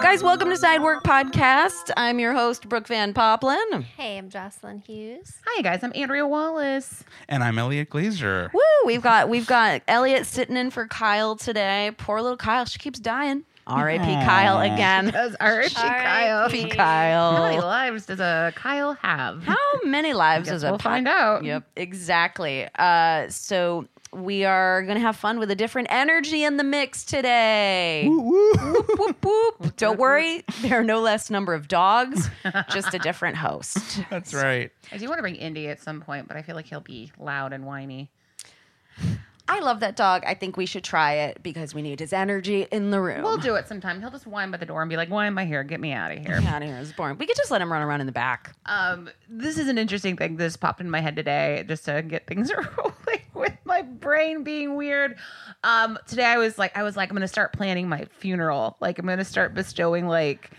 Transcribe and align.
Guys, 0.00 0.22
welcome 0.22 0.48
to 0.48 0.56
Sidework 0.56 1.02
Podcast. 1.04 1.90
I'm 1.96 2.18
your 2.18 2.32
host, 2.32 2.68
Brooke 2.68 2.88
Van 2.88 3.14
Poppelen. 3.14 3.82
Hey, 3.96 4.18
I'm 4.18 4.28
Jocelyn 4.28 4.78
Hughes. 4.78 5.34
Hi 5.46 5.62
guys, 5.62 5.84
I'm 5.84 5.92
Andrea 5.94 6.26
Wallace. 6.26 7.04
And 7.28 7.44
I'm 7.44 7.58
Elliot 7.58 7.90
Glazer. 7.90 8.52
Woo! 8.52 8.60
We've 8.84 9.02
got 9.02 9.28
we've 9.28 9.46
got 9.46 9.82
Elliot 9.86 10.26
sitting 10.26 10.56
in 10.56 10.70
for 10.70 10.88
Kyle 10.88 11.36
today. 11.36 11.92
Poor 11.96 12.20
little 12.20 12.36
Kyle, 12.36 12.64
she 12.64 12.78
keeps 12.80 12.98
dying. 12.98 13.44
R.I.P. 13.66 14.04
Kyle 14.04 14.60
again. 14.60 15.10
Does 15.10 15.36
R.I.P. 15.40 15.74
Kyle. 15.74 16.46
R.I.P. 16.46 16.76
How 16.76 17.40
many 17.42 17.60
lives 17.60 18.06
does 18.06 18.20
a 18.20 18.52
Kyle 18.56 18.94
have? 18.94 19.42
How 19.44 19.56
many 19.84 20.12
lives 20.12 20.46
Guess 20.46 20.54
does 20.54 20.62
a 20.64 20.70
we'll 20.70 20.78
pod- 20.78 20.82
find 20.82 21.08
out. 21.08 21.44
Yep, 21.44 21.64
exactly. 21.76 22.68
Uh, 22.76 23.28
so 23.28 23.86
we 24.12 24.44
are 24.44 24.82
gonna 24.82 25.00
have 25.00 25.16
fun 25.16 25.38
with 25.38 25.50
a 25.50 25.54
different 25.54 25.88
energy 25.90 26.44
in 26.44 26.56
the 26.58 26.64
mix 26.64 27.04
today. 27.04 28.06
Whoop, 28.08 28.98
whoop, 28.98 29.24
whoop. 29.24 29.76
Don't 29.76 29.98
worry, 29.98 30.44
there 30.60 30.80
are 30.80 30.84
no 30.84 31.00
less 31.00 31.30
number 31.30 31.54
of 31.54 31.66
dogs, 31.68 32.28
just 32.70 32.92
a 32.92 32.98
different 32.98 33.36
host. 33.36 34.02
That's 34.10 34.34
right. 34.34 34.70
I 34.90 34.98
do 34.98 35.06
want 35.08 35.18
to 35.18 35.22
bring 35.22 35.36
Indy 35.36 35.68
at 35.68 35.80
some 35.80 36.00
point, 36.02 36.28
but 36.28 36.36
I 36.36 36.42
feel 36.42 36.56
like 36.56 36.66
he'll 36.66 36.80
be 36.80 37.10
loud 37.18 37.52
and 37.52 37.64
whiny. 37.64 38.10
I 39.52 39.58
love 39.58 39.80
that 39.80 39.96
dog. 39.96 40.24
I 40.26 40.32
think 40.32 40.56
we 40.56 40.64
should 40.64 40.82
try 40.82 41.12
it 41.12 41.42
because 41.42 41.74
we 41.74 41.82
need 41.82 42.00
his 42.00 42.14
energy 42.14 42.66
in 42.72 42.90
the 42.90 42.98
room. 43.02 43.22
We'll 43.22 43.36
do 43.36 43.54
it 43.56 43.68
sometime. 43.68 44.00
He'll 44.00 44.10
just 44.10 44.26
whine 44.26 44.50
by 44.50 44.56
the 44.56 44.64
door 44.64 44.80
and 44.80 44.88
be 44.88 44.96
like, 44.96 45.10
"Why 45.10 45.26
am 45.26 45.36
I 45.36 45.44
here? 45.44 45.62
Get 45.62 45.78
me 45.78 45.92
out 45.92 46.10
of 46.10 46.18
here." 46.20 46.40
Get 46.40 46.46
out 46.46 46.62
of 46.62 46.68
here. 46.68 46.78
It's 46.78 46.90
boring. 46.92 47.18
We 47.18 47.26
could 47.26 47.36
just 47.36 47.50
let 47.50 47.60
him 47.60 47.70
run 47.70 47.82
around 47.82 48.00
in 48.00 48.06
the 48.06 48.12
back. 48.12 48.56
Um, 48.64 49.10
this 49.28 49.58
is 49.58 49.68
an 49.68 49.76
interesting 49.76 50.16
thing 50.16 50.38
just 50.38 50.58
popped 50.58 50.80
in 50.80 50.88
my 50.88 51.00
head 51.00 51.16
today, 51.16 51.64
just 51.68 51.84
to 51.84 52.00
get 52.00 52.26
things 52.26 52.50
rolling 52.78 53.20
with 53.34 53.52
my 53.66 53.82
brain 53.82 54.42
being 54.42 54.74
weird. 54.74 55.18
Um, 55.64 55.98
today 56.06 56.24
I 56.24 56.38
was 56.38 56.56
like, 56.56 56.74
I 56.74 56.82
was 56.82 56.96
like, 56.96 57.10
I'm 57.10 57.16
gonna 57.16 57.28
start 57.28 57.52
planning 57.52 57.90
my 57.90 58.06
funeral. 58.06 58.78
Like, 58.80 58.98
I'm 58.98 59.06
gonna 59.06 59.22
start 59.22 59.52
bestowing 59.52 60.08
like 60.08 60.50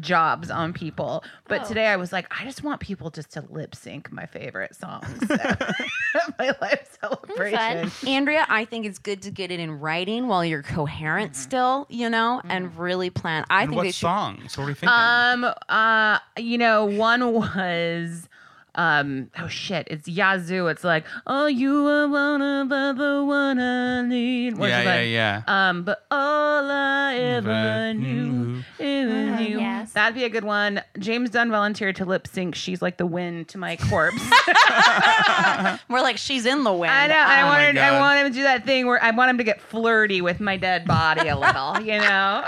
jobs 0.00 0.50
on 0.50 0.72
people. 0.72 1.24
But 1.48 1.64
today 1.66 1.86
I 1.86 1.96
was 1.96 2.12
like, 2.12 2.26
I 2.38 2.44
just 2.44 2.62
want 2.62 2.80
people 2.80 3.10
just 3.10 3.32
to 3.32 3.44
lip 3.50 3.74
sync 3.74 4.12
my 4.12 4.26
favorite 4.26 4.74
songs 4.76 5.20
my 6.38 6.52
life 6.60 6.98
celebration. 7.00 7.90
Andrea, 8.06 8.46
I 8.48 8.64
think 8.64 8.86
it's 8.86 8.98
good 8.98 9.22
to 9.22 9.30
get 9.30 9.50
it 9.50 9.60
in 9.60 9.80
writing 9.80 10.28
while 10.28 10.44
you're 10.44 10.62
coherent 10.62 11.36
still, 11.36 11.86
you 11.88 12.10
know, 12.10 12.40
and 12.44 12.76
really 12.78 13.10
plan. 13.10 13.44
I 13.50 13.62
And 13.62 13.70
think 13.70 13.76
what 13.76 13.82
they 13.84 13.90
should. 13.92 14.00
songs? 14.00 14.58
What 14.58 14.64
are 14.64 14.66
we 14.66 14.74
thinking? 14.74 14.88
Um, 14.88 15.54
uh, 15.68 16.18
you 16.38 16.58
know, 16.58 16.84
one 16.84 17.32
was 17.32 18.28
um 18.76 19.30
oh 19.38 19.48
shit 19.48 19.86
it's 19.90 20.06
yazoo 20.08 20.66
it's 20.68 20.84
like 20.84 21.04
oh 21.26 21.46
you 21.46 21.86
are 21.86 22.06
one 22.08 22.40
of 22.40 22.68
the 22.96 23.24
one 23.24 23.58
i 23.58 24.02
need 24.02 24.56
Which 24.56 24.70
yeah, 24.70 24.78
is 24.80 24.84
yeah, 24.86 24.94
like, 24.94 25.08
yeah. 25.46 25.68
um 25.68 25.82
but 25.82 26.04
all 26.10 26.70
i 26.70 27.14
ever 27.16 27.48
Never 27.48 27.94
knew 27.94 28.32
knew. 28.32 28.62
is 28.78 29.50
yes. 29.58 29.92
that'd 29.92 30.14
be 30.14 30.24
a 30.24 30.28
good 30.28 30.44
one 30.44 30.82
james 30.98 31.30
dunn 31.30 31.50
volunteered 31.50 31.96
to 31.96 32.04
lip 32.04 32.26
sync 32.26 32.54
she's 32.54 32.80
like 32.80 32.96
the 32.96 33.06
wind 33.06 33.48
to 33.48 33.58
my 33.58 33.76
corpse 33.76 34.22
We're 35.88 36.00
like, 36.02 36.16
she's 36.18 36.46
in 36.46 36.64
the 36.64 36.72
wind. 36.72 36.92
i 36.92 37.06
know 37.06 37.14
i 37.14 37.40
Oh 37.40 37.44
my 37.46 37.50
wanted 37.50 37.78
i 37.78 37.98
want 38.00 38.20
him 38.20 38.32
to 38.32 38.38
do 38.38 38.42
that 38.44 38.64
thing 38.64 38.86
where 38.86 39.02
i 39.02 39.10
want 39.10 39.30
him 39.30 39.38
to 39.38 39.44
get 39.44 39.60
flirty 39.60 40.20
with 40.20 40.40
my 40.40 40.56
dead 40.56 40.84
body 40.86 41.28
a 41.28 41.36
little 41.36 41.80
you 41.84 41.98
know 41.98 42.44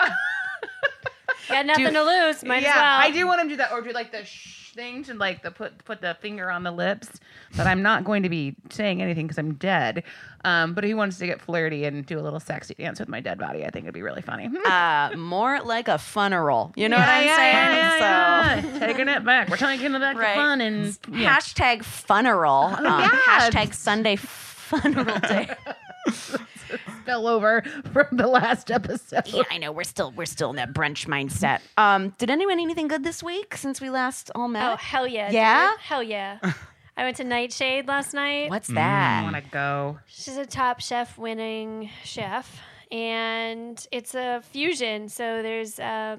Got 1.48 1.66
nothing 1.66 1.92
to 1.92 2.02
lose. 2.02 2.44
Might 2.44 2.62
yeah, 2.62 2.68
as 2.70 2.74
well. 2.76 2.84
I 3.00 3.10
do 3.10 3.26
want 3.26 3.40
him 3.40 3.48
to 3.48 3.54
do 3.54 3.56
that, 3.58 3.72
or 3.72 3.82
do 3.82 3.90
like 3.90 4.12
the 4.12 4.24
shh 4.24 4.61
thing 4.74 5.04
to 5.04 5.14
like 5.14 5.42
the 5.42 5.50
put 5.50 5.84
put 5.84 6.00
the 6.00 6.16
finger 6.20 6.50
on 6.50 6.62
the 6.62 6.70
lips. 6.70 7.08
But 7.56 7.66
I'm 7.66 7.82
not 7.82 8.04
going 8.04 8.22
to 8.22 8.28
be 8.28 8.54
saying 8.70 9.02
anything 9.02 9.26
because 9.26 9.38
I'm 9.38 9.54
dead. 9.54 10.04
Um, 10.44 10.74
but 10.74 10.84
if 10.84 10.88
he 10.88 10.94
wants 10.94 11.18
to 11.18 11.26
get 11.26 11.40
flirty 11.40 11.84
and 11.84 12.04
do 12.04 12.18
a 12.18 12.22
little 12.22 12.40
sexy 12.40 12.74
dance 12.74 12.98
with 12.98 13.08
my 13.08 13.20
dead 13.20 13.38
body, 13.38 13.64
I 13.64 13.70
think 13.70 13.84
it'd 13.84 13.94
be 13.94 14.02
really 14.02 14.22
funny. 14.22 14.48
uh, 14.66 15.10
more 15.16 15.60
like 15.62 15.88
a 15.88 15.98
funeral. 15.98 16.72
You 16.76 16.88
know 16.88 16.96
what 16.98 17.08
I'm 17.08 17.24
yeah, 17.24 17.36
saying? 17.36 17.54
yeah, 17.54 17.98
yeah, 17.98 18.60
so. 18.62 18.78
yeah. 18.78 18.78
taking 18.86 19.08
it 19.08 19.24
back. 19.24 19.48
We're 19.48 19.56
taking 19.56 19.94
it 19.94 20.00
back 20.00 20.16
Right. 20.16 20.34
to 20.34 20.40
fun 20.40 20.60
and 20.60 20.98
yeah. 21.12 21.36
Hashtag 21.38 21.84
funeral. 21.84 22.74
Um, 22.82 23.00
yeah. 23.00 23.10
Hashtag 23.28 23.74
Sunday 23.74 24.16
funeral 24.16 25.18
day. 25.20 25.48
Spill 27.02 27.26
over 27.26 27.62
from 27.92 28.16
the 28.16 28.26
last 28.26 28.70
episode. 28.70 29.26
yeah, 29.26 29.42
I 29.50 29.58
know. 29.58 29.72
We're 29.72 29.82
still 29.84 30.12
we're 30.12 30.24
still 30.24 30.50
in 30.50 30.56
that 30.56 30.72
brunch 30.72 31.06
mindset. 31.06 31.60
Um, 31.76 32.10
did 32.18 32.30
anyone 32.30 32.60
anything 32.60 32.86
good 32.88 33.02
this 33.02 33.22
week 33.22 33.56
since 33.56 33.80
we 33.80 33.90
last 33.90 34.30
all 34.34 34.48
met? 34.48 34.72
Oh 34.72 34.76
hell 34.76 35.06
yeah! 35.06 35.30
Yeah? 35.30 35.70
dude. 35.70 35.80
hell 35.80 36.02
yeah. 36.02 36.38
I 36.96 37.04
went 37.04 37.16
to 37.16 37.24
Nightshade 37.24 37.88
last 37.88 38.12
night. 38.14 38.50
What's 38.50 38.68
that? 38.68 38.76
I 38.76 39.22
that? 39.22 39.32
want 39.32 39.44
to 39.44 39.50
go. 39.50 39.98
She's 40.06 40.36
a 40.36 40.46
top 40.46 40.80
chef 40.80 41.16
winning 41.18 41.90
chef, 42.04 42.60
and 42.90 43.84
it's 43.90 44.14
a 44.14 44.42
fusion. 44.44 45.08
So 45.08 45.42
there's 45.42 45.80
uh, 45.80 46.18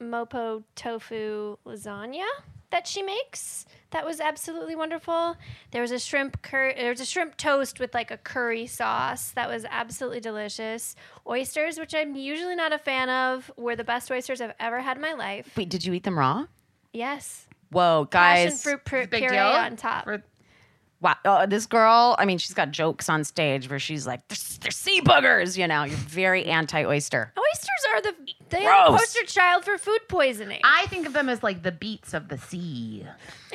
mapo 0.00 0.64
tofu 0.74 1.56
lasagna 1.66 2.24
that 2.70 2.86
she 2.86 3.02
makes. 3.02 3.66
That 3.90 4.04
was 4.04 4.20
absolutely 4.20 4.76
wonderful. 4.76 5.36
There 5.70 5.80
was 5.80 5.92
a 5.92 5.98
shrimp 5.98 6.42
cur- 6.42 6.74
there 6.76 6.90
was 6.90 7.00
a 7.00 7.06
shrimp 7.06 7.36
toast 7.38 7.80
with 7.80 7.94
like 7.94 8.10
a 8.10 8.18
curry 8.18 8.66
sauce 8.66 9.30
that 9.30 9.48
was 9.48 9.64
absolutely 9.70 10.20
delicious. 10.20 10.94
Oysters, 11.26 11.78
which 11.78 11.94
I'm 11.94 12.14
usually 12.14 12.54
not 12.54 12.72
a 12.72 12.78
fan 12.78 13.08
of, 13.08 13.50
were 13.56 13.76
the 13.76 13.84
best 13.84 14.10
oysters 14.10 14.40
I've 14.42 14.54
ever 14.60 14.80
had 14.80 14.98
in 14.98 15.02
my 15.02 15.14
life. 15.14 15.50
Wait, 15.56 15.70
did 15.70 15.84
you 15.86 15.94
eat 15.94 16.02
them 16.04 16.18
raw? 16.18 16.44
Yes, 16.92 17.46
Whoa, 17.70 18.08
guys! 18.10 18.36
passion 18.36 18.50
guys! 18.50 18.62
fruit 18.62 18.84
pur- 18.84 19.06
puree 19.06 19.28
deal 19.28 19.38
on 19.46 19.76
top. 19.76 20.04
For- 20.04 20.22
Wow, 21.00 21.14
uh, 21.24 21.46
this 21.46 21.64
girl. 21.66 22.16
I 22.18 22.24
mean, 22.24 22.38
she's 22.38 22.54
got 22.54 22.72
jokes 22.72 23.08
on 23.08 23.22
stage 23.22 23.70
where 23.70 23.78
she's 23.78 24.04
like, 24.04 24.26
"There's, 24.26 24.58
there's 24.58 24.74
sea 24.76 25.00
boogers." 25.00 25.56
You 25.56 25.68
know, 25.68 25.84
you're 25.84 25.96
very 25.96 26.44
anti-oyster. 26.46 27.32
Oysters 27.38 27.68
are 27.94 28.02
the 28.02 28.14
they 28.48 28.66
are 28.66 28.86
the 28.86 28.90
Gross. 28.96 29.00
poster 29.14 29.24
child 29.26 29.64
for 29.64 29.78
food 29.78 30.00
poisoning. 30.08 30.60
I 30.64 30.86
think 30.86 31.06
of 31.06 31.12
them 31.12 31.28
as 31.28 31.42
like 31.44 31.62
the 31.62 31.70
beets 31.70 32.14
of 32.14 32.28
the 32.28 32.36
sea. 32.38 33.06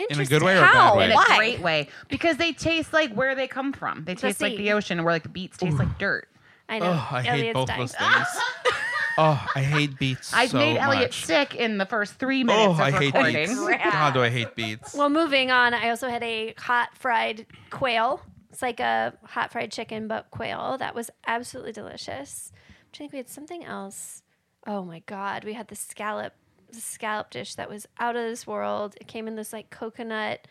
In 0.09 0.19
a 0.21 0.25
good 0.25 0.41
way 0.41 0.55
or 0.57 0.61
a 0.61 0.65
How? 0.65 0.91
bad 0.91 0.97
way? 0.97 1.05
in 1.05 1.11
a 1.11 1.15
Why? 1.15 1.37
great 1.37 1.59
way 1.59 1.89
because 2.07 2.37
they 2.37 2.53
taste 2.53 2.93
like 2.93 3.13
where 3.13 3.35
they 3.35 3.47
come 3.47 3.73
from. 3.73 4.05
They 4.05 4.15
taste 4.15 4.39
like 4.39 4.51
sea. 4.53 4.57
the 4.57 4.71
ocean, 4.71 5.03
where 5.03 5.13
like 5.13 5.23
the 5.23 5.29
beets 5.29 5.57
taste 5.57 5.77
like 5.77 5.97
dirt. 5.99 6.29
I 6.69 6.79
know. 6.79 6.85
Oh, 6.91 7.07
I 7.11 7.21
hate 7.23 7.29
Elliot's 7.29 7.53
both 7.55 7.67
dying. 7.67 7.79
those 7.81 7.91
things. 7.93 8.27
oh, 9.17 9.45
I 9.55 9.61
hate 9.61 9.97
beets 9.99 10.33
I 10.33 10.47
so 10.47 10.57
made 10.57 10.77
Elliot 10.77 11.09
much. 11.09 11.25
sick 11.25 11.55
in 11.55 11.77
the 11.77 11.85
first 11.85 12.15
three 12.15 12.43
minutes 12.43 12.67
Oh, 12.67 12.71
of 12.71 12.79
I 12.79 12.91
hate 12.91 13.13
recording. 13.13 13.35
beets. 13.47 13.59
God, 13.91 14.13
do 14.13 14.21
I 14.21 14.29
hate 14.29 14.55
beets. 14.55 14.93
Well, 14.93 15.09
moving 15.09 15.51
on, 15.51 15.73
I 15.73 15.89
also 15.89 16.09
had 16.09 16.23
a 16.23 16.53
hot 16.57 16.89
fried 16.97 17.45
quail. 17.69 18.21
It's 18.51 18.61
like 18.61 18.79
a 18.79 19.13
hot 19.23 19.51
fried 19.51 19.71
chicken, 19.71 20.07
but 20.07 20.29
quail. 20.31 20.77
That 20.77 20.93
was 20.95 21.09
absolutely 21.25 21.71
delicious. 21.71 22.51
I'm 22.53 22.61
trying 22.91 22.91
to 22.91 22.97
think 22.97 23.11
we 23.13 23.17
had 23.17 23.29
something 23.29 23.63
else. 23.63 24.21
Oh 24.67 24.83
my 24.83 24.99
god, 25.07 25.43
we 25.43 25.53
had 25.53 25.67
the 25.67 25.75
scallop, 25.75 26.33
the 26.71 26.79
scallop 26.79 27.29
dish 27.31 27.55
that 27.55 27.69
was 27.69 27.87
out 27.99 28.15
of 28.15 28.23
this 28.23 28.45
world. 28.47 28.95
It 29.01 29.07
came 29.07 29.27
in 29.27 29.35
this 29.35 29.51
like 29.53 29.69
coconut 29.69 30.47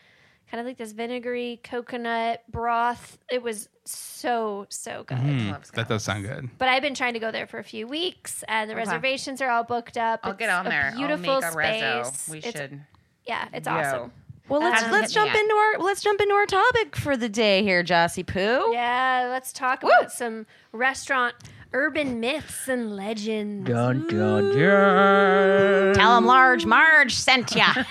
kind 0.49 0.61
of 0.61 0.65
like 0.67 0.77
this 0.77 0.91
vinegary 0.91 1.59
coconut 1.63 2.43
broth. 2.49 3.17
It 3.29 3.41
was 3.41 3.69
so 3.85 4.65
so 4.69 5.03
good. 5.05 5.17
Mm, 5.17 5.71
that 5.71 5.87
does 5.89 6.03
sound 6.03 6.23
good. 6.25 6.49
But 6.57 6.69
I've 6.69 6.81
been 6.81 6.95
trying 6.95 7.13
to 7.13 7.19
go 7.19 7.31
there 7.31 7.47
for 7.47 7.59
a 7.59 7.63
few 7.63 7.87
weeks, 7.87 8.43
and 8.47 8.69
the 8.69 8.75
reservations 8.75 9.41
are 9.41 9.49
all 9.49 9.63
booked 9.63 9.97
up. 9.97 10.21
I'll 10.23 10.31
It's 10.31 10.39
get 10.39 10.49
on 10.49 10.67
a 10.67 10.69
there. 10.69 10.93
Beautiful 10.95 11.29
I'll 11.31 11.41
make 11.41 11.51
a 11.51 11.55
rezo. 11.57 12.05
space. 12.05 12.29
We 12.29 12.37
It's- 12.39 12.53
should. 12.53 12.81
Yeah, 13.25 13.47
it's 13.53 13.67
Yo. 13.67 13.73
awesome. 13.73 14.11
Well, 14.49 14.59
let's 14.59 14.75
Hasn't 14.81 14.91
let's 14.91 15.13
jump 15.13 15.33
into 15.33 15.53
our 15.55 15.79
let's 15.79 16.01
jump 16.03 16.19
into 16.19 16.33
our 16.33 16.45
topic 16.45 16.97
for 16.97 17.15
the 17.15 17.29
day 17.29 17.63
here, 17.63 17.81
Jossie 17.83 18.27
Poo. 18.27 18.73
Yeah, 18.73 19.27
let's 19.31 19.53
talk 19.53 19.83
about 19.83 20.11
some 20.11 20.45
restaurant 20.73 21.33
urban 21.73 22.19
myths 22.19 22.67
and 22.67 22.95
legends. 22.95 23.67
Dun, 23.67 24.07
dun, 24.07 24.57
dun. 24.57 25.93
Tell 25.93 26.15
them 26.15 26.25
Large 26.25 26.65
Marge 26.65 27.13
sent 27.13 27.55
ya. 27.55 27.65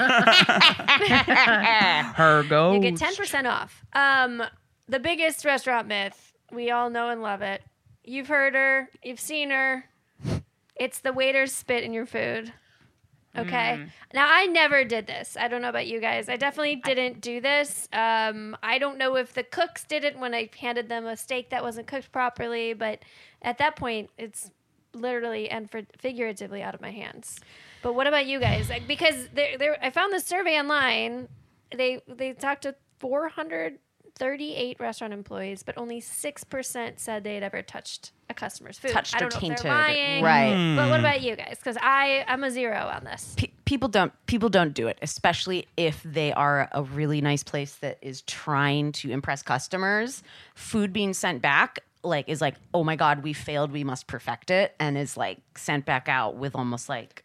Her 2.15 2.45
go. 2.49 2.73
You 2.73 2.81
get 2.81 2.95
10% 2.95 3.51
off. 3.51 3.85
Um, 3.93 4.43
the 4.89 4.99
biggest 4.99 5.45
restaurant 5.45 5.89
myth. 5.89 6.33
We 6.51 6.71
all 6.71 6.91
know 6.91 7.09
and 7.09 7.23
love 7.23 7.43
it. 7.43 7.63
You've 8.05 8.29
heard 8.29 8.55
her, 8.55 8.89
you've 9.03 9.21
seen 9.21 9.51
her. 9.51 9.85
It's 10.77 11.01
the 11.01 11.13
waiters 11.13 11.53
spit 11.53 11.85
in 11.85 11.93
your 11.93 12.07
food. 12.07 12.53
Okay. 13.37 13.79
Mm. 13.79 13.89
Now, 14.13 14.27
I 14.29 14.47
never 14.47 14.85
did 14.85 15.07
this. 15.07 15.37
I 15.41 15.49
don't 15.49 15.63
know 15.63 15.71
about 15.71 15.87
you 15.87 16.01
guys. 16.01 16.29
I 16.29 16.37
definitely 16.37 16.77
didn't 16.77 17.23
do 17.23 17.41
this. 17.41 17.89
Um, 17.93 18.57
I 18.63 18.79
don't 18.79 18.99
know 18.99 19.17
if 19.17 19.33
the 19.33 19.43
cooks 19.43 19.85
did 19.85 20.05
it 20.05 20.19
when 20.19 20.35
I 20.35 20.51
handed 20.59 20.91
them 20.91 21.07
a 21.07 21.17
steak 21.17 21.49
that 21.51 21.63
wasn't 21.63 21.87
cooked 21.87 22.13
properly, 22.13 22.75
but 22.75 22.99
at 23.43 23.59
that 23.59 23.77
point, 23.77 24.11
it's 24.17 24.51
literally 24.95 25.51
and 25.51 25.71
for 25.71 25.83
figuratively 25.99 26.63
out 26.63 26.75
of 26.75 26.81
my 26.81 26.91
hands. 26.91 27.41
But 27.83 27.95
what 27.95 28.07
about 28.07 28.27
you 28.27 28.39
guys? 28.41 28.69
Like, 28.69 28.87
because 28.87 29.29
there, 29.35 29.59
there, 29.59 29.77
I 29.83 29.91
found 29.91 30.13
this 30.13 30.25
survey 30.25 30.59
online. 30.59 31.29
They 31.75 32.01
they 32.07 32.33
talked 32.35 32.63
to 32.63 32.75
438 32.99 34.79
restaurant 34.79 35.13
employees, 35.13 35.63
but 35.63 35.77
only 35.79 36.01
six 36.01 36.45
percent 36.45 37.01
said 37.01 37.25
they 37.25 37.35
had 37.35 37.43
ever 37.43 37.63
touched 37.63 38.13
a 38.29 38.35
customer's 38.35 38.79
food. 38.79 38.93
Touched 38.93 39.17
I 39.17 39.21
don't 39.21 39.33
know 39.33 39.37
if 39.37 39.41
tainted. 39.41 39.65
they're 39.65 39.73
lying, 39.73 40.23
Right. 40.23 40.77
But 40.77 40.91
what 40.91 41.01
hmm. 41.01 41.07
about 41.07 41.23
you 41.23 41.35
guys? 41.35 41.57
Because 41.59 41.79
I 41.81 42.25
I'm 42.29 42.45
a 42.45 42.51
zero 42.51 42.77
on 42.77 43.05
this. 43.05 43.35
Pe- 43.37 43.53
people 43.65 43.89
don't 43.89 44.13
people 44.27 44.51
don't 44.51 44.75
do 44.75 44.87
it, 44.87 44.99
especially 45.03 45.67
if 45.77 46.03
they 46.03 46.33
are 46.33 46.69
a 46.73 46.83
really 46.83 47.21
nice 47.21 47.43
place 47.43 47.77
that 47.77 47.99
is 48.03 48.23
trying 48.23 48.93
to 48.93 49.11
impress 49.11 49.43
customers. 49.43 50.23
Food 50.55 50.93
being 50.93 51.15
sent 51.15 51.41
back 51.41 51.81
like 52.03 52.29
is 52.29 52.41
like, 52.41 52.57
"Oh 52.75 52.85
my 52.85 52.97
god, 52.97 53.23
we 53.23 53.33
failed, 53.33 53.73
we 53.73 53.85
must 53.85 54.07
perfect 54.07 54.51
it," 54.51 54.75
and 54.79 54.99
is 54.99 55.17
like 55.17 55.39
sent 55.57 55.85
back 55.87 56.09
out 56.09 56.37
with 56.37 56.55
almost 56.55 56.89
like 56.89 57.22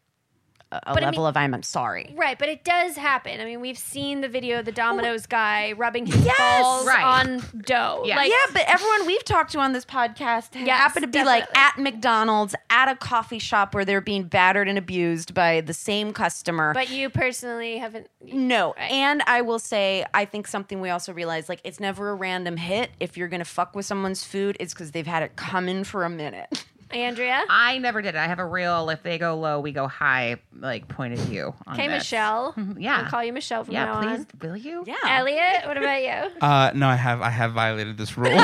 a, 0.71 0.77
a 0.87 0.93
But 0.93 1.03
I 1.03 1.05
level 1.07 1.23
mean- 1.23 1.29
of 1.29 1.37
I'm 1.37 1.63
sorry. 1.63 2.13
Right, 2.17 2.37
but 2.37 2.49
it 2.49 2.63
does 2.63 2.95
happen. 2.97 3.39
I 3.39 3.45
mean, 3.45 3.61
we've 3.61 3.77
seen 3.77 4.21
the 4.21 4.27
video 4.27 4.59
of 4.59 4.65
the 4.65 4.71
Domino's 4.71 5.23
oh, 5.23 5.29
guy 5.29 5.71
rubbing 5.73 6.05
his 6.05 6.15
balls 6.37 6.85
Right. 6.85 7.03
on 7.03 7.41
dough. 7.65 8.03
Yes. 8.05 8.17
Like, 8.17 8.29
yeah, 8.29 8.53
but 8.53 8.63
everyone 8.67 9.05
we've 9.07 9.23
talked 9.23 9.51
to 9.53 9.59
on 9.59 9.73
this 9.73 9.85
podcast 9.85 10.49
Yes, 10.53 10.77
happened 10.79 11.03
to 11.03 11.07
be 11.07 11.23
like 11.23 11.45
at 11.57 11.77
McDonald's, 11.77 12.55
at 12.69 12.89
a 12.89 12.95
coffee 12.95 13.39
shop 13.39 13.73
where 13.73 13.85
they're 13.85 14.01
being 14.01 14.23
battered 14.23 14.67
and 14.67 14.77
abused 14.77 15.33
by 15.33 15.61
the 15.61 15.73
same 15.73 16.11
customer. 16.13 16.73
but 16.73 16.89
you 16.89 17.09
personally 17.09 17.77
haven't. 17.77 18.07
No, 18.21 18.73
Right. 18.77 18.91
and 18.91 19.21
I 19.25 19.41
will 19.41 19.59
say, 19.59 20.05
I 20.13 20.25
think 20.25 20.47
something 20.47 20.81
we 20.81 20.89
also 20.89 21.13
realize, 21.13 21.47
like, 21.49 21.61
it's 21.63 21.79
never 21.79 22.09
a 22.09 22.15
random 22.15 22.57
hit. 22.57 22.91
If 22.99 23.15
you're 23.17 23.27
gonna 23.29 23.45
fuck 23.45 23.75
with 23.75 23.85
someone's 23.85 24.23
food, 24.23 24.57
it's 24.59 24.73
because 24.73 24.91
they've 24.91 25.07
had 25.07 25.23
it 25.23 25.35
coming 25.35 25.83
for 25.83 26.03
a 26.03 26.09
minute. 26.09 26.65
Andrea? 26.91 27.43
I 27.49 27.77
never 27.79 28.01
did 28.01 28.15
it. 28.15 28.17
I 28.17 28.27
have 28.27 28.39
a 28.39 28.45
real. 28.45 28.89
If 28.89 29.03
they 29.03 29.17
go 29.17 29.37
low, 29.37 29.59
we 29.59 29.71
go 29.71 29.87
high. 29.87 30.37
Like 30.57 30.87
point 30.87 31.13
of 31.13 31.19
view. 31.19 31.53
Okay, 31.73 31.87
this. 31.87 31.99
Michelle. 31.99 32.53
Yeah. 32.77 32.99
I'll 33.03 33.09
call 33.09 33.23
you 33.23 33.33
Michelle 33.33 33.63
from 33.63 33.73
Yeah, 33.73 33.85
now 33.85 34.01
please. 34.01 34.19
on. 34.19 34.27
Will 34.41 34.57
you? 34.57 34.83
Yeah, 34.87 34.95
Elliot, 35.05 35.65
what 35.65 35.77
about 35.77 36.01
you? 36.01 36.31
Uh, 36.41 36.71
no, 36.75 36.87
I 36.87 36.95
have 36.95 37.21
I 37.21 37.29
have 37.29 37.51
violated 37.53 37.97
this 37.97 38.17
rule, 38.17 38.31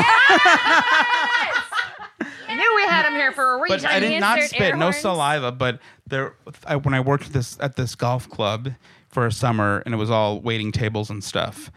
I 2.47 2.55
knew 2.55 2.75
we 2.75 2.83
had 2.87 3.05
him 3.07 3.13
here 3.13 3.31
for 3.31 3.53
a 3.55 3.61
reason. 3.61 3.79
but 3.81 3.85
I 3.85 3.99
did 3.99 4.19
not 4.19 4.39
spit. 4.41 4.75
No 4.77 4.91
saliva. 4.91 5.51
But 5.51 5.79
there, 6.07 6.35
I, 6.65 6.75
when 6.75 6.93
I 6.93 6.99
worked 6.99 7.33
this 7.33 7.57
at 7.59 7.75
this 7.75 7.95
golf 7.95 8.29
club 8.29 8.71
for 9.09 9.25
a 9.25 9.31
summer, 9.31 9.81
and 9.85 9.93
it 9.93 9.97
was 9.97 10.09
all 10.11 10.39
waiting 10.41 10.71
tables 10.71 11.09
and 11.09 11.23
stuff. 11.23 11.71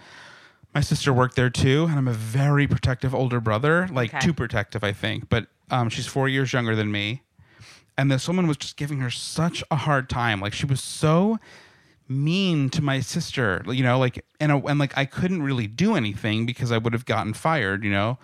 My 0.75 0.81
sister 0.83 1.13
worked 1.13 1.37
there 1.37 1.49
too, 1.51 1.87
and 1.89 1.97
I'm 1.99 2.09
a 2.09 2.13
very 2.13 2.67
protective 2.67 3.15
older 3.15 3.41
brother, 3.41 3.89
like 3.91 4.11
Okay. 4.15 4.21
too 4.27 4.35
protective, 4.35 4.85
I 4.85 4.93
think. 4.93 5.29
But 5.31 5.47
um, 5.71 5.89
she's 5.89 6.07
four 6.07 6.29
years 6.29 6.53
younger 6.53 6.77
than 6.77 6.91
me, 6.91 7.23
and 7.97 8.11
this 8.11 8.27
woman 8.29 8.47
was 8.47 8.57
just 8.57 8.77
giving 8.77 9.01
her 9.01 9.11
such 9.11 9.63
a 9.71 9.77
hard 9.77 10.09
time. 10.09 10.41
Like 10.41 10.53
she 10.53 10.67
was 10.67 10.83
so 10.83 11.39
mean 12.09 12.71
to 12.71 12.83
my 12.83 13.01
sister, 13.01 13.63
you 13.69 13.83
know, 13.83 13.99
like 13.99 14.25
and 14.41 14.53
a, 14.53 14.57
and 14.57 14.79
like 14.79 14.97
I 14.97 15.05
couldn't 15.05 15.43
really 15.43 15.67
do 15.67 15.95
anything 15.97 16.47
because 16.47 16.71
I 16.71 16.79
would 16.79 16.93
have 16.93 17.05
gotten 17.05 17.33
fired, 17.33 17.85
you 17.85 17.91
know. 17.91 18.19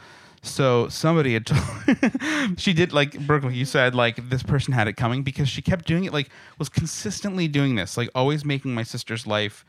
So 0.45 0.89
somebody 0.89 1.35
had 1.35 1.47
told 1.47 2.59
she 2.59 2.73
did 2.73 2.93
like 2.93 3.19
Brooke, 3.27 3.45
like 3.45 3.55
you 3.55 3.65
said, 3.65 3.95
like 3.95 4.29
this 4.29 4.43
person 4.43 4.73
had 4.73 4.89
it 4.89 4.95
coming 4.95 5.23
because 5.23 5.49
she 5.49 5.63
kept 5.63 5.87
doing 5.87 6.05
it, 6.05 6.13
like 6.13 6.31
was 6.59 6.69
consistently 6.69 7.47
doing 7.47 7.77
this, 7.77 7.97
like 7.97 8.11
always 8.15 8.45
making 8.45 8.75
my 8.75 8.83
sister's 8.83 9.27
life 9.27 9.65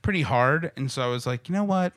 pretty 0.00 0.22
hard. 0.22 0.72
And 0.76 0.90
so 0.90 1.02
I 1.02 1.06
was 1.08 1.26
like, 1.26 1.48
you 1.48 1.54
know 1.54 1.64
what? 1.64 1.92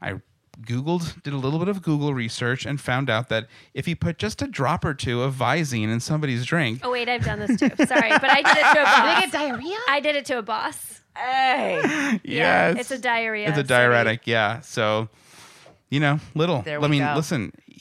I 0.00 0.20
Googled, 0.60 1.22
did 1.22 1.32
a 1.32 1.36
little 1.38 1.58
bit 1.58 1.68
of 1.68 1.82
Google 1.82 2.12
research, 2.14 2.66
and 2.66 2.80
found 2.80 3.08
out 3.10 3.28
that 3.30 3.46
if 3.74 3.88
you 3.88 3.96
put 3.96 4.18
just 4.18 4.42
a 4.42 4.46
drop 4.46 4.84
or 4.84 4.94
two 4.94 5.22
of 5.22 5.34
Visine 5.34 5.88
in 5.90 5.98
somebody's 6.00 6.44
drink, 6.44 6.80
Oh, 6.84 6.90
wait, 6.92 7.08
I've 7.08 7.24
done 7.24 7.38
this 7.40 7.58
too. 7.58 7.68
Sorry, 7.86 8.10
but 8.10 8.30
I 8.30 8.42
did 8.42 8.56
it 8.56 8.72
to 8.74 8.80
a 8.80 8.84
boss. 8.84 9.00
Did 9.00 9.02
they 9.02 9.14
boss. 9.14 9.20
get 9.22 9.32
diarrhea? 9.32 9.76
I 9.88 10.00
did 10.00 10.16
it 10.16 10.24
to 10.26 10.38
a 10.38 10.42
boss. 10.42 11.00
hey, 11.16 11.80
Yeah, 12.24 12.68
yes, 12.72 12.80
it's 12.80 12.90
a 12.90 12.98
diarrhea. 12.98 13.48
It's 13.48 13.52
a 13.56 13.60
city. 13.60 13.68
diuretic, 13.68 14.26
yeah. 14.26 14.60
So, 14.60 15.08
you 15.90 16.00
know, 16.00 16.20
little. 16.34 16.62
There 16.62 16.82
I 16.82 16.88
mean, 16.88 17.02
go. 17.02 17.14
listen, 17.16 17.52
y- 17.68 17.71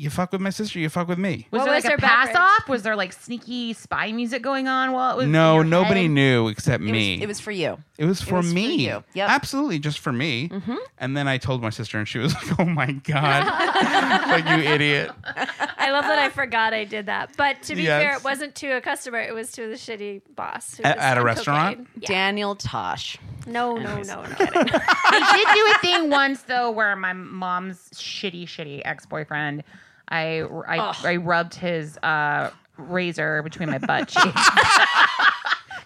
you 0.00 0.08
fuck 0.08 0.32
with 0.32 0.40
my 0.40 0.48
sister, 0.50 0.78
you 0.78 0.88
fuck 0.88 1.08
with 1.08 1.18
me. 1.18 1.46
Was 1.50 1.58
What 1.60 1.64
there 1.66 1.74
was 1.74 1.84
like 1.84 1.92
her 1.92 1.96
a 1.98 2.00
pass 2.00 2.28
beverage? 2.28 2.40
off? 2.60 2.68
Was 2.68 2.82
there 2.82 2.96
like 2.96 3.12
sneaky 3.12 3.74
spy 3.74 4.12
music 4.12 4.40
going 4.42 4.66
on 4.66 4.92
while 4.92 5.12
it 5.12 5.16
was? 5.16 5.24
in 5.26 5.32
No, 5.32 5.56
your 5.56 5.64
nobody 5.64 6.02
head? 6.02 6.10
knew 6.12 6.48
except 6.48 6.82
it 6.82 6.90
me. 6.90 7.16
was, 7.16 7.22
it 7.22 7.26
was 7.28 7.40
for 7.40 7.50
you. 7.50 7.76
It 7.98 8.06
was 8.06 8.22
for 8.22 8.36
was 8.36 8.48
for 8.48 8.54
me. 8.54 8.76
you. 8.76 9.04
Yep. 9.12 9.28
Absolutely, 9.28 9.78
just 9.78 9.98
for 9.98 10.10
me. 10.12 10.48
Mm-hmm. 10.48 10.76
And 10.98 11.14
then 11.16 11.28
I 11.28 11.36
told 11.36 11.60
my 11.60 11.68
sister, 11.68 11.98
and 11.98 12.08
she 12.08 12.18
was 12.18 12.32
like, 12.48 12.58
"Oh 12.60 12.64
my 12.64 12.92
god, 12.92 13.44
like 14.30 14.44
you 14.46 14.70
idiot." 14.70 15.10
I 15.26 15.90
love 15.90 16.04
that 16.04 16.18
I 16.18 16.30
forgot 16.30 16.72
I 16.72 16.84
did 16.84 17.06
that. 17.06 17.36
But 17.36 17.62
to 17.64 17.74
be 17.76 17.82
Yes. 17.82 18.02
fair, 18.02 18.16
it 18.16 18.24
wasn't 18.24 18.54
to 18.56 18.68
a 18.76 18.80
customer, 18.80 19.18
it 19.20 19.34
was 19.34 19.52
to 19.52 19.66
the 19.68 19.74
shitty 19.74 20.22
boss. 20.34 20.76
who 20.76 20.84
At- 20.84 20.96
was 20.96 21.04
at 21.04 21.16
a 21.16 21.20
on 21.20 21.26
restaurant? 21.26 21.76
cocaine. 21.78 21.88
Yeah. 22.00 22.08
Daniel 22.08 22.54
Tosh. 22.54 23.18
No, 23.46 23.74
no, 23.76 23.96
no, 24.02 24.02
no. 24.02 24.24
I 24.26 25.34
did 25.36 25.54
do 25.54 25.72
a 25.74 25.78
thing 26.00 26.10
once 26.10 26.42
though, 26.42 26.70
where 26.70 26.94
my 26.96 27.12
mom's 27.12 27.90
shitty, 27.94 28.44
shitty 28.44 28.82
ex 28.84 29.04
boyfriend. 29.06 29.62
I 30.10 30.40
I, 30.42 30.96
I 31.04 31.16
rubbed 31.16 31.54
his 31.54 31.96
uh, 31.98 32.50
razor 32.76 33.42
between 33.42 33.70
my 33.70 33.78
butt 33.78 34.08
cheeks 34.08 34.24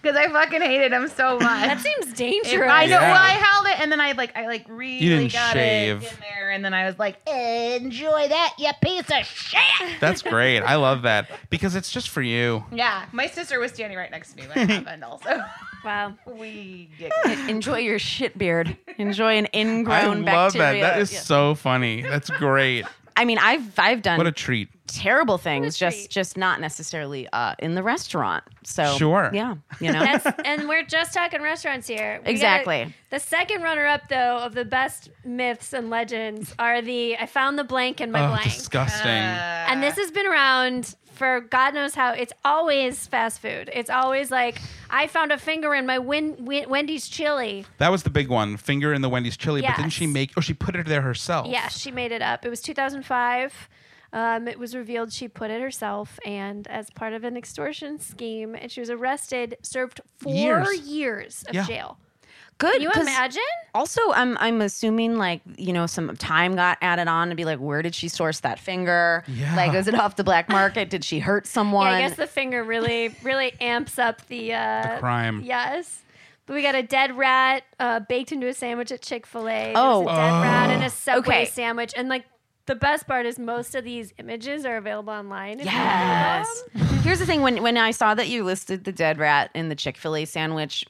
because 0.01 0.17
I 0.17 0.27
fucking 0.31 0.61
hated 0.61 0.91
him 0.91 1.07
so 1.07 1.33
much. 1.39 1.41
That 1.67 1.79
seems 1.79 2.13
dangerous. 2.13 2.71
I 2.71 2.85
know. 2.85 2.99
Yeah. 2.99 3.11
Well, 3.11 3.21
I 3.21 3.29
held 3.31 3.65
it, 3.67 3.79
and 3.79 3.91
then 3.91 3.99
I 3.99 4.11
like, 4.13 4.35
I 4.37 4.47
like 4.47 4.65
really 4.67 4.99
didn't 4.99 5.33
got 5.33 5.53
shave. 5.53 6.03
it 6.03 6.11
in 6.13 6.19
there, 6.21 6.51
and 6.51 6.63
then 6.63 6.73
I 6.73 6.85
was 6.85 6.97
like, 6.99 7.17
"Enjoy 7.27 8.27
that, 8.27 8.53
you 8.59 8.71
piece 8.83 9.09
of 9.09 9.25
shit." 9.25 9.59
That's 9.99 10.21
great. 10.21 10.61
I 10.61 10.75
love 10.75 11.03
that 11.03 11.29
because 11.49 11.75
it's 11.75 11.91
just 11.91 12.09
for 12.09 12.21
you. 12.21 12.63
Yeah, 12.71 13.05
my 13.11 13.27
sister 13.27 13.59
was 13.59 13.71
standing 13.71 13.97
right 13.97 14.11
next 14.11 14.33
to 14.33 14.37
me 14.37 14.47
when 14.47 14.69
it 14.69 14.73
happened. 14.73 15.03
Also, 15.03 15.43
Wow. 15.83 16.13
we 16.25 16.89
get 16.97 17.11
Enjoy 17.49 17.77
your 17.77 17.99
shit 17.99 18.35
beard. 18.37 18.75
Enjoy 18.97 19.37
an 19.37 19.47
ingrown. 19.53 19.95
I 19.95 20.05
ingrown 20.05 20.25
love 20.25 20.53
that. 20.53 20.73
That 20.81 20.99
is 20.99 21.13
Yeah. 21.13 21.19
so 21.19 21.53
funny. 21.55 22.01
That's 22.01 22.29
great. 22.31 22.85
I 23.17 23.23
mean, 23.25 23.37
I've 23.37 23.77
I've 23.79 24.01
done 24.01 24.17
What 24.17 24.27
a 24.27 24.31
treat. 24.31 24.67
terrible 24.87 25.37
things, 25.37 25.77
treat. 25.77 25.89
just 25.91 26.11
just 26.11 26.37
not 26.37 26.59
necessarily 26.59 27.27
uh, 27.31 27.55
in 27.59 27.73
the 27.75 27.81
restaurant. 27.83 28.43
So 28.63 28.97
Sure. 28.97 29.29
yeah, 29.33 29.55
you 29.79 29.91
know. 29.93 29.99
That's, 29.99 30.25
and 30.43 30.67
we're 30.67 30.83
just 30.83 31.13
talking 31.13 31.41
restaurants 31.41 31.87
here. 31.87 32.17
We 32.19 32.23
gotta- 32.23 32.31
Exactly. 32.31 32.93
the 33.11 33.19
second 33.19 33.61
runner 33.61 33.85
up, 33.85 34.09
though, 34.09 34.37
of 34.39 34.53
the 34.53 34.65
best 34.65 35.09
myths 35.23 35.71
and 35.73 35.89
legends 35.89 36.53
are 36.59 36.81
the 36.81 37.17
I 37.17 37.25
found 37.25 37.57
the 37.57 37.63
blank 37.63 38.01
in 38.01 38.11
my 38.11 38.25
Oh, 38.25 38.29
blank. 38.29 38.43
disgusting. 38.43 39.09
And 39.09 39.81
this 39.81 39.95
has 39.95 40.11
been 40.11 40.27
around 40.27 40.95
for 41.15 41.41
God 41.41 41.73
knows 41.73 41.95
how. 41.95 42.11
It's 42.13 42.33
always 42.43 43.07
fast 43.07 43.41
food. 43.41 43.69
It's 43.73 43.89
always 43.89 44.29
like, 44.31 44.59
I 44.89 45.07
found 45.07 45.31
a 45.31 45.37
finger 45.37 45.73
in 45.73 45.85
my 45.85 45.97
Wen- 45.99 46.35
Wen- 46.45 46.69
Wendy's 46.69 47.07
chili. 47.07 47.65
that 47.79 47.91
was 47.91 48.03
the 48.03 48.09
big 48.09 48.27
one. 48.29 48.57
Finger 48.57 48.93
in 48.93 49.01
the 49.01 49.09
Wendy's 49.09 49.37
chili. 49.37 49.61
But 49.61 49.75
didn't 49.77 49.91
she 49.91 50.07
make? 50.07 50.31
Oh, 50.37 50.41
she 50.41 50.53
put 50.53 50.75
it 50.75 50.85
there 50.85 51.01
herself. 51.01 51.47
Yes, 51.47 51.77
she 51.77 51.91
made 51.91 52.11
it 52.11 52.21
up. 52.21 52.45
It 52.45 52.49
was 52.49 52.61
2005. 52.61 53.69
Um, 54.13 54.47
it 54.47 54.57
was 54.57 54.73
revealed 54.75 55.11
she 55.11 55.27
put 55.27 55.51
it 55.51 55.59
herself, 55.61 56.19
and 56.25 56.65
as 56.69 56.89
part 56.89 57.11
of 57.11 57.25
an 57.25 57.35
extortion 57.35 57.99
scheme, 57.99 58.55
and 58.55 58.71
she 58.71 58.79
was 58.79 58.89
arrested, 58.89 59.57
served 59.61 59.99
four 60.19 60.33
Years. 60.33 60.79
years, 60.87 61.43
of 61.49 61.55
Yeah. 61.55 61.65
jail. 61.65 61.97
Good. 62.57 62.73
Can 62.73 62.81
you 62.83 62.89
'cause 62.89 63.01
imagine? 63.05 63.41
Also, 63.73 63.99
I'm 64.13 64.37
I'm 64.39 64.61
assuming 64.61 65.17
like 65.17 65.41
you 65.57 65.73
know 65.73 65.87
some 65.87 66.15
time 66.15 66.55
got 66.55 66.77
added 66.81 67.07
on 67.09 67.29
to 67.29 67.35
be 67.35 67.43
like, 67.43 67.59
where 67.59 67.81
did 67.81 67.93
she 67.93 68.07
source 68.07 68.39
that 68.41 68.59
finger? 68.59 69.23
Yeah. 69.27 69.55
Like, 69.55 69.73
was 69.73 69.87
it 69.89 69.95
off 69.95 70.15
the 70.15 70.23
black 70.23 70.47
market? 70.47 70.89
Did 70.89 71.03
she 71.03 71.19
hurt 71.19 71.47
someone? 71.47 71.87
Yeah, 71.87 71.93
I 71.97 72.01
guess 72.07 72.15
the 72.15 72.27
finger 72.27 72.63
really, 72.63 73.13
really 73.23 73.53
amps 73.59 73.99
up 73.99 74.25
the 74.27 74.53
uh, 74.53 74.93
The 74.93 74.99
crime. 74.99 75.41
Yes, 75.43 75.99
But 76.45 76.53
We 76.53 76.61
got 76.61 76.75
a 76.75 76.83
dead 76.83 77.17
rat 77.17 77.63
uh, 77.79 77.99
baked 78.01 78.31
into 78.31 78.47
a 78.47 78.53
sandwich 78.53 78.91
at 78.91 79.01
Chick 79.01 79.25
Fil 79.25 79.49
A. 79.49 79.73
Oh. 79.75 80.03
a 80.03 80.05
dead 80.05 80.31
rat 80.41 80.69
in 80.69 80.81
a 80.83 80.89
Subway 80.89 81.19
Okay. 81.41 81.45
sandwich, 81.45 81.93
and 81.97 82.07
like 82.07 82.23
the 82.67 82.75
best 82.75 83.07
part 83.07 83.25
is 83.25 83.37
most 83.37 83.75
of 83.75 83.83
these 83.83 84.13
images 84.17 84.65
are 84.65 84.77
available 84.77 85.13
online. 85.13 85.59
Yes. 85.59 86.63
Here's 87.03 87.19
the 87.19 87.25
thing: 87.25 87.41
when 87.41 87.61
when 87.61 87.77
I 87.77 87.91
saw 87.91 88.15
that 88.15 88.27
you 88.27 88.43
listed 88.43 88.83
the 88.83 88.91
dead 88.91 89.19
rat 89.19 89.51
in 89.53 89.69
the 89.69 89.75
Chick 89.75 89.97
Fil 89.97 90.15
A 90.15 90.25
sandwich, 90.25 90.83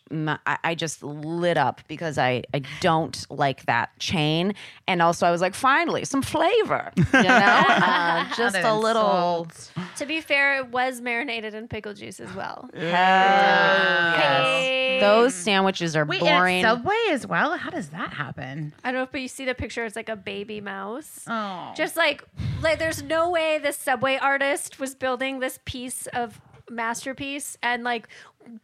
I 0.46 0.76
just 0.76 1.04
lit 1.04 1.58
up 1.58 1.82
because 1.88 2.18
I 2.18 2.44
I 2.54 2.62
don't 2.80 3.26
like 3.30 3.66
that 3.66 3.98
chain, 4.00 4.54
and 4.88 5.02
also 5.02 5.28
I 5.28 5.32
was 5.32 5.42
like, 5.42 5.54
finally, 5.54 6.06
some 6.06 6.22
flavor, 6.22 6.92
you 6.98 7.04
know, 7.12 7.22
uh, 7.22 8.34
just 8.36 8.56
a 8.56 8.74
little. 8.74 9.02
salt. 9.02 9.72
To 9.98 10.06
be 10.06 10.22
fair, 10.22 10.58
it 10.58 10.70
was 10.70 11.02
marinated 11.02 11.54
in 11.54 11.68
pickle 11.68 11.94
juice 11.94 12.20
as 12.20 12.34
well. 12.34 12.70
Hell 12.74 12.82
yes. 12.82 14.46
Hey. 14.46 15.00
Those 15.02 15.34
sandwiches 15.34 15.96
are 15.96 16.06
Wait, 16.06 16.22
boring. 16.22 16.64
at 16.64 16.70
Subway 16.70 16.96
as 17.12 17.28
well? 17.28 17.58
How 17.58 17.70
does 17.70 17.90
that 17.90 18.14
happen? 18.14 18.74
I 18.84 18.92
don't 18.92 19.02
know, 19.02 19.10
but 19.12 19.22
you 19.22 19.28
see 19.28 19.46
the 19.46 19.56
picture. 19.56 19.84
It's 19.86 19.96
like 19.96 20.10
a 20.10 20.16
baby 20.16 20.62
mouse. 20.62 21.24
Oh. 21.28 21.65
Just 21.74 21.96
like, 21.98 22.24
like, 22.62 22.80
there's 22.80 23.02
no 23.02 23.30
way 23.30 23.58
this 23.58 23.78
subway 23.78 24.18
artist 24.18 24.80
was 24.80 24.96
building 24.96 25.40
this 25.40 25.60
piece 25.66 26.08
of 26.08 26.40
masterpiece 26.70 27.58
and 27.62 27.84
like 27.84 28.08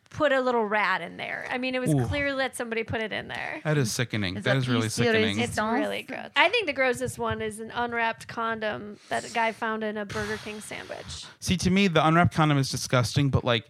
put 0.09 0.31
a 0.31 0.41
little 0.41 0.65
rat 0.65 1.01
in 1.01 1.17
there. 1.17 1.47
I 1.49 1.57
mean, 1.57 1.75
it 1.75 1.79
was 1.79 1.93
Ooh. 1.93 2.05
clear 2.05 2.35
that 2.35 2.55
somebody 2.55 2.83
put 2.83 3.01
it 3.01 3.11
in 3.11 3.27
there. 3.27 3.61
That 3.63 3.77
is 3.77 3.91
sickening. 3.91 4.37
Is 4.37 4.43
that 4.43 4.53
that 4.53 4.57
is 4.57 4.69
really 4.69 4.83
piece 4.83 4.93
sickening. 4.93 5.39
It's 5.39 5.57
really 5.57 6.03
gross. 6.03 6.29
I 6.35 6.49
think 6.49 6.67
the 6.67 6.73
grossest 6.73 7.17
one 7.17 7.41
is 7.41 7.59
an 7.59 7.71
unwrapped 7.71 8.27
condom 8.27 8.97
that 9.09 9.29
a 9.29 9.33
guy 9.33 9.51
found 9.51 9.83
in 9.83 9.97
a 9.97 10.05
Burger 10.05 10.37
King 10.37 10.61
sandwich. 10.61 11.25
See, 11.39 11.57
to 11.57 11.69
me, 11.69 11.87
the 11.87 12.05
unwrapped 12.05 12.33
condom 12.33 12.57
is 12.57 12.69
disgusting, 12.69 13.29
but 13.29 13.43
like 13.43 13.69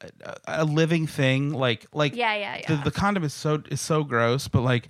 a, 0.00 0.36
a 0.46 0.64
living 0.64 1.06
thing, 1.06 1.52
like 1.52 1.86
like 1.92 2.14
Yeah, 2.14 2.34
yeah, 2.34 2.66
The, 2.66 2.74
yeah. 2.74 2.84
the 2.84 2.90
condom 2.90 3.24
is 3.24 3.34
so 3.34 3.62
is 3.70 3.80
so 3.80 4.04
gross, 4.04 4.48
but 4.48 4.62
like 4.62 4.88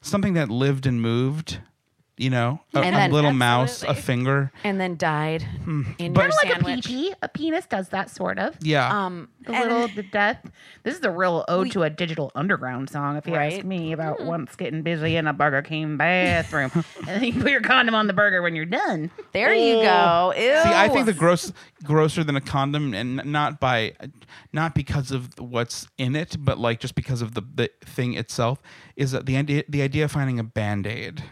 something 0.00 0.34
that 0.34 0.48
lived 0.48 0.86
and 0.86 1.00
moved, 1.00 1.58
you 2.18 2.30
know, 2.30 2.60
a, 2.74 2.78
And 2.78 2.94
a 2.94 2.98
then- 2.98 3.12
little 3.12 3.32
mouse, 3.32 3.82
a 3.82 3.88
Absolutely. 3.90 4.02
finger. 4.02 4.52
and 4.64 4.80
then 4.80 4.96
died 4.96 5.42
in 5.66 5.84
But- 5.84 6.00
your 6.00 6.14
Kind 6.14 6.16
of 6.16 6.34
like 6.42 6.52
sandwich. 6.54 6.86
a 6.86 6.88
pee 6.88 7.14
A 7.22 7.28
penis 7.28 7.66
does 7.66 7.88
that 7.90 8.08
sort 8.10 8.38
of. 8.38 8.56
Yeah, 8.62 8.88
Um, 9.06 9.28
The 9.44 9.52
and- 9.52 9.70
little 9.70 9.88
the 9.88 10.02
death. 10.02 10.38
This 10.82 10.96
is 10.96 11.04
a 11.04 11.10
real 11.10 11.44
ode 11.48 11.70
to 11.72 11.82
a 11.82 11.90
digital 11.90 12.32
underground 12.34 12.88
song, 12.90 13.16
if 13.16 13.26
you 13.26 13.34
Right? 13.34 13.54
ask 13.54 13.64
me, 13.64 13.92
about 13.92 14.22
once 14.24 14.56
getting 14.56 14.82
busy 14.82 15.16
in 15.16 15.26
a 15.26 15.32
Burger 15.32 15.60
King 15.62 15.96
bathroom, 15.98 16.70
and 16.98 17.06
then 17.06 17.24
you 17.24 17.32
put 17.34 17.50
your 17.50 17.60
condom 17.60 17.94
on 17.94 18.06
the 18.06 18.12
burger 18.12 18.40
when 18.42 18.54
you're 18.56 18.64
done. 18.64 19.10
there 19.32 19.52
you 19.54 19.82
go. 19.82 20.32
Ew. 20.36 20.42
See, 20.42 20.72
I 20.74 20.88
think 20.88 21.04
the 21.06 21.12
gross 21.12 21.52
grosser 21.84 22.24
than 22.24 22.34
a 22.36 22.40
condom, 22.40 22.94
and 22.94 23.22
not 23.26 23.60
by, 23.60 23.92
not 24.52 24.74
because 24.74 25.10
of 25.10 25.28
what's 25.38 25.86
in 25.98 26.16
it, 26.16 26.36
but 26.40 26.58
like 26.58 26.80
just 26.80 26.94
because 26.94 27.20
of 27.20 27.34
the 27.34 27.42
the 27.54 27.70
thing 27.84 28.14
itself, 28.14 28.60
is 28.96 29.10
that 29.12 29.26
the 29.26 29.36
idea 29.36 29.64
the 29.68 29.82
idea 29.82 30.04
of 30.04 30.12
finding 30.12 30.38
a 30.38 30.44
band 30.44 30.86
aid. 30.86 31.22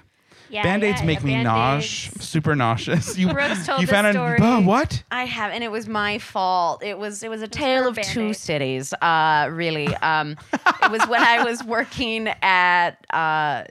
Yeah, 0.54 0.62
Band 0.62 0.84
aids 0.84 1.00
yeah, 1.00 1.06
make 1.06 1.18
yeah, 1.18 1.26
me 1.26 1.32
Band-Aids. 1.32 1.44
nauseous, 1.44 2.25
super 2.28 2.54
nauseous. 2.54 3.18
You, 3.25 3.32
Brooks 3.32 3.66
told 3.66 3.80
you 3.80 3.87
this 3.87 3.92
found 3.92 4.14
story. 4.14 4.38
a 4.40 4.44
uh, 4.44 4.61
what? 4.61 5.02
I 5.11 5.25
have, 5.25 5.50
and 5.50 5.64
it 5.64 5.70
was 5.73 5.88
my 5.88 6.18
fault. 6.18 6.84
It 6.84 6.96
was 6.96 7.25
it 7.25 7.28
was 7.28 7.42
a 7.42 7.49
tale 7.49 7.82
her 7.82 7.88
of 7.88 7.96
two 7.96 8.20
Band-Aid. 8.20 8.37
cities. 8.37 8.92
Uh, 8.94 9.49
really, 9.50 9.88
um, 9.96 10.37
it 10.52 10.90
was 10.92 11.04
when 11.08 11.23
I 11.25 11.42
was 11.42 11.64
working 11.64 12.28
at 12.40 12.92
uh, 13.11 13.64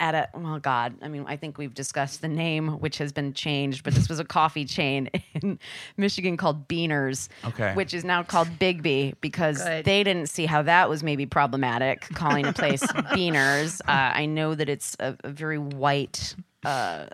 at 0.00 0.14
a 0.14 0.28
well, 0.36 0.58
God, 0.58 0.94
I 1.02 1.08
mean, 1.08 1.24
I 1.28 1.36
think 1.36 1.58
we've 1.58 1.74
discussed 1.74 2.22
the 2.22 2.28
name, 2.28 2.80
which 2.80 2.98
has 2.98 3.12
been 3.12 3.34
changed, 3.34 3.84
but 3.84 3.94
this 3.94 4.08
was 4.08 4.18
a 4.18 4.24
coffee 4.24 4.64
chain 4.64 5.10
in 5.34 5.58
Michigan 5.96 6.36
called 6.36 6.66
Beaners, 6.66 7.28
Okay. 7.44 7.74
which 7.74 7.92
is 7.94 8.02
now 8.02 8.22
called 8.22 8.48
Biggby 8.58 9.14
because 9.20 9.62
Good. 9.62 9.84
they 9.84 10.02
didn't 10.02 10.28
see 10.30 10.46
how 10.46 10.62
that 10.62 10.88
was 10.88 11.02
maybe 11.02 11.26
problematic 11.26 12.00
calling 12.14 12.46
a 12.46 12.52
place 12.52 12.82
Beaners. 13.12 13.80
Uh, 13.82 13.92
I 13.92 14.26
know 14.26 14.54
that 14.54 14.68
it's 14.68 14.96
a, 14.98 15.16
a 15.22 15.30
very 15.30 15.58
white. 15.58 16.34
Uh, 16.64 17.06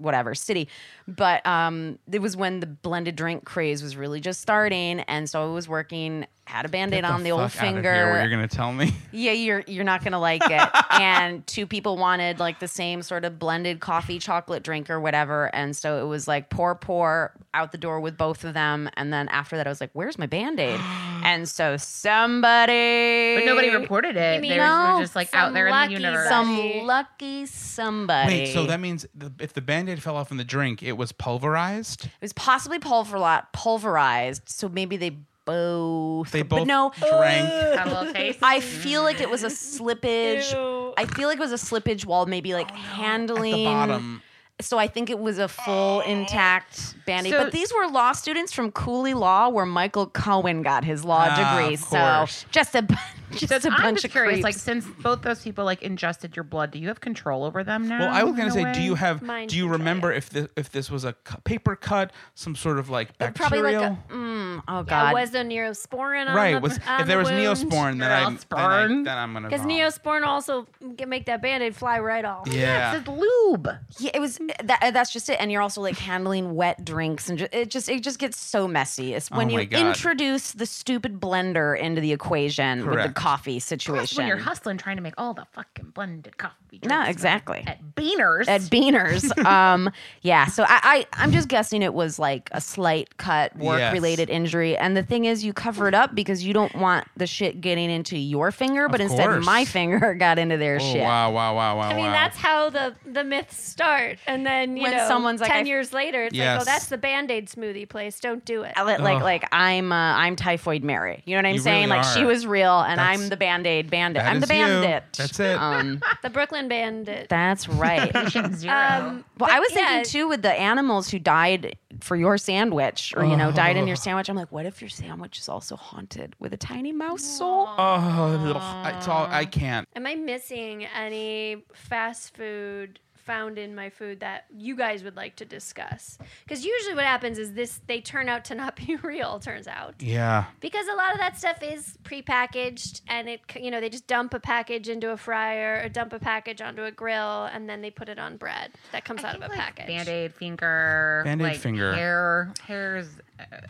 whatever 0.00 0.32
city 0.32 0.68
but 1.08 1.44
um 1.44 1.98
it 2.12 2.20
was 2.22 2.36
when 2.36 2.60
the 2.60 2.66
blended 2.66 3.16
drink 3.16 3.44
craze 3.44 3.82
was 3.82 3.96
really 3.96 4.20
just 4.20 4.40
starting 4.40 5.00
and 5.00 5.28
so 5.28 5.42
i 5.42 5.52
was 5.52 5.68
working 5.68 6.24
had 6.48 6.64
a 6.64 6.68
band-aid 6.68 7.02
Get 7.02 7.10
on 7.10 7.22
the 7.22 7.30
old 7.32 7.52
fuck 7.52 7.62
outta 7.62 7.72
finger. 7.74 7.92
Here, 7.94 8.20
you're 8.20 8.30
gonna 8.30 8.48
tell 8.48 8.72
me? 8.72 8.94
yeah 9.12 9.32
you're 9.32 9.62
you're 9.66 9.84
not 9.84 10.02
gonna 10.02 10.18
like 10.20 10.42
it. 10.44 10.68
And 10.98 11.46
two 11.46 11.66
people 11.66 11.96
wanted 11.96 12.40
like 12.40 12.58
the 12.58 12.66
same 12.66 13.02
sort 13.02 13.24
of 13.24 13.38
blended 13.38 13.78
coffee 13.80 14.18
chocolate 14.18 14.62
drink 14.64 14.90
or 14.90 14.98
whatever. 14.98 15.54
And 15.54 15.76
so 15.76 16.04
it 16.04 16.08
was 16.08 16.26
like 16.26 16.50
pour 16.50 16.74
pour 16.74 17.32
out 17.54 17.70
the 17.72 17.78
door 17.78 18.00
with 18.00 18.16
both 18.16 18.42
of 18.44 18.54
them. 18.54 18.90
And 18.96 19.12
then 19.12 19.28
after 19.28 19.56
that 19.56 19.66
i 19.66 19.70
was 19.70 19.80
like 19.80 19.90
where's 19.92 20.18
my 20.18 20.26
band-aid? 20.26 20.80
And 21.24 21.48
so 21.48 21.76
somebody 21.76 23.36
But 23.36 23.44
nobody 23.44 23.70
reported 23.70 24.16
it. 24.16 24.36
You 24.36 24.40
mean- 24.40 24.50
they 24.52 24.58
were 24.58 24.64
No, 24.66 24.98
just 25.00 25.14
like 25.16 25.34
out 25.34 25.52
there 25.52 25.66
in 25.66 25.72
the 25.72 25.78
lucky 25.78 25.92
universe. 25.94 26.28
some 26.28 26.86
lucky 26.86 27.46
somebody. 27.46 28.34
Wait, 28.34 28.46
so 28.54 28.66
that 28.66 28.80
means 28.80 29.06
the, 29.14 29.32
if 29.40 29.52
the 29.52 29.60
band-aid 29.60 30.02
fell 30.02 30.16
off 30.16 30.30
in 30.30 30.36
the 30.36 30.44
drink, 30.44 30.82
it 30.82 30.92
was 30.92 31.12
pulverized? 31.12 32.06
It 32.06 32.10
was 32.22 32.32
possibly 32.32 32.78
pulveri- 32.78 33.44
pulverized, 33.52 34.48
so 34.48 34.68
maybe 34.68 34.96
they 34.96 35.18
both. 35.48 36.30
They 36.30 36.42
both 36.42 36.66
but 36.66 36.68
both 36.68 37.00
no, 37.00 37.18
drank. 37.18 37.48
Had 37.78 37.86
a 37.86 37.90
little 37.98 38.12
taste. 38.12 38.38
I 38.42 38.60
feel 38.60 39.02
like 39.02 39.20
it 39.20 39.28
was 39.30 39.42
a 39.42 39.48
slippage. 39.48 40.52
Ew. 40.52 40.94
I 40.96 41.04
feel 41.06 41.28
like 41.28 41.38
it 41.38 41.42
was 41.48 41.52
a 41.52 41.56
slippage 41.56 42.04
while 42.06 42.26
maybe 42.26 42.54
like 42.54 42.70
At 42.70 42.76
handling. 42.78 43.54
the 43.54 43.64
bottom. 43.64 44.22
So 44.60 44.76
I 44.76 44.88
think 44.88 45.08
it 45.08 45.18
was 45.20 45.38
a 45.38 45.46
full 45.46 46.00
intact 46.00 46.96
band-aid. 47.06 47.32
So- 47.32 47.44
but 47.44 47.52
these 47.52 47.72
were 47.72 47.86
law 47.88 48.10
students 48.12 48.52
from 48.52 48.72
Cooley 48.72 49.14
Law, 49.14 49.48
where 49.50 49.64
Michael 49.66 50.06
Cohen 50.08 50.62
got 50.62 50.84
his 50.84 51.04
law 51.04 51.28
Ah, 51.30 51.58
degree. 51.60 51.74
of 51.74 51.80
So 51.80 51.96
course. 51.96 52.44
just 52.50 52.74
a 52.74 52.82
bu- 52.82 52.94
just 53.32 53.48
So 53.62 53.68
a 53.68 53.72
I'm 53.72 53.82
bunch 53.82 53.96
just 53.96 54.04
of 54.06 54.10
curious. 54.12 54.42
Like, 54.42 54.54
since 54.54 54.86
both 55.02 55.22
those 55.22 55.42
people 55.42 55.64
like 55.64 55.82
ingested 55.82 56.36
your 56.36 56.44
blood, 56.44 56.70
do 56.70 56.78
you 56.78 56.88
have 56.88 57.00
control 57.00 57.44
over 57.44 57.62
them 57.64 57.88
now? 57.88 58.00
Well, 58.00 58.08
I 58.14 58.22
was 58.22 58.34
gonna 58.36 58.50
say, 58.50 58.64
way? 58.64 58.72
do 58.72 58.80
you 58.82 58.94
have? 58.94 59.22
Mind 59.22 59.50
do 59.50 59.56
you 59.56 59.64
control, 59.64 59.78
remember 59.78 60.12
if 60.12 60.30
this 60.30 60.48
if 60.56 60.70
this 60.70 60.90
was 60.90 61.04
a 61.04 61.12
cu- 61.12 61.40
paper 61.44 61.76
cut, 61.76 62.12
some 62.34 62.54
sort 62.56 62.78
of 62.78 62.88
like 62.90 63.16
probably 63.18 63.60
bacterial? 63.62 63.82
like 63.82 63.92
a 63.92 64.12
mm, 64.12 64.62
oh 64.68 64.78
Yeah, 64.78 64.82
god. 64.84 65.12
was 65.14 65.30
there 65.30 65.44
neosporin 65.44 66.28
on 66.28 66.34
right. 66.36 66.54
the, 66.54 66.60
Was 66.60 66.78
on 66.86 67.00
if 67.02 67.06
there 67.06 67.16
the 67.16 67.22
was 67.24 67.30
wound? 67.30 67.42
neosporin, 67.70 67.98
then 67.98 68.10
I 68.12 68.24
then, 68.30 68.38
I, 68.52 68.86
Neosporin? 68.86 69.04
then 69.04 69.18
I'm 69.18 69.32
gonna. 69.32 69.48
Because 69.48 69.62
vom. 69.62 69.70
neosporin 69.70 70.22
also 70.26 70.66
can 70.96 71.08
make 71.08 71.26
that 71.26 71.42
band-aid 71.42 71.74
fly 71.76 71.98
right 71.98 72.24
off. 72.24 72.48
Yeah. 72.48 72.96
It's 72.96 73.08
lube. 73.08 73.68
Yeah, 73.98 74.10
it 74.14 74.20
was 74.20 74.38
that. 74.64 74.90
That's 74.92 75.12
just 75.12 75.28
it. 75.28 75.38
And 75.40 75.50
you're 75.52 75.62
also 75.62 75.80
like 75.80 75.96
handling 75.98 76.54
wet 76.54 76.84
drinks, 76.84 77.28
and 77.28 77.38
ju- 77.38 77.48
it 77.52 77.70
just 77.70 77.88
it 77.88 78.02
just 78.02 78.18
gets 78.18 78.38
so 78.38 78.66
messy. 78.68 79.14
It's 79.14 79.30
when 79.30 79.48
Oh 79.48 79.50
you 79.50 79.56
my 79.58 79.64
God. 79.64 79.86
introduce 79.86 80.52
the 80.52 80.66
stupid 80.66 81.20
blender 81.20 81.78
into 81.78 82.00
the 82.00 82.12
equation 82.12 82.78
with 82.80 82.86
the 82.86 82.92
Correct. 83.02 83.14
Coffee 83.18 83.52
Plus, 83.54 83.64
situation. 83.64 84.16
when 84.18 84.26
you're 84.28 84.36
hustling 84.38 84.78
trying 84.78 84.96
to 84.96 85.02
make 85.02 85.14
all 85.18 85.34
the 85.34 85.46
fucking 85.52 85.90
blended 85.94 86.36
coffee. 86.38 86.80
no, 86.84 86.88
drinks 86.96 87.08
exactly. 87.10 87.64
At 87.66 87.80
Beaners. 87.94 88.46
At 88.48 88.60
Beaners, 88.62 89.36
um, 89.44 89.90
yeah. 90.22 90.46
So 90.46 90.62
I, 90.64 90.80
I, 90.82 91.06
I'm 91.14 91.32
just 91.32 91.48
guessing 91.48 91.82
it 91.82 91.94
was 91.94 92.18
like 92.18 92.48
a 92.52 92.60
slight 92.60 93.16
cut, 93.16 93.56
work-related 93.56 94.30
injury. 94.30 94.76
And 94.76 94.96
the 94.96 95.02
thing 95.02 95.24
is, 95.24 95.44
you 95.44 95.52
cover 95.52 95.88
it 95.88 95.94
up 95.94 96.14
because 96.14 96.44
you 96.44 96.52
don't 96.52 96.74
want 96.76 97.06
the 97.16 97.26
shit 97.26 97.60
getting 97.60 97.90
into 97.90 98.16
your 98.18 98.50
finger, 98.52 98.88
but 98.88 99.00
Of 99.00 99.06
instead 99.10 99.26
course. 99.28 99.44
my 99.44 99.64
finger 99.64 100.14
got 100.18 100.38
into 100.38 100.56
their 100.56 100.76
Oh, 100.76 100.92
shit. 100.92 101.02
wow! 101.02 101.30
Wow! 101.32 101.54
Wow! 101.54 101.76
Wow! 101.78 101.88
I 101.88 101.94
mean, 101.94 102.06
wow. 102.06 102.12
that's 102.12 102.36
how 102.36 102.70
the 102.70 102.94
the 103.06 103.24
myths 103.24 103.56
start, 103.62 104.18
and 104.26 104.44
then 104.46 104.76
you 104.76 104.82
When 104.84 104.92
know, 104.92 105.08
someone's 105.08 105.40
like, 105.40 105.50
ten 105.50 105.64
I- 105.64 105.68
years 105.68 105.92
later, 105.92 106.24
it's 106.24 106.36
like, 106.36 106.60
oh, 106.60 106.64
that's 106.64 106.86
the 106.86 106.98
Band 106.98 107.30
Aid 107.30 107.48
smoothie 107.48 107.88
place. 107.88 108.20
Don't 108.20 108.44
do 108.44 108.62
it. 108.62 108.72
I 108.76 108.82
let- 108.84 109.00
like 109.00 109.22
like 109.22 109.48
I'm 109.52 109.90
uh, 109.92 109.96
I'm 109.96 110.36
typhoid 110.36 110.84
Mary. 110.84 111.22
You 111.26 111.34
know 111.34 111.38
what 111.38 111.46
I'm 111.46 111.54
You 111.54 111.60
saying? 111.60 111.88
really 111.88 111.98
like 112.00 112.16
she 112.16 112.24
was 112.24 112.46
real, 112.46 112.80
and 112.80 112.98
That's- 112.98 113.07
I'm 113.08 113.28
the 113.28 113.36
Band 113.36 113.66
Aid 113.66 113.90
bandit. 113.90 114.22
That 114.22 114.30
I'm 114.30 114.40
the 114.40 114.44
is 114.46 114.50
you. 114.50 114.64
bandit. 114.64 115.04
That's 115.16 115.40
it. 115.40 115.56
Um, 115.58 116.00
The 116.22 116.30
Brooklyn 116.30 116.68
Bandit. 116.68 117.28
that's 117.28 117.68
right. 117.68 118.12
Patient 118.12 118.54
zero. 118.56 118.74
Um, 118.74 119.24
Well, 119.38 119.48
but 119.48 119.50
I 119.50 119.60
was 119.60 119.68
yeah, 119.72 119.76
thinking 120.02 120.10
too 120.10 120.28
with 120.28 120.42
the 120.42 120.52
animals 120.52 121.08
who 121.10 121.18
died 121.18 121.76
for 122.00 122.16
your 122.16 122.38
sandwich, 122.38 123.14
or 123.16 123.24
you 123.24 123.36
know, 123.36 123.50
died 123.52 123.76
in 123.76 123.86
your 123.86 123.96
Oh. 123.96 124.00
sandwich. 124.00 124.28
I'm 124.28 124.36
like, 124.36 124.52
what 124.52 124.66
if 124.66 124.80
your 124.80 124.90
sandwich 124.90 125.38
is 125.38 125.48
also 125.48 125.74
haunted 125.76 126.34
with 126.38 126.52
a 126.52 126.56
tiny 126.56 126.92
mouse 126.92 127.22
soul? 127.22 127.66
Oh, 127.78 128.54
ugh, 128.56 128.94
it's 128.96 129.08
all 129.08 129.26
I 129.30 129.44
can't. 129.44 129.88
Am 129.96 130.06
I 130.06 130.14
missing 130.14 130.84
any 130.86 131.64
fast 131.72 132.36
food 132.36 133.00
found 133.28 133.58
in 133.58 133.74
my 133.74 133.90
food 133.90 134.20
that 134.20 134.46
you 134.56 134.74
guys 134.74 135.04
would 135.04 135.14
like 135.16 135.36
to 135.36 135.44
discuss? 135.44 136.18
Because 136.44 136.64
usually 136.64 136.94
what 136.94 137.04
happens 137.04 137.38
is 137.38 137.52
this 137.52 137.80
they 137.86 138.00
turn 138.00 138.28
out 138.28 138.44
to 138.46 138.54
not 138.54 138.74
be 138.86 138.96
real. 138.96 139.38
Turns 139.38 139.68
out 139.68 139.94
Yeah. 140.00 140.46
because 140.60 140.88
a 140.88 140.94
lot 140.96 141.12
of 141.12 141.18
that 141.18 141.36
stuff 141.36 141.62
is 141.62 141.98
prepackaged 142.04 143.02
and 143.06 143.28
it 143.28 143.40
you 143.60 143.70
know 143.70 143.80
they 143.80 143.90
just 143.90 144.06
dump 144.06 144.32
a 144.34 144.40
package 144.40 144.88
into 144.88 145.10
a 145.10 145.16
fryer 145.16 145.82
or 145.84 145.88
dump 145.90 146.12
a 146.14 146.18
package 146.18 146.60
onto 146.62 146.84
a 146.84 146.90
grill 146.90 147.44
and 147.52 147.68
then 147.68 147.82
they 147.82 147.90
put 147.90 148.08
it 148.08 148.18
on 148.18 148.36
bread 148.38 148.70
that 148.92 149.04
comes 149.04 149.22
out 149.24 149.36
of 149.36 149.42
a 149.42 149.48
package. 149.50 149.86
Band 149.86 150.08
Aid 150.08 150.34
finger. 150.34 151.20
Band-Aid 151.24 151.46
like, 151.46 151.56
finger. 151.58 151.92
Hair. 151.92 152.52
Hair's 152.66 153.08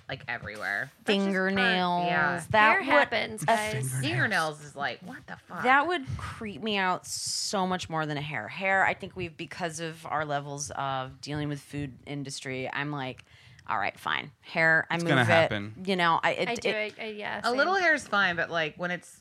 like 0.08 0.22
everywhere. 0.28 0.90
That's 1.04 1.16
part- 1.16 1.24
Fingernails. 1.26 2.06
yeah. 2.06 2.42
That 2.50 2.70
Hair 2.70 2.78
would, 2.78 2.86
happens, 2.86 3.44
guys. 3.44 3.92
Fingernails 4.00 4.64
is 4.64 4.76
like, 4.76 5.00
what 5.00 5.26
the 5.26 5.36
fuck? 5.48 5.62
That 5.62 5.86
would 5.86 6.04
creep 6.16 6.62
me 6.62 6.76
out 6.76 7.06
so 7.06 7.66
much 7.66 7.88
more 7.90 8.06
than 8.06 8.16
a 8.16 8.22
hair. 8.22 8.48
Hair, 8.48 8.84
I 8.84 8.94
think 8.94 9.16
we've 9.16 9.36
because 9.36 9.80
of 9.80 10.04
our 10.06 10.24
levels 10.24 10.70
of 10.76 11.20
dealing 11.20 11.48
with 11.48 11.60
food 11.60 11.92
industry. 12.06 12.68
I'm 12.72 12.90
like, 12.90 13.24
all 13.68 13.78
right, 13.78 13.98
fine. 13.98 14.30
Hair, 14.40 14.86
I 14.90 14.96
move 14.96 15.08
gonna 15.08 15.20
it. 15.22 15.26
happen. 15.26 15.74
You 15.84 15.96
know, 15.96 16.18
I 16.22 16.30
it, 16.32 16.48
I 16.48 16.54
do 16.54 16.68
it- 16.70 16.74
it. 16.74 16.94
I, 17.02 17.04
yeah, 17.10 17.40
a 17.44 17.52
little 17.52 17.74
hair 17.74 17.94
is 17.94 18.06
fine, 18.08 18.36
but 18.36 18.50
like 18.50 18.74
when 18.76 18.90
it's 18.90 19.20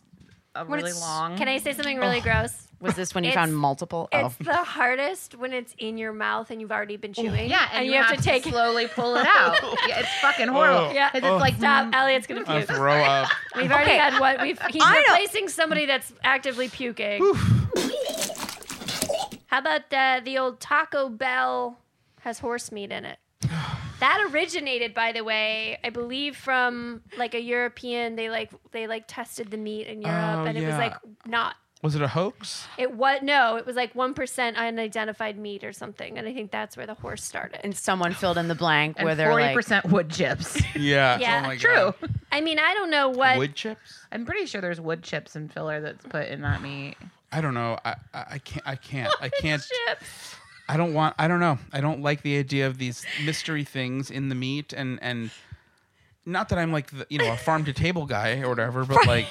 a 0.62 0.66
When 0.66 0.80
really 0.80 0.92
it's- 0.92 1.02
long. 1.02 1.38
Can 1.38 1.48
I 1.48 1.58
say 1.60 1.74
something 1.74 1.98
really 2.00 2.22
gross? 2.22 2.64
Was 2.80 2.94
this 2.96 3.16
when 3.16 3.24
you 3.24 3.32
It's- 3.32 3.44
found 3.44 3.58
multiple? 3.58 4.08
Oh. 4.14 4.26
It's 4.28 4.36
the 4.38 4.54
hardest 4.54 5.34
when 5.36 5.52
it's 5.52 5.74
in 5.80 5.98
your 5.98 6.14
mouth 6.14 6.52
and 6.52 6.62
you've 6.62 6.72
already 6.72 6.96
been 6.98 7.12
chewing. 7.14 7.50
Yeah, 7.50 7.68
and, 7.74 7.88
you, 7.88 7.94
have, 7.94 8.16
to 8.16 8.22
take 8.22 8.44
slowly 8.44 8.88
pull 8.88 9.16
it 9.18 9.26
out. 9.26 9.56
yeah, 9.88 10.00
it's 10.00 10.14
fucking 10.22 10.48
horrible. 10.48 10.94
Yeah. 10.94 11.10
'Cause 11.10 11.22
it's 11.24 11.42
like 11.42 11.56
Stop, 11.56 11.94
Elliot's 11.94 12.28
gonna 12.28 12.44
I 12.46 12.60
puke. 12.64 12.70
throw 12.78 12.94
up. 12.94 13.32
We've 13.56 13.72
already 13.72 13.92
Okay. 13.92 13.98
had 13.98 14.20
what 14.20 14.42
we've. 14.42 14.60
He's 14.70 14.84
I 14.86 14.94
know- 14.94 15.14
replacing 15.16 15.50
somebody 15.50 15.86
that's 15.88 16.14
actively 16.24 16.70
puking. 16.70 17.24
How 19.48 19.60
about 19.60 19.92
uh, 19.92 20.22
the 20.24 20.38
old 20.38 20.60
Taco 20.60 21.10
Bell 21.10 21.78
has 22.22 22.38
horse 22.40 22.72
meat 22.72 22.92
in 22.92 23.06
it? 23.06 23.18
That 24.00 24.28
originated, 24.32 24.94
by 24.94 25.12
the 25.12 25.24
way, 25.24 25.80
I 25.84 25.90
believe 25.90 26.36
from 26.38 27.02
like 27.18 27.34
a 27.34 27.42
European. 27.42 28.16
They 28.16 28.30
like 28.30 28.52
they 28.72 28.88
like 28.88 29.06
tested 29.08 29.50
the 29.52 29.58
meat 29.58 29.88
in 29.88 30.02
Europe, 30.02 30.40
Oh, 30.40 30.44
and 30.46 30.58
it 30.58 30.66
was 30.66 30.76
like 30.76 30.94
not. 31.26 31.56
Was 31.84 31.94
it 31.94 32.02
a 32.02 32.08
hoax? 32.08 32.66
It 32.80 32.94
was 32.96 33.20
no, 33.22 33.56
it 33.56 33.66
was 33.66 33.76
like 33.76 33.94
one 33.94 34.14
percent 34.16 34.58
unidentified 34.58 35.38
meat 35.38 35.64
or 35.64 35.72
something, 35.74 36.18
and 36.18 36.28
I 36.28 36.34
think 36.34 36.50
that's 36.52 36.76
where 36.76 36.88
the 36.88 36.96
horse 36.96 37.24
started. 37.24 37.60
and 37.64 37.78
someone 37.78 38.14
filled 38.14 38.38
in 38.40 38.48
the 38.48 38.56
blank 38.56 38.98
where 38.98 39.10
and 39.10 39.20
they're 39.20 39.30
forty 39.30 39.46
like, 39.46 39.56
percent 39.56 39.86
wood 39.86 40.10
chips. 40.10 40.60
Yeah. 40.76 41.20
Yeah. 41.20 41.42
Oh 41.44 41.48
my 41.48 41.58
True. 41.58 41.94
God. 42.02 42.14
I 42.32 42.42
mean, 42.42 42.58
I 42.60 42.74
don't 42.74 42.90
know 42.90 43.10
what. 43.10 43.38
Wood 43.38 43.56
chips? 43.56 44.00
I'm 44.12 44.26
pretty 44.26 44.48
sure 44.48 44.60
there's 44.60 44.82
wood 44.82 45.04
chips 45.04 45.36
and 45.36 45.52
filler 45.54 45.80
that's 45.82 46.06
put 46.06 46.28
in 46.30 46.42
that 46.42 46.62
meat. 46.62 46.96
I 47.32 47.42
don't 47.42 47.54
know. 47.54 47.78
I, 47.86 47.96
I, 48.14 48.26
I 48.32 48.38
can't. 48.40 48.68
I 48.68 48.76
can't. 48.76 49.14
I 49.22 49.30
can't. 49.42 49.62
chips. 49.88 50.36
I 50.70 50.78
don't 50.78 50.94
want. 50.94 51.16
I 51.18 51.28
don't 51.28 51.40
know. 51.40 51.60
I 51.72 51.82
don't 51.82 52.02
like 52.02 52.22
the 52.22 52.38
idea 52.38 52.68
of 52.68 52.78
these 52.78 53.06
mystery 53.24 53.64
things 53.64 54.12
in 54.12 54.30
the 54.30 54.36
meat, 54.36 54.74
and 54.74 55.00
and 55.02 55.32
not 56.28 56.50
that 56.50 56.60
I'm 56.60 56.72
like 56.72 56.92
the, 56.92 57.08
you 57.10 57.18
know 57.20 57.32
a 57.32 57.38
farm 57.38 57.64
to 57.66 57.74
table 57.74 58.06
guy 58.06 58.40
or 58.42 58.50
whatever, 58.50 58.84
but 58.86 59.08
like, 59.08 59.26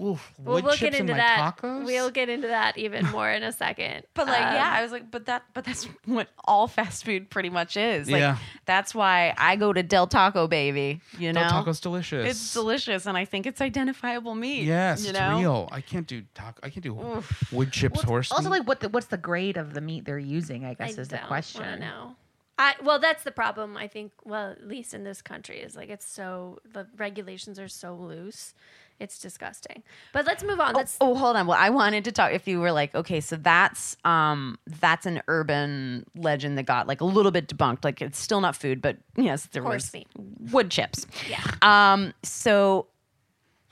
oof, 0.00 0.32
Well, 0.36 0.56
wood 0.56 0.64
we'll 0.64 0.72
chips 0.74 0.80
get 0.80 1.00
into 1.00 1.12
in 1.12 1.18
my 1.18 1.22
that. 1.24 1.56
tacos. 1.58 1.84
We'll 1.84 2.10
get 2.10 2.28
into 2.28 2.48
that 2.48 2.76
even 2.76 3.06
more 3.12 3.30
in 3.30 3.42
a 3.44 3.52
second. 3.52 4.02
But 4.14 4.26
like, 4.26 4.40
yeah, 4.40 4.68
Um, 4.68 4.74
I 4.74 4.82
was 4.82 4.90
like, 4.92 5.10
but 5.10 5.26
that, 5.26 5.44
but 5.54 5.64
that's 5.64 5.84
what 6.06 6.28
all 6.44 6.66
fast 6.66 7.04
food 7.04 7.30
pretty 7.30 7.50
much 7.50 7.76
is. 7.76 8.10
Like, 8.10 8.18
Yeah. 8.20 8.36
that's 8.66 8.94
why 8.94 9.32
I 9.38 9.54
go 9.56 9.72
to 9.72 9.82
Del 9.84 10.06
Taco, 10.08 10.48
baby. 10.48 11.00
You 11.18 11.32
know, 11.32 11.40
Del 11.42 11.50
Taco's 11.50 11.78
delicious. 11.80 12.28
it's 12.28 12.52
delicious, 12.52 13.06
and 13.06 13.16
I 13.16 13.24
think 13.26 13.46
it's 13.46 13.60
identifiable 13.60 14.34
meat. 14.34 14.64
Yes, 14.64 15.04
you 15.04 15.10
it's 15.10 15.18
know? 15.18 15.38
real. 15.38 15.68
I 15.70 15.80
can't 15.80 16.06
do 16.06 16.22
taco. 16.34 16.58
I 16.64 16.70
can't 16.70 16.82
do 16.82 17.22
wood 17.52 17.70
chips 17.72 18.02
horse. 18.02 18.32
Also, 18.32 18.44
meat. 18.50 18.58
like 18.58 18.66
what 18.68 18.80
the, 18.80 18.88
what's 18.88 19.06
the 19.06 19.16
grade 19.18 19.56
of 19.56 19.72
the 19.74 19.80
meat 19.80 20.04
they're 20.04 20.18
using? 20.18 20.64
I 20.64 20.70
I 20.70 20.74
guess 20.74 20.98
is 20.98 21.08
the 21.08 21.16
don't 21.18 21.26
question. 21.28 21.60
wanna 21.62 21.78
know. 21.78 22.16
I, 22.60 22.74
well, 22.84 22.98
that's 22.98 23.24
the 23.24 23.30
problem. 23.30 23.78
I 23.78 23.88
think. 23.88 24.12
Well, 24.22 24.50
at 24.50 24.68
least 24.68 24.92
in 24.92 25.02
this 25.02 25.22
country, 25.22 25.60
is 25.60 25.74
like 25.74 25.88
it's 25.88 26.06
so 26.06 26.58
the 26.70 26.86
regulations 26.98 27.58
are 27.58 27.68
so 27.68 27.94
loose. 27.94 28.52
It's 28.98 29.18
disgusting. 29.18 29.82
But 30.12 30.26
let's 30.26 30.44
move 30.44 30.60
on. 30.60 30.74
Let's. 30.74 30.98
Oh, 31.00 31.14
hold 31.14 31.36
on. 31.36 31.46
Well, 31.46 31.56
I 31.58 31.70
wanted 31.70 32.04
to 32.04 32.12
talk. 32.12 32.34
If 32.34 32.46
you 32.46 32.60
were 32.60 32.70
like, 32.70 32.94
okay, 32.94 33.20
so 33.22 33.36
that's 33.36 33.96
um 34.04 34.58
that's 34.66 35.06
an 35.06 35.22
urban 35.26 36.04
legend 36.14 36.58
that 36.58 36.64
got 36.64 36.86
like 36.86 37.00
a 37.00 37.06
little 37.06 37.32
bit 37.32 37.48
debunked. 37.48 37.82
Like 37.82 38.02
it's 38.02 38.18
still 38.18 38.42
not 38.42 38.54
food, 38.54 38.82
but 38.82 38.98
yes, 39.16 39.46
there 39.52 39.62
was 39.62 39.90
meat. 39.94 40.06
wood 40.52 40.70
chips. 40.70 41.06
Yeah. 41.30 41.42
Um. 41.62 42.12
So 42.22 42.88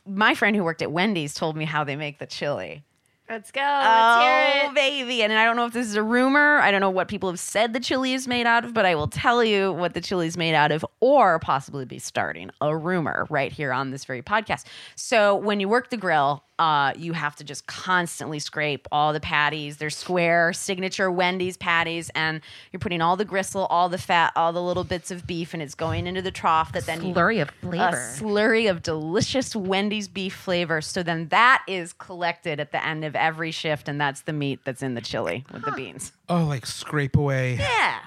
my 0.07 0.35
friend 0.35 0.57
who 0.57 0.65
worked 0.65 0.81
at 0.81 0.93
Wendy's 0.93 1.35
told 1.35 1.59
me 1.59 1.67
how 1.67 1.85
they 1.85 1.95
make 1.95 2.19
the 2.19 2.27
chili. 2.27 2.85
Let's 3.29 3.51
go. 3.51 3.61
Let's 3.61 4.23
hear 4.23 4.63
Oh, 4.65 4.71
it. 4.71 4.75
baby. 4.75 5.23
And 5.23 5.33
I 5.33 5.45
don't 5.45 5.57
know 5.57 5.67
if 5.67 5.73
this 5.73 5.87
is 5.87 5.97
a 5.97 6.03
rumor. 6.03 6.59
I 6.59 6.71
don't 6.71 6.81
know 6.81 6.91
what 6.91 7.09
people 7.09 7.29
have 7.29 7.39
said 7.41 7.73
the 7.73 7.81
chili 7.81 8.15
is 8.15 8.27
made 8.27 8.47
out 8.47 8.65
of, 8.65 8.73
but 8.73 8.87
I 8.87 8.95
will 8.95 9.09
tell 9.09 9.45
you 9.45 9.73
what 9.73 9.95
the 9.95 10.01
chili 10.01 10.27
is 10.27 10.37
made 10.37 10.55
out 10.55 10.73
of, 10.73 10.85
or 11.01 11.39
possibly 11.39 11.85
be 11.85 11.99
starting 11.99 12.51
a 12.61 12.77
rumor 12.77 13.27
right 13.29 13.53
here 13.53 13.73
on 13.73 13.91
this 13.91 14.05
very 14.05 14.23
podcast. 14.23 14.65
So 14.95 15.35
when 15.37 15.61
you 15.61 15.69
work 15.69 15.91
the 15.91 15.97
grill, 15.99 16.45
uh, 16.59 16.93
you 16.97 17.13
have 17.13 17.37
to 17.37 17.45
just 17.45 17.69
constantly 17.69 18.41
scrape 18.41 18.89
all 18.91 19.13
the 19.13 19.21
patties. 19.21 19.77
They're 19.77 19.91
square, 19.91 20.53
signature 20.53 21.09
Wendy's 21.09 21.57
patties, 21.57 22.11
and 22.17 22.41
you're 22.73 22.81
putting 22.81 23.01
all 23.01 23.15
the 23.17 23.25
gristle, 23.25 23.67
all 23.67 23.89
the 23.89 23.97
fat, 23.99 24.33
all 24.35 24.53
the 24.53 24.61
little 24.63 24.83
bits 24.83 25.13
of 25.13 25.25
beef, 25.25 25.55
and 25.55 25.63
it's 25.63 25.77
going 25.77 26.09
into 26.09 26.21
the 26.21 26.33
trough 26.33 26.73
that 26.73 26.85
then 26.85 27.05
you 27.07 27.15
Slurry 27.15 27.41
of 27.41 27.51
a 27.51 27.53
flavor. 27.67 27.97
slurry 27.97 28.69
of 28.69 28.83
delicious 28.83 29.55
Wendy's 29.55 30.09
beef 30.09 30.35
flavor. 30.35 30.81
So 30.81 31.05
then 31.05 31.29
that 31.29 31.63
is 31.69 31.93
collected 31.93 32.59
at 32.59 32.73
the 32.73 32.85
end 32.85 33.05
of 33.05 33.15
every 33.19 33.51
shift, 33.51 33.89
and 33.89 34.01
that's 34.01 34.23
the 34.23 34.33
meat 34.33 34.61
that's 34.65 34.83
in 34.83 34.95
the 34.95 35.01
chili 35.01 35.45
with 35.53 35.65
the 35.65 35.73
beans. 35.73 36.13
oh, 36.29 36.45
like 36.45 36.65
scrape 36.67 37.17
away. 37.17 37.57
Yeah. 37.59 37.99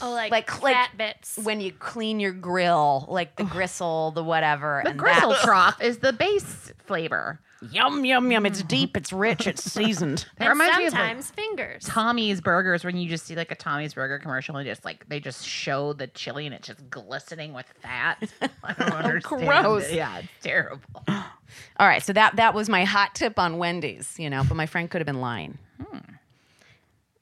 Oh, 0.00 0.10
like 0.10 0.30
Like- 0.30 0.50
fat 0.50 0.60
like 0.62 0.96
bits. 0.98 1.38
When 1.42 1.60
you 1.60 1.72
clean 1.72 2.20
your 2.20 2.32
grill, 2.32 3.06
like 3.08 3.36
the 3.36 3.44
gristle, 3.44 4.10
the 4.10 4.22
whatever. 4.22 4.82
the 4.84 4.90
and 4.90 4.98
gristle 4.98 5.30
that- 5.30 5.40
trough 5.42 5.80
is 5.82 5.98
the 5.98 6.12
base 6.12 6.70
flavor. 6.86 7.40
Yum, 7.62 8.04
yum, 8.04 8.30
yum. 8.30 8.44
It's 8.44 8.62
deep, 8.62 8.96
it's 8.96 9.12
rich, 9.12 9.46
it's 9.46 9.64
seasoned. 9.64 10.26
That 10.36 10.50
and 10.50 10.60
reminds 10.60 10.78
me 10.78 10.86
of 10.86 10.92
like, 10.92 11.00
sometimes 11.00 11.30
fingers. 11.30 11.84
Tommy's 11.84 12.40
burgers 12.40 12.84
when 12.84 12.96
you 12.96 13.08
just 13.08 13.24
see 13.24 13.34
like 13.34 13.50
a 13.50 13.54
Tommy's 13.54 13.94
burger 13.94 14.18
commercial 14.18 14.56
and 14.56 14.66
just 14.66 14.84
like 14.84 15.08
they 15.08 15.18
just 15.18 15.46
show 15.46 15.94
the 15.94 16.06
chili 16.08 16.44
and 16.44 16.54
it's 16.54 16.66
just 16.66 16.90
glistening 16.90 17.54
with 17.54 17.66
fat. 17.80 18.30
I 18.62 18.72
don't 18.74 18.92
oh, 18.92 18.96
understand. 18.96 19.42
Gross. 19.42 19.88
it. 19.88 19.94
Yeah, 19.94 20.18
it's 20.18 20.28
terrible. 20.42 21.04
All 21.08 21.86
right, 21.86 22.02
so 22.02 22.12
that 22.12 22.36
that 22.36 22.54
was 22.54 22.68
my 22.68 22.84
hot 22.84 23.14
tip 23.14 23.38
on 23.38 23.56
Wendy's, 23.56 24.14
you 24.18 24.28
know, 24.28 24.44
but 24.46 24.56
my 24.56 24.66
friend 24.66 24.90
could 24.90 25.00
have 25.00 25.06
been 25.06 25.20
lying. 25.20 25.58
Hmm. 25.82 25.98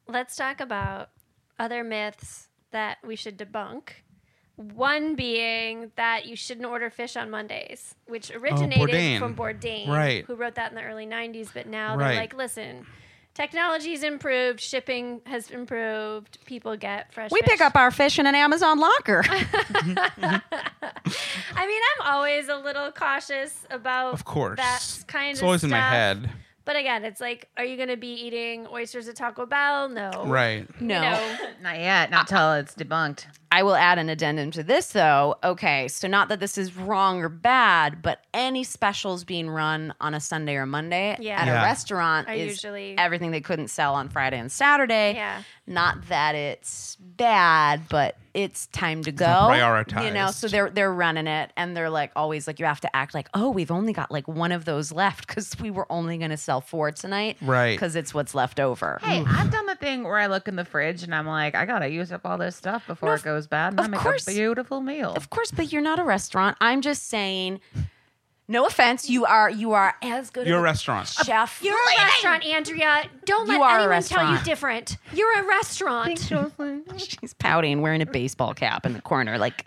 Let's 0.08 0.34
talk 0.34 0.60
about 0.60 1.10
other 1.58 1.84
myths 1.84 2.48
that 2.72 2.98
we 3.04 3.14
should 3.14 3.38
debunk. 3.38 3.90
One 4.56 5.16
being 5.16 5.90
that 5.96 6.26
you 6.26 6.36
shouldn't 6.36 6.66
order 6.66 6.88
fish 6.88 7.16
on 7.16 7.28
Mondays, 7.30 7.94
which 8.06 8.30
oh, 8.32 8.38
originated 8.38 8.88
Bourdain. 8.88 9.18
from 9.18 9.34
Bourdain, 9.34 9.88
Right. 9.88 10.24
who 10.26 10.36
wrote 10.36 10.54
that 10.54 10.70
in 10.70 10.76
the 10.76 10.82
early 10.84 11.06
90s. 11.06 11.48
But 11.52 11.66
now 11.66 11.96
Right. 11.96 12.08
they're 12.12 12.16
like, 12.20 12.34
listen, 12.34 12.86
technology's 13.34 14.04
improved, 14.04 14.60
shipping 14.60 15.22
has 15.26 15.50
improved, 15.50 16.38
people 16.46 16.76
get 16.76 17.12
fresh 17.12 17.32
We 17.32 17.40
fish. 17.40 17.50
pick 17.50 17.60
up 17.62 17.74
our 17.74 17.90
fish 17.90 18.18
in 18.20 18.26
an 18.26 18.36
Amazon 18.36 18.78
locker. 18.78 19.24
I 19.28 20.40
mean, 21.66 21.82
I'm 22.00 22.06
always 22.14 22.48
a 22.48 22.56
little 22.56 22.92
cautious 22.92 23.64
about 23.70 24.14
Of 24.14 24.24
course. 24.24 24.58
that 24.58 25.04
kind 25.08 25.30
it's 25.32 25.40
of 25.40 25.46
always 25.46 25.64
in 25.64 25.70
my 25.70 25.78
stuff. 25.78 25.90
head. 25.90 26.30
But 26.64 26.76
again, 26.76 27.04
it's 27.04 27.20
like, 27.20 27.48
are 27.58 27.64
you 27.64 27.76
going 27.76 27.90
to 27.90 27.96
be 27.98 28.12
eating 28.14 28.66
oysters 28.72 29.06
at 29.08 29.16
Taco 29.16 29.44
Bell? 29.44 29.88
No. 29.90 30.24
Right. 30.26 30.66
no. 30.80 30.94
You 30.94 31.00
know, 31.02 31.36
Not 31.62 31.78
yet. 31.78 32.10
Not 32.10 32.26
till 32.26 32.52
it's 32.54 32.74
debunked. 32.74 33.26
I 33.54 33.62
will 33.62 33.76
add 33.76 33.98
an 33.98 34.08
addendum 34.08 34.50
to 34.52 34.64
this 34.64 34.88
though. 34.88 35.36
Okay, 35.44 35.86
so 35.86 36.08
not 36.08 36.28
that 36.28 36.40
this 36.40 36.58
is 36.58 36.76
wrong 36.76 37.20
or 37.22 37.28
bad, 37.28 38.02
but 38.02 38.18
any 38.34 38.64
specials 38.64 39.22
being 39.22 39.48
run 39.48 39.94
on 40.00 40.12
a 40.12 40.18
Sunday 40.18 40.56
or 40.56 40.66
Monday 40.66 41.16
Yeah. 41.20 41.40
at 41.40 41.46
Yeah. 41.46 41.60
a 41.60 41.64
restaurant 41.64 42.28
Are 42.28 42.32
is 42.34 42.50
usually- 42.50 42.98
everything 42.98 43.30
they 43.30 43.40
couldn't 43.40 43.68
sell 43.68 43.94
on 43.94 44.08
Friday 44.08 44.38
and 44.40 44.50
Saturday. 44.50 45.12
Yeah. 45.14 45.42
Not 45.68 46.08
that 46.08 46.34
it's 46.34 46.96
bad, 47.00 47.88
but 47.88 48.16
it's 48.34 48.66
time 48.66 49.02
to 49.04 49.12
go. 49.12 49.24
not 49.24 50.02
You 50.02 50.10
know, 50.10 50.30
so 50.32 50.48
they're 50.48 50.68
they're 50.68 50.92
running 50.92 51.28
it 51.28 51.52
and 51.56 51.76
they're 51.76 51.88
like 51.88 52.10
always 52.16 52.46
like 52.48 52.58
you 52.58 52.66
have 52.66 52.80
to 52.80 52.94
act 52.96 53.14
like, 53.14 53.28
"Oh, 53.32 53.48
we've 53.50 53.70
only 53.70 53.92
got 53.92 54.10
like 54.10 54.26
one 54.26 54.50
of 54.50 54.64
those 54.64 54.90
left 54.90 55.26
cuz 55.28 55.56
we 55.60 55.70
were 55.70 55.86
only 55.90 56.18
going 56.18 56.32
to 56.32 56.36
sell 56.36 56.60
four 56.60 56.90
tonight." 56.90 57.38
Right. 57.40 57.78
Cuz 57.78 57.94
it's 57.96 58.12
what's 58.12 58.34
left 58.34 58.58
over. 58.58 58.98
Hey, 59.02 59.24
I've 59.26 59.50
done 59.52 59.66
the 59.66 59.76
thing 59.76 60.02
where 60.02 60.16
I 60.18 60.26
look 60.26 60.48
in 60.48 60.56
the 60.56 60.64
fridge 60.64 61.02
and 61.04 61.14
I'm 61.14 61.26
like, 61.26 61.54
I 61.54 61.64
gotta 61.64 61.88
use 61.88 62.10
up 62.12 62.22
all 62.26 62.36
this 62.36 62.56
stuff 62.56 62.86
before 62.88 63.14
it 63.14 63.22
goes 63.22 63.43
bad, 63.46 63.72
and 63.74 63.80
I 63.80 63.84
of 63.84 63.90
make 63.90 64.00
course. 64.00 64.26
a 64.28 64.32
beautiful 64.32 64.80
meal. 64.80 65.12
Of 65.14 65.30
course, 65.30 65.50
but 65.50 65.72
you're 65.72 65.82
not 65.82 65.98
a 65.98 66.04
restaurant. 66.04 66.56
I'm 66.60 66.80
just 66.80 67.08
saying. 67.08 67.60
No 68.46 68.66
offense, 68.66 69.08
you 69.08 69.24
are 69.24 69.48
you 69.48 69.72
are 69.72 69.94
as 70.02 70.28
good. 70.28 70.46
You're 70.46 70.56
a 70.56 70.60
of 70.60 70.64
restaurant. 70.64 71.08
chef. 71.08 71.60
You're 71.62 71.74
a 71.74 72.02
restaurant, 72.04 72.44
Andrea. 72.44 73.04
Don't 73.24 73.46
You 73.46 73.54
let 73.58 73.62
are 73.62 73.78
a 73.78 73.82
anyone 73.84 74.02
tell 74.02 74.22
you 74.24 74.28
restaurant. 74.34 74.44
different. 74.44 74.96
You're 75.14 75.38
a 75.40 75.46
restaurant. 75.46 76.18
She's 76.98 77.32
pouting, 77.32 77.80
wearing 77.80 78.02
a 78.02 78.06
baseball 78.06 78.52
cap 78.52 78.84
in 78.84 78.92
the 78.92 79.00
corner, 79.00 79.38
like 79.38 79.64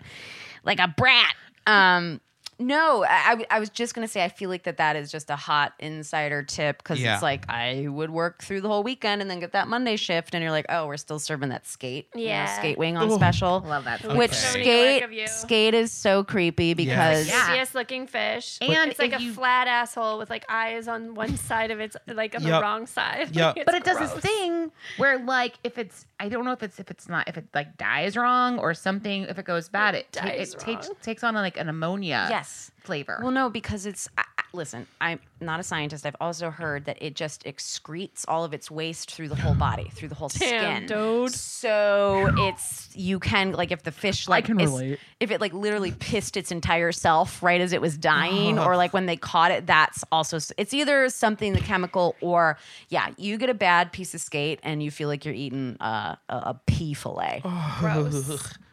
like 0.62 0.78
a 0.78 0.86
brat. 0.96 1.34
Um, 1.66 2.20
no, 2.58 3.04
I, 3.04 3.36
I- 3.50 3.56
I 3.56 3.60
was 3.60 3.70
just 3.70 3.94
gonna 3.94 4.08
say 4.08 4.24
I 4.24 4.28
feel 4.28 4.50
like 4.50 4.64
that 4.64 4.78
that 4.78 4.96
is 4.96 5.10
just 5.12 5.30
a 5.30 5.36
hot 5.36 5.72
insider 5.78 6.42
tip 6.42 6.78
because 6.78 7.00
Yeah. 7.00 7.14
it's 7.14 7.22
like 7.22 7.48
I 7.48 7.86
would 7.88 8.10
work 8.10 8.42
through 8.42 8.60
the 8.62 8.68
whole 8.68 8.82
weekend 8.82 9.22
and 9.22 9.30
then 9.30 9.40
get 9.40 9.52
that 9.52 9.68
Monday 9.68 9.96
shift, 9.96 10.34
and 10.34 10.42
you're 10.42 10.50
like, 10.50 10.66
oh, 10.68 10.86
we're 10.86 10.96
still 10.96 11.18
serving 11.18 11.50
that 11.50 11.66
skate, 11.66 12.08
you 12.14 12.22
know, 12.22 12.26
Yeah. 12.30 12.58
skate 12.58 12.78
wing 12.78 12.96
on 12.96 13.10
special. 13.12 13.60
Love 13.60 13.84
that. 13.84 14.02
Which 14.16 14.30
Okay. 14.32 14.36
So 14.38 14.48
skate 14.60 15.02
neglect 15.10 15.30
skate 15.30 15.74
is 15.74 15.92
so 15.92 16.24
creepy 16.24 16.74
because 16.74 17.28
Yeah. 17.28 17.56
Creepiest 17.56 17.74
looking 17.74 18.06
fish. 18.06 18.58
And 18.60 18.90
it's 18.90 18.98
like 18.98 19.12
a 19.14 19.22
you- 19.22 19.32
flat 19.32 19.68
asshole 19.68 20.18
with 20.18 20.30
like 20.30 20.44
eyes 20.48 20.88
on 20.88 21.14
one 21.14 21.36
side 21.36 21.70
of 21.70 21.80
its 21.80 21.96
like 22.06 22.34
on 22.34 22.42
the 22.42 22.50
wrong 22.50 22.86
side. 22.86 23.28
Yep. 23.38 23.56
It's 23.58 23.64
but 23.66 23.74
it 23.74 23.84
does 23.84 23.98
gross. 23.98 24.12
this 24.14 24.22
thing 24.22 24.72
where 24.96 25.18
like 25.24 25.54
if 25.62 25.78
it's 25.78 26.06
I 26.18 26.28
don't 26.28 26.44
know 26.44 26.52
if 26.52 26.62
it's 26.62 26.80
if 26.80 26.90
it's 26.90 27.08
not 27.08 27.28
if 27.28 27.36
it 27.36 27.46
like 27.54 27.76
dies 27.76 28.16
wrong 28.16 28.58
or 28.58 28.74
something 28.74 29.22
if 29.24 29.38
it 29.38 29.44
goes 29.44 29.68
bad 29.68 29.94
it 29.94 30.10
ta- 30.12 30.24
dies 30.26 30.54
it 30.54 30.58
takes 30.60 30.90
takes 31.02 31.22
on 31.22 31.34
like 31.34 31.56
an 31.56 31.68
ammonia 31.68 32.26
Yes. 32.28 32.47
Flavor. 32.78 33.18
Well, 33.22 33.30
no, 33.30 33.50
because 33.50 33.86
it's 33.86 34.08
I, 34.16 34.24
listen, 34.52 34.86
I'm 35.00 35.20
not 35.40 35.60
a 35.60 35.62
scientist. 35.62 36.06
I've 36.06 36.16
also 36.20 36.50
heard 36.50 36.86
that 36.86 36.96
it 37.02 37.14
just 37.14 37.44
excretes 37.44 38.24
all 38.26 38.44
of 38.44 38.54
its 38.54 38.70
waste 38.70 39.10
through 39.12 39.28
the 39.28 39.36
whole 39.36 39.54
body, 39.54 39.90
through 39.94 40.08
the 40.08 40.14
whole 40.14 40.28
Damn, 40.30 40.86
skin. 40.86 40.86
dude. 40.86 41.32
So 41.32 42.32
it's 42.38 42.88
you 42.96 43.18
can 43.20 43.52
like 43.52 43.70
if 43.72 43.82
the 43.82 43.92
fish 43.92 44.28
like 44.28 44.46
can 44.46 44.58
is- 44.60 44.70
relate. 44.70 44.98
if 45.20 45.30
it 45.30 45.40
like 45.40 45.52
literally 45.52 45.92
pissed 45.92 46.36
its 46.36 46.50
entire 46.50 46.92
self 46.92 47.42
right 47.42 47.60
as 47.60 47.72
it 47.72 47.80
was 47.80 47.96
dying, 47.98 48.58
or 48.58 48.76
like 48.76 48.92
when 48.94 49.06
they 49.06 49.16
caught 49.16 49.50
it, 49.50 49.66
that's 49.66 50.02
also 50.10 50.38
it's 50.56 50.72
either 50.72 51.08
something 51.10 51.52
the 51.52 51.60
chemical 51.60 52.16
or 52.20 52.56
yeah, 52.88 53.08
you 53.16 53.36
get 53.36 53.50
a 53.50 53.54
bad 53.54 53.92
piece 53.92 54.14
of 54.14 54.20
skate 54.20 54.60
and 54.62 54.82
you 54.82 54.90
feel 54.90 55.08
like 55.08 55.24
you're 55.24 55.34
eating 55.34 55.76
uh, 55.80 56.16
a, 56.28 56.34
a 56.34 56.60
pea 56.66 56.94
fillet. 56.94 57.42
Gross. 57.80 58.48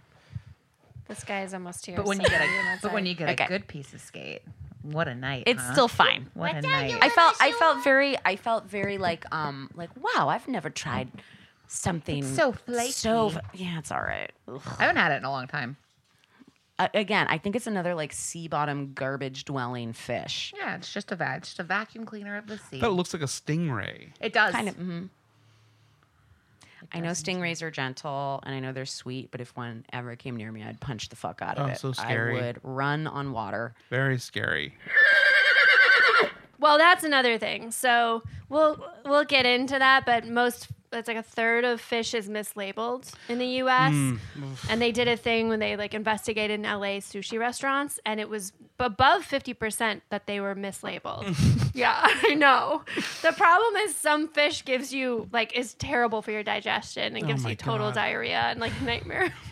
this 1.07 1.23
guy 1.23 1.43
is 1.43 1.53
almost 1.53 1.85
here. 1.85 1.95
But 1.97 2.05
when 2.05 2.17
so 2.17 2.23
you 2.23 2.29
get 2.29 2.41
a 2.41 2.79
but 2.81 2.93
when 2.93 3.05
you 3.05 3.13
get 3.15 3.29
Okay. 3.29 3.45
a 3.45 3.47
good 3.47 3.67
piece 3.67 3.93
of 3.93 4.01
skate, 4.01 4.41
what 4.81 5.07
a 5.07 5.15
night! 5.15 5.43
It's 5.47 5.61
huh? 5.61 5.71
still 5.73 5.87
fine. 5.87 6.29
what 6.33 6.55
a 6.55 6.61
night. 6.61 6.97
I 7.01 7.09
felt 7.09 7.35
I 7.39 7.51
felt 7.53 7.83
very 7.83 8.17
I 8.25 8.35
felt 8.35 8.65
very 8.69 8.97
like 8.97 9.25
um 9.33 9.69
like 9.75 9.89
wow 9.95 10.29
I've 10.29 10.47
never 10.47 10.69
tried 10.69 11.09
something 11.67 12.23
so 12.23 12.51
flaky. 12.51 12.91
so 12.91 13.31
yeah 13.53 13.79
it's 13.79 13.91
all 13.91 14.01
right 14.01 14.31
Ugh. 14.47 14.61
I 14.77 14.83
haven't 14.83 14.97
had 14.97 15.11
it 15.11 15.15
in 15.17 15.23
a 15.25 15.31
long 15.31 15.47
time. 15.47 15.77
Uh, 16.77 16.87
again 16.93 17.25
I 17.29 17.37
think 17.37 17.55
it's 17.55 17.67
another 17.67 17.95
like 17.95 18.11
sea 18.13 18.47
bottom 18.47 18.91
garbage 18.93 19.45
dwelling 19.45 19.93
fish 19.93 20.53
Yeah, 20.57 20.75
it's 20.75 20.91
just 20.93 21.11
a 21.11 21.15
va- 21.15 21.39
just 21.41 21.57
a 21.59 21.63
vacuum 21.63 22.05
cleaner 22.05 22.37
of 22.37 22.47
the 22.47 22.57
sea. 22.57 22.81
That 22.81 22.89
looks 22.91 23.13
like 23.13 23.23
a 23.23 23.27
stingray. 23.27 24.09
It 24.19 24.33
does. 24.33 24.53
kind 24.53 24.67
of 24.69 24.75
mhm. 24.77 25.09
I 26.93 26.99
know 26.99 27.11
stingrays 27.11 27.61
are 27.61 27.71
gentle 27.71 28.39
and 28.43 28.53
I 28.55 28.59
know 28.59 28.71
they're 28.73 28.85
sweet 28.85 29.31
but 29.31 29.41
if 29.41 29.55
one 29.55 29.85
ever 29.93 30.15
came 30.15 30.35
near 30.35 30.51
me 30.51 30.63
I'd 30.63 30.79
punch 30.79 31.09
the 31.09 31.15
fuck 31.15 31.41
out 31.41 31.57
of 31.57 31.67
Oh, 31.69 31.71
it 31.71 31.77
so 31.77 31.91
scary. 31.91 32.39
I 32.39 32.41
would 32.41 32.59
run 32.63 33.07
on 33.07 33.31
water 33.31 33.73
Very 33.89 34.17
scary. 34.19 34.75
Well, 36.57 36.77
that's 36.77 37.03
another 37.03 37.37
thing. 37.37 37.69
So 37.71 38.23
we'll 38.49 38.83
we'll 39.05 39.25
get 39.25 39.45
into 39.45 39.77
that, 39.77 40.05
but 40.05 40.25
most 40.25 40.67
it's 40.99 41.07
like 41.07 41.17
a 41.17 41.23
third 41.23 41.63
of 41.65 41.79
fish 41.81 42.13
is 42.13 42.27
mislabeled 42.29 43.11
in 43.29 43.37
the 43.39 43.45
U.S. 43.63 43.91
Hmm. 43.93 44.15
and 44.69 44.81
they 44.81 44.91
did 44.91 45.07
a 45.07 45.17
thing 45.17 45.49
when 45.49 45.59
they 45.59 45.75
like 45.75 45.93
investigated 45.93 46.59
in 46.59 46.65
L.A. 46.65 46.99
sushi 46.99 47.39
restaurants, 47.39 47.99
and 48.05 48.19
it 48.19 48.29
was 48.29 48.53
above 48.79 49.23
fifty 49.23 49.53
percent 49.53 50.03
that 50.09 50.27
they 50.27 50.39
were 50.39 50.55
mislabeled. 50.55 51.35
yeah, 51.75 51.99
I 52.23 52.33
know. 52.35 52.83
The 53.21 53.31
problem 53.33 53.75
is 53.83 53.95
some 53.95 54.27
fish 54.27 54.63
gives 54.65 54.93
you 54.93 55.29
like 55.31 55.55
is 55.57 55.73
terrible 55.75 56.21
for 56.21 56.31
your 56.31 56.43
digestion 56.43 57.15
and 57.15 57.23
Oh 57.23 57.27
gives 57.27 57.45
you 57.45 57.55
total 57.55 57.87
God. 57.87 57.95
diarrhea 57.95 58.39
and 58.39 58.59
like 58.59 58.79
nightmare. 58.81 59.33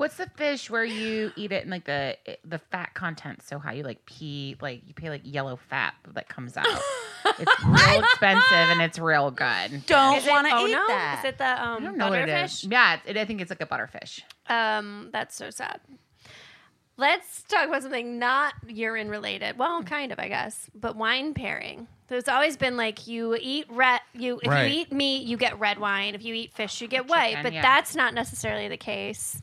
What's 0.00 0.16
the 0.16 0.30
fish 0.34 0.70
where 0.70 0.82
you 0.82 1.30
eat 1.36 1.52
it 1.52 1.60
and 1.60 1.70
like 1.70 1.84
the 1.84 2.16
the 2.42 2.58
fat 2.58 2.94
content's 2.94 3.46
so 3.46 3.58
high 3.58 3.74
you 3.74 3.82
like 3.82 4.06
pee 4.06 4.56
like 4.62 4.80
you 4.86 4.94
pay 4.94 5.10
like 5.10 5.20
yellow 5.24 5.56
fat 5.56 5.92
that 6.14 6.26
comes 6.26 6.56
out. 6.56 6.64
it's 7.38 7.64
real 7.66 8.00
expensive 8.00 8.50
and 8.50 8.80
it's 8.80 8.98
real 8.98 9.30
good. 9.30 9.84
don't 9.84 10.26
want 10.26 10.48
to 10.48 10.54
oh 10.54 10.66
eat 10.66 10.72
no? 10.72 10.86
that 10.86 11.18
Is 11.18 11.28
it 11.28 11.36
the 11.36 11.44
um, 11.44 11.82
I 11.82 11.84
don't 11.84 11.98
know 11.98 12.08
what 12.08 12.18
it 12.18 12.30
butterfish? 12.30 12.72
Yeah, 12.72 12.98
it, 13.04 13.18
I 13.18 13.26
think 13.26 13.42
it's 13.42 13.50
like 13.50 13.60
a 13.60 13.66
butterfish. 13.66 14.22
Um, 14.48 15.10
that's 15.12 15.36
so 15.36 15.50
sad. 15.50 15.82
Let's 16.96 17.42
talk 17.42 17.68
about 17.68 17.82
something 17.82 18.18
not 18.18 18.54
urine 18.68 19.10
related. 19.10 19.58
Well, 19.58 19.82
kind 19.82 20.12
of, 20.12 20.18
I 20.18 20.28
guess, 20.28 20.70
but 20.74 20.96
wine 20.96 21.34
pairing. 21.34 21.88
So 22.08 22.16
it's 22.16 22.28
always 22.28 22.56
been 22.56 22.78
like 22.78 23.06
you 23.06 23.36
eat 23.38 23.66
red, 23.68 24.00
you 24.14 24.40
if 24.42 24.48
Right. 24.50 24.72
you 24.72 24.80
eat 24.80 24.92
meat, 24.92 25.26
you 25.26 25.36
get 25.36 25.58
red 25.60 25.78
wine. 25.78 26.14
If 26.14 26.24
you 26.24 26.34
eat 26.34 26.54
fish, 26.54 26.80
you 26.80 26.88
get 26.88 27.06
white. 27.06 27.28
Chicken, 27.36 27.42
But 27.42 27.52
yeah. 27.52 27.62
that's 27.62 27.94
not 27.94 28.14
necessarily 28.14 28.68
the 28.68 28.78
case. 28.78 29.42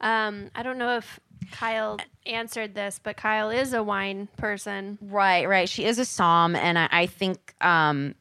Um, 0.00 0.50
I 0.54 0.62
don't 0.62 0.78
know 0.78 0.96
if 0.96 1.20
Kyle 1.52 1.98
answered 2.26 2.74
this, 2.74 3.00
but 3.02 3.16
Kyle 3.16 3.50
is 3.50 3.72
a 3.72 3.82
wine 3.82 4.28
person. 4.36 4.98
Right, 5.00 5.48
right. 5.48 5.68
She 5.68 5.84
is 5.84 5.98
a 5.98 6.02
somm, 6.02 6.56
and 6.56 6.78
I, 6.78 6.88
I 6.90 7.06
think, 7.06 7.54
um, 7.60 8.14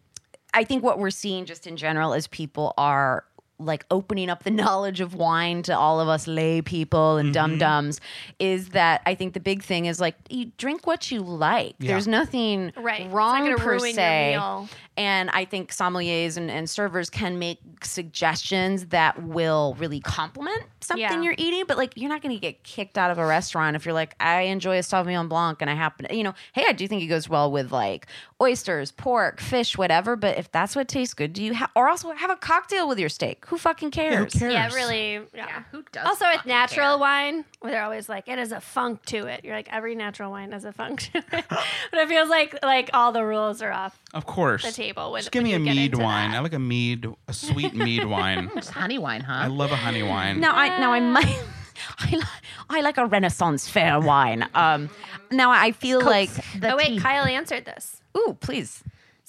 I 0.53 0.63
think 0.63 0.83
what 0.83 0.99
we're 0.99 1.09
seeing 1.09 1.45
just 1.45 1.65
in 1.67 1.77
general 1.77 2.13
is 2.13 2.27
people 2.27 2.73
are 2.77 3.25
like 3.59 3.85
opening 3.91 4.29
up 4.29 4.43
the 4.43 4.51
knowledge 4.63 4.99
of 4.99 5.13
wine 5.13 5.63
to 5.63 5.77
all 5.77 5.99
of 5.99 6.07
us 6.07 6.27
lay 6.27 6.61
people 6.61 7.17
and 7.17 7.33
dum 7.33 7.57
dums. 7.57 8.01
Is 8.39 8.69
that 8.69 9.01
I 9.05 9.15
think 9.15 9.33
the 9.33 9.39
big 9.39 9.63
thing 9.63 9.85
is 9.85 9.99
like 9.99 10.15
you 10.29 10.51
drink 10.57 10.85
what 10.85 11.11
you 11.11 11.21
like. 11.21 11.75
Yeah. 11.79 11.91
There's 11.91 12.07
nothing 12.07 12.73
Right. 12.75 13.01
It's 13.01 13.09
not 13.09 13.15
wrong 13.15 13.55
per 13.57 13.65
ruin 13.77 13.85
your 13.85 13.93
se. 13.93 14.67
Meal. 14.97 15.03
And 15.05 15.29
I 15.31 15.45
think 15.45 15.71
sommeliers 15.71 16.37
and, 16.37 16.49
and 16.51 16.69
servers 16.69 17.09
can 17.09 17.39
make 17.39 17.59
suggestions 17.83 18.87
that 18.87 19.21
will 19.23 19.75
really 19.79 19.99
complement 19.99 20.63
something 20.81 21.01
Yeah. 21.01 21.21
you're 21.21 21.35
eating. 21.37 21.63
But 21.67 21.77
like, 21.77 21.93
you're 21.95 22.09
not 22.09 22.21
going 22.21 22.35
to 22.35 22.39
get 22.39 22.63
kicked 22.63 22.97
out 22.97 23.11
of 23.11 23.17
a 23.17 23.25
restaurant 23.25 23.75
if 23.75 23.85
you're 23.85 23.93
like, 23.93 24.15
I 24.19 24.41
enjoy 24.43 24.77
a 24.77 24.81
Sauvignon 24.81 25.27
Blanc 25.29 25.61
and 25.61 25.69
I 25.69 25.73
happen, 25.75 26.07
to, 26.07 26.15
you 26.15 26.23
know, 26.23 26.33
hey, 26.53 26.65
I 26.67 26.73
do 26.73 26.87
think 26.87 27.01
it 27.01 27.07
goes 27.07 27.27
well 27.27 27.51
with 27.51 27.71
like 27.71 28.07
oysters, 28.41 28.91
pork, 28.91 29.39
fish, 29.39 29.77
whatever. 29.77 30.15
But 30.15 30.37
if 30.37 30.51
that's 30.51 30.75
what 30.75 30.87
tastes 30.87 31.13
good, 31.13 31.33
do 31.33 31.43
you 31.43 31.53
have, 31.53 31.69
or 31.75 31.87
also 31.89 32.11
have 32.11 32.29
a 32.29 32.35
cocktail 32.35 32.87
with 32.87 32.99
your 32.99 33.09
steak? 33.09 33.45
Who 33.47 33.57
fucking 33.57 33.91
cares? 33.91 34.33
Who 34.33 34.39
cares? 34.39 34.53
Yeah, 34.53 34.73
really. 34.73 35.21
Yeah. 35.33 35.63
Who 35.71 35.83
does? 35.91 36.05
Also, 36.05 36.25
with 36.33 36.45
natural 36.45 36.89
care? 36.91 36.97
wine, 36.97 37.45
where 37.61 37.71
they're 37.71 37.83
always 37.83 38.09
like, 38.09 38.27
it 38.27 38.37
has 38.37 38.51
a 38.51 38.59
funk 38.61 39.03
to 39.05 39.27
it. 39.27 39.43
You're 39.43 39.55
like, 39.55 39.71
every 39.71 39.95
natural 39.95 40.31
wine 40.31 40.51
has 40.51 40.65
a 40.65 40.73
funk 40.73 41.01
to 41.13 41.17
it. 41.19 41.25
but 41.49 41.99
it 41.99 42.07
feels 42.09 42.29
like 42.29 42.57
like 42.63 42.89
all 42.93 43.11
the 43.11 43.23
rules 43.23 43.61
are 43.61 43.71
off 43.71 43.99
Of 44.13 44.25
course. 44.25 44.63
The 44.83 44.93
table. 44.93 45.11
When, 45.11 45.21
Just 45.21 45.31
give 45.31 45.39
when 45.41 45.51
me 45.51 45.53
a 45.55 45.59
you 45.59 45.65
get 45.65 45.75
mead 45.75 45.93
into 45.93 46.03
wine. 46.03 46.31
that. 46.31 46.37
I 46.37 46.39
like 46.41 46.53
a 46.53 46.59
mead, 46.59 47.07
a 47.27 47.33
sweet 47.33 47.73
mead 47.73 48.05
wine. 48.05 48.49
Just 48.55 48.71
honey 48.71 48.97
wine, 48.97 49.21
huh? 49.21 49.33
I 49.33 49.47
love 49.47 49.71
a 49.71 49.75
honey 49.75 50.03
wine. 50.03 50.39
Now 50.39 50.55
I 50.55 50.79
now 50.79 50.91
I 50.93 50.99
might 50.99 51.25
I, 51.99 52.11
li- 52.11 52.23
I 52.69 52.81
like 52.81 52.97
a 52.97 53.05
Renaissance 53.05 53.69
fair 53.69 53.99
wine. 53.99 54.47
Um, 54.55 54.89
now 55.31 55.51
I 55.51 55.71
feel 55.71 56.01
like 56.01 56.29
Oh 56.61 56.75
wait, 56.77 56.99
Kyle 57.01 57.25
answered 57.25 57.65
this. 57.65 58.01
ooh, 58.17 58.37
please. 58.39 58.83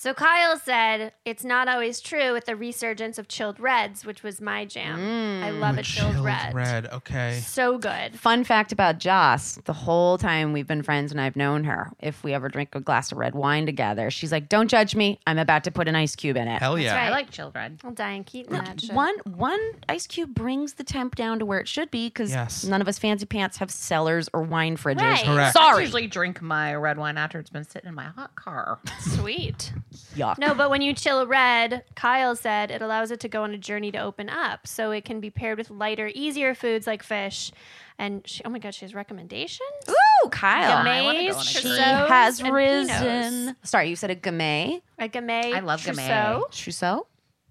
So 0.05 0.13
Kyle 0.13 0.59
said 0.59 1.15
it's 1.25 1.45
not 1.45 1.67
always 1.67 1.99
true 1.99 2.35
with 2.35 2.45
the 2.45 2.55
resurgence 2.57 3.17
of 3.17 3.27
chilled 3.27 3.59
reds, 3.59 4.05
which 4.05 4.23
was 4.23 4.39
my 4.39 4.67
jam. 4.67 4.97
I 5.43 5.49
mm. 5.49 5.61
love 5.61 5.79
a 5.79 5.83
chilled, 5.83 6.13
Chilled 6.13 6.27
red. 6.27 6.55
red. 6.55 6.87
Okay. 6.93 7.41
So 7.43 7.79
good. 7.79 8.15
Fun 8.21 8.45
fact 8.45 8.71
about 8.71 8.99
Joss: 8.99 9.59
the 9.65 9.73
whole 9.73 10.19
time 10.19 10.53
we've 10.53 10.67
been 10.67 10.83
friends 10.83 11.11
and 11.11 11.19
I've 11.19 11.37
known 11.37 11.65
her, 11.65 11.91
if 12.01 12.23
we 12.23 12.35
ever 12.35 12.51
drink 12.51 12.75
a 12.75 12.81
glass 12.81 13.13
of 13.13 13.17
red 13.17 13.35
wine 13.35 13.65
together, 13.65 14.11
she's 14.11 14.31
like, 14.31 14.51
"Don't 14.51 14.69
judge 14.69 14.95
me. 14.95 15.21
I'm 15.27 15.39
about 15.39 15.65
to 15.65 15.71
put 15.71 15.89
an 15.89 15.97
ice 15.97 16.15
cube 16.15 16.37
in 16.37 16.49
it." 16.49 16.59
Hell 16.59 16.79
yeah. 16.79 16.95
right. 16.95 17.07
I 17.07 17.11
like 17.11 17.31
chilled 17.31 17.55
red. 17.55 17.81
I'll 17.83 17.91
die 17.91 18.13
and 18.13 18.27
keep 18.27 18.51
that 18.51 18.83
shit. 18.83 18.93
One 18.93 19.15
one 19.25 19.61
ice 19.89 20.07
cube 20.07 20.35
brings 20.35 20.75
the 20.75 20.85
temp 20.85 21.15
down 21.15 21.39
to 21.39 21.47
where 21.47 21.61
it 21.61 21.67
should 21.67 21.91
be 21.91 22.09
because 22.09 22.31
Yes. 22.31 22.63
none 22.65 22.83
of 22.83 22.89
us 22.89 22.99
fancy 22.99 23.25
pants 23.25 23.57
have 23.57 23.71
cellars 23.71 24.29
or 24.35 24.43
wine 24.43 24.77
fridges. 24.77 25.01
Right. 25.01 25.25
Correct. 25.25 25.57
I 25.57 25.81
usually 25.81 26.09
drink 26.09 26.43
my 26.43 26.75
red 26.75 26.99
wine 26.99 27.17
after 27.17 27.39
it's 27.39 27.49
been 27.49 27.65
sitting 27.65 27.89
in 27.89 27.95
my 27.95 28.05
hot 28.05 28.35
car. 28.35 28.81
Sweet. 29.01 29.73
Yuck. 30.17 30.39
No, 30.39 30.55
but 30.55 30.71
when 30.71 30.83
you 30.83 30.93
chill 30.95 31.21
a 31.21 31.27
red, 31.27 31.85
Kyle 31.95 32.35
said 32.37 32.71
it 32.71 32.83
allows 32.83 33.11
it 33.11 33.21
to 33.21 33.29
go 33.29 33.43
on 33.43 33.53
a 33.53 33.59
journey 33.59 33.91
to 33.93 33.99
open 33.99 34.29
up. 34.29 34.67
So 34.67 34.91
it 34.91 35.05
can 35.05 35.21
be 35.21 35.31
paired 35.31 35.59
with 35.59 35.71
lighter, 35.71 36.11
easier 36.15 36.55
foods 36.55 36.87
like 36.87 37.03
fish. 37.03 37.53
And 37.99 38.27
she, 38.27 38.43
oh 38.45 38.51
my 38.51 38.59
God, 38.59 38.75
she 38.75 38.85
has 38.85 38.95
recommendations? 38.95 39.61
Ooh, 39.89 40.29
Kyle. 40.31 40.79
I 40.79 41.03
go 41.13 41.19
Gamay, 41.31 41.43
she 41.45 41.69
has 41.79 42.41
and 42.41 42.53
risen. 42.53 42.97
Pinots. 42.97 43.55
Sorry, 43.63 43.89
you 43.89 43.95
said 43.97 44.11
a 44.11 44.17
gamay 44.17 44.83
A 44.99 45.09
gamay, 45.09 45.55
I 45.55 45.61
love 45.61 45.81
trousseau, 45.83 46.03
gamay. 46.03 46.51
trousseau. 46.51 47.07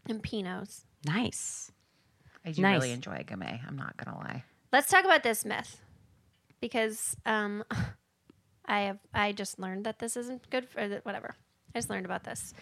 and 0.10 0.22
Pinots. 0.22 0.82
Nice. 1.06 1.72
I 2.46 2.52
do 2.52 2.62
Nice. 2.62 2.74
really 2.82 2.92
enjoy 2.92 3.14
a 3.20 3.24
gamay. 3.24 3.60
I'm 3.66 3.78
not 3.78 3.96
gonna 3.96 4.18
lie. 4.18 4.44
Let's 4.74 4.90
talk 4.90 5.06
about 5.06 5.24
this 5.24 5.46
myth 5.46 5.80
because 6.60 7.16
um, 7.26 7.64
I 8.66 8.82
have 8.82 9.00
I 9.14 9.32
just 9.32 9.60
learned 9.60 9.86
that 9.86 10.00
this 10.00 10.18
isn't 10.18 10.50
good 10.50 10.68
for 10.68 10.86
whatever. 11.04 11.36
I 11.74 11.80
just 11.80 11.90
learned 11.90 12.06
about 12.06 12.24
this. 12.24 12.54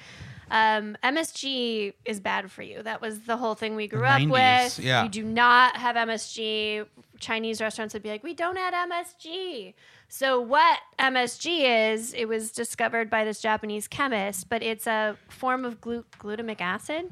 Um, 0.50 0.98
MSG 1.04 1.94
is 2.06 2.20
bad 2.20 2.52
for 2.52 2.62
you. 2.62 2.84
That 2.84 3.02
was 3.02 3.22
the 3.22 3.38
whole 3.38 3.56
thing 3.56 3.76
we 3.76 3.88
grew 3.88 4.04
up 4.04 4.22
90s, 4.22 4.78
with. 4.78 4.86
yeah. 4.86 5.04
You 5.04 5.10
do 5.10 5.24
not 5.24 5.78
have 5.78 5.96
MSG. 5.96 6.86
Chinese 7.20 7.62
restaurants 7.62 7.94
would 7.94 8.04
be 8.04 8.10
like, 8.10 8.24
we 8.24 8.34
don't 8.34 8.58
add 8.58 8.74
MSG. 8.90 9.74
So 10.10 10.42
what 10.42 10.80
MSG 11.00 11.94
is? 11.94 12.14
It 12.14 12.28
was 12.28 12.52
discovered 12.52 13.10
by 13.10 13.24
this 13.24 13.40
Japanese 13.42 13.88
chemist, 13.88 14.50
but 14.50 14.62
it's 14.62 14.88
a 14.88 15.16
form 15.30 15.64
of 15.64 15.80
glu- 15.80 16.06
glutamic 16.20 16.60
acid 16.60 17.12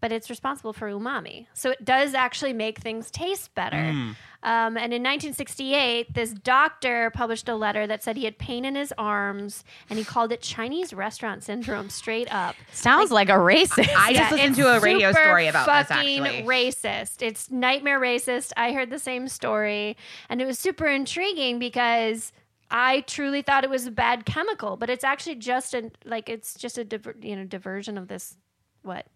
but 0.00 0.12
it's 0.12 0.30
responsible 0.30 0.72
for 0.72 0.90
umami. 0.90 1.46
So 1.54 1.70
it 1.70 1.84
does 1.84 2.14
actually 2.14 2.52
make 2.52 2.78
things 2.78 3.10
taste 3.10 3.54
better. 3.54 3.92
Hmm. 3.92 4.10
Um, 4.44 4.76
and 4.76 4.92
in 4.94 5.02
1968, 5.02 6.14
this 6.14 6.32
doctor 6.32 7.10
published 7.10 7.48
a 7.48 7.56
letter 7.56 7.88
that 7.88 8.04
said 8.04 8.16
he 8.16 8.24
had 8.24 8.38
pain 8.38 8.64
in 8.64 8.76
his 8.76 8.94
arms 8.96 9.64
and 9.90 9.98
he 9.98 10.04
called 10.04 10.30
it 10.30 10.40
Chinese 10.40 10.94
restaurant 10.94 11.42
syndrome 11.42 11.90
straight 11.90 12.32
up. 12.32 12.54
Sounds 12.72 13.10
like, 13.10 13.28
a 13.28 13.32
racist. 13.32 13.88
I 13.96 14.12
just 14.12 14.30
Yeah, 14.30 14.30
listened 14.30 14.54
to 14.56 14.76
a 14.76 14.80
radio 14.80 15.10
super 15.10 15.24
story 15.24 15.46
about 15.48 15.66
this 15.66 15.88
fucking 15.88 16.24
actually. 16.24 16.42
racist. 16.44 17.20
It's 17.20 17.50
nightmare 17.50 17.98
racist. 17.98 18.52
I 18.56 18.72
heard 18.72 18.90
the 18.90 19.00
same 19.00 19.26
story, 19.26 19.96
and 20.28 20.40
it 20.40 20.46
was 20.46 20.56
super 20.58 20.86
intriguing 20.86 21.58
because 21.58 22.32
I 22.70 23.00
truly 23.02 23.42
thought 23.42 23.64
it 23.64 23.70
was 23.70 23.86
a 23.86 23.90
bad 23.90 24.24
chemical, 24.24 24.76
but 24.76 24.88
it's 24.88 25.04
actually 25.04 25.34
just 25.36 25.74
a 25.74 25.90
like 26.04 26.28
it's 26.28 26.54
just 26.54 26.78
a 26.78 26.84
diver, 26.84 27.16
you 27.20 27.34
know 27.34 27.44
diversion 27.44 27.98
of 27.98 28.06
this 28.08 28.36
what 28.82 29.06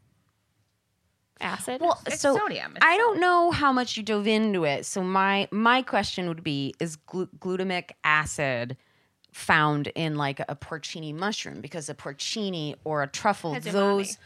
acid. 1.41 1.81
Well, 1.81 2.01
It's 2.07 2.21
so 2.21 2.37
sodium. 2.37 2.77
It's 2.77 2.85
I 2.87 2.97
don't 2.97 3.21
know 3.21 3.51
how 3.51 3.73
much 3.73 3.97
you 3.97 4.03
dove 4.03 4.27
into 4.27 4.65
it. 4.65 4.87
So 4.87 5.03
my 5.03 5.49
my 5.51 5.83
question 5.83 6.29
would 6.29 6.43
be: 6.45 6.75
Is 6.81 6.97
glu- 6.97 7.29
glutamic 7.39 7.91
acid 8.05 8.77
found 9.33 9.87
in 9.95 10.17
like 10.17 10.41
a 10.41 10.55
porcini 10.57 11.15
mushroom 11.15 11.61
because 11.63 11.89
a 11.89 11.95
porcini 11.95 12.75
or 12.85 13.03
a 13.03 13.07
truffle 13.09 13.55
Has 13.55 13.65
umami. 13.65 13.73
those 13.73 14.19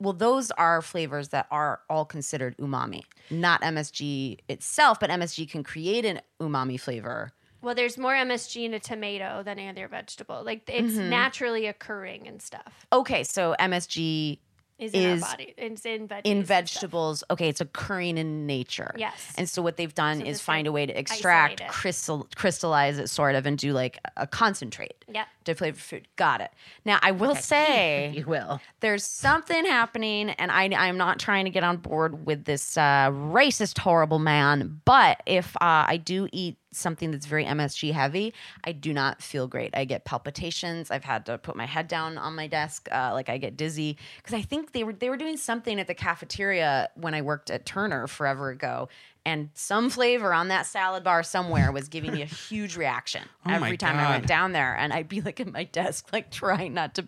well 0.00 0.12
those 0.12 0.50
are 0.52 0.82
flavors 0.82 1.28
that 1.28 1.46
are 1.52 1.80
all 1.88 2.04
considered 2.04 2.56
umami 2.58 3.02
not 3.30 3.62
msg 3.62 4.38
itself 4.48 4.98
but 4.98 5.08
msg 5.08 5.48
can 5.48 5.62
create 5.62 6.04
an 6.04 6.20
umami 6.40 6.80
flavor 6.80 7.30
Well, 7.62 7.76
there's 7.76 7.96
more 7.96 8.14
MSG 8.14 8.64
in 8.64 8.74
a 8.74 8.80
tomato 8.80 9.44
than 9.44 9.60
any 9.60 9.68
other 9.68 9.86
vegetable. 9.86 10.42
Like 10.44 10.68
it's 10.68 10.94
Mm-hmm. 10.94 11.08
naturally 11.10 11.66
occurring 11.68 12.26
and 12.26 12.42
stuff. 12.42 12.86
okay 12.92 13.22
so 13.22 13.54
msg 13.60 14.40
Is 14.82 14.92
in 14.94 15.00
Is 15.10 15.22
our 15.22 15.30
body. 15.30 15.54
It's 15.56 15.86
in 15.86 16.08
in 16.24 16.42
vegetables 16.42 17.22
okay 17.30 17.48
it's 17.48 17.60
occurring 17.60 18.18
in 18.18 18.46
nature 18.46 18.92
Yes. 18.96 19.32
and 19.38 19.48
so 19.48 19.62
what 19.62 19.76
they've 19.76 19.94
done 19.94 20.18
So 20.20 20.26
is 20.26 20.40
find 20.40 20.66
a 20.66 20.72
way 20.72 20.86
to 20.86 20.98
extract 20.98 21.62
crystal 21.68 22.26
crystallize 22.34 22.98
it 22.98 23.08
sort 23.08 23.34
of 23.34 23.46
and 23.46 23.56
do 23.56 23.72
like 23.72 23.98
a 24.16 24.26
concentrate 24.26 25.04
Yeah. 25.08 25.24
to 25.44 25.54
flavor 25.54 25.78
food 25.78 26.08
got 26.16 26.40
it 26.40 26.50
now 26.84 26.98
i 27.02 27.12
will 27.12 27.34
say 27.36 28.10
you 28.16 28.24
will. 28.26 28.60
there's 28.80 29.04
something 29.04 29.64
happening 29.64 30.30
and 30.30 30.50
I, 30.50 30.64
i'm 30.76 30.96
not 30.96 31.18
trying 31.20 31.44
to 31.44 31.50
get 31.50 31.62
on 31.64 31.76
board 31.76 32.26
with 32.26 32.44
this 32.44 32.76
uh, 32.76 33.10
racist 33.12 33.78
horrible 33.78 34.18
man 34.18 34.80
but 34.84 35.22
if 35.26 35.54
uh, 35.56 35.86
i 35.88 35.96
do 35.96 36.28
eat 36.32 36.56
something 36.72 37.10
that's 37.10 37.26
very 37.26 37.44
msg 37.44 37.92
heavy 37.92 38.32
i 38.64 38.72
do 38.72 38.92
not 38.92 39.22
feel 39.22 39.46
great. 39.46 39.70
I 39.76 39.84
get 39.84 40.04
palpitations. 40.04 40.90
I've 40.90 41.04
had 41.04 41.26
to 41.26 41.38
put 41.38 41.56
my 41.56 41.66
head 41.66 41.88
down 41.88 42.18
on 42.18 42.34
my 42.34 42.46
desk 42.46 42.88
uh, 42.90 43.10
like 43.12 43.28
i 43.28 43.38
get 43.38 43.56
dizzy. 43.56 43.96
Because 44.16 44.34
i 44.34 44.42
think 44.42 44.72
they 44.72 44.84
were 44.84 44.92
they 44.92 45.08
were 45.08 45.16
doing 45.16 45.36
something 45.36 45.78
at 45.78 45.86
the 45.86 45.94
cafeteria 45.94 46.88
when 46.94 47.14
i 47.14 47.22
worked 47.22 47.50
at 47.50 47.66
turner 47.66 48.06
forever 48.06 48.50
ago 48.50 48.88
and 49.24 49.50
some 49.54 49.88
flavor 49.88 50.34
on 50.34 50.48
that 50.48 50.66
salad 50.66 51.04
bar 51.04 51.22
somewhere 51.22 51.70
was 51.70 51.88
giving 51.88 52.12
me 52.12 52.22
a 52.22 52.26
huge 52.48 52.76
reaction 52.76 53.22
Oh 53.46 53.50
every 53.52 53.76
time 53.76 53.96
i 53.98 54.10
went 54.10 54.26
down 54.26 54.52
there 54.52 54.76
and 54.76 54.92
i'd 54.92 55.08
be 55.08 55.20
like 55.20 55.40
at 55.40 55.52
my 55.52 55.64
desk 55.64 56.08
like 56.12 56.30
trying 56.30 56.74
not 56.74 56.94
to 56.96 57.06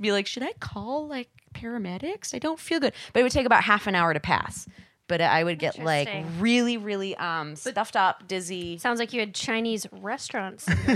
be 0.00 0.12
like 0.12 0.26
should 0.26 0.42
i 0.42 0.52
call 0.60 1.06
like 1.06 1.28
paramedics? 1.54 2.34
I 2.34 2.38
don't 2.38 2.60
feel 2.60 2.80
good. 2.80 2.92
But 3.12 3.20
it 3.20 3.22
would 3.22 3.32
take 3.32 3.46
about 3.46 3.64
half 3.64 3.86
an 3.86 3.94
hour 3.94 4.12
to 4.12 4.20
pass 4.20 4.68
but 5.06 5.20
i 5.20 5.44
would 5.44 5.58
get 5.58 5.78
like 5.78 6.08
Interesting. 6.08 6.40
really 6.40 6.76
really 6.76 7.16
um 7.16 7.56
stuffed 7.56 7.96
up 7.96 8.26
dizzy 8.26 8.78
Sounds 8.78 8.98
like 8.98 9.12
you 9.12 9.20
had 9.20 9.34
Chinese 9.34 9.86
restaurants. 9.92 10.66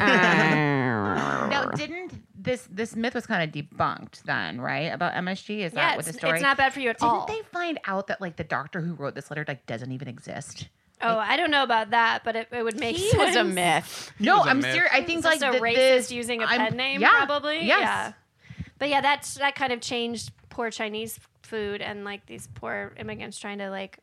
Now, 1.49 1.71
didn't 1.75 2.13
this 2.35 2.69
this 2.71 2.95
myth 2.95 3.15
was 3.15 3.27
kind 3.27 3.43
of 3.43 3.55
debunked 3.55 4.23
then, 4.25 4.61
right? 4.61 4.93
About 4.93 5.13
MSG? 5.15 5.61
Is 5.61 5.73
yeah, 5.73 5.81
that 5.91 5.97
what 5.97 6.05
the 6.07 6.13
story? 6.13 6.35
it's 6.35 6.43
not 6.43 6.57
bad 6.57 6.73
for 6.73 6.81
you 6.81 6.91
at 6.91 7.03
all. 7.03 7.27
Didn't 7.27 7.37
all. 7.39 7.43
they 7.43 7.43
find 7.51 7.79
out 7.87 8.07
that 8.09 8.21
like 8.21 8.37
the 8.37 8.45
doctor 8.45 8.81
who 8.81 8.95
wrote 8.95 9.15
this 9.15 9.31
letter 9.31 9.45
like 9.49 9.67
doesn't 9.67 9.91
even 9.93 10.09
exist? 10.09 10.69
oh, 11.01 11.17
I 11.17 11.37
don't 11.37 11.51
know 11.53 11.63
about 11.63 11.91
that, 11.91 12.23
but 12.25 12.35
it, 12.37 12.49
it 12.51 12.63
would 12.65 12.79
make 12.79 12.97
he 12.97 13.09
sense. 13.11 13.23
was 13.29 13.37
a 13.37 13.45
myth 13.45 14.13
No, 14.19 14.39
was 14.39 14.47
a 14.47 14.51
I'm 14.51 14.59
myth. 14.61 14.73
serious. 14.73 14.91
I 14.93 15.03
think 15.05 15.19
It's 15.19 15.25
like 15.27 15.43
also 15.43 15.53
th- 15.53 15.63
racist 15.63 15.75
this, 15.77 16.13
using 16.13 16.43
a 16.43 16.47
I'm- 16.47 16.59
pen 16.61 16.77
name, 16.77 17.01
yeah, 17.01 17.25
probably. 17.25 17.65
Yes. 17.65 17.81
Yeah. 17.81 18.13
But 18.79 18.89
yeah, 18.91 19.01
that's 19.01 19.35
that 19.35 19.55
kind 19.55 19.73
of 19.73 19.81
changed 19.81 20.31
poor 20.59 20.73
Chinese 20.73 21.21
food 21.43 21.81
and 21.81 22.05
like 22.05 22.27
these 22.27 22.49
poor 22.57 22.93
immigrants 22.99 23.39
trying 23.39 23.59
to 23.59 23.71
like 23.71 24.01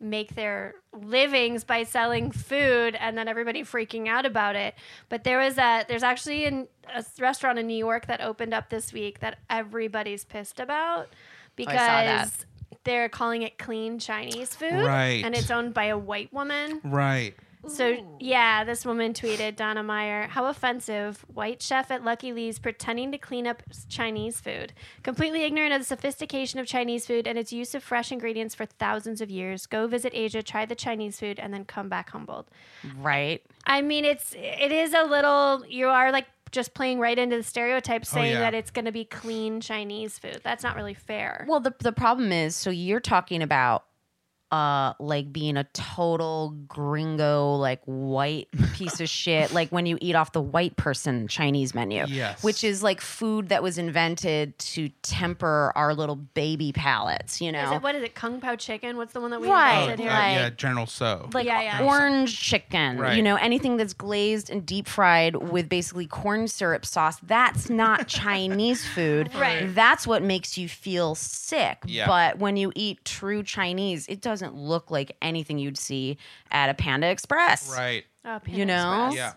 make 0.00 0.34
their 0.34 0.74
livings 0.92 1.62
by 1.62 1.84
selling 1.84 2.32
food 2.32 2.96
and 2.96 3.16
then 3.16 3.28
everybody 3.28 3.62
freaking 3.62 4.08
out 4.08 4.26
about 4.26 4.56
it. 4.56 4.74
But 5.08 5.22
there 5.22 5.38
was 5.38 5.56
a 5.56 5.84
there's 5.86 6.02
actually 6.02 6.46
an, 6.46 6.66
a 6.92 7.04
restaurant 7.20 7.60
in 7.60 7.68
New 7.68 7.76
York 7.76 8.08
that 8.08 8.20
opened 8.20 8.52
up 8.52 8.70
this 8.70 8.92
week 8.92 9.20
that 9.20 9.38
everybody's 9.48 10.24
pissed 10.24 10.58
about 10.58 11.10
because 11.54 12.44
they're 12.82 13.08
calling 13.08 13.42
it 13.42 13.56
clean 13.56 14.00
Chinese 14.00 14.52
food. 14.52 14.72
Right. 14.72 15.22
And 15.24 15.32
it's 15.32 15.52
owned 15.52 15.74
by 15.74 15.84
a 15.84 15.96
white 15.96 16.32
woman. 16.32 16.80
Right. 16.82 17.36
So 17.68 18.16
yeah, 18.20 18.64
this 18.64 18.84
woman 18.84 19.12
tweeted 19.12 19.56
Donna 19.56 19.82
Meyer, 19.82 20.28
"How 20.28 20.46
offensive! 20.46 21.24
White 21.32 21.62
chef 21.62 21.90
at 21.90 22.04
Lucky 22.04 22.32
Lee's 22.32 22.58
pretending 22.58 23.12
to 23.12 23.18
clean 23.18 23.46
up 23.46 23.62
Chinese 23.88 24.40
food, 24.40 24.72
completely 25.02 25.42
ignorant 25.42 25.72
of 25.72 25.80
the 25.80 25.84
sophistication 25.84 26.60
of 26.60 26.66
Chinese 26.66 27.06
food 27.06 27.26
and 27.26 27.38
its 27.38 27.52
use 27.52 27.74
of 27.74 27.82
fresh 27.82 28.12
ingredients 28.12 28.54
for 28.54 28.66
thousands 28.66 29.20
of 29.20 29.30
years. 29.30 29.66
Go 29.66 29.86
visit 29.86 30.12
Asia, 30.14 30.42
try 30.42 30.66
the 30.66 30.74
Chinese 30.74 31.18
food, 31.18 31.38
and 31.38 31.52
then 31.52 31.64
come 31.64 31.88
back 31.88 32.10
humbled." 32.10 32.50
right 32.98 33.42
I 33.66 33.80
mean, 33.82 34.04
it's 34.04 34.34
it 34.36 34.72
is 34.72 34.92
a 34.94 35.04
little. 35.04 35.64
You 35.66 35.88
are 35.88 36.12
like 36.12 36.26
just 36.52 36.74
playing 36.74 37.00
right 37.00 37.18
into 37.18 37.36
the 37.36 37.42
stereotype, 37.42 38.02
oh, 38.04 38.04
saying 38.04 38.32
yeah. 38.32 38.40
that 38.40 38.54
it's 38.54 38.70
going 38.70 38.84
to 38.84 38.92
be 38.92 39.04
clean 39.04 39.60
Chinese 39.60 40.18
food. 40.18 40.40
That's 40.44 40.62
not 40.62 40.76
really 40.76 40.94
fair. 40.94 41.44
well 41.48 41.60
the, 41.60 41.74
the 41.80 41.92
problem 41.92 42.30
is 42.30 42.54
so 42.54 42.70
you're 42.70 43.00
talking 43.00 43.42
about 43.42 43.84
uh 44.54 44.92
like 45.00 45.32
being 45.32 45.56
a 45.56 45.64
total 45.72 46.54
gringo 46.68 47.54
like 47.56 47.80
white 47.86 48.48
piece 48.74 49.00
of 49.00 49.08
shit 49.20 49.52
like 49.52 49.70
when 49.70 49.86
you 49.86 49.96
eat 50.00 50.14
off 50.14 50.32
the 50.32 50.40
white 50.40 50.76
person 50.76 51.26
chinese 51.28 51.74
menu 51.74 52.04
Yes. 52.06 52.42
which 52.44 52.62
is 52.62 52.82
like 52.82 53.00
food 53.00 53.48
that 53.48 53.62
was 53.62 53.78
invented 53.78 54.56
to 54.58 54.90
temper 55.02 55.72
our 55.74 55.94
little 55.94 56.16
baby 56.16 56.72
palates 56.72 57.40
you 57.40 57.50
know 57.50 57.64
Is 57.64 57.72
it 57.72 57.82
what 57.82 57.94
is 57.96 58.02
it? 58.02 58.14
Kung 58.14 58.40
Pao 58.40 58.54
chicken? 58.56 58.96
What's 58.96 59.12
the 59.12 59.20
one 59.20 59.30
that 59.30 59.40
we 59.40 59.48
Right. 59.48 59.82
Invented 59.82 60.00
uh, 60.00 60.02
here? 60.10 60.12
Like- 60.12 60.36
yeah, 60.36 60.50
General 60.50 60.86
Tso. 60.86 61.30
like 61.32 61.46
Yeah, 61.46 61.62
yeah. 61.62 61.84
orange 61.84 62.38
chicken, 62.38 62.98
Right. 62.98 63.16
you 63.16 63.22
know, 63.22 63.36
anything 63.36 63.76
that's 63.76 63.94
glazed 63.94 64.50
and 64.50 64.64
deep 64.66 64.86
fried 64.86 65.36
with 65.36 65.68
basically 65.68 66.06
corn 66.06 66.46
syrup 66.48 66.84
sauce. 66.84 67.16
That's 67.22 67.70
not 67.70 68.06
Chinese 68.22 68.86
food. 68.86 69.34
Right. 69.34 69.74
That's 69.74 70.06
what 70.06 70.22
makes 70.22 70.58
you 70.58 70.68
feel 70.68 71.14
sick. 71.14 71.78
Yeah. 71.86 72.06
But 72.06 72.38
when 72.38 72.56
you 72.56 72.72
eat 72.74 73.04
true 73.04 73.42
Chinese, 73.42 74.06
it 74.08 74.20
doesn't 74.20 74.43
look 74.52 74.90
like 74.90 75.16
anything 75.22 75.58
you'd 75.58 75.78
see 75.78 76.18
at 76.50 76.68
a 76.68 76.74
Panda 76.74 77.08
Express. 77.08 77.70
right. 77.74 78.04
Oh, 78.24 78.40
Panda 78.42 78.58
You 78.58 78.66
know? 78.66 79.06
Express. 79.06 79.16
Yeah. 79.16 79.32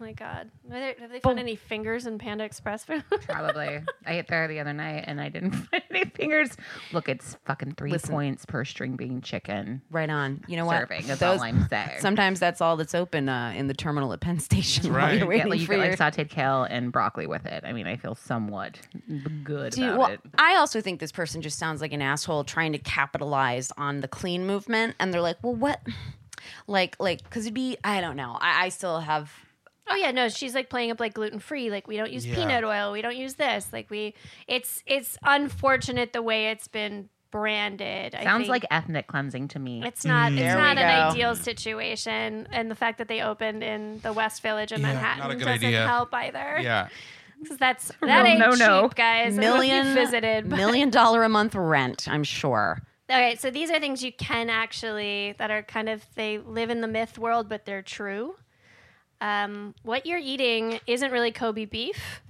Oh 0.00 0.04
my 0.04 0.12
God. 0.12 0.48
Are 0.70 0.78
there- 0.78 0.94
Have 1.00 1.10
they 1.10 1.18
found 1.18 1.40
any 1.40 1.56
fingers 1.56 2.06
in 2.06 2.18
Panda 2.18 2.44
Express 2.44 2.84
food? 2.84 3.02
Probably. 3.28 3.80
I 4.06 4.12
ate 4.18 4.28
there 4.28 4.46
the 4.46 4.60
other 4.60 4.72
night 4.72 5.04
and 5.08 5.20
I 5.20 5.28
didn't 5.28 5.50
find 5.70 5.82
any 5.90 6.04
fingers. 6.04 6.50
Look, 6.92 7.08
it's 7.08 7.36
fucking 7.46 7.72
three 7.74 7.90
Listen. 7.90 8.10
points 8.10 8.46
per 8.46 8.64
string 8.64 8.94
bean 8.94 9.22
chicken 9.22 9.82
Right 9.90 10.08
on. 10.08 10.44
You 10.46 10.56
know 10.56 10.66
what? 10.66 10.78
serving. 10.88 11.06
That's 11.08 11.20
all 11.22 11.40
I'm 11.40 11.66
saying. 11.68 11.90
Sometimes 12.00 12.38
that's 12.38 12.60
all 12.60 12.76
that's 12.76 12.94
open 12.94 13.28
uh, 13.28 13.52
in 13.56 13.66
the 13.66 13.74
terminal 13.74 14.12
at 14.12 14.20
Penn 14.20 14.38
Station 14.38 14.92
while 14.92 15.02
right. 15.02 15.18
you're 15.18 15.18
You 15.18 15.22
you 15.22 15.28
waiting 15.28 15.42
get, 15.46 15.50
like, 15.50 15.60
you 15.60 15.66
for 15.66 15.72
get 15.74 15.80
your 15.80 15.96
like 15.96 15.98
sauteed 16.14 16.30
kale 16.30 16.62
and 16.62 16.92
broccoli 16.92 17.26
with 17.26 17.44
it. 17.46 17.64
I 17.66 17.72
mean, 17.72 17.88
I 17.88 17.96
feel 17.96 18.14
somewhat 18.14 18.78
good 19.42 19.72
Dude, 19.72 19.84
about 19.84 19.98
well, 19.98 20.08
it. 20.10 20.20
I 20.38 20.54
also 20.56 20.80
think 20.80 21.00
this 21.00 21.10
person 21.12 21.42
just 21.42 21.58
sounds 21.58 21.80
like 21.80 21.92
an 21.92 22.02
asshole 22.02 22.44
trying 22.44 22.70
to 22.72 22.78
capitalize 22.78 23.72
on 23.76 24.00
the 24.00 24.08
clean 24.08 24.46
movement, 24.46 24.94
and 25.00 25.12
they're 25.12 25.20
like, 25.20 25.38
"Well, 25.42 25.54
what?" 25.56 25.80
Like, 26.68 26.94
like, 27.00 27.22
because 27.24 27.44
it'd 27.46 27.54
be, 27.54 27.76
I 27.82 28.00
don't 28.00 28.16
know. 28.16 28.36
I, 28.40 28.66
I 28.66 28.68
still 28.68 29.00
have. 29.00 29.32
Oh 29.90 29.94
yeah, 29.96 30.10
no, 30.10 30.28
she's 30.28 30.54
like 30.54 30.68
playing 30.70 30.90
up 30.90 31.00
like 31.00 31.14
gluten 31.14 31.38
free. 31.40 31.70
Like 31.70 31.86
we 31.88 31.96
don't 31.96 32.10
use 32.10 32.26
Yeah. 32.26 32.34
peanut 32.34 32.64
oil. 32.64 32.92
We 32.92 33.02
don't 33.02 33.16
use 33.16 33.34
this. 33.34 33.68
Like 33.72 33.90
we, 33.90 34.14
it's 34.46 34.82
it's 34.86 35.16
unfortunate 35.22 36.12
the 36.12 36.22
way 36.22 36.48
it's 36.50 36.68
been 36.68 37.08
branded. 37.30 38.14
I 38.14 38.24
Sounds 38.24 38.42
think. 38.42 38.50
like 38.50 38.64
ethnic 38.70 39.06
cleansing 39.06 39.48
to 39.48 39.58
me. 39.58 39.82
It's 39.84 40.04
not. 40.04 40.32
It's 40.32 40.40
There 40.40 40.56
we 40.56 40.62
not 40.62 40.78
an 40.78 40.98
go. 41.04 41.10
ideal 41.10 41.34
situation, 41.34 42.48
and 42.52 42.70
the 42.70 42.74
fact 42.74 42.98
that 42.98 43.08
they 43.08 43.20
opened 43.22 43.62
in 43.62 44.00
the 44.00 44.12
West 44.12 44.42
Village 44.42 44.72
in 44.72 44.80
Yeah, 44.80 44.88
Manhattan 44.88 45.18
not 45.24 45.30
a 45.30 45.34
good 45.34 45.44
doesn't 45.44 45.66
idea. 45.66 45.86
help 45.86 46.12
either. 46.14 46.58
Yeah. 46.60 46.88
'Cause 47.46 47.56
that's 47.56 47.88
that 48.00 48.22
Real 48.22 48.26
ain't 48.26 48.38
no-no. 48.40 48.88
cheap, 48.88 48.96
guys. 48.96 49.38
I 49.38 49.40
don't 49.42 49.56
know 49.56 49.60
if 49.62 49.68
you 49.68 49.72
Million 49.72 49.94
visited, 49.94 50.48
but- 50.50 50.56
million 50.56 50.90
dollar 50.90 51.22
a 51.22 51.28
month 51.28 51.54
rent. 51.54 52.08
I'm 52.08 52.24
sure. 52.24 52.82
Okay, 53.10 53.36
so 53.36 53.50
these 53.50 53.70
are 53.70 53.78
things 53.80 54.02
you 54.02 54.12
can 54.12 54.50
actually 54.50 55.34
that 55.38 55.50
are 55.50 55.62
kind 55.62 55.88
of 55.88 56.04
they 56.14 56.38
live 56.38 56.68
in 56.70 56.80
the 56.82 56.88
myth 56.88 57.16
world, 57.18 57.48
but 57.48 57.64
they're 57.64 57.80
true. 57.82 58.34
Um, 59.20 59.74
what 59.82 60.06
you're 60.06 60.18
eating 60.18 60.80
isn't 60.86 61.10
really 61.10 61.32
Kobe 61.32 61.64
beef. 61.64 62.22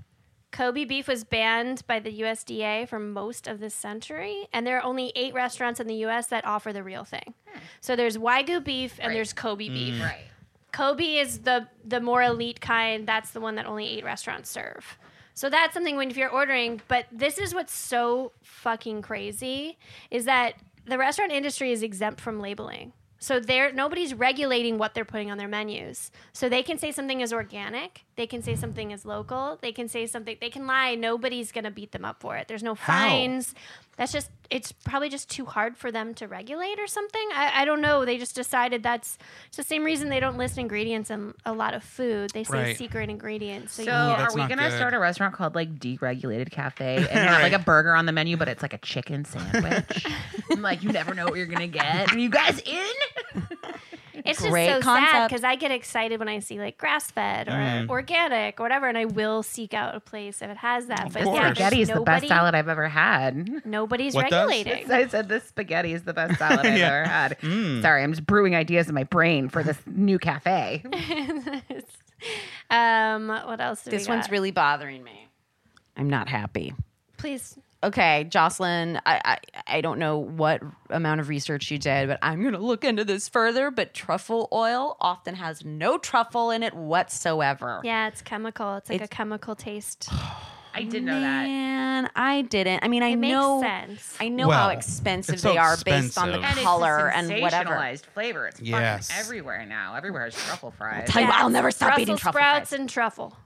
Kobe 0.51 0.85
beef 0.85 1.07
was 1.07 1.25
banned 1.25 1.87
by 1.87 2.01
the 2.01 2.21
USDA 2.21 2.89
for 2.89 2.99
most 2.99 3.47
of 3.47 3.61
this 3.61 3.75
century, 3.75 4.49
and 4.53 4.67
there 4.67 4.79
are 4.79 4.83
only 4.83 5.13
eight 5.15 5.35
restaurants 5.35 5.79
in 5.79 5.87
the 5.87 6.07
US 6.07 6.27
that 6.29 6.45
offer 6.47 6.73
the 6.73 6.83
real 6.83 7.05
thing. 7.05 7.35
So 7.81 7.95
there's 7.95 8.17
Wagyu 8.17 8.65
beef 8.65 8.99
and 9.01 9.15
there's 9.15 9.33
Kobe 9.33 9.69
beef. 9.69 10.03
right. 10.03 10.25
Kobe 10.73 11.17
is 11.17 11.41
the 11.41 11.69
the 11.85 12.01
more 12.01 12.23
elite 12.23 12.61
kind. 12.61 13.07
That's 13.07 13.31
the 13.31 13.41
one 13.41 13.55
that 13.57 13.67
only 13.67 13.89
eight 13.89 14.05
restaurants 14.05 14.51
serve. 14.51 14.99
So 15.35 15.49
that's 15.49 15.75
something 15.75 15.97
when 15.97 16.11
if 16.11 16.17
you're 16.17 16.31
ordering. 16.31 16.81
But 16.89 17.07
this 17.13 17.39
is 17.39 17.55
what's 17.55 17.73
so 17.73 18.33
fucking 18.43 19.03
crazy 19.03 19.79
is 20.11 20.25
that 20.25 20.55
the 20.85 20.99
restaurant 20.99 21.33
industry 21.33 21.71
is 21.71 21.83
exempt 21.83 22.21
from 22.21 22.41
labeling. 22.41 22.93
So 23.19 23.41
they're 23.41 23.73
nobody's 23.73 24.15
regulating 24.15 24.79
what 24.79 24.95
they're 24.95 25.05
putting 25.05 25.31
on 25.31 25.39
their 25.39 25.49
menus. 25.49 26.11
So 26.33 26.49
they 26.49 26.63
can 26.63 26.79
say 26.79 26.93
something 26.93 27.21
is 27.21 27.33
organic. 27.33 28.05
They 28.19 28.27
can 28.27 28.43
say 28.43 28.57
something 28.57 28.91
is 28.91 29.05
local. 29.07 29.59
They 29.63 29.71
can 29.71 29.89
say 29.89 30.07
something. 30.09 30.37
They 30.41 30.51
can 30.51 30.67
lie. 30.67 30.97
Nobody's 30.97 31.53
gonna 31.53 31.71
beat 31.71 31.93
them 31.93 32.05
up 32.05 32.19
for 32.21 32.37
it. 32.37 32.49
There's 32.49 32.65
no 32.65 32.75
fines. 32.75 33.55
That's 33.97 34.11
just. 34.13 34.29
It's 34.51 34.73
probably 34.73 35.09
just 35.09 35.31
too 35.31 35.45
hard 35.45 35.77
for 35.77 35.93
them 35.93 36.15
to 36.15 36.27
regulate 36.27 36.81
or 36.81 36.87
something. 36.89 37.29
I, 37.35 37.63
I 37.63 37.65
don't 37.65 37.81
know. 37.81 38.05
They 38.05 38.17
just 38.19 38.35
decided 38.35 38.83
that's 38.83 39.19
it's 39.47 39.57
the 39.59 39.63
same 39.63 39.85
reason 39.85 40.09
they 40.09 40.19
don't 40.21 40.37
list 40.37 40.59
ingredients 40.59 41.11
in 41.11 41.33
a 41.47 41.53
lot 41.53 41.75
of 41.75 41.85
food. 41.85 42.31
They 42.35 42.43
say 42.45 42.63
Right. 42.63 42.77
secret 42.77 43.09
ingredients. 43.09 43.75
So, 43.75 43.85
So 43.85 43.91
you 43.91 43.95
can't- 43.95 44.19
that's 44.19 44.35
are 44.35 44.37
we 44.37 44.41
not 44.43 44.49
gonna 44.49 44.69
good. 44.71 44.77
start 44.77 44.95
a 44.95 44.99
restaurant 44.99 45.35
called 45.35 45.55
like 45.55 45.79
Deregulated 45.79 46.51
Cafe 46.51 46.97
and 46.97 47.07
have 47.09 47.41
like 47.43 47.53
a 47.53 47.59
burger 47.61 47.95
on 47.95 48.07
the 48.07 48.13
menu, 48.13 48.37
but 48.37 48.49
it's 48.49 48.63
like 48.63 48.73
a 48.73 48.79
chicken 48.79 49.25
sandwich? 49.27 50.07
and 50.51 50.61
like 50.63 50.83
you 50.83 50.91
never 50.91 51.15
know 51.15 51.27
what 51.27 51.37
you're 51.37 51.47
gonna 51.47 51.69
get. 51.69 52.13
Are 52.13 52.19
you 52.19 52.31
guys 52.31 52.59
in? 52.61 53.47
It's 54.29 54.41
Great 54.41 54.67
just 54.67 54.83
so 54.85 54.93
sad 54.95 55.01
concept. 55.11 55.29
because 55.31 55.45
I 55.45 55.55
get 55.57 55.71
excited 55.71 56.19
when 56.19 56.29
I 56.29 56.39
see 56.41 56.59
like 56.59 56.77
grass 56.79 57.11
fed 57.11 57.49
or 57.49 57.53
Mm. 57.53 57.89
organic 57.89 58.61
or 58.61 58.63
whatever, 58.63 58.87
and 58.89 58.97
I 58.99 59.05
will 59.07 59.43
seek 59.43 59.75
out 59.75 59.95
a 59.95 60.01
place 60.01 60.43
if 60.43 60.51
it 60.51 60.57
has 60.59 60.87
that. 60.87 61.13
but 61.13 61.23
course. 61.25 61.37
yeah, 61.37 61.43
there's 61.53 61.57
Spaghetti 61.57 61.83
is 61.83 61.89
the 61.89 62.01
best 62.01 62.29
salad 62.29 62.55
I've 62.55 62.69
ever 62.69 62.89
had. 62.89 63.65
Nobody's 63.67 64.15
What 64.15 64.31
does? 64.31 64.49
regulating. 64.49 64.91
I 64.91 65.07
said 65.09 65.29
this 65.29 65.45
spaghetti 65.45 65.93
is 65.93 66.03
the 66.05 66.13
best 66.15 66.39
salad 66.39 66.67
I've 66.67 66.79
Yeah. 66.79 66.87
ever 66.89 67.05
had. 67.09 67.39
Mm. 67.41 67.83
Sorry, 67.83 68.03
I'm 68.03 68.13
just 68.13 68.27
brewing 68.27 68.55
ideas 68.55 68.89
in 68.89 68.95
my 68.95 69.05
brain 69.05 69.49
for 69.49 69.63
this 69.63 69.79
new 69.87 70.19
cafe. 70.19 70.83
um, 72.71 73.29
what 73.29 73.61
else? 73.61 73.83
Do 73.85 73.91
This 73.91 74.07
we 74.09 74.15
one's 74.15 74.31
really 74.31 74.51
bothering 74.51 75.03
me. 75.03 75.29
I'm 75.97 76.09
not 76.11 76.29
happy. 76.29 76.75
Please. 77.17 77.59
Okay, 77.85 78.25
Jocelyn, 78.29 79.01
I, 79.07 79.21
I 79.25 79.39
I 79.77 79.81
don't 79.81 80.01
know 80.01 80.19
what 80.19 80.61
amount 80.91 81.21
of 81.21 81.29
research 81.29 81.71
you 81.71 81.79
did, 81.79 82.09
but 82.09 82.19
I'm 82.23 82.43
gonna 82.43 82.59
look 82.59 82.83
into 82.83 83.05
this 83.05 83.29
further. 83.29 83.71
But 83.71 83.95
truffle 83.95 84.49
oil 84.53 84.97
often 85.01 85.37
has 85.37 85.65
no 85.65 85.97
truffle 85.97 86.51
in 86.51 86.65
it 86.65 86.75
whatsoever. 86.75 87.81
Yeah, 87.85 88.09
it's 88.09 88.21
chemical. 88.21 88.77
It's 88.77 88.89
like 88.91 88.97
It's- 88.97 89.07
a 89.07 89.15
chemical 89.15 89.55
taste. 89.55 90.09
I 90.75 90.83
did 90.85 91.03
know 91.03 91.19
that. 91.19 91.45
Man, 91.47 92.09
I 92.15 92.43
didn't. 92.43 92.85
I 92.85 92.89
mean, 92.89 93.03
I 93.03 93.09
It 93.09 93.17
makes 93.17 93.33
know. 93.33 93.61
sense. 93.63 94.17
I 94.21 94.29
know 94.29 94.49
how 94.51 94.69
expensive 94.69 95.35
it's 95.35 95.43
so 95.43 95.53
they 95.53 95.59
are 95.59 95.77
based 95.85 96.17
on 96.19 96.31
the. 96.31 96.39
And 96.39 96.59
color 96.59 97.09
it's 97.09 97.17
a 97.31 97.33
and 97.35 97.43
whatever. 97.43 97.71
sensationalized 97.71 98.05
flavor. 98.07 98.47
It's 98.47 98.61
Yes. 98.61 99.09
fucking 99.09 99.21
everywhere 99.25 99.67
now. 99.67 99.95
Everywhere 99.97 100.25
has 100.25 100.35
truffle 100.37 100.71
fries. 100.71 101.09
Tell 101.09 101.23
you 101.23 101.29
what, 101.29 101.37
I'll 101.39 101.49
never 101.51 101.71
stop 101.73 101.89
Brussels 101.89 102.03
eating 102.03 102.17
truffle 102.17 102.39
sprouts 102.39 102.69
fries. 102.71 102.79
and 102.81 102.89
truffle. 102.89 103.37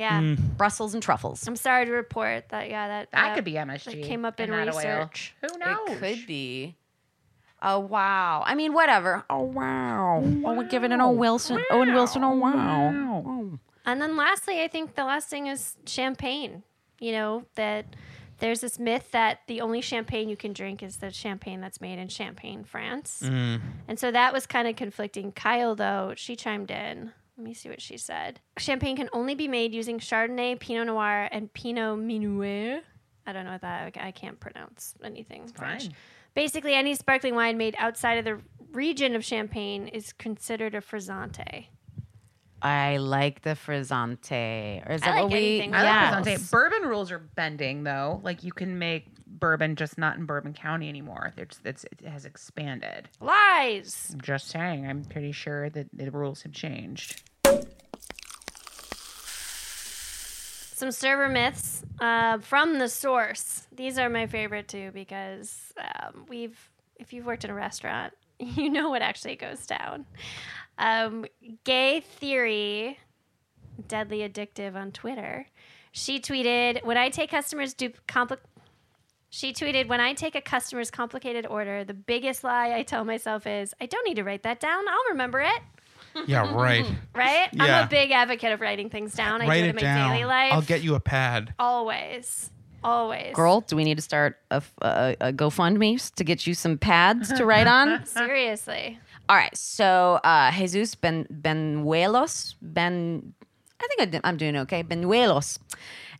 Yeah, 0.00 0.20
Mm. 0.20 0.56
Brussels 0.56 0.94
and 0.94 1.02
truffles. 1.02 1.46
I'm 1.46 1.56
sorry 1.56 1.84
to 1.84 1.92
report 1.92 2.48
that. 2.48 2.68
Yeah, 2.70 2.88
that 2.88 3.10
That 3.12 3.32
uh, 3.32 3.34
could 3.34 3.44
be 3.44 3.52
MSG. 3.52 3.84
that 3.84 4.02
came 4.02 4.24
up 4.24 4.40
in 4.40 4.50
and 4.52 4.70
oil. 4.70 4.76
research. 4.76 5.34
Who 5.42 5.58
knows? 5.58 5.90
It 5.90 5.98
could 6.00 6.26
be. 6.26 6.76
Oh 7.62 7.78
wow! 7.78 8.42
I 8.46 8.54
mean, 8.54 8.72
whatever. 8.72 9.22
Oh 9.28 9.42
wow! 9.42 10.22
Oh, 10.24 10.54
we're 10.54 10.64
giving 10.68 10.92
it 10.92 11.00
a 11.00 11.08
Wilson. 11.08 11.62
Owen 11.70 11.92
Wilson. 11.92 12.24
Oh 12.24 12.30
wow! 12.34 13.22
Oh. 13.26 13.58
And 13.84 14.00
then 14.00 14.16
lastly, 14.16 14.62
I 14.62 14.68
think 14.68 14.94
the 14.94 15.04
last 15.04 15.28
thing 15.28 15.46
is 15.46 15.76
champagne. 15.86 16.62
You 16.98 17.12
know, 17.12 17.44
that 17.56 17.84
there's 18.38 18.60
this 18.62 18.78
myth 18.78 19.10
that 19.12 19.40
the 19.46 19.60
only 19.60 19.82
champagne 19.82 20.30
you 20.30 20.36
can 20.38 20.54
drink 20.54 20.82
is 20.82 20.96
the 20.96 21.10
champagne 21.10 21.60
that's 21.60 21.80
made 21.82 21.98
in 21.98 22.08
Champagne, 22.08 22.64
France. 22.64 23.22
Mm. 23.24 23.60
And 23.88 23.98
so 23.98 24.10
that 24.10 24.32
was 24.32 24.46
kind 24.46 24.66
of 24.66 24.76
conflicting. 24.76 25.30
Kyle, 25.32 25.74
though, 25.74 26.14
she 26.16 26.36
chimed 26.36 26.70
in. 26.70 27.12
Let 27.40 27.46
me 27.46 27.54
see 27.54 27.70
what 27.70 27.80
she 27.80 27.96
said. 27.96 28.38
Champagne 28.58 28.96
can 28.98 29.08
only 29.14 29.34
be 29.34 29.48
made 29.48 29.72
using 29.72 29.98
Chardonnay, 29.98 30.60
Pinot 30.60 30.88
Noir, 30.88 31.26
and 31.32 31.50
Pinot 31.54 31.98
Meunier. 31.98 32.82
I 33.26 33.32
don't 33.32 33.46
know 33.46 33.52
what 33.52 33.62
that. 33.62 33.96
I 33.98 34.10
can't 34.10 34.38
pronounce 34.38 34.94
anything 35.02 35.48
French. 35.48 35.84
fine. 35.84 35.94
Basically, 36.34 36.74
any 36.74 36.94
sparkling 36.94 37.34
wine 37.34 37.56
made 37.56 37.74
outside 37.78 38.18
of 38.18 38.26
the 38.26 38.40
region 38.72 39.16
of 39.16 39.24
Champagne 39.24 39.88
is 39.88 40.12
considered 40.12 40.74
a 40.74 40.82
frizzante. 40.82 41.68
I 42.60 42.98
like 42.98 43.40
the 43.40 43.50
frizzante. 43.56 44.86
Or 44.86 44.92
is 44.92 45.02
I 45.02 45.06
that 45.06 45.14
like 45.14 45.22
what 45.22 45.32
we? 45.32 45.38
anything 45.38 45.74
I 45.74 45.82
Yeah. 45.82 46.20
like 46.20 46.24
Frizzante. 46.38 46.50
Bourbon 46.50 46.82
rules 46.82 47.10
are 47.10 47.18
bending 47.20 47.84
though. 47.84 48.20
Like 48.22 48.44
you 48.44 48.52
can 48.52 48.78
make 48.78 49.06
bourbon 49.26 49.76
just 49.76 49.96
not 49.96 50.18
in 50.18 50.26
Bourbon 50.26 50.52
County 50.52 50.90
anymore. 50.90 51.32
It's, 51.38 51.58
it's, 51.64 51.84
it 51.84 52.02
has 52.06 52.26
expanded. 52.26 53.08
Lies. 53.18 54.10
I'm 54.12 54.20
just 54.20 54.48
saying. 54.48 54.86
I'm 54.86 55.04
pretty 55.04 55.32
sure 55.32 55.70
that 55.70 55.86
the 55.94 56.10
rules 56.10 56.42
have 56.42 56.52
changed. 56.52 57.22
Some 60.80 60.92
server 60.92 61.28
myths 61.28 61.82
uh, 62.00 62.38
from 62.38 62.78
the 62.78 62.88
source. 62.88 63.66
These 63.70 63.98
are 63.98 64.08
my 64.08 64.26
favorite 64.26 64.66
too 64.66 64.90
because 64.94 65.74
um, 65.78 66.24
we've, 66.26 66.58
if 66.96 67.12
you've 67.12 67.26
worked 67.26 67.44
in 67.44 67.50
a 67.50 67.54
restaurant, 67.54 68.14
you 68.38 68.70
know 68.70 68.88
what 68.88 69.02
actually 69.02 69.36
goes 69.36 69.66
down. 69.66 70.06
Um, 70.78 71.26
Gay 71.64 72.00
Theory, 72.00 72.98
deadly 73.88 74.20
addictive 74.26 74.74
on 74.74 74.90
Twitter. 74.90 75.48
She 75.92 76.18
tweeted, 76.18 76.82
"When 76.82 76.96
I 76.96 77.10
take 77.10 77.30
customers 77.30 77.74
do 77.74 77.90
compli- 78.08 78.38
She 79.28 79.52
tweeted, 79.52 79.86
"When 79.86 80.00
I 80.00 80.14
take 80.14 80.34
a 80.34 80.40
customer's 80.40 80.90
complicated 80.90 81.44
order, 81.44 81.84
the 81.84 81.92
biggest 81.92 82.42
lie 82.42 82.72
I 82.72 82.84
tell 82.84 83.04
myself 83.04 83.46
is 83.46 83.74
I 83.82 83.84
don't 83.84 84.08
need 84.08 84.16
to 84.16 84.24
write 84.24 84.44
that 84.44 84.60
down. 84.60 84.88
I'll 84.88 85.10
remember 85.10 85.40
it." 85.40 85.60
Yeah, 86.26 86.52
right. 86.54 86.86
Right? 87.14 87.48
I'm 87.58 87.84
a 87.84 87.88
big 87.88 88.10
advocate 88.10 88.52
of 88.52 88.60
writing 88.60 88.90
things 88.90 89.14
down. 89.14 89.42
I 89.42 89.46
Write 89.46 89.58
do 89.58 89.64
it 89.64 89.66
it 89.66 89.70
in 89.70 89.76
my 89.76 89.82
down. 89.82 90.10
daily 90.10 90.24
life. 90.24 90.52
I'll 90.52 90.62
get 90.62 90.82
you 90.82 90.94
a 90.94 91.00
pad. 91.00 91.54
Always. 91.58 92.50
Always. 92.82 93.34
Girl, 93.34 93.60
do 93.60 93.76
we 93.76 93.84
need 93.84 93.96
to 93.96 94.02
start 94.02 94.38
a 94.50 94.62
GoFundMe 94.80 96.14
to 96.14 96.24
get 96.24 96.46
you 96.46 96.54
some 96.54 96.78
pads 96.78 97.32
to 97.34 97.44
write 97.44 97.66
on? 97.66 98.04
Seriously. 98.06 98.98
All 99.28 99.36
right. 99.36 99.54
So 99.56 100.18
uh, 100.24 100.50
Jesus 100.52 100.94
Ben 100.94 101.26
Benuelos 101.30 102.54
Ben, 102.62 103.34
I 103.80 103.86
think 103.86 104.00
I 104.00 104.04
did, 104.06 104.20
I'm 104.24 104.36
doing 104.36 104.56
okay. 104.58 104.82
Benuelos 104.82 105.58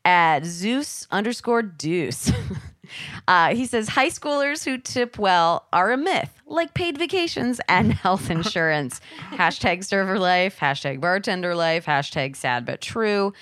at 0.05 0.45
Zeus 0.45 1.07
underscore 1.11 1.63
Deuce. 1.63 2.31
Uh, 3.29 3.55
he 3.55 3.67
says 3.67 3.89
high 3.89 4.09
schoolers 4.09 4.65
who 4.65 4.79
tip 4.79 5.19
well 5.19 5.67
are 5.73 5.93
a 5.93 5.97
myth, 5.97 6.41
like 6.47 6.75
paid 6.75 6.99
vacations 6.99 7.61
and 7.69 7.93
health 8.05 8.31
insurance. 8.31 9.01
hashtag 9.33 9.85
server 9.85 10.19
life, 10.19 10.59
hashtag 10.59 11.01
bartender 11.01 11.55
life, 11.55 11.87
hashtag 11.87 12.37
sad 12.37 12.65
but 12.67 12.81
true. 12.81 13.33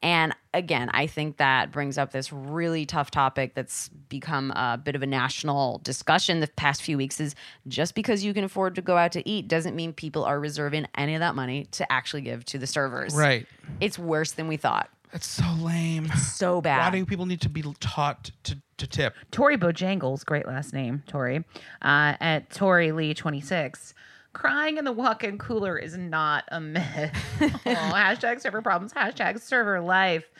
And 0.00 0.32
again, 0.54 0.90
I 0.92 1.08
think 1.08 1.38
that 1.38 1.72
brings 1.72 1.98
up 1.98 2.12
this 2.12 2.32
really 2.32 2.86
tough 2.86 3.10
topic 3.10 3.54
that's 3.54 3.88
become 4.08 4.52
a 4.52 4.80
bit 4.82 4.94
of 4.94 5.02
a 5.02 5.06
national 5.06 5.80
discussion 5.82 6.38
the 6.38 6.46
past 6.46 6.82
few 6.82 6.96
weeks 6.96 7.20
is 7.20 7.34
just 7.66 7.96
because 7.96 8.22
you 8.22 8.32
can 8.32 8.44
afford 8.44 8.76
to 8.76 8.82
go 8.82 8.96
out 8.96 9.12
to 9.12 9.28
eat 9.28 9.48
doesn't 9.48 9.74
mean 9.74 9.92
people 9.92 10.24
are 10.24 10.38
reserving 10.38 10.86
any 10.96 11.14
of 11.14 11.20
that 11.20 11.34
money 11.34 11.64
to 11.72 11.90
actually 11.92 12.22
give 12.22 12.44
to 12.44 12.58
the 12.58 12.66
servers. 12.66 13.12
Right. 13.14 13.46
It's 13.80 13.98
worse 13.98 14.32
than 14.32 14.46
we 14.46 14.56
thought. 14.56 14.88
That's 15.12 15.26
so 15.26 15.44
lame. 15.60 16.08
So 16.08 16.60
bad. 16.60 16.92
Why 16.92 16.98
do 16.98 17.06
people 17.06 17.26
need 17.26 17.40
to 17.42 17.48
be 17.48 17.62
taught 17.80 18.30
to, 18.44 18.58
to 18.76 18.86
tip? 18.86 19.14
Tori 19.30 19.56
Bojangles, 19.56 20.24
great 20.24 20.46
last 20.46 20.72
name, 20.72 21.02
Tori, 21.06 21.38
uh, 21.82 22.14
at 22.20 22.50
Tori 22.50 22.92
Lee 22.92 23.14
26. 23.14 23.94
Crying 24.34 24.76
in 24.76 24.84
the 24.84 24.92
walk-in 24.92 25.38
cooler 25.38 25.76
is 25.78 25.96
not 25.96 26.44
a 26.48 26.60
myth. 26.60 27.10
oh, 27.40 27.46
hashtag 27.66 28.40
server 28.40 28.60
problems. 28.62 28.92
Hashtag 28.92 29.40
server 29.40 29.80
life. 29.80 30.30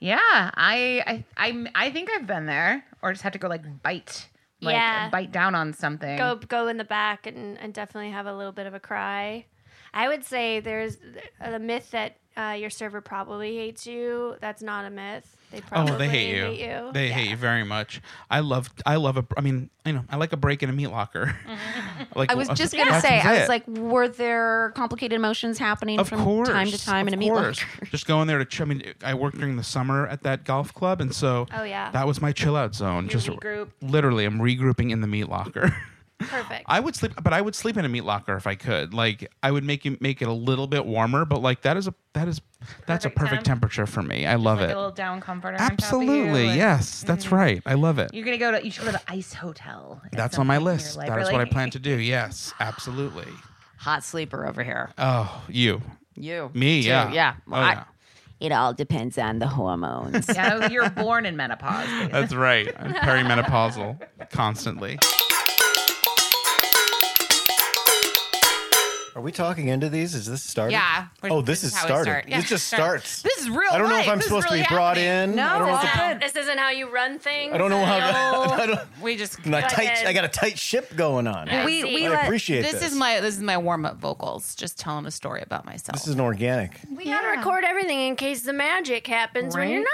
Yeah, 0.00 0.18
I, 0.20 1.02
I, 1.06 1.24
I, 1.36 1.66
I 1.74 1.90
think 1.90 2.10
I've 2.10 2.26
been 2.26 2.46
there, 2.46 2.84
or 3.02 3.12
just 3.12 3.22
have 3.22 3.32
to 3.34 3.38
go 3.38 3.48
like 3.48 3.82
bite, 3.82 4.28
like 4.60 4.74
Yeah. 4.74 5.08
bite 5.10 5.30
down 5.32 5.54
on 5.54 5.72
something. 5.72 6.16
Go 6.16 6.36
go 6.36 6.68
in 6.68 6.78
the 6.78 6.84
back 6.84 7.26
and, 7.26 7.58
and 7.58 7.72
definitely 7.72 8.10
have 8.10 8.26
a 8.26 8.34
little 8.34 8.52
bit 8.52 8.66
of 8.66 8.74
a 8.74 8.80
cry. 8.80 9.44
I 9.94 10.08
would 10.08 10.24
say 10.24 10.58
there's 10.60 10.98
the 11.40 11.58
myth 11.60 11.92
that 11.92 12.16
uh, 12.36 12.56
your 12.58 12.68
server 12.68 13.00
probably 13.00 13.56
hates 13.56 13.86
you. 13.86 14.34
That's 14.40 14.60
not 14.60 14.84
a 14.84 14.90
myth. 14.90 15.36
They 15.52 15.60
probably 15.60 15.92
oh, 15.92 15.98
they 15.98 16.08
hate 16.08 16.34
you. 16.34 16.66
you. 16.66 16.90
They 16.92 17.08
hate 17.10 17.30
you 17.30 17.36
very 17.36 17.62
much. 17.62 18.02
I 18.28 18.40
love. 18.40 18.70
I 18.84 18.96
love 18.96 19.16
a. 19.16 19.24
I 19.36 19.40
mean, 19.40 19.70
you 19.84 19.92
know, 19.92 20.02
I 20.10 20.16
like 20.16 20.32
a 20.32 20.36
break 20.36 20.64
in 20.64 20.68
a 20.68 20.72
meat 20.72 20.88
locker. 20.88 21.36
like 22.16 22.32
I 22.32 22.34
was 22.34 22.48
just 22.48 22.74
gonna 22.76 23.00
say, 23.00 23.20
I 23.20 23.34
was 23.34 23.42
it. 23.42 23.48
like, 23.48 23.68
were 23.68 24.08
there 24.08 24.72
complicated 24.74 25.14
emotions 25.14 25.58
happening 25.58 26.00
Of 26.00 26.08
from 26.08 26.24
course, 26.24 26.48
time 26.48 26.66
to 26.66 26.84
time 26.84 27.06
in 27.06 27.14
a 27.14 27.16
of 27.16 27.20
meat 27.20 27.28
course. 27.30 27.60
locker? 27.62 27.86
Just 27.86 28.08
going 28.08 28.26
there 28.26 28.38
to. 28.38 28.44
Ch- 28.44 28.62
I 28.62 28.64
mean, 28.64 28.82
I 29.04 29.14
worked 29.14 29.38
during 29.38 29.54
the 29.56 29.62
summer 29.62 30.08
at 30.08 30.24
that 30.24 30.42
golf 30.44 30.74
club, 30.74 31.00
and 31.00 31.14
so 31.14 31.46
Oh, 31.54 31.62
yeah. 31.62 31.92
that 31.92 32.04
was 32.04 32.20
my 32.20 32.32
chill 32.32 32.56
out 32.56 32.74
zone. 32.74 33.08
just 33.08 33.28
regroup. 33.28 33.68
literally, 33.80 34.24
I'm 34.24 34.40
regrouping 34.40 34.90
in 34.90 35.02
the 35.02 35.06
meat 35.06 35.28
locker. 35.28 35.76
Perfect. 36.20 36.64
I 36.66 36.78
would 36.80 36.94
sleep, 36.94 37.12
but 37.22 37.32
I 37.32 37.40
would 37.40 37.54
sleep 37.54 37.76
in 37.76 37.84
a 37.84 37.88
meat 37.88 38.04
locker 38.04 38.36
if 38.36 38.46
I 38.46 38.54
could. 38.54 38.94
Like, 38.94 39.30
I 39.42 39.50
would 39.50 39.64
make 39.64 39.84
you 39.84 39.96
make 40.00 40.22
it 40.22 40.28
a 40.28 40.32
little 40.32 40.66
bit 40.66 40.86
warmer, 40.86 41.24
but 41.24 41.42
like 41.42 41.62
that 41.62 41.76
is 41.76 41.88
a 41.88 41.94
that 42.14 42.28
is 42.28 42.40
that's 42.86 43.04
a 43.04 43.08
Perfect 43.10 43.16
perfect 43.16 43.44
temp. 43.46 43.60
temperature 43.60 43.86
for 43.86 44.02
me. 44.02 44.24
I 44.24 44.36
love 44.36 44.60
like 44.60 44.70
it. 44.70 44.72
a 44.72 44.76
little 44.76 44.90
down 44.92 45.20
comforter. 45.20 45.54
on 45.54 45.58
top 45.58 45.72
of 45.72 45.78
you, 45.80 45.84
Absolutely, 45.84 46.46
and- 46.48 46.56
yes, 46.56 47.02
that's 47.02 47.26
mm-hmm. 47.26 47.34
right. 47.34 47.62
I 47.66 47.74
love 47.74 47.98
it. 47.98 48.14
You're 48.14 48.24
gonna 48.24 48.38
go 48.38 48.52
to. 48.52 48.64
You 48.64 48.70
should 48.70 48.84
go 48.84 48.92
to 48.92 48.98
the 49.04 49.12
Ice 49.12 49.34
Hotel. 49.34 50.00
That's 50.12 50.38
on 50.38 50.46
my 50.46 50.54
point 50.58 50.62
in 50.62 50.66
your 50.68 50.74
list. 50.74 50.96
life, 50.96 51.08
That 51.08 51.18
or, 51.18 51.22
is 51.22 51.32
what 51.32 51.40
I 51.40 51.44
plan 51.46 51.70
to 51.70 51.78
do. 51.78 51.96
Yes, 51.98 52.54
absolutely. 52.60 53.26
Hot 53.78 54.02
sleeper 54.04 54.46
over 54.46 54.62
here. 54.62 54.92
Oh, 54.96 55.42
you, 55.48 55.82
You. 56.14 56.50
me, 56.54 56.82
Too, 56.82 56.88
yeah, 56.88 57.12
Yeah. 57.12 57.34
Oh, 57.38 57.50
Well, 57.50 57.60
I- 57.62 57.72
yeah. 57.72 57.84
it 58.40 58.52
all 58.52 58.72
depends 58.72 59.18
on 59.18 59.40
the 59.40 59.48
hormones. 59.48 60.26
Yeah, 60.34 60.68
you're 60.70 60.88
born 60.90 61.26
in 61.26 61.36
menopause. 61.36 61.86
That's 62.12 62.32
right. 62.34 62.72
I'm 62.78 62.94
perimenopausal 62.94 64.00
constantly. 64.30 64.98
Are 69.16 69.20
we 69.22 69.30
talking 69.30 69.68
into 69.68 69.88
these? 69.88 70.12
Is 70.14 70.26
this 70.26 70.42
started? 70.42 70.72
Yeah. 70.72 71.06
Oh, 71.22 71.40
this, 71.40 71.62
is 71.62 71.72
how 71.72 71.84
we 71.84 71.88
started. 71.88 72.04
start. 72.10 72.24
Yeah, 72.28 72.40
this 72.40 72.48
just 72.48 72.66
start. 72.66 73.02
starts. 73.02 73.22
This 73.22 73.38
is 73.38 73.48
real 73.48 73.60
I 73.70 73.78
don't 73.78 73.88
know 73.88 73.94
life. 73.94 74.06
if 74.06 74.10
I'm 74.10 74.18
This 74.18 74.24
is 74.26 74.28
supposed 74.30 74.48
to 74.48 74.54
really 74.54 74.64
be 74.68 74.74
brought 74.74 74.96
happening. 74.96 75.30
in. 75.30 75.36
No, 75.36 75.46
I 75.46 75.58
don't 75.58 75.68
know 75.68 75.74
it's 75.76 75.84
if 75.84 75.94
not. 75.96 76.20
this 76.20 76.36
isn't 76.36 76.58
how 76.58 76.70
you 76.70 76.88
run 76.90 77.20
things. 77.20 77.52
I 77.54 77.58
don't 77.58 77.70
know 77.70 77.84
how. 77.84 77.98
No. 77.98 78.52
I 78.54 78.66
don't. 78.66 78.80
We 79.00 79.16
just. 79.16 79.38
I, 79.46 79.60
tight, 79.60 79.84
ahead. 79.84 80.06
I 80.08 80.12
got 80.12 80.24
a 80.24 80.28
tight 80.28 80.58
ship 80.58 80.96
going 80.96 81.28
on. 81.28 81.48
we 81.64 81.82
see. 81.82 81.94
we 81.94 82.06
I 82.06 82.10
let- 82.10 82.24
appreciate 82.24 82.62
this. 82.62 82.72
this. 82.72 82.90
is 82.90 82.98
my 82.98 83.20
this 83.20 83.36
is 83.36 83.42
my 83.42 83.56
warm 83.56 83.86
up 83.86 83.98
vocals. 83.98 84.56
Just 84.56 84.78
telling 84.80 85.06
a 85.06 85.10
story 85.12 85.42
about 85.42 85.64
myself. 85.64 85.96
This 85.98 86.08
is 86.08 86.14
an 86.14 86.20
organic. 86.20 86.80
We 86.90 87.04
gotta 87.04 87.28
record 87.36 87.62
everything 87.64 88.00
in 88.00 88.16
case 88.16 88.42
the 88.42 88.52
magic 88.52 89.06
happens 89.06 89.54
when 89.56 89.68
you're 89.68 89.78
Right? 89.78 89.86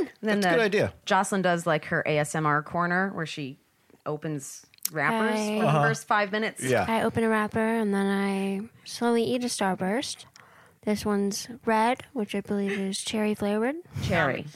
not 0.00 0.06
looking. 0.06 0.14
then 0.22 0.40
That's 0.40 0.46
a 0.46 0.48
the- 0.50 0.56
good 0.56 0.64
idea. 0.64 0.92
Jocelyn 1.04 1.42
does 1.42 1.66
like 1.68 1.84
her 1.86 2.02
ASMR 2.04 2.64
corner 2.64 3.10
where 3.14 3.26
she 3.26 3.58
opens 4.06 4.66
wrappers 4.92 5.38
I- 5.40 5.56
for 5.58 5.62
the 5.62 5.68
Uh-huh. 5.68 5.82
first 5.82 6.06
five 6.06 6.32
minutes. 6.32 6.62
Yeah. 6.62 6.84
I 6.88 7.02
open 7.02 7.24
a 7.24 7.28
wrapper 7.28 7.58
and 7.60 7.92
then 7.94 8.06
I 8.06 8.60
slowly 8.84 9.24
eat 9.24 9.42
a 9.44 9.48
starburst. 9.48 10.24
This 10.84 11.04
one's 11.04 11.48
red, 11.64 12.04
which 12.12 12.34
I 12.34 12.40
believe 12.40 12.72
is 12.72 13.00
cherry 13.02 13.34
flavored. 13.34 13.76
Cherry. 14.04 14.46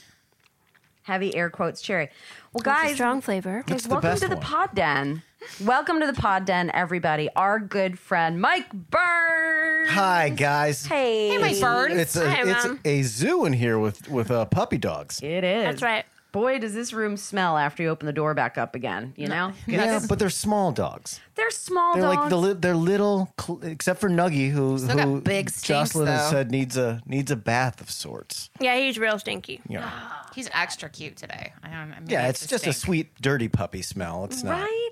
Heavy 1.03 1.35
air 1.35 1.49
quotes 1.49 1.81
cherry. 1.81 2.09
Well, 2.53 2.59
It's 2.61 2.67
a 2.67 2.69
guys, 2.69 2.95
strong 2.95 3.21
flavor. 3.21 3.63
guys, 3.65 3.87
welcome 3.87 4.09
best 4.09 4.21
to 4.21 4.27
the 4.29 4.35
one. 4.35 4.43
Pod 4.45 4.75
Den. 4.75 5.23
Welcome 5.59 5.99
to 5.99 6.05
the 6.05 6.13
Pod 6.13 6.45
Den, 6.45 6.69
everybody. 6.73 7.27
Our 7.35 7.59
good 7.59 7.97
friend 7.97 8.39
Mike 8.39 8.71
Burns. 8.71 9.89
Hi 9.89 10.29
guys. 10.29 10.85
Hey, 10.85 11.29
Hey, 11.29 11.37
Mike 11.39 11.59
Burns. 11.59 11.95
It's 11.97 12.15
a 12.15 12.29
Hi, 12.29 12.43
it's 12.47 12.65
Mom. 12.65 12.79
a 12.85 13.01
zoo 13.01 13.45
in 13.45 13.53
here 13.53 13.79
with 13.79 14.07
with 14.09 14.29
uh, 14.29 14.45
puppy 14.45 14.77
dogs. 14.77 15.19
It 15.23 15.43
is. 15.43 15.63
That's 15.63 15.81
right. 15.81 16.05
Boy, 16.31 16.59
does 16.59 16.73
this 16.73 16.93
room 16.93 17.17
smell 17.17 17.57
after 17.57 17.83
you 17.83 17.89
open 17.89 18.05
the 18.05 18.13
door 18.13 18.33
back 18.33 18.57
up 18.57 18.73
again. 18.73 19.13
You 19.17 19.27
know, 19.27 19.51
Yeah, 19.67 19.99
but 20.07 20.17
they're 20.17 20.29
small 20.29 20.71
dogs. 20.71 21.19
they're 21.35 21.49
small 21.51 21.93
They're 21.93 22.03
dogs. 22.03 22.17
like 22.17 22.29
the 22.29 22.37
li- 22.37 22.53
they're 22.53 22.75
little, 22.75 23.33
cl- 23.39 23.59
except 23.63 23.99
for 23.99 24.09
Nuggy, 24.09 24.49
who 24.49 24.77
Still 24.77 24.95
got 24.95 25.07
who 25.07 25.21
big 25.21 25.49
stinks, 25.49 25.67
Jocelyn 25.67 26.07
has 26.07 26.29
though. 26.31 26.37
said 26.37 26.51
needs 26.51 26.77
a 26.77 27.01
needs 27.05 27.31
a 27.31 27.35
bath 27.35 27.81
of 27.81 27.91
sorts. 27.91 28.49
Yeah, 28.61 28.77
he's 28.77 28.97
real 28.97 29.19
stinky. 29.19 29.59
Yeah, 29.67 29.91
He's 30.33 30.49
extra 30.53 30.87
cute 30.89 31.17
today. 31.17 31.51
I 31.63 31.69
don't. 31.69 31.89
Maybe 31.89 32.13
yeah, 32.13 32.29
it's 32.29 32.47
just 32.47 32.65
a 32.65 32.71
stink. 32.71 32.75
sweet, 32.75 33.21
dirty 33.21 33.49
puppy 33.49 33.81
smell. 33.81 34.23
It's 34.25 34.41
not. 34.43 34.61
right? 34.61 34.89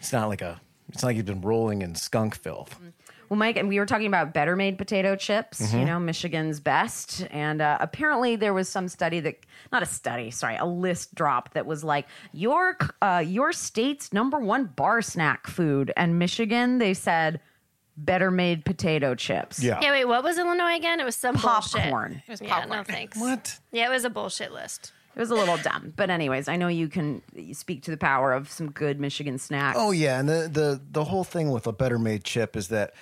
It's 0.00 0.12
not 0.12 0.26
like 0.28 0.42
a. 0.42 0.60
It's 0.88 1.02
not 1.02 1.10
like 1.10 1.16
you've 1.16 1.26
been 1.26 1.40
rolling 1.42 1.82
in 1.82 1.94
skunk 1.94 2.34
filth. 2.36 2.76
Mm. 2.80 2.92
Well, 3.28 3.38
Mike, 3.38 3.56
and 3.56 3.68
we 3.68 3.78
were 3.78 3.86
talking 3.86 4.06
about 4.06 4.32
better 4.34 4.54
made 4.56 4.78
potato 4.78 5.16
chips, 5.16 5.60
Mm-hmm. 5.60 5.78
you 5.78 5.84
know, 5.84 5.98
Michigan's 5.98 6.60
best. 6.60 7.26
And 7.30 7.60
uh, 7.60 7.78
apparently 7.80 8.36
there 8.36 8.54
was 8.54 8.68
some 8.68 8.88
study 8.88 9.20
that, 9.20 9.36
not 9.72 9.82
a 9.82 9.86
study, 9.86 10.30
sorry, 10.30 10.56
a 10.56 10.64
list 10.66 11.14
drop 11.14 11.54
that 11.54 11.66
was 11.66 11.82
like, 11.82 12.06
your, 12.32 12.76
uh, 13.02 13.22
your 13.26 13.52
state's 13.52 14.12
number 14.12 14.38
one 14.38 14.66
bar 14.66 15.02
snack 15.02 15.46
food. 15.46 15.92
And 15.96 16.18
Michigan, 16.18 16.78
they 16.78 16.94
said, 16.94 17.40
better 17.96 18.30
made 18.30 18.64
potato 18.64 19.14
chips. 19.14 19.62
Yeah. 19.62 19.78
Yeah, 19.82 19.90
wait, 19.92 20.04
what 20.04 20.22
was 20.22 20.38
Illinois 20.38 20.76
again? 20.76 21.00
It 21.00 21.04
was 21.04 21.16
some 21.16 21.34
Popcorn. 21.36 21.90
bullshit. 22.12 22.22
It 22.26 22.30
was 22.30 22.40
Yeah, 22.42 22.64
no 22.66 22.82
thanks. 22.84 23.18
What? 23.18 23.58
Yeah, 23.72 23.86
it 23.86 23.90
was 23.90 24.04
a 24.04 24.10
bullshit 24.10 24.52
list. 24.52 24.92
It 25.14 25.20
was 25.20 25.30
a 25.30 25.34
little 25.34 25.56
dumb. 25.56 25.94
But, 25.96 26.10
anyways, 26.10 26.46
I 26.46 26.56
know 26.56 26.68
you 26.68 26.88
can 26.88 27.22
speak 27.54 27.82
to 27.84 27.90
the 27.90 27.96
power 27.96 28.34
of 28.34 28.50
some 28.50 28.70
good 28.70 29.00
Michigan 29.00 29.38
snacks. 29.38 29.78
Oh 29.80 29.90
yeah, 29.90 30.20
and 30.20 30.28
the 30.28 30.46
the 30.52 30.78
the 30.90 31.04
whole 31.04 31.24
thing 31.24 31.50
with 31.50 31.66
a 31.66 31.72
better 31.72 31.98
made 31.98 32.22
chip 32.22 32.54
is 32.54 32.68
that 32.68 32.92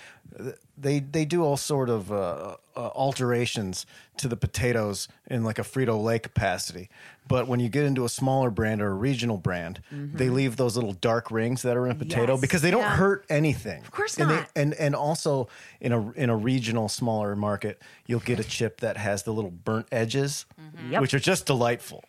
they 0.77 0.99
they 1.01 1.25
do 1.25 1.43
all 1.45 1.57
sort 1.57 1.89
of 1.89 2.11
uh, 2.11 2.57
uh, 2.77 2.81
alterations 2.95 3.87
to 4.17 4.29
the 4.29 4.37
potatoes 4.37 5.09
in 5.29 5.45
like 5.45 5.59
a 5.59 5.63
Frito 5.63 6.03
Lay 6.03 6.19
capacity. 6.19 6.89
But 7.27 7.49
when 7.49 7.59
you 7.61 7.69
get 7.69 7.85
into 7.85 8.05
a 8.05 8.09
smaller 8.09 8.51
brand 8.51 8.83
or 8.83 8.89
a 8.91 8.95
regional 8.95 9.39
brand, 9.39 9.81
they 9.91 10.29
leave 10.29 10.57
those 10.57 10.75
little 10.77 10.93
dark 10.93 11.31
rings 11.31 11.63
that 11.63 11.77
are 11.77 11.87
in 11.87 11.93
a 11.93 11.95
potato 11.95 12.33
Yes. 12.33 12.41
because 12.41 12.63
they 12.63 12.71
don't 12.71 12.83
Yeah. 12.83 12.97
hurt 12.97 13.25
anything. 13.31 13.81
Of 13.83 13.91
course 13.93 14.19
and 14.19 14.29
not. 14.29 14.49
and 14.55 14.75
and 14.75 14.95
also 14.95 15.49
in 15.81 15.93
a 15.93 16.11
in 16.13 16.29
a 16.31 16.37
regional 16.37 16.89
smaller 16.89 17.35
market, 17.37 17.81
you'll 18.07 18.21
get 18.21 18.39
a 18.41 18.45
chip 18.45 18.81
that 18.81 18.97
has 18.97 19.23
the 19.23 19.33
little 19.33 19.51
burnt 19.53 19.87
edges, 19.93 20.45
Yep. 20.91 21.01
which 21.01 21.15
are 21.15 21.19
just 21.21 21.47
delightful. 21.47 22.05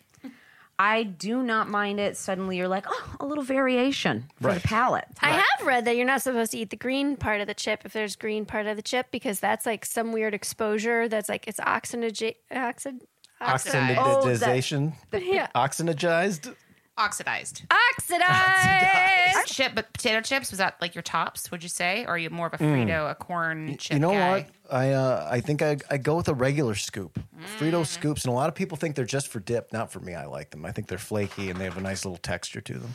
I 0.78 1.04
do 1.04 1.42
not 1.42 1.68
mind 1.68 2.00
it. 2.00 2.16
Suddenly 2.16 2.58
you're 2.58 2.68
like, 2.68 2.84
oh, 2.88 3.16
a 3.20 3.24
little 3.26 3.44
variation 3.44 4.28
for 4.40 4.48
Right. 4.48 4.60
the 4.62 4.68
palate. 4.68 5.06
I 5.22 5.30
have 5.30 5.66
read 5.66 5.84
that 5.86 5.96
you're 5.96 6.06
not 6.06 6.20
supposed 6.22 6.52
to 6.52 6.58
eat 6.58 6.70
the 6.70 6.76
green 6.76 7.16
part 7.16 7.40
of 7.40 7.46
the 7.46 7.54
chip 7.54 7.82
if 7.84 7.92
there's 7.94 8.14
green 8.16 8.44
part 8.44 8.66
of 8.66 8.76
the 8.76 8.82
chip 8.82 9.06
because 9.10 9.40
that's 9.40 9.64
like 9.64 9.86
some 9.86 10.12
weird 10.12 10.34
exposure 10.34 11.08
that's 11.08 11.28
like 11.28 11.48
it's 11.48 11.60
oxygenation. 11.60 12.34
Oxid- 12.50 13.02
Oxidized. 13.40 13.98
Oh, 14.02 14.24
that- 14.26 14.40
Oxidization, 14.48 14.92
yeah. 15.12 15.48
oxygenized. 15.54 16.54
Oxidized. 16.98 17.62
Oxidized. 17.70 19.46
Chip, 19.54 19.72
but 19.74 19.92
potato 19.92 20.20
chips 20.20 20.50
was 20.50 20.58
that 20.58 20.76
like 20.80 20.94
your 20.94 21.02
tops? 21.02 21.50
Would 21.50 21.62
you 21.62 21.68
say, 21.68 22.04
or 22.04 22.10
are 22.10 22.18
you 22.18 22.30
more 22.30 22.46
of 22.46 22.54
a 22.54 22.58
Frito, 22.58 23.10
a 23.10 23.14
corn 23.14 23.76
chip 23.76 23.92
Mm. 23.92 23.94
You 23.94 24.00
know 24.00 24.10
guy? 24.12 24.30
what? 24.30 24.46
I 24.70 24.90
uh, 24.92 25.28
I 25.30 25.40
think 25.40 25.62
I, 25.62 25.76
I 25.90 25.98
go 25.98 26.16
with 26.16 26.28
a 26.28 26.34
regular 26.34 26.74
scoop, 26.74 27.18
Frito 27.58 27.82
Mm. 27.82 27.86
scoops, 27.86 28.24
and 28.24 28.32
a 28.32 28.34
lot 28.34 28.48
of 28.48 28.54
people 28.54 28.76
think 28.76 28.96
they're 28.96 29.04
just 29.04 29.28
for 29.28 29.40
dip. 29.40 29.72
Not 29.72 29.92
for 29.92 30.00
me. 30.00 30.14
I 30.14 30.26
like 30.26 30.50
them. 30.50 30.64
I 30.64 30.72
think 30.72 30.88
they're 30.88 30.98
flaky 30.98 31.50
and 31.50 31.60
they 31.60 31.64
have 31.64 31.76
a 31.76 31.80
nice 31.82 32.04
little 32.04 32.18
texture 32.18 32.60
to 32.62 32.74
them. 32.78 32.94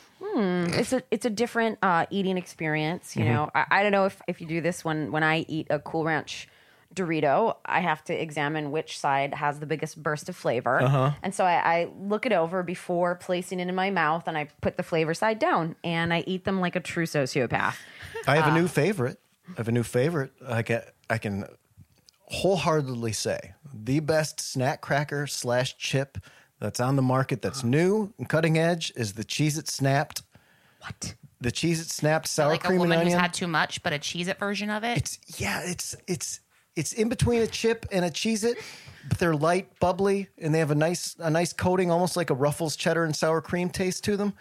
it's 0.74 0.94
a 0.94 1.04
it's 1.12 1.26
a 1.26 1.30
different 1.30 1.78
uh, 1.82 2.06
eating 2.10 2.38
experience. 2.38 3.16
You 3.16 3.26
know, 3.26 3.50
I, 3.54 3.66
I 3.70 3.84
don't 3.84 3.92
know 3.92 4.06
if, 4.06 4.22
if 4.28 4.42
you 4.42 4.48
do 4.48 4.62
this 4.62 4.84
when 4.84 5.12
when 5.12 5.24
I 5.24 5.46
eat 5.48 5.68
a 5.70 5.80
Cool 5.80 6.04
Ranch 6.06 6.48
Dorito, 6.94 7.56
I 7.66 7.80
have 7.80 8.04
to 8.06 8.14
examine 8.14 8.72
which 8.72 9.00
side 9.00 9.34
has 9.34 9.60
the 9.60 9.66
biggest 9.66 10.02
burst 10.02 10.28
of 10.30 10.36
flavor, 10.36 10.80
and 11.24 11.34
so 11.34 11.46
I, 11.46 11.54
I 11.82 11.90
look 12.00 12.26
it 12.26 12.34
over 12.34 12.64
before 12.64 13.16
placing 13.16 13.60
it 13.60 13.68
in 13.70 13.76
my 13.76 13.90
mouth, 13.90 14.28
and 14.28 14.38
I 14.38 14.50
put 14.62 14.78
the 14.78 14.84
flavor 14.84 15.14
side 15.14 15.40
down, 15.40 15.76
and 15.84 16.14
I 16.14 16.24
eat 16.28 16.44
them 16.44 16.60
like 16.60 16.76
a 16.76 16.80
true 16.82 17.06
sociopath. 17.06 17.76
I 18.28 18.36
have 18.36 18.48
a 18.48 18.52
Uh. 18.52 18.60
new 18.62 18.68
favorite. 18.68 19.20
I 19.50 19.54
have 19.58 19.68
a 19.68 19.72
new 19.72 19.84
favorite. 19.84 20.32
I 20.48 20.62
can 20.64 20.82
I 21.10 21.18
can 21.18 21.46
wholeheartedly 22.28 23.12
say 23.14 23.54
the 23.74 24.00
best 24.00 24.40
snack 24.40 24.82
cracker 24.82 25.28
slash 25.28 25.78
chip 25.78 26.18
that's 26.60 26.80
on 26.80 26.96
the 26.96 27.02
market 27.02 27.42
that's 27.42 27.64
new 27.64 28.14
and 28.18 28.30
cutting 28.30 28.58
edge 28.58 28.92
is 28.96 29.14
the 29.14 29.24
Cheez 29.24 29.58
It 29.58 29.68
Snapped. 29.68 30.22
What? 30.82 31.16
The 31.42 31.52
Cheez 31.52 31.82
It 31.82 31.90
Snapped 31.90 32.28
sour 32.28 32.52
like 32.52 32.64
a 32.64 32.68
cream 32.68 32.82
and 32.82 32.90
woman 32.90 32.98
who's 33.00 33.06
onion. 33.14 33.20
had 33.20 33.34
too 33.34 33.48
much, 33.48 33.82
but 33.84 33.94
a 33.94 34.00
cheese 34.00 34.28
it 34.28 34.38
version 34.40 34.70
of 34.70 34.84
it. 34.84 34.98
It's 34.98 35.20
yeah, 35.40 35.62
it's 35.66 35.96
it's 36.08 36.40
it's 36.76 36.94
in 36.94 37.10
between 37.10 37.42
a 37.42 37.48
chip 37.48 37.86
and 37.92 38.06
a 38.06 38.10
cheese 38.10 38.44
It, 38.44 38.58
but 39.08 39.18
they're 39.18 39.36
light, 39.36 39.80
bubbly, 39.80 40.30
and 40.38 40.54
they 40.54 40.60
have 40.60 40.72
a 40.72 40.76
nice 40.76 41.16
a 41.20 41.30
nice 41.30 41.54
coating, 41.54 41.92
almost 41.92 42.16
like 42.16 42.30
a 42.30 42.34
Ruffles 42.36 42.76
cheddar 42.76 43.04
and 43.04 43.16
sour 43.16 43.42
cream 43.42 43.70
taste 43.70 44.04
to 44.06 44.18
them. 44.18 44.34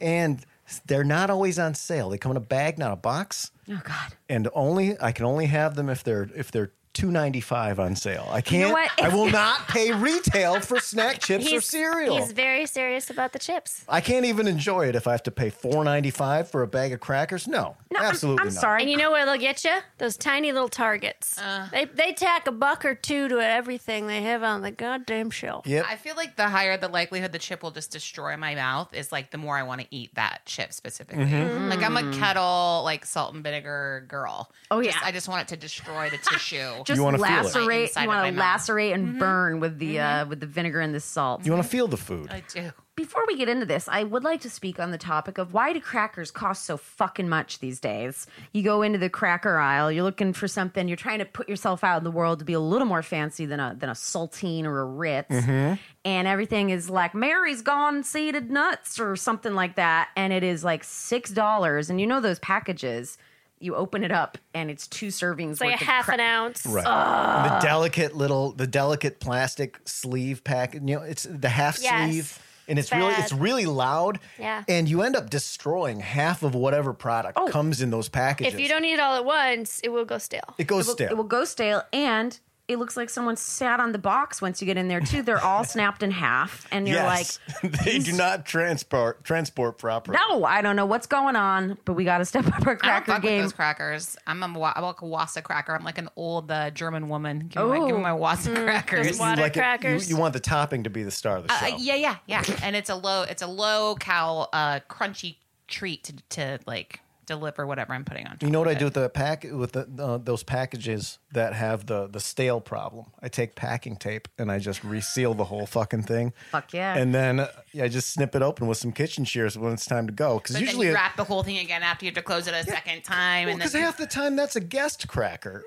And 0.00 0.44
they're 0.86 1.04
not 1.04 1.30
always 1.30 1.58
on 1.58 1.74
sale. 1.74 2.10
They 2.10 2.18
come 2.18 2.30
in 2.30 2.36
a 2.36 2.40
bag, 2.40 2.78
not 2.78 2.92
a 2.92 2.96
box. 2.96 3.50
Oh 3.68 3.80
God! 3.84 4.16
And 4.28 4.48
only 4.54 5.00
I 5.00 5.12
can 5.12 5.24
only 5.26 5.46
have 5.46 5.74
them 5.74 5.88
if 5.88 6.02
they're 6.04 6.28
if 6.34 6.50
they're 6.50 6.72
two 6.98 7.10
ninety 7.12 7.40
five 7.40 7.78
on 7.78 7.94
sale. 7.94 8.26
I 8.30 8.40
can't. 8.40 8.72
what? 8.72 8.90
I 9.00 9.08
will 9.08 9.30
not 9.30 9.68
pay 9.68 9.92
retail 9.92 10.60
for 10.60 10.80
snack 10.80 11.20
chips 11.20 11.52
or 11.52 11.60
cereal. 11.60 12.16
He's 12.18 12.32
very 12.32 12.66
serious 12.66 13.08
about 13.08 13.32
the 13.32 13.38
chips. 13.38 13.84
I 13.88 14.00
can't 14.00 14.24
even 14.26 14.48
enjoy 14.48 14.88
it 14.88 14.96
if 14.96 15.06
I 15.06 15.12
have 15.12 15.22
to 15.24 15.30
pay 15.30 15.50
four 15.50 15.84
ninety 15.84 16.10
five 16.10 16.50
for 16.50 16.62
a 16.62 16.66
bag 16.66 16.92
of 16.92 16.98
crackers. 17.00 17.46
No, 17.46 17.76
No, 17.92 18.00
I'm- 18.00 18.08
absolutely 18.10 18.40
I'm, 18.48 18.54
not. 18.54 18.60
sorry. 18.60 18.82
And 18.82 18.90
you 18.90 18.96
know 18.96 19.12
where 19.12 19.24
they'll 19.24 19.36
get 19.38 19.62
you? 19.64 19.76
Those 19.98 20.16
tiny 20.16 20.50
little 20.50 20.68
targets. 20.68 21.40
they 21.70 21.84
they 21.84 22.12
tack 22.12 22.46
a 22.48 22.52
buck 22.52 22.84
or 22.84 22.94
two 22.96 23.28
to 23.28 23.38
everything 23.38 24.06
they 24.08 24.22
have 24.22 24.42
on 24.42 24.62
the 24.62 24.70
goddamn 24.72 25.30
shelf. 25.30 25.66
Yep. 25.68 25.86
I 25.88 25.94
feel 25.96 26.16
like 26.16 26.34
the 26.36 26.48
higher 26.48 26.76
the 26.76 26.88
likelihood 26.88 27.30
the 27.32 27.38
chip 27.38 27.62
will 27.62 27.70
just 27.70 27.92
destroy 27.92 28.36
my 28.36 28.54
mouth 28.56 28.92
is 28.92 29.12
like 29.12 29.30
the 29.30 29.38
more 29.38 29.56
I 29.56 29.62
want 29.62 29.80
to 29.82 29.86
eat 29.90 30.14
that 30.16 30.40
chip 30.46 30.72
specifically. 30.72 31.24
Mm-hmm. 31.26 31.68
Like 31.68 31.82
I'm 31.82 31.96
a 31.96 32.12
kettle 32.18 32.82
like 32.84 33.04
salt 33.06 33.34
and 33.34 33.44
vinegar 33.44 34.04
girl. 34.08 34.50
Oh, 34.70 34.82
Just- 34.82 34.96
yeah. 35.00 35.06
I 35.06 35.12
just 35.12 35.28
want 35.28 35.42
it 35.42 35.48
to 35.54 35.56
destroy 35.56 36.10
the 36.10 36.18
tissue. 36.18 36.82
just 36.88 36.96
You 36.96 37.04
wanna 37.04 37.18
lacerate. 37.18 37.94
You 38.00 38.08
want 38.08 38.34
to 38.34 38.40
lacerate 38.40 38.94
and 38.94 39.08
mm-hmm. 39.08 39.18
burn 39.18 39.60
with 39.60 39.78
the 39.78 40.00
uh, 40.00 40.02
mm-hmm. 40.02 40.30
with 40.30 40.40
the 40.40 40.46
vinegar 40.46 40.80
and 40.80 40.94
the 40.94 41.00
salt. 41.00 41.44
you 41.44 41.52
want 41.52 41.62
to 41.62 41.68
feel 41.68 41.86
the 41.86 41.98
food. 41.98 42.30
I 42.30 42.42
do. 42.52 42.72
Before 42.96 43.24
we 43.28 43.36
get 43.36 43.48
into 43.48 43.64
this, 43.64 43.88
I 43.88 44.02
would 44.02 44.24
like 44.24 44.40
to 44.40 44.50
speak 44.50 44.80
on 44.80 44.90
the 44.90 44.98
topic 44.98 45.38
of 45.38 45.52
why 45.52 45.72
do 45.72 45.80
crackers 45.80 46.32
cost 46.32 46.64
so 46.64 46.76
fucking 46.76 47.28
much 47.28 47.60
these 47.60 47.78
days? 47.78 48.26
You 48.52 48.64
go 48.64 48.82
into 48.82 48.98
the 48.98 49.08
cracker 49.08 49.56
aisle, 49.56 49.92
you're 49.92 50.02
looking 50.02 50.32
for 50.32 50.48
something, 50.48 50.88
you're 50.88 50.96
trying 50.96 51.20
to 51.20 51.24
put 51.24 51.48
yourself 51.48 51.84
out 51.84 51.98
in 51.98 52.04
the 52.04 52.10
world 52.10 52.40
to 52.40 52.44
be 52.44 52.54
a 52.54 52.60
little 52.60 52.88
more 52.88 53.02
fancy 53.02 53.46
than 53.46 53.60
a 53.60 53.76
than 53.78 53.88
a 53.88 53.92
saltine 53.92 54.64
or 54.64 54.80
a 54.80 54.84
Ritz, 54.84 55.30
mm-hmm. 55.30 55.74
and 56.04 56.26
everything 56.26 56.70
is 56.70 56.90
like 56.90 57.14
Mary's 57.14 57.62
gone 57.62 58.02
seeded 58.02 58.50
nuts 58.50 58.98
or 58.98 59.14
something 59.14 59.54
like 59.54 59.76
that, 59.76 60.08
and 60.16 60.32
it 60.32 60.42
is 60.42 60.64
like 60.64 60.82
six 60.82 61.30
dollars, 61.30 61.90
and 61.90 62.00
you 62.00 62.06
know 62.06 62.20
those 62.20 62.40
packages. 62.40 63.18
You 63.60 63.74
open 63.74 64.04
it 64.04 64.12
up 64.12 64.38
and 64.54 64.70
it's 64.70 64.86
two 64.86 65.08
servings. 65.08 65.52
It's 65.52 65.60
like 65.60 65.70
a 65.70 65.72
worth 65.72 65.80
of 65.82 65.86
half 65.86 66.04
cra- 66.06 66.14
an 66.14 66.20
ounce. 66.20 66.66
Right. 66.66 66.86
And 66.86 67.50
the 67.50 67.58
delicate 67.66 68.16
little, 68.16 68.52
the 68.52 68.66
delicate 68.66 69.20
plastic 69.20 69.78
sleeve 69.84 70.44
pack. 70.44 70.74
You 70.74 70.80
know, 70.80 71.02
it's 71.02 71.24
the 71.24 71.48
half 71.48 71.78
Yes. 71.82 72.10
sleeve, 72.10 72.38
and 72.68 72.78
it's 72.78 72.88
It's 72.88 72.96
really, 72.96 73.14
it's 73.14 73.32
really 73.32 73.66
loud. 73.66 74.20
Yeah. 74.38 74.62
And 74.68 74.88
you 74.88 75.02
end 75.02 75.16
up 75.16 75.30
destroying 75.30 76.00
half 76.00 76.42
of 76.42 76.54
whatever 76.54 76.92
product 76.92 77.38
oh. 77.40 77.48
comes 77.48 77.80
in 77.80 77.90
those 77.90 78.08
packages. 78.08 78.54
If 78.54 78.60
you 78.60 78.68
don't 78.68 78.84
eat 78.84 78.94
it 78.94 79.00
all 79.00 79.16
at 79.16 79.24
once, 79.24 79.80
it 79.82 79.88
will 79.88 80.04
go 80.04 80.18
stale. 80.18 80.54
it 80.58 80.66
goes 80.66 80.86
it 80.86 80.90
will, 80.90 80.94
stale. 80.94 81.10
it 81.10 81.16
will 81.16 81.24
go 81.24 81.44
stale 81.44 81.82
and 81.92 82.38
it 82.68 82.78
looks 82.78 82.96
like 82.96 83.08
someone 83.10 83.34
sat 83.36 83.80
on 83.80 83.92
the 83.92 83.98
box 83.98 84.42
once 84.42 84.60
you 84.60 84.66
get 84.66 84.76
in 84.76 84.88
there 84.88 85.00
too. 85.00 85.22
They're 85.22 85.42
all 85.42 85.64
snapped 85.74 86.02
in 86.02 86.10
half, 86.10 86.66
and 86.70 86.86
you're 86.86 86.98
yes. 86.98 87.40
they 87.84 87.98
do 87.98 88.12
not 88.12 88.44
transport 88.44 89.24
transport 89.24 89.78
properly. 89.78 90.18
"No, 90.28 90.44
I 90.44 90.60
don't 90.62 90.76
know 90.76 90.84
what's 90.86 91.06
going 91.06 91.34
on, 91.34 91.78
but 91.84 91.94
we 91.94 92.04
got 92.04 92.18
to 92.18 92.24
step 92.24 92.46
up 92.46 92.54
our 92.66 92.72
I 92.72 92.74
don't 92.74 92.78
cracker 92.80 93.12
fuck 93.12 93.22
with 93.22 93.30
game." 93.30 93.42
those 93.42 93.52
crackers. 93.52 94.16
I'm 94.26 94.42
a, 94.42 94.58
wa- 94.58 94.72
I'm 94.76 94.82
like 94.84 95.00
a 95.00 95.06
Wasa 95.06 95.40
cracker. 95.42 95.74
I'm 95.74 95.84
like 95.84 95.98
an 95.98 96.08
old 96.16 96.50
uh, 96.50 96.70
German 96.70 97.08
woman. 97.08 97.48
Give 97.48 97.62
me, 97.64 97.68
my, 97.70 97.76
give 97.78 97.86
me 97.86 97.92
Oh. 97.94 97.98
my 97.98 98.12
Wasa 98.12 98.54
crackers. 98.54 99.06
those 99.06 99.18
Water 99.18 99.36
you, 99.36 99.42
like 99.42 99.52
it- 99.52 99.56
you- 99.56 99.62
crackers. 99.62 100.10
you, 100.10 100.16
want 100.18 100.34
the 100.34 100.40
topping 100.40 100.84
to 100.84 100.90
be 100.90 101.02
the 101.02 101.10
star 101.10 101.38
of 101.38 101.46
the 101.48 101.54
show. 101.58 101.66
Uh, 101.74 101.76
yeah, 101.78 101.94
yeah, 101.94 102.16
yeah. 102.26 102.44
and 102.62 102.76
it's 102.76 102.90
a 102.90 102.94
low, 102.96 103.22
it's 103.22 103.42
a 103.42 103.46
low 103.46 103.94
cal, 103.94 104.48
uh, 104.52 104.80
crunchy 104.90 105.36
treat 105.68 106.04
to, 106.04 106.12
to 106.28 106.58
like 106.66 107.00
deliver 107.28 107.66
whatever 107.66 107.92
I'm 107.94 108.04
putting 108.04 108.26
on. 108.26 108.38
You 108.40 108.50
know 108.50 108.58
what 108.58 108.68
I 108.68 108.74
do 108.74 108.86
with 108.86 108.94
the 108.94 109.08
pack 109.08 109.44
with 109.44 109.72
the, 109.72 109.86
uh, 110.02 110.18
those 110.18 110.42
packages 110.42 111.18
that 111.32 111.52
have 111.52 111.86
the 111.86 112.08
the 112.08 112.18
stale 112.20 112.60
problem? 112.60 113.06
I 113.22 113.28
take 113.28 113.54
packing 113.54 113.96
tape 113.96 114.26
and 114.38 114.50
I 114.50 114.58
just 114.58 114.82
reseal 114.82 115.34
the 115.34 115.44
whole 115.44 115.66
fucking 115.66 116.02
thing. 116.02 116.32
Fuck 116.50 116.72
yeah. 116.72 116.96
And 116.96 117.14
then 117.14 117.40
uh, 117.40 117.48
yeah, 117.72 117.84
I 117.84 117.88
just 117.88 118.10
snip 118.10 118.34
it 118.34 118.42
open 118.42 118.66
with 118.66 118.78
some 118.78 118.90
kitchen 118.92 119.24
shears 119.24 119.56
when 119.56 119.72
it's 119.72 119.86
time 119.86 120.06
to 120.06 120.12
go. 120.12 120.38
Because 120.38 120.60
usually, 120.60 120.86
then 120.86 120.92
you 120.92 120.94
wrap 120.94 121.16
the 121.16 121.24
whole 121.24 121.42
thing 121.42 121.58
again 121.58 121.82
after 121.82 122.04
you 122.04 122.08
have 122.10 122.16
to 122.16 122.22
close 122.22 122.48
it 122.48 122.54
a 122.54 122.64
second 122.64 123.04
time, 123.04 123.48
and 123.48 123.58
because 123.58 123.74
half 123.74 123.96
the 123.98 124.06
time 124.06 124.34
that's 124.34 124.56
a 124.56 124.60
guest 124.60 125.06
cracker. 125.06 125.64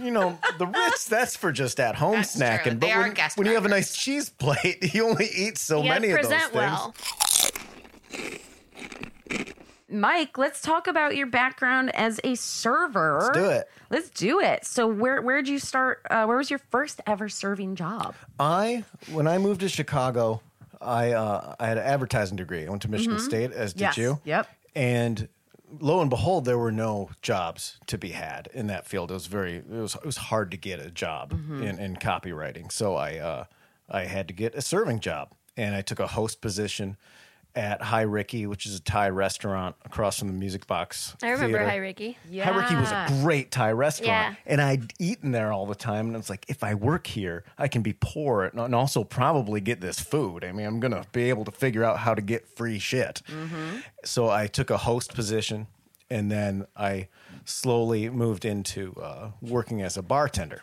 You 0.00 0.12
know, 0.12 0.38
the 0.58 0.66
Ritz 0.68 1.06
that's 1.08 1.36
for 1.36 1.50
just 1.50 1.80
at 1.80 1.96
home 1.96 2.12
That's 2.14 2.36
snacking. 2.36 2.62
true. 2.62 2.72
But 2.74 2.80
They 2.82 2.92
are 2.92 3.02
when, 3.02 3.16
when 3.34 3.46
you 3.48 3.54
have 3.54 3.64
a 3.66 3.68
nice 3.68 3.96
cheese 3.96 4.28
plate, 4.30 4.78
you 4.94 5.04
only 5.08 5.28
eat 5.34 5.58
so 5.58 5.82
You 5.82 5.88
many 5.88 6.10
of 6.12 6.22
those 6.22 6.30
things. 6.30 6.54
well. 6.54 6.94
Mike, 9.88 10.38
let's 10.38 10.60
talk 10.62 10.86
about 10.86 11.14
your 11.16 11.26
background 11.26 11.94
as 11.94 12.18
a 12.24 12.34
server. 12.36 13.18
Let's 13.20 13.36
do 13.38 13.50
it. 13.50 13.70
Let's 13.90 14.10
do 14.10 14.40
it. 14.40 14.64
So, 14.64 14.86
where 14.86 15.20
where 15.20 15.36
did 15.36 15.48
you 15.48 15.58
start? 15.58 16.00
Uh, 16.10 16.24
where 16.24 16.38
was 16.38 16.48
your 16.50 16.60
first 16.70 17.00
ever 17.06 17.28
serving 17.28 17.76
job? 17.76 18.14
I 18.40 18.84
when 19.12 19.26
I 19.28 19.36
moved 19.38 19.60
to 19.60 19.68
Chicago, 19.68 20.40
I 20.80 21.12
uh, 21.12 21.54
I 21.60 21.66
had 21.66 21.78
an 21.78 21.84
advertising 21.84 22.36
degree. 22.36 22.66
I 22.66 22.70
went 22.70 22.82
to 22.82 22.90
Michigan 22.90 23.18
State, 23.18 23.52
as 23.52 23.74
did 23.74 23.84
Mm-hmm. 23.84 23.84
Yes. 23.84 23.96
you. 23.98 24.20
Yep. 24.24 24.48
And 24.74 25.28
lo 25.80 26.00
and 26.00 26.08
behold, 26.08 26.44
there 26.46 26.58
were 26.58 26.72
no 26.72 27.10
jobs 27.20 27.78
to 27.86 27.98
be 27.98 28.10
had 28.10 28.48
in 28.54 28.68
that 28.68 28.86
field. 28.86 29.10
It 29.10 29.14
was 29.14 29.26
very 29.26 29.56
it 29.56 29.68
was 29.68 29.94
it 29.96 30.04
was 30.06 30.16
hard 30.16 30.50
to 30.52 30.56
get 30.56 30.80
a 30.80 30.90
job 30.90 31.32
Mm-hmm. 31.34 31.62
in, 31.62 31.78
in 31.78 31.96
copywriting. 31.96 32.72
So 32.72 32.94
I 32.96 33.18
uh, 33.18 33.44
I 33.90 34.04
had 34.04 34.28
to 34.28 34.34
get 34.34 34.54
a 34.54 34.62
serving 34.62 35.00
job, 35.00 35.32
and 35.58 35.74
I 35.74 35.82
took 35.82 36.00
a 36.00 36.06
host 36.06 36.40
position 36.40 36.96
at 37.56 37.80
Hi 37.82 38.02
Ricky, 38.02 38.46
which 38.46 38.66
is 38.66 38.76
a 38.76 38.80
Thai 38.82 39.10
restaurant 39.10 39.76
across 39.84 40.18
from 40.18 40.28
the 40.28 40.34
Music 40.34 40.66
Box. 40.66 41.14
I 41.22 41.30
remember 41.30 41.58
Theater. 41.58 41.70
Hi 41.70 41.76
Ricky. 41.76 42.18
Yeah. 42.28 42.44
Hi 42.50 42.56
Ricky 42.58 42.74
was 42.74 42.90
a 42.90 43.06
great 43.22 43.50
Thai 43.50 43.70
restaurant, 43.72 44.08
Yeah. 44.08 44.34
and 44.46 44.60
I'd 44.60 44.92
eaten 44.98 45.30
there 45.32 45.52
all 45.52 45.64
the 45.66 45.74
time. 45.76 46.06
And 46.08 46.16
I 46.16 46.18
was 46.18 46.28
like, 46.30 46.44
if 46.48 46.64
I 46.64 46.74
work 46.74 47.06
here, 47.06 47.44
I 47.56 47.68
can 47.68 47.82
be 47.82 47.92
poor 48.00 48.44
and 48.44 48.58
and 48.60 48.74
also 48.74 49.04
probably 49.04 49.60
get 49.60 49.80
this 49.80 50.00
food. 50.00 50.42
I 50.44 50.50
mean, 50.52 50.66
I'm 50.66 50.80
gonna 50.80 51.04
be 51.12 51.28
able 51.28 51.44
to 51.44 51.52
figure 51.52 51.84
out 51.84 51.98
how 51.98 52.14
to 52.14 52.22
get 52.22 52.48
free 52.56 52.78
shit. 52.78 53.22
So 54.04 54.28
I 54.30 54.46
took 54.48 54.70
a 54.70 54.78
host 54.78 55.14
position, 55.14 55.66
and 56.10 56.30
then 56.30 56.66
I 56.76 57.08
slowly 57.44 58.08
moved 58.10 58.44
into 58.44 58.94
uh, 59.00 59.30
working 59.40 59.80
as 59.82 59.96
a 59.96 60.02
bartender. 60.02 60.62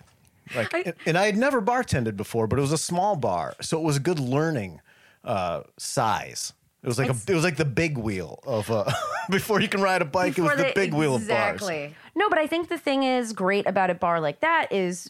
Like, 0.56 0.74
and- 0.74 0.94
and 1.06 1.18
I 1.18 1.26
had 1.28 1.38
never 1.38 1.62
bartended 1.62 2.18
before, 2.18 2.48
but 2.48 2.60
it 2.60 2.62
was 2.62 2.74
a 2.74 2.78
small 2.78 3.16
bar, 3.16 3.56
so 3.62 3.78
it 3.80 3.84
was 3.84 3.96
a 3.98 4.02
good 4.02 4.20
learning 4.20 4.82
uh, 5.24 5.62
size. 5.78 6.52
It 6.84 6.88
was 6.88 6.98
like 6.98 7.10
a, 7.10 7.16
it 7.28 7.36
was 7.36 7.44
like 7.44 7.58
the 7.58 7.66
big 7.66 7.96
wheel 7.98 8.40
of 8.44 8.72
uh, 8.72 8.92
before 9.30 9.62
you 9.62 9.68
can 9.68 9.82
ride 9.82 10.02
a 10.02 10.06
bike. 10.06 10.38
it 10.38 10.42
was 10.42 10.52
Before 10.52 10.66
the 10.68 10.74
big 10.74 10.94
wheel 10.96 11.14
of 11.14 11.28
bars. 11.28 11.54
Exactly. 11.54 11.96
No, 12.16 12.28
but 12.28 12.40
I 12.40 12.48
think 12.48 12.70
the 12.70 12.78
thing 12.78 13.04
is 13.04 13.34
great 13.34 13.68
about 13.68 13.92
a 13.92 13.94
bar 13.94 14.20
like 14.20 14.40
that 14.40 14.72
is 14.72 15.08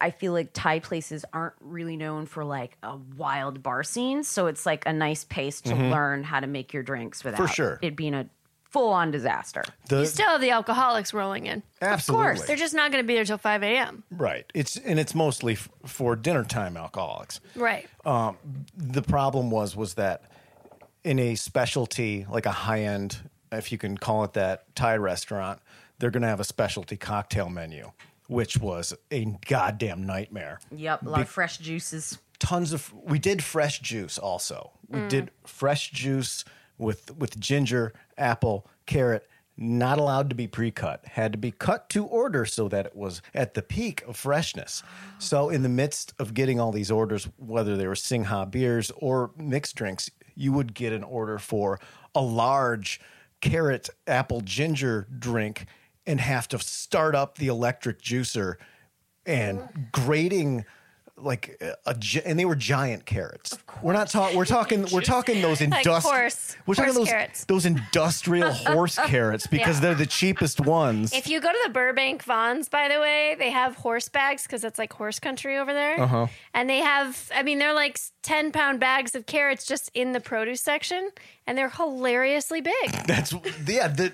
I 0.00 0.10
feel 0.10 0.32
like 0.34 0.50
Thai 0.52 0.80
places 0.80 1.24
aren't 1.32 1.54
really 1.60 1.96
known 1.96 2.26
for 2.26 2.44
like 2.44 2.76
a 2.82 2.96
wild 3.16 3.62
bar 3.62 3.82
scene. 3.84 4.22
So 4.22 4.48
it's 4.48 4.66
like 4.66 4.84
a 4.86 4.92
nice 4.92 5.24
pace 5.24 5.62
to 5.62 5.74
learn 5.74 6.24
how 6.24 6.40
to 6.40 6.46
make 6.46 6.74
your 6.74 6.82
drinks 6.82 7.24
without 7.24 7.48
sure. 7.54 7.78
it 7.80 7.96
being 7.96 8.12
a 8.14 8.28
full 8.70 8.92
on 8.92 9.10
disaster. 9.10 9.62
The- 9.88 10.00
You 10.00 10.06
still 10.06 10.28
have 10.28 10.40
the 10.42 10.50
alcoholics 10.50 11.14
rolling 11.14 11.46
in. 11.46 11.62
Absolutely. 11.80 12.24
Course, 12.26 12.42
They're 12.46 12.56
just 12.56 12.74
not 12.74 12.90
going 12.92 13.02
to 13.02 13.06
be 13.08 13.14
there 13.14 13.24
till 13.24 13.38
5 13.38 13.62
a.m. 13.62 14.02
right. 14.10 14.44
It's 14.52 14.76
and 14.76 14.98
it's 15.00 15.14
mostly 15.14 15.54
f- 15.54 15.70
for 15.86 16.16
dinner 16.16 16.44
time 16.44 16.76
alcoholics. 16.76 17.40
Right. 17.56 17.88
The 18.04 19.02
problem 19.02 19.50
was 19.50 19.74
was 19.74 19.94
that 19.94 20.24
in 21.04 21.18
a 21.18 21.34
specialty 21.34 22.26
like 22.28 22.46
a 22.46 22.52
high 22.52 22.80
end, 22.80 23.18
if 23.52 23.70
you 23.70 23.78
can 23.78 23.96
call 23.96 24.24
it 24.24 24.32
that, 24.32 24.74
Thai 24.74 24.96
restaurant, 24.96 25.60
they're 25.98 26.10
going 26.10 26.22
to 26.22 26.28
have 26.28 26.40
a 26.40 26.44
specialty 26.44 26.96
cocktail 26.96 27.48
menu, 27.48 27.92
which 28.26 28.58
was 28.58 28.94
a 29.10 29.24
goddamn 29.46 30.04
nightmare. 30.04 30.58
Yep, 30.74 31.02
a 31.02 31.08
lot 31.08 31.20
of 31.20 31.28
fresh 31.28 31.58
juices. 31.58 32.18
Tons 32.38 32.72
of 32.72 32.92
we 32.92 33.18
did 33.18 33.42
fresh 33.44 33.80
juice 33.80 34.18
also. 34.18 34.72
We 34.88 35.00
mm. 35.00 35.08
did 35.08 35.30
fresh 35.44 35.90
juice 35.90 36.44
with 36.78 37.16
with 37.16 37.38
ginger, 37.38 37.92
apple, 38.18 38.66
carrot. 38.86 39.28
Not 39.56 40.00
allowed 40.00 40.30
to 40.30 40.34
be 40.34 40.48
pre-cut. 40.48 41.04
Had 41.06 41.30
to 41.30 41.38
be 41.38 41.52
cut 41.52 41.88
to 41.90 42.04
order 42.04 42.44
so 42.44 42.68
that 42.70 42.86
it 42.86 42.96
was 42.96 43.22
at 43.32 43.54
the 43.54 43.62
peak 43.62 44.02
of 44.02 44.16
freshness. 44.16 44.82
So 45.20 45.48
in 45.48 45.62
the 45.62 45.70
midst 45.70 46.12
of 46.18 46.34
getting 46.34 46.60
all 46.60 46.70
these 46.70 46.90
orders, 46.90 47.28
whether 47.38 47.78
they 47.78 47.86
were 47.86 47.94
Singha 47.94 48.44
beers 48.44 48.90
or 48.96 49.30
mixed 49.38 49.74
drinks, 49.74 50.10
you 50.34 50.52
would 50.52 50.74
get 50.74 50.92
an 50.92 51.02
order 51.02 51.38
for 51.38 51.80
a 52.14 52.20
large 52.20 53.00
carrot 53.40 53.90
apple 54.06 54.40
ginger 54.40 55.06
drink 55.18 55.66
and 56.06 56.20
have 56.20 56.48
to 56.48 56.58
start 56.58 57.14
up 57.14 57.38
the 57.38 57.48
electric 57.48 58.00
juicer 58.00 58.54
and 59.26 59.88
grating 59.92 60.64
like 61.16 61.56
a, 61.60 61.96
and 62.24 62.36
they 62.38 62.44
were 62.44 62.56
giant 62.56 63.06
carrots. 63.06 63.56
We're 63.82 63.92
not 63.92 64.08
talking. 64.08 64.36
We're 64.36 64.44
talking. 64.44 64.86
We're 64.92 65.00
talking 65.00 65.40
those 65.42 65.60
industrial. 65.60 66.00
horse- 66.00 66.56
we're 66.66 66.74
talking 66.74 66.94
those 66.94 67.08
carrots. 67.08 67.44
those 67.44 67.66
industrial 67.66 68.50
horse 68.52 68.96
carrots 68.98 69.46
because 69.46 69.76
Yeah. 69.76 69.80
they're 69.82 69.94
the 69.94 70.06
cheapest 70.06 70.60
ones. 70.60 71.12
If 71.12 71.28
you 71.28 71.40
go 71.40 71.52
to 71.52 71.58
the 71.64 71.70
Burbank 71.70 72.24
Vons, 72.24 72.68
by 72.68 72.88
the 72.88 72.98
way, 73.00 73.36
they 73.38 73.50
have 73.50 73.76
horse 73.76 74.08
bags 74.08 74.42
because 74.42 74.64
it's 74.64 74.78
like 74.78 74.92
horse 74.92 75.20
country 75.20 75.56
over 75.56 75.72
there. 75.72 76.00
Uh-huh. 76.00 76.26
And 76.52 76.68
they 76.68 76.78
have, 76.78 77.30
I 77.34 77.42
mean, 77.44 77.58
they're 77.60 77.74
like 77.74 78.00
10 78.22 78.50
pound 78.50 78.80
bags 78.80 79.14
of 79.14 79.26
carrots 79.26 79.66
just 79.66 79.90
in 79.94 80.12
the 80.12 80.20
produce 80.20 80.62
section, 80.62 81.10
and 81.46 81.56
they're 81.56 81.70
hilariously 81.70 82.60
big. 82.60 82.90
That's 83.06 83.32
yeah. 83.68 83.86
The, 83.88 84.12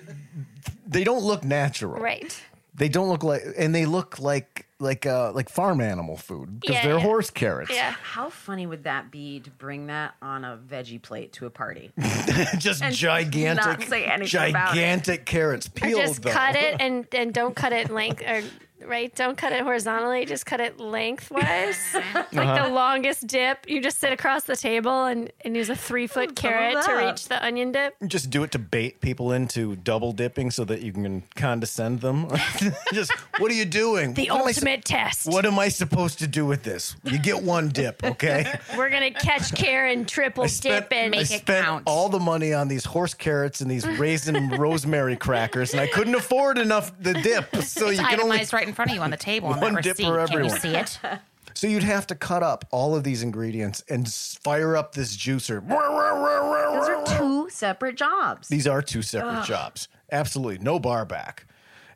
they 0.85 1.03
don't 1.03 1.23
look 1.23 1.43
natural. 1.43 1.99
right. 2.01 2.39
They 2.73 2.89
don't 2.89 3.09
look 3.09 3.23
like, 3.23 3.41
and 3.57 3.73
they 3.75 3.85
look 3.85 4.17
like 4.19 4.65
like 4.81 5.05
uh 5.05 5.31
like 5.33 5.47
farm 5.49 5.79
animal 5.79 6.17
food 6.17 6.59
because 6.59 6.75
Yeah, 6.75 6.83
they're 6.83 6.97
yeah. 6.97 7.01
horse 7.03 7.29
carrots. 7.29 7.71
Yeah. 7.71 7.91
How 7.91 8.29
funny 8.29 8.65
would 8.65 8.83
that 8.85 9.11
be 9.11 9.39
to 9.41 9.49
bring 9.51 9.87
that 9.87 10.15
on 10.21 10.43
a 10.43 10.57
veggie 10.57 11.01
plate 11.01 11.31
to 11.33 11.45
a 11.45 11.49
party? 11.49 11.91
just 12.57 12.81
And 12.81 12.93
gigantic, 12.93 13.65
not 13.79 13.83
say 13.83 14.05
anything 14.05 14.49
about 14.49 14.71
it. 14.73 14.75
gigantic 14.75 15.25
carrots 15.25 15.67
Or 15.67 15.71
peeled. 15.71 16.01
just 16.01 16.21
though. 16.23 16.31
cut 16.31 16.55
it 16.55 16.75
and, 16.81 17.05
and 17.13 17.33
don't 17.33 17.55
cut 17.55 17.71
it 17.73 17.89
length 17.89 18.21
or 18.21 18.41
right. 18.85 19.13
Don't 19.15 19.37
cut 19.37 19.51
it 19.53 19.61
horizontally. 19.61 20.25
Just 20.25 20.45
cut 20.45 20.59
it 20.59 20.79
lengthwise, 20.79 21.77
like 21.93 22.35
Uh-huh. 22.37 22.67
the 22.67 22.73
longest 22.73 23.27
dip. 23.27 23.69
You 23.69 23.81
just 23.81 23.99
sit 23.99 24.11
across 24.13 24.43
the 24.43 24.55
table 24.55 25.05
and, 25.05 25.31
and 25.45 25.55
use 25.55 25.69
a 25.69 25.75
three 25.75 26.07
foot 26.07 26.35
carrot 26.35 26.83
to 26.85 26.93
reach 26.95 27.27
the 27.27 27.43
onion 27.43 27.71
dip. 27.71 27.95
Just 28.07 28.29
do 28.29 28.43
it 28.43 28.51
to 28.51 28.59
bait 28.59 29.01
people 29.01 29.31
into 29.31 29.75
double 29.77 30.11
dipping 30.11 30.51
so 30.51 30.63
that 30.65 30.81
you 30.81 30.91
can 30.93 31.23
condescend 31.35 32.01
them. 32.01 32.27
just 32.93 33.11
what 33.39 33.51
are 33.51 33.55
you 33.55 33.65
doing? 33.65 34.13
The 34.13 34.27
What 34.29 34.41
am 34.41 34.47
I 34.47 34.51
su- 34.51 34.59
ultimate 34.59 34.85
test. 34.85 35.27
What 35.27 35.45
am 35.45 35.59
I 35.59 35.69
supposed 35.69 36.19
to 36.19 36.27
do 36.27 36.45
with 36.45 36.63
this? 36.63 36.95
You 37.03 37.19
get 37.19 37.41
one 37.43 37.69
dip, 37.69 38.03
okay? 38.03 38.45
We're 38.77 38.89
gonna 38.89 39.11
catch 39.11 39.53
Karen 39.53 40.05
triple 40.05 40.43
I 40.43 40.47
spent, 40.47 40.89
dip 40.89 40.97
and 40.97 41.15
I 41.15 41.19
it 41.21 41.27
spent 41.27 41.65
count. 41.65 41.83
all 41.87 42.09
the 42.09 42.19
money 42.19 42.53
on 42.53 42.67
these 42.67 42.85
horse 42.85 43.13
carrots 43.13 43.61
and 43.61 43.69
these 43.69 43.85
raisin 43.87 44.49
rosemary 44.51 45.15
crackers, 45.15 45.71
and 45.73 45.81
I 45.81 45.87
couldn't 45.87 46.15
afford 46.15 46.57
enough 46.57 46.91
the 46.99 47.13
dip. 47.13 47.55
So 47.57 47.89
It's 47.89 47.99
you 47.99 48.05
can 48.07 48.19
only 48.21 48.35
itemized 48.37 48.53
right 48.53 48.67
in 48.71 48.75
front 48.75 48.91
of 48.91 48.95
you 48.95 49.01
on 49.01 49.11
the 49.11 49.17
table 49.17 49.49
on 49.49 49.59
One 49.59 49.73
that 49.75 49.83
dip 49.83 49.97
receipt. 49.97 50.05
for 50.07 50.25
Can 50.27 50.37
you 50.39 50.39
everyone. 50.49 50.59
see 50.59 50.75
it? 50.75 50.99
So 51.53 51.67
you'd 51.67 51.83
have 51.83 52.07
to 52.07 52.15
cut 52.15 52.43
up 52.43 52.63
all 52.71 52.95
of 52.95 53.03
these 53.03 53.21
ingredients 53.23 53.83
and 53.89 54.07
s- 54.07 54.39
fire 54.41 54.77
up 54.77 54.95
this 54.95 55.17
juicer. 55.17 55.61
Those 55.67 56.89
are 56.89 57.17
two 57.17 57.49
separate 57.49 57.97
jobs. 57.97 58.47
These 58.47 58.67
are 58.67 58.81
two 58.81 59.01
separate 59.01 59.43
jobs. 59.45 59.89
Absolutely. 60.13 60.63
No 60.63 60.79
bar 60.79 61.03
back. 61.05 61.45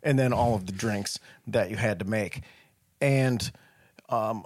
And 0.04 0.20
then 0.20 0.34
all 0.34 0.56
of 0.56 0.66
the 0.66 0.74
drinks 0.74 1.20
that 1.48 1.70
you 1.70 1.78
had 1.78 2.00
to 2.00 2.06
make. 2.06 2.42
And 3.00 3.50
um 4.10 4.46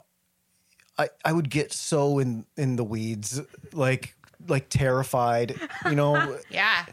I 0.97 1.09
I 1.25 1.33
would 1.33 1.49
get 1.49 1.73
so 1.73 2.19
in 2.19 2.45
in 2.55 2.75
the 2.75 2.83
weeds, 2.83 3.41
like 3.73 4.15
like 4.47 4.69
terrified, 4.69 5.59
you 5.85 5.95
know, 5.95 6.37
Yeah. 6.51 6.85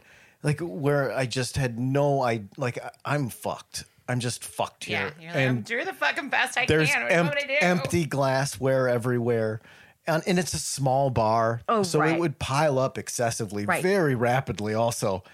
like 0.43 0.61
where 0.61 1.12
I 1.12 1.26
just 1.26 1.57
had 1.59 1.78
no 1.78 2.22
I 2.22 2.45
like 2.57 2.78
I, 2.82 2.91
I'm 3.05 3.28
fucked. 3.28 3.84
I'm 4.09 4.20
just 4.20 4.44
fucked 4.44 4.88
Yeah. 4.88 4.98
here. 4.98 5.12
You're 5.20 5.28
like, 5.32 5.36
I'm 5.42 5.48
and 5.57 5.64
doing 5.64 5.84
the 5.86 5.92
fucking 5.92 6.28
best 6.28 6.57
I 6.59 6.66
there's 6.66 6.90
can. 6.90 7.26
What 7.26 7.42
I 7.42 7.46
do? 7.46 7.54
empty 7.61 8.04
glassware 8.07 8.88
everywhere. 8.88 9.61
And, 10.07 10.22
and 10.26 10.38
it's 10.38 10.54
a 10.54 10.59
small 10.59 11.11
bar, 11.11 11.62
Oh, 11.68 11.82
so 11.82 11.98
right. 11.98 12.14
it 12.14 12.20
would 12.20 12.38
pile 12.38 12.78
up 12.78 12.96
excessively, 12.96 13.66
Right. 13.66 13.82
very 13.82 14.14
rapidly. 14.14 14.72
Also, 14.74 15.24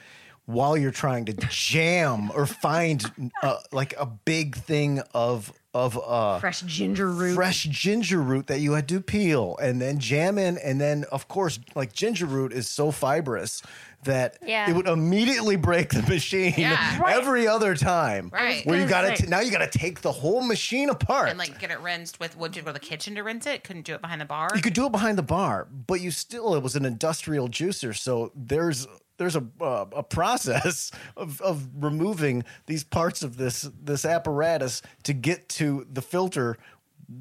while 0.47 0.77
you're 0.79 0.91
trying 0.91 1.27
to 1.27 1.35
jam 1.51 2.31
or 2.35 2.47
find 2.47 3.31
uh, 3.43 3.59
like 3.71 3.95
a 3.99 4.07
big 4.07 4.57
thing 4.57 5.01
of 5.15 5.53
of 5.75 5.99
uh, 6.07 6.39
Fresh 6.39 6.63
ginger 6.63 7.09
root. 7.11 7.35
fresh 7.35 7.63
ginger 7.65 8.21
root 8.21 8.47
that 8.49 8.61
you 8.61 8.73
had 8.73 8.87
to 8.89 9.01
peel 9.01 9.57
and 9.63 9.81
then 9.81 9.99
jam 9.99 10.37
in, 10.37 10.59
and 10.59 10.79
then 10.81 11.05
of 11.13 11.29
course, 11.29 11.59
like 11.75 11.93
ginger 11.95 12.27
root 12.27 12.53
is 12.53 12.69
so 12.69 12.91
fibrous 12.91 13.63
that 14.05 14.39
Yeah. 14.45 14.69
it 14.69 14.75
would 14.75 14.89
immediately 14.89 15.57
break 15.57 15.91
the 15.91 16.03
machine 16.03 16.55
Yeah. 16.57 16.99
Right. 17.01 17.17
every 17.17 17.47
other 17.47 17.75
time. 17.77 18.31
Right. 18.33 18.67
Where 18.67 18.81
you 18.81 18.87
gonna 18.89 19.09
got 19.11 19.19
say- 19.19 19.25
to 19.25 19.31
now 19.31 19.41
you 19.41 19.51
got 19.51 19.71
to 19.71 19.79
take 19.79 20.01
the 20.01 20.11
whole 20.13 20.43
machine 20.43 20.89
apart. 20.91 21.29
and 21.29 21.39
like 21.39 21.59
get 21.61 21.71
it 21.71 21.81
rinsed 21.81 22.19
with 22.21 22.37
would 22.37 22.57
you 22.57 22.63
go 22.63 22.69
to 22.69 22.73
the 22.75 22.81
kitchen 22.81 23.15
to 23.15 23.23
rinse 23.23 23.47
it? 23.47 23.63
Couldn't 23.65 23.83
do 23.87 23.95
it 23.95 24.01
behind 24.01 24.21
the 24.21 24.25
bar. 24.27 24.51
You 24.55 24.63
could 24.63 24.75
do 24.75 24.87
it 24.87 24.93
behind 24.93 25.19
the 25.19 25.23
bar, 25.23 25.69
but 25.71 26.01
you 26.01 26.11
still 26.11 26.55
it 26.55 26.63
was 26.63 26.75
an 26.77 26.85
industrial 26.85 27.49
juicer, 27.49 27.97
so 27.97 28.33
there's 28.35 28.87
there's 29.19 29.37
a 29.37 29.45
uh, 29.61 29.85
a 29.95 30.03
process 30.03 30.91
of 31.17 31.41
of 31.43 31.69
removing 31.79 32.43
these 32.67 32.83
parts 32.83 33.23
of 33.23 33.37
this 33.37 33.69
this 33.81 34.05
apparatus 34.05 34.83
to 35.05 35.13
get 35.13 35.49
to 35.51 35.87
the 35.93 36.03
filter, 36.03 36.57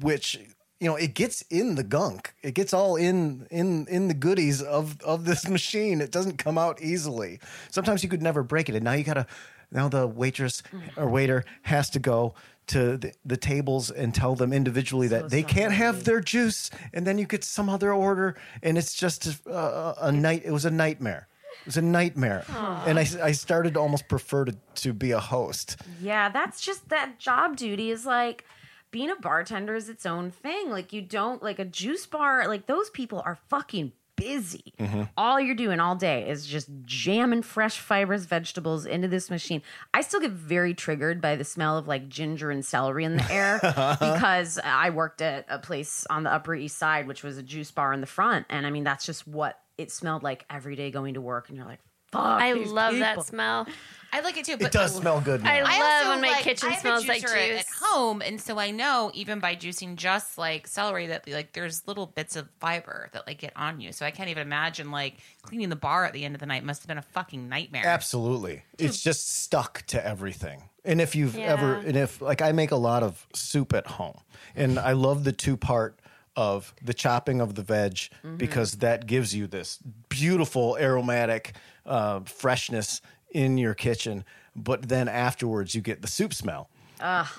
which 0.00 0.38
you 0.82 0.88
know 0.88 0.96
it 0.96 1.14
gets 1.14 1.42
in 1.42 1.76
the 1.76 1.84
gunk. 1.84 2.34
It 2.42 2.54
gets 2.54 2.74
all 2.74 2.96
in 2.96 3.46
in 3.52 3.86
in 3.86 4.08
the 4.08 4.14
goodies 4.14 4.60
of 4.60 5.00
of 5.02 5.24
this 5.24 5.48
machine. 5.56 6.00
It 6.00 6.10
doesn't 6.10 6.38
come 6.38 6.58
out 6.58 6.82
easily. 6.82 7.38
Sometimes 7.70 8.02
you 8.02 8.08
could 8.08 8.20
never 8.20 8.42
break 8.42 8.68
it, 8.68 8.74
and 8.74 8.84
now 8.84 8.92
you 8.92 9.04
gotta. 9.04 9.26
Now 9.70 9.88
the 9.88 10.06
waitress 10.06 10.60
mm-hmm. 10.60 11.00
or 11.00 11.08
waiter 11.08 11.44
has 11.62 11.88
to 11.90 11.98
go 11.98 12.34
to 12.66 12.98
the, 12.98 13.14
the 13.24 13.38
tables 13.38 13.90
and 13.90 14.14
tell 14.14 14.34
them 14.34 14.52
individually 14.52 15.08
that 15.08 15.30
they 15.30 15.42
can't 15.42 15.72
have 15.72 16.04
their 16.04 16.20
juice, 16.20 16.68
and 16.92 17.06
then 17.06 17.16
you 17.16 17.24
get 17.24 17.42
some 17.42 17.70
other 17.70 17.90
order, 17.90 18.36
and 18.62 18.76
it's 18.76 18.92
just 18.92 19.26
a, 19.26 19.50
a, 19.50 19.94
a 20.08 20.12
night. 20.12 20.42
It 20.44 20.50
was 20.50 20.66
a 20.66 20.70
nightmare. 20.70 21.26
It 21.60 21.66
was 21.66 21.76
a 21.78 21.82
nightmare, 21.82 22.44
and 22.86 22.98
I, 22.98 23.06
I 23.22 23.32
started 23.32 23.74
to 23.74 23.80
almost 23.80 24.08
prefer 24.08 24.46
to, 24.46 24.56
to 24.74 24.92
be 24.92 25.12
a 25.12 25.20
host. 25.20 25.76
Yeah, 26.02 26.28
that's 26.28 26.60
just 26.60 26.88
that 26.90 27.18
job 27.18 27.56
duty 27.56 27.90
is 27.90 28.04
like 28.04 28.44
being 28.92 29.10
a 29.10 29.16
bartender 29.16 29.74
is 29.74 29.88
its 29.88 30.06
own 30.06 30.30
thing. 30.30 30.70
Like 30.70 30.92
you 30.92 31.02
don't 31.02 31.42
like 31.42 31.58
a 31.58 31.64
juice 31.64 32.06
bar, 32.06 32.46
like 32.46 32.66
those 32.66 32.90
people 32.90 33.20
are 33.24 33.38
fucking 33.48 33.92
busy. 34.14 34.74
Mm-hmm. 34.78 35.02
All 35.16 35.40
you're 35.40 35.56
doing 35.56 35.80
all 35.80 35.96
day 35.96 36.28
is 36.28 36.46
just 36.46 36.68
jamming 36.84 37.42
fresh 37.42 37.78
fibrous 37.78 38.26
vegetables 38.26 38.86
into 38.86 39.08
this 39.08 39.30
machine. 39.30 39.62
I 39.92 40.02
still 40.02 40.20
get 40.20 40.30
very 40.30 40.74
triggered 40.74 41.20
by 41.20 41.34
the 41.34 41.44
smell 41.44 41.76
of 41.76 41.88
like 41.88 42.08
ginger 42.08 42.50
and 42.50 42.64
celery 42.64 43.04
in 43.04 43.16
the 43.16 43.32
air 43.32 43.58
because 43.98 44.60
I 44.62 44.90
worked 44.90 45.22
at 45.22 45.46
a 45.48 45.58
place 45.58 46.06
on 46.08 46.22
the 46.22 46.32
Upper 46.32 46.54
East 46.54 46.78
Side, 46.78 47.08
which 47.08 47.24
was 47.24 47.38
a 47.38 47.42
juice 47.42 47.70
bar 47.70 47.92
in 47.92 48.00
the 48.00 48.06
front. 48.06 48.46
And 48.48 48.66
I 48.66 48.70
mean, 48.70 48.84
that's 48.84 49.06
just 49.06 49.26
what 49.26 49.58
it 49.78 49.90
smelled 49.90 50.22
like 50.22 50.44
every 50.50 50.76
day 50.76 50.90
going 50.90 51.14
to 51.14 51.20
work. 51.20 51.48
And 51.48 51.56
you're 51.56 51.66
like, 51.66 51.80
fuck. 52.12 52.22
I 52.40 52.52
these 52.54 52.70
love 52.70 52.92
people. 52.92 53.06
that 53.06 53.26
smell. 53.26 53.66
I 54.14 54.20
like 54.20 54.36
it 54.36 54.44
too. 54.44 54.58
But 54.58 54.66
It 54.66 54.72
does 54.72 54.94
smell 54.94 55.22
good. 55.22 55.40
I 55.40 55.60
now. 55.60 55.64
I 55.66 55.78
love 55.78 55.92
also, 56.02 56.08
when 56.10 56.20
my 56.20 56.28
like, 56.32 56.42
kitchen 56.44 56.68
I 56.68 56.72
have 56.72 56.78
a 56.78 56.80
smells 56.82 57.08
like 57.08 57.22
juicer 57.22 57.48
juice. 57.48 57.60
at 57.60 57.66
home, 57.80 58.20
and 58.20 58.38
so 58.38 58.58
I 58.58 58.70
know 58.70 59.10
even 59.14 59.40
by 59.40 59.56
juicing 59.56 59.96
just 59.96 60.36
like 60.36 60.66
celery 60.66 61.06
that 61.06 61.26
like 61.26 61.54
there's 61.54 61.86
little 61.88 62.04
bits 62.04 62.36
of 62.36 62.46
fiber 62.60 63.08
that 63.12 63.26
like 63.26 63.38
get 63.38 63.54
on 63.56 63.80
you. 63.80 63.90
So 63.92 64.04
I 64.04 64.10
can't 64.10 64.28
even 64.28 64.42
imagine 64.42 64.90
like 64.90 65.14
cleaning 65.40 65.70
the 65.70 65.76
bar 65.76 66.04
at 66.04 66.12
the 66.12 66.26
end 66.26 66.34
of 66.34 66.40
the 66.40 66.46
night 66.46 66.62
must 66.62 66.82
have 66.82 66.88
been 66.88 66.98
a 66.98 67.02
fucking 67.02 67.48
nightmare. 67.48 67.86
Absolutely. 67.86 68.64
It's 68.78 69.02
just 69.02 69.30
stuck 69.42 69.82
to 69.86 70.06
everything. 70.06 70.64
And 70.84 71.00
if 71.00 71.14
you've 71.14 71.36
Yeah. 71.36 71.52
ever, 71.52 71.76
and 71.76 71.96
if, 71.96 72.20
like, 72.20 72.42
I 72.42 72.50
make 72.50 72.72
a 72.72 72.76
lot 72.76 73.04
of 73.04 73.24
soup 73.34 73.72
at 73.72 73.86
home, 73.86 74.18
and 74.56 74.80
I 74.80 74.92
love 74.92 75.22
the 75.22 75.30
two 75.32 75.56
part 75.56 75.96
of 76.36 76.74
the 76.82 76.94
chopping 76.94 77.40
of 77.40 77.54
the 77.54 77.62
veg 77.62 77.98
because 78.38 78.72
that 78.78 79.06
gives 79.06 79.34
you 79.34 79.46
this 79.46 79.78
beautiful 80.08 80.76
aromatic 80.78 81.54
uh, 81.86 82.20
freshness 82.20 83.00
in 83.30 83.58
your 83.58 83.74
kitchen. 83.74 84.24
But 84.54 84.88
then 84.88 85.08
afterwards, 85.08 85.74
you 85.74 85.80
get 85.80 86.02
the 86.02 86.08
soup 86.08 86.32
smell. 86.34 86.68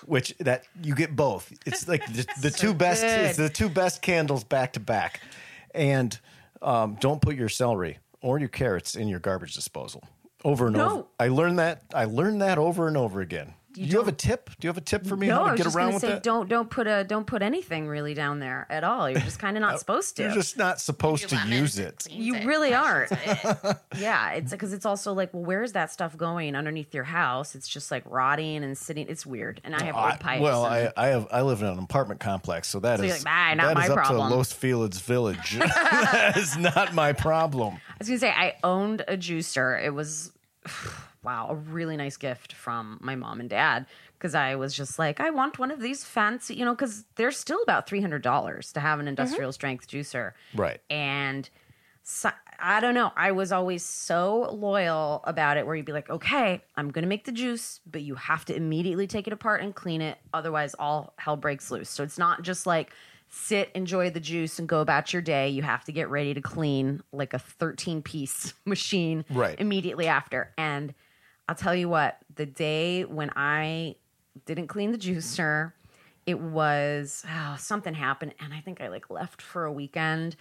Which 0.05 0.35
that 0.39 0.65
you 0.81 0.93
get 0.93 1.15
both. 1.15 1.53
It's 1.65 1.87
like 1.87 2.05
the, 2.07 2.27
the 2.41 2.51
two 2.55 2.73
best. 2.73 3.03
It's 3.03 3.37
the 3.37 3.49
two 3.49 3.69
best 3.69 4.01
candles 4.01 4.43
back 4.43 4.73
to 4.73 4.79
back, 4.81 5.21
and 5.73 6.19
um, 6.61 6.97
don't 6.99 7.21
put 7.21 7.35
your 7.35 7.47
celery 7.49 7.99
or 8.21 8.39
your 8.39 8.49
carrots 8.49 8.95
in 8.95 9.07
your 9.07 9.19
garbage 9.19 9.53
disposal. 9.53 10.03
Over 10.43 10.67
and 10.67 10.75
No. 10.75 10.89
over. 10.91 11.05
I 11.19 11.29
learned 11.29 11.59
that. 11.59 11.83
I 11.93 12.03
learned 12.05 12.41
that 12.41 12.57
over 12.57 12.89
and 12.89 12.97
over 12.97 13.21
again. 13.21 13.53
Do 13.73 13.81
you, 13.81 13.97
have 13.97 14.07
a 14.07 14.11
tip? 14.11 14.49
Do 14.59 14.65
you 14.65 14.69
have 14.69 14.77
a 14.77 14.81
tip 14.81 15.05
for 15.05 15.15
me 15.15 15.27
No, 15.27 15.35
how 15.35 15.43
I 15.45 15.51
was 15.51 15.57
get 15.57 15.63
just 15.65 15.75
around 15.75 15.85
gonna 15.87 15.95
with 15.95 16.01
say 16.01 16.07
that? 16.09 16.23
don't 16.23 16.47
don't 16.47 16.69
put 16.69 16.85
a 16.87 17.03
don't 17.03 17.25
put 17.25 17.41
anything 17.41 17.87
really 17.87 18.13
down 18.13 18.39
there 18.39 18.67
at 18.69 18.83
all. 18.83 19.09
You're 19.09 19.19
just 19.21 19.39
kind 19.39 19.57
of 19.57 19.61
not 19.61 19.79
supposed 19.83 20.15
to. 20.17 20.23
You're 20.23 20.31
just 20.33 20.57
not 20.57 20.79
supposed 20.79 21.29
to 21.29 21.35
use 21.47 21.79
it. 21.79 22.05
cleans 22.07 22.23
You 22.25 22.35
it, 22.35 22.45
really 22.45 22.73
aren't. 22.73 23.11
it. 23.11 23.77
yeah, 23.97 24.31
it's 24.33 24.51
because 24.51 24.73
it's 24.73 24.85
also 24.85 25.13
like, 25.13 25.33
well, 25.33 25.43
where's 25.43 25.71
that 25.73 25.91
stuff 25.91 26.15
going 26.15 26.55
underneath 26.55 26.93
your 26.93 27.03
house? 27.03 27.55
It's 27.55 27.67
just 27.67 27.89
like 27.89 28.03
rotting 28.05 28.63
and 28.63 28.77
sitting. 28.77 29.07
It's 29.09 29.25
weird. 29.25 29.59
And 29.63 29.75
I 29.75 29.83
have 29.85 29.95
old 29.95 30.05
I- 30.23 30.39
well, 30.39 30.65
and- 30.65 30.91
I, 30.95 31.05
I 31.05 31.07
have 31.07 31.27
I 31.31 31.41
live 31.41 31.61
in 31.61 31.67
an 31.67 31.79
apartment 31.79 32.19
complex, 32.19 32.67
so 32.67 32.79
that 32.81 32.99
So 32.99 33.05
is 33.05 33.09
you're 33.09 33.17
like, 33.17 33.27
"Ah, 33.27 33.53
not 33.55 33.67
that 33.69 33.75
my 33.75 33.83
is 33.85 33.89
up 33.89 33.95
problem." 33.97 34.29
to 34.29 34.35
Los 34.35 34.51
Feliz 34.53 34.99
Village. 35.01 35.57
that 35.59 36.33
is 36.37 36.55
not 36.57 36.93
my 36.93 37.11
problem. 37.13 37.75
I 37.89 37.95
was 37.99 38.07
gonna 38.07 38.19
say 38.19 38.29
I 38.29 38.55
owned 38.63 39.01
a 39.07 39.17
juicer. 39.17 39.83
It 39.83 39.91
was 39.91 40.31
wow, 41.23 41.47
a 41.49 41.55
really 41.55 41.97
nice 41.97 42.17
gift 42.17 42.53
from 42.53 42.99
my 43.01 43.15
mom 43.15 43.39
and 43.39 43.49
dad 43.49 43.85
because 44.17 44.35
I 44.35 44.55
was 44.55 44.73
just 44.73 44.97
like, 44.99 45.19
I 45.19 45.29
want 45.29 45.59
one 45.59 45.71
of 45.71 45.79
these 45.79 46.03
fancy, 46.03 46.55
you 46.55 46.65
know, 46.65 46.73
because 46.73 47.05
they're 47.15 47.31
still 47.31 47.61
about 47.63 47.87
three 47.87 48.01
hundred 48.01 48.21
dollars 48.21 48.71
to 48.73 48.79
have 48.79 48.99
an 48.99 49.07
industrial 49.07 49.49
mm-hmm. 49.49 49.53
strength 49.53 49.87
juicer, 49.87 50.33
Right. 50.55 50.79
And 50.89 51.49
so, 52.03 52.29
I 52.59 52.79
don't 52.81 52.93
know. 52.93 53.11
I 53.15 53.31
was 53.31 53.51
always 53.51 53.83
so 53.83 54.49
loyal 54.51 55.21
about 55.25 55.57
it, 55.57 55.65
where 55.65 55.75
you'd 55.75 55.85
be 55.85 55.93
like, 55.93 56.09
okay, 56.09 56.61
I'm 56.75 56.89
gonna 56.91 57.07
make 57.07 57.25
the 57.25 57.31
juice, 57.31 57.79
but 57.89 58.01
you 58.01 58.15
have 58.15 58.45
to 58.45 58.55
immediately 58.55 59.07
take 59.07 59.27
it 59.27 59.33
apart 59.33 59.61
and 59.61 59.73
clean 59.73 60.01
it, 60.01 60.17
otherwise 60.33 60.75
all 60.77 61.13
hell 61.17 61.37
breaks 61.37 61.71
loose. 61.71 61.89
So 61.89 62.03
it's 62.03 62.17
not 62.17 62.41
just 62.41 62.65
like 62.65 62.91
sit, 63.29 63.71
enjoy 63.73 64.09
the 64.09 64.19
juice, 64.19 64.59
and 64.59 64.69
go 64.69 64.79
about 64.79 65.11
your 65.11 65.21
day. 65.21 65.49
You 65.49 65.63
have 65.63 65.83
to 65.85 65.91
get 65.91 66.09
ready 66.09 66.33
to 66.33 66.41
clean 66.41 67.01
like 67.11 67.33
a 67.33 67.39
13 67.39 68.01
piece 68.01 68.53
machine 68.65 69.25
Right. 69.29 69.59
immediately 69.59 70.07
after. 70.07 70.53
And 70.57 70.93
I'll 71.47 71.55
tell 71.55 71.75
you 71.75 71.89
what, 71.89 72.19
the 72.35 72.45
day 72.45 73.03
when 73.03 73.31
I 73.35 73.95
didn't 74.45 74.67
clean 74.67 74.91
the 74.91 74.97
juicer, 74.97 75.73
it 76.25 76.39
was 76.39 77.23
oh, 77.29 77.55
something 77.59 77.93
happened, 77.93 78.33
and 78.39 78.53
I 78.53 78.61
think 78.61 78.81
I 78.81 78.87
like 78.87 79.09
left 79.09 79.41
for 79.41 79.65
a 79.65 79.71
weekend. 79.71 80.35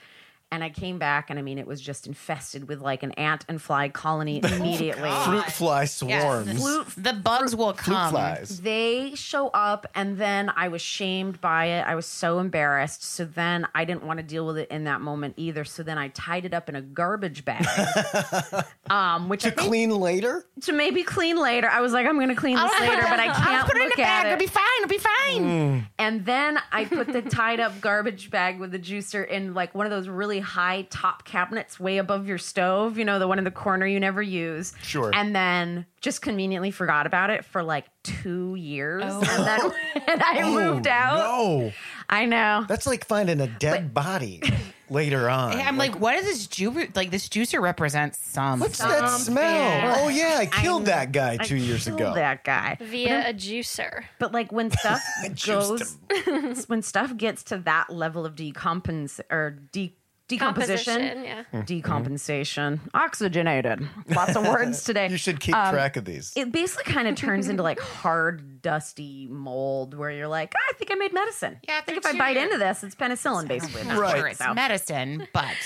And 0.52 0.62
I 0.62 0.68
came 0.70 0.98
back, 0.98 1.30
and 1.30 1.38
I 1.38 1.42
mean, 1.42 1.58
it 1.58 1.66
was 1.66 1.80
just 1.80 2.06
infested 2.06 2.68
with 2.68 2.80
like 2.80 3.02
an 3.02 3.12
ant 3.12 3.44
and 3.48 3.60
fly 3.60 3.88
colony 3.88 4.40
immediately. 4.44 5.10
Fruit 5.24 5.44
fly 5.46 5.86
swarms. 5.86 6.52
Flute- 6.60 6.86
The 6.96 7.14
bugs 7.14 7.56
will 7.56 7.72
Fruit 7.72 7.94
come. 7.94 8.10
flies. 8.12 8.60
they 8.60 9.14
show 9.14 9.48
up 9.48 9.86
and 9.94 10.18
then 10.18 10.50
i 10.54 10.68
was 10.68 10.82
shamed 10.82 11.40
by 11.40 11.64
it 11.66 11.86
i 11.86 11.94
was 11.94 12.04
so 12.06 12.38
embarrassed 12.38 13.02
so 13.02 13.24
then 13.24 13.66
i 13.74 13.84
didn't 13.84 14.04
want 14.04 14.18
to 14.18 14.22
deal 14.22 14.46
with 14.46 14.58
it 14.58 14.68
in 14.70 14.84
that 14.84 15.00
moment 15.00 15.34
either 15.38 15.64
so 15.64 15.82
then 15.82 15.96
i 15.98 16.08
tied 16.08 16.44
it 16.44 16.52
up 16.52 16.68
in 16.68 16.76
a 16.76 16.82
garbage 16.82 17.44
bag 17.44 17.64
um 18.90 19.28
which 19.28 19.44
I 19.46 19.50
To 19.50 19.56
think- 19.56 19.68
clean 19.68 19.90
later? 19.90 20.44
to 20.62 20.72
maybe 20.72 21.02
clean 21.02 21.36
later 21.38 21.68
i 21.68 21.80
was 21.80 21.92
like 21.92 22.06
i'm 22.06 22.18
gonna 22.18 22.34
clean 22.36 22.56
this 22.56 22.80
later 22.80 23.02
but 23.02 23.18
i 23.20 23.26
can't 23.32 23.66
put 23.66 23.76
it 23.76 23.80
in 23.80 23.84
look 23.88 23.94
a 23.94 24.02
bag. 24.02 24.26
at 24.26 24.32
It'll 24.32 24.38
be 24.38 24.44
it 24.44 24.50
fine. 24.50 24.62
It'll 24.82 24.88
be 24.88 24.98
fine. 24.98 25.86
and 25.98 26.24
then 26.26 26.58
i 26.70 26.84
put 26.84 27.06
the 27.12 27.22
tied 27.22 27.60
up 27.60 27.80
garbage 27.80 28.30
bag 28.30 28.58
with 28.60 28.70
the 28.72 28.78
juicer 28.78 29.26
in 29.26 29.54
like 29.54 29.74
one 29.74 29.86
of 29.86 29.90
those 29.90 30.08
really 30.08 30.40
high 30.42 30.86
top 30.90 31.24
cabinets 31.24 31.80
way 31.80 31.98
above 31.98 32.26
your 32.28 32.38
stove 32.38 32.98
you 32.98 33.04
know 33.04 33.18
the 33.18 33.26
one 33.28 33.38
in 33.38 33.44
the 33.44 33.50
corner 33.50 33.86
you 33.86 33.98
never 34.00 34.20
use 34.20 34.72
Sure. 34.82 35.10
and 35.14 35.34
then 35.34 35.86
just 36.00 36.20
conveniently 36.20 36.70
forgot 36.70 37.06
about 37.06 37.30
it 37.30 37.44
for 37.44 37.62
like 37.62 37.86
two 38.02 38.54
years 38.56 39.04
oh. 39.06 39.20
and 39.20 39.46
then 39.46 39.60
when 40.06 40.22
i 40.22 40.40
oh, 40.42 40.52
moved 40.74 40.86
out 40.86 41.16
No. 41.18 41.72
i 42.10 42.26
know 42.26 42.64
That's 42.68 42.86
like 42.86 43.06
finding 43.06 43.40
a 43.40 43.46
dead 43.46 43.94
body 43.94 44.42
later 44.90 45.30
on. 45.30 45.52
I'm 45.58 45.78
like, 45.78 45.98
what 45.98 46.12
does 46.16 46.26
this 46.26 46.46
ju- 46.46 46.88
like 46.94 47.10
this 47.10 47.26
juicer 47.30 47.62
represents 47.62 48.18
Some. 48.18 48.60
What's 48.60 48.76
that 48.78 49.08
smell? 49.20 49.42
yeah. 49.42 49.96
Oh 49.98 50.08
yeah, 50.08 50.36
I 50.38 50.44
killed 50.44 50.82
I- 50.82 50.86
that 50.86 51.12
guy 51.12 51.38
I 51.40 51.44
two 51.44 51.56
years 51.56 51.86
ago. 51.86 52.12
that 52.14 52.44
guy 52.44 52.76
via 52.78 53.30
a 53.30 53.32
juicer. 53.32 54.04
but 54.18 54.32
like 54.32 54.52
when 54.52 54.70
stuff 54.78 55.00
Juiced 55.32 55.96
goes 56.10 56.66
when 56.68 56.82
stuff 56.82 57.16
gets 57.16 57.42
to 57.44 57.56
that 57.58 57.88
level 57.88 58.26
of 58.26 58.34
decompens 58.34 59.18
or 59.30 59.58
de- 59.72 59.96
decomposition 60.38 60.94
Composition, 61.00 61.24
yeah. 61.24 61.62
decompensation 61.62 62.80
oxygenated 62.94 63.86
lots 64.08 64.36
of 64.36 64.46
words 64.46 64.84
today 64.88 65.08
You 65.08 65.16
should 65.16 65.40
keep 65.40 65.54
Um, 65.56 65.72
track 65.72 65.96
of 65.96 66.04
these. 66.04 66.32
it 66.36 66.52
basically 66.52 66.92
kind 66.92 67.08
of 67.08 67.14
turns 67.24 67.48
into 67.48 67.62
like 67.62 67.80
hard, 67.80 68.62
dusty 68.62 69.26
mold 69.30 69.94
where 69.94 70.10
you're 70.10 70.28
like, 70.28 70.54
"Ah, 70.56 70.60
I 70.70 70.72
think 70.74 70.90
I 70.90 70.94
made 70.94 71.12
medicine. 71.12 71.58
Yeah, 71.68 71.78
I 71.78 71.80
think 71.82 71.98
if 71.98 72.04
through 72.04 72.14
I 72.14 72.18
bite 72.18 72.34
your- 72.36 72.44
into 72.44 72.58
this, 72.58 72.82
it's 72.84 72.94
penicillin, 72.94 73.48
basically. 73.48 73.84
Not 73.84 73.98
Right. 73.98 74.16
sure 74.16 74.26
it's 74.28 74.38
So- 74.38 74.54
medicine, 74.54 75.26
but 75.32 75.56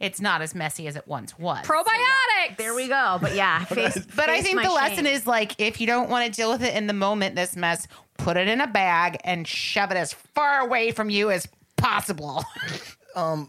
it's 0.00 0.20
not 0.20 0.42
as 0.42 0.54
messy 0.54 0.86
as 0.88 0.96
it 0.96 1.06
once 1.06 1.38
was. 1.38 1.64
Probiotics. 1.66 2.56
There 2.58 2.74
we 2.74 2.88
go. 2.88 3.18
But 3.20 3.34
yeah, 3.36 3.64
face, 3.66 3.96
But 4.16 4.28
I 4.28 4.36
face 4.36 4.44
think 4.44 4.56
my 4.56 4.64
the 4.64 4.72
lesson 4.72 5.04
shame. 5.04 5.14
is 5.14 5.26
like 5.26 5.60
if 5.60 5.80
you 5.80 5.86
don't 5.86 6.10
want 6.10 6.26
to 6.26 6.32
deal 6.36 6.50
with 6.50 6.62
it 6.62 6.74
in 6.74 6.86
the 6.88 6.92
moment, 6.92 7.36
this 7.36 7.54
mess, 7.56 7.86
put 8.18 8.36
it 8.36 8.48
in 8.48 8.60
a 8.60 8.66
bag 8.66 9.18
and 9.24 9.46
shove 9.46 9.90
it 9.92 9.96
as 9.96 10.12
far 10.12 10.60
away 10.60 10.90
from 10.90 11.08
you 11.10 11.30
as 11.30 11.46
possible. 11.76 12.44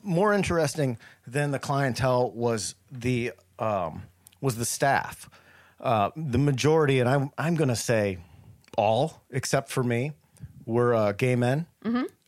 More 0.03 0.33
interesting 0.33 0.97
than 1.27 1.51
the 1.51 1.59
clientele 1.59 2.31
was 2.31 2.75
the 2.91 3.33
um, 3.59 4.03
was 4.41 4.55
the 4.55 4.65
staff. 4.65 5.29
Uh, 5.79 6.11
the 6.15 6.37
majority, 6.37 6.99
and 6.99 7.09
I'm 7.09 7.31
I'm 7.37 7.55
going 7.55 7.69
to 7.69 7.75
say 7.75 8.19
all 8.77 9.21
except 9.31 9.69
for 9.69 9.83
me, 9.83 10.11
were 10.65 10.93
uh, 10.93 11.11
gay 11.11 11.35
men. 11.35 11.65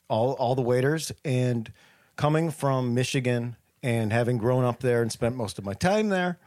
All 0.07 0.33
all 0.33 0.55
the 0.55 0.61
waiters, 0.61 1.11
and 1.23 1.71
coming 2.15 2.51
from 2.51 2.93
Michigan 2.93 3.55
and 3.81 4.11
having 4.11 4.37
grown 4.37 4.63
up 4.63 4.79
there 4.79 5.01
and 5.01 5.11
spent 5.11 5.35
most 5.35 5.59
of 5.59 5.65
my 5.65 5.73
time 5.73 6.09
there, 6.09 6.37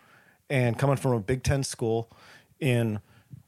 and 0.51 0.79
coming 0.79 0.97
from 0.97 1.13
a 1.13 1.21
Big 1.21 1.43
Ten 1.43 1.63
school 1.63 2.11
in 2.61 3.01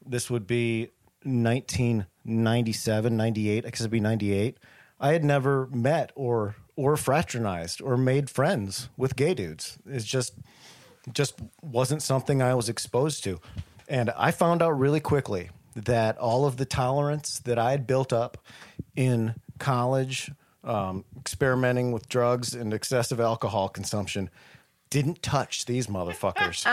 this 0.05 0.29
would 0.29 0.47
be 0.47 0.89
1997, 1.23 3.15
98, 3.17 3.65
I 3.65 3.69
guess 3.69 3.81
it'd 3.81 3.91
be 3.91 3.99
98. 3.99 4.57
I 4.99 5.13
had 5.13 5.23
never 5.23 5.67
met 5.67 6.11
or 6.15 6.55
or 6.81 6.97
fraternized 6.97 7.79
or 7.79 7.95
made 7.95 8.27
friends 8.27 8.89
with 8.97 9.15
gay 9.15 9.35
dudes. 9.35 9.77
It's 9.85 10.03
just 10.03 10.33
just 11.13 11.39
wasn't 11.61 12.01
something 12.01 12.41
I 12.41 12.55
was 12.55 12.69
exposed 12.69 13.23
to. 13.25 13.39
And 13.87 14.09
I 14.17 14.31
found 14.31 14.63
out 14.63 14.71
really 14.71 14.99
quickly 14.99 15.51
that 15.75 16.17
all 16.17 16.45
of 16.45 16.57
the 16.57 16.65
tolerance 16.65 17.39
that 17.39 17.59
I 17.59 17.71
had 17.71 17.85
built 17.85 18.11
up 18.11 18.37
in 18.95 19.35
college, 19.59 20.31
um, 20.63 21.05
experimenting 21.19 21.91
with 21.91 22.09
drugs 22.09 22.55
and 22.55 22.73
excessive 22.73 23.19
alcohol 23.19 23.69
consumption, 23.69 24.31
didn't 24.89 25.21
touch 25.21 25.65
these 25.65 25.85
motherfuckers. 25.85 26.65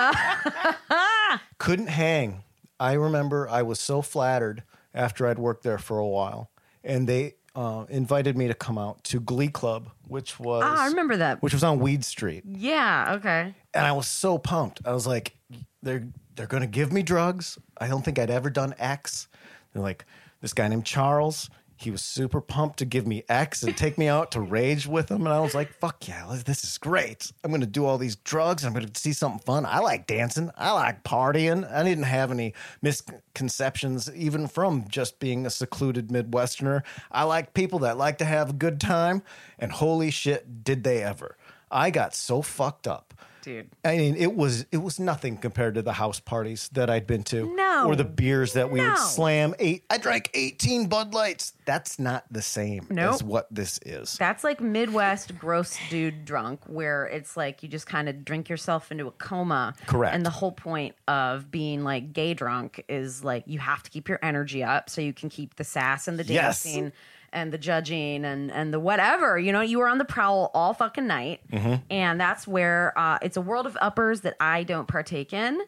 Couldn't 1.58 1.88
hang. 1.88 2.44
I 2.80 2.94
remember 2.94 3.46
I 3.48 3.60
was 3.62 3.78
so 3.78 4.00
flattered 4.00 4.62
after 4.94 5.26
I'd 5.26 5.38
worked 5.38 5.64
there 5.64 5.78
for 5.78 5.98
a 5.98 6.06
while, 6.06 6.50
and 6.82 7.06
they 7.06 7.34
uh, 7.58 7.84
invited 7.88 8.36
me 8.36 8.46
to 8.46 8.54
come 8.54 8.78
out 8.78 9.02
to 9.02 9.18
Glee 9.18 9.48
Club, 9.48 9.90
which 10.06 10.38
was 10.38 10.62
Ah, 10.64 10.84
I 10.84 10.86
remember 10.86 11.16
that. 11.16 11.42
which 11.42 11.52
was 11.52 11.64
on 11.64 11.80
Weed 11.80 12.04
Street 12.04 12.44
Yeah. 12.46 13.14
Okay. 13.16 13.52
and 13.74 13.84
I 13.86 13.92
was 13.92 14.06
so 14.06 14.38
pumped. 14.38 14.80
I 14.84 14.92
was 14.92 15.06
like, 15.06 15.34
they're 15.82 16.06
they're 16.36 16.46
gonna 16.46 16.68
give 16.68 16.92
me 16.92 17.02
drugs. 17.02 17.58
I 17.80 17.88
don't 17.88 18.04
think 18.04 18.18
I'd 18.18 18.30
ever 18.30 18.48
done 18.50 18.74
X. 18.78 19.26
They're 19.72 19.82
like, 19.82 20.04
this 20.40 20.52
guy 20.54 20.68
named 20.68 20.84
Charles. 20.86 21.50
He 21.80 21.92
was 21.92 22.02
super 22.02 22.40
pumped 22.40 22.80
to 22.80 22.84
give 22.84 23.06
me 23.06 23.22
X 23.28 23.62
and 23.62 23.76
take 23.76 23.98
me 23.98 24.08
out 24.08 24.32
to 24.32 24.40
rage 24.40 24.86
with 24.88 25.10
him. 25.10 25.26
And 25.26 25.32
I 25.32 25.38
was 25.38 25.54
like, 25.54 25.72
fuck 25.72 26.08
yeah, 26.08 26.36
this 26.44 26.64
is 26.64 26.76
great. 26.76 27.32
I'm 27.44 27.52
gonna 27.52 27.66
do 27.66 27.86
all 27.86 27.98
these 27.98 28.16
drugs. 28.16 28.64
I'm 28.64 28.72
gonna 28.72 28.88
see 28.94 29.12
something 29.12 29.38
fun. 29.38 29.64
I 29.64 29.78
like 29.78 30.08
dancing. 30.08 30.50
I 30.56 30.72
like 30.72 31.04
partying. 31.04 31.70
I 31.72 31.84
didn't 31.84 32.04
have 32.04 32.32
any 32.32 32.52
misconceptions, 32.82 34.10
even 34.12 34.48
from 34.48 34.86
just 34.88 35.20
being 35.20 35.46
a 35.46 35.50
secluded 35.50 36.08
Midwesterner. 36.08 36.82
I 37.12 37.22
like 37.22 37.54
people 37.54 37.78
that 37.80 37.96
like 37.96 38.18
to 38.18 38.24
have 38.24 38.50
a 38.50 38.54
good 38.54 38.80
time. 38.80 39.22
And 39.58 39.70
holy 39.70 40.10
shit, 40.10 40.64
did 40.64 40.82
they 40.82 41.02
ever. 41.02 41.36
I 41.70 41.90
got 41.90 42.14
so 42.14 42.42
fucked 42.42 42.88
up. 42.88 43.14
Dude. 43.42 43.68
I 43.84 43.96
mean, 43.96 44.16
it 44.16 44.34
was 44.34 44.66
it 44.72 44.78
was 44.78 44.98
nothing 44.98 45.36
compared 45.38 45.74
to 45.74 45.82
the 45.82 45.92
house 45.94 46.20
parties 46.20 46.68
that 46.72 46.90
I'd 46.90 47.06
been 47.06 47.22
to, 47.24 47.54
No. 47.54 47.86
or 47.86 47.96
the 47.96 48.04
beers 48.04 48.52
that 48.54 48.70
we 48.70 48.80
No. 48.80 48.90
would 48.90 48.98
slam. 48.98 49.54
Eight, 49.58 49.84
I 49.90 49.98
drank 49.98 50.30
eighteen 50.34 50.86
Bud 50.88 51.14
Lights. 51.14 51.52
That's 51.64 51.98
not 51.98 52.24
the 52.30 52.42
same 52.42 52.86
Nope. 52.90 53.14
as 53.14 53.22
what 53.22 53.46
this 53.50 53.78
is. 53.84 54.16
That's 54.18 54.42
like 54.44 54.60
Midwest 54.60 55.38
gross 55.38 55.76
dude 55.90 56.24
drunk, 56.24 56.60
where 56.66 57.06
it's 57.06 57.36
like 57.36 57.62
you 57.62 57.68
just 57.68 57.86
kind 57.86 58.08
of 58.08 58.24
drink 58.24 58.48
yourself 58.48 58.90
into 58.90 59.06
a 59.06 59.12
coma. 59.12 59.74
Correct. 59.86 60.14
And 60.14 60.24
the 60.26 60.30
whole 60.30 60.52
point 60.52 60.94
of 61.06 61.50
being 61.50 61.84
like 61.84 62.12
gay 62.12 62.34
drunk 62.34 62.84
is 62.88 63.22
like 63.24 63.44
you 63.46 63.58
have 63.60 63.82
to 63.82 63.90
keep 63.90 64.08
your 64.08 64.18
energy 64.22 64.62
up 64.64 64.90
so 64.90 65.00
you 65.00 65.12
can 65.12 65.28
keep 65.28 65.56
the 65.56 65.64
sass 65.64 66.08
and 66.08 66.18
the 66.18 66.24
dancing. 66.24 66.84
Yes. 66.84 66.92
Dancing 67.30 67.40
and 67.42 67.52
the 67.52 67.58
judging 67.58 68.24
and 68.24 68.50
and 68.50 68.72
the 68.72 68.80
whatever. 68.80 69.38
You 69.38 69.52
know, 69.52 69.60
you 69.60 69.78
were 69.78 69.88
on 69.88 69.98
the 69.98 70.04
prowl 70.04 70.50
all 70.54 70.74
fucking 70.74 71.06
night, 71.06 71.40
Mm-hmm. 71.52 71.74
and 71.90 72.20
that's 72.20 72.46
where 72.46 72.92
uh, 72.98 73.18
it's 73.22 73.36
a 73.36 73.40
world 73.40 73.66
of 73.66 73.76
uppers 73.80 74.22
that 74.22 74.36
I 74.40 74.62
don't 74.64 74.88
partake 74.88 75.32
in. 75.32 75.60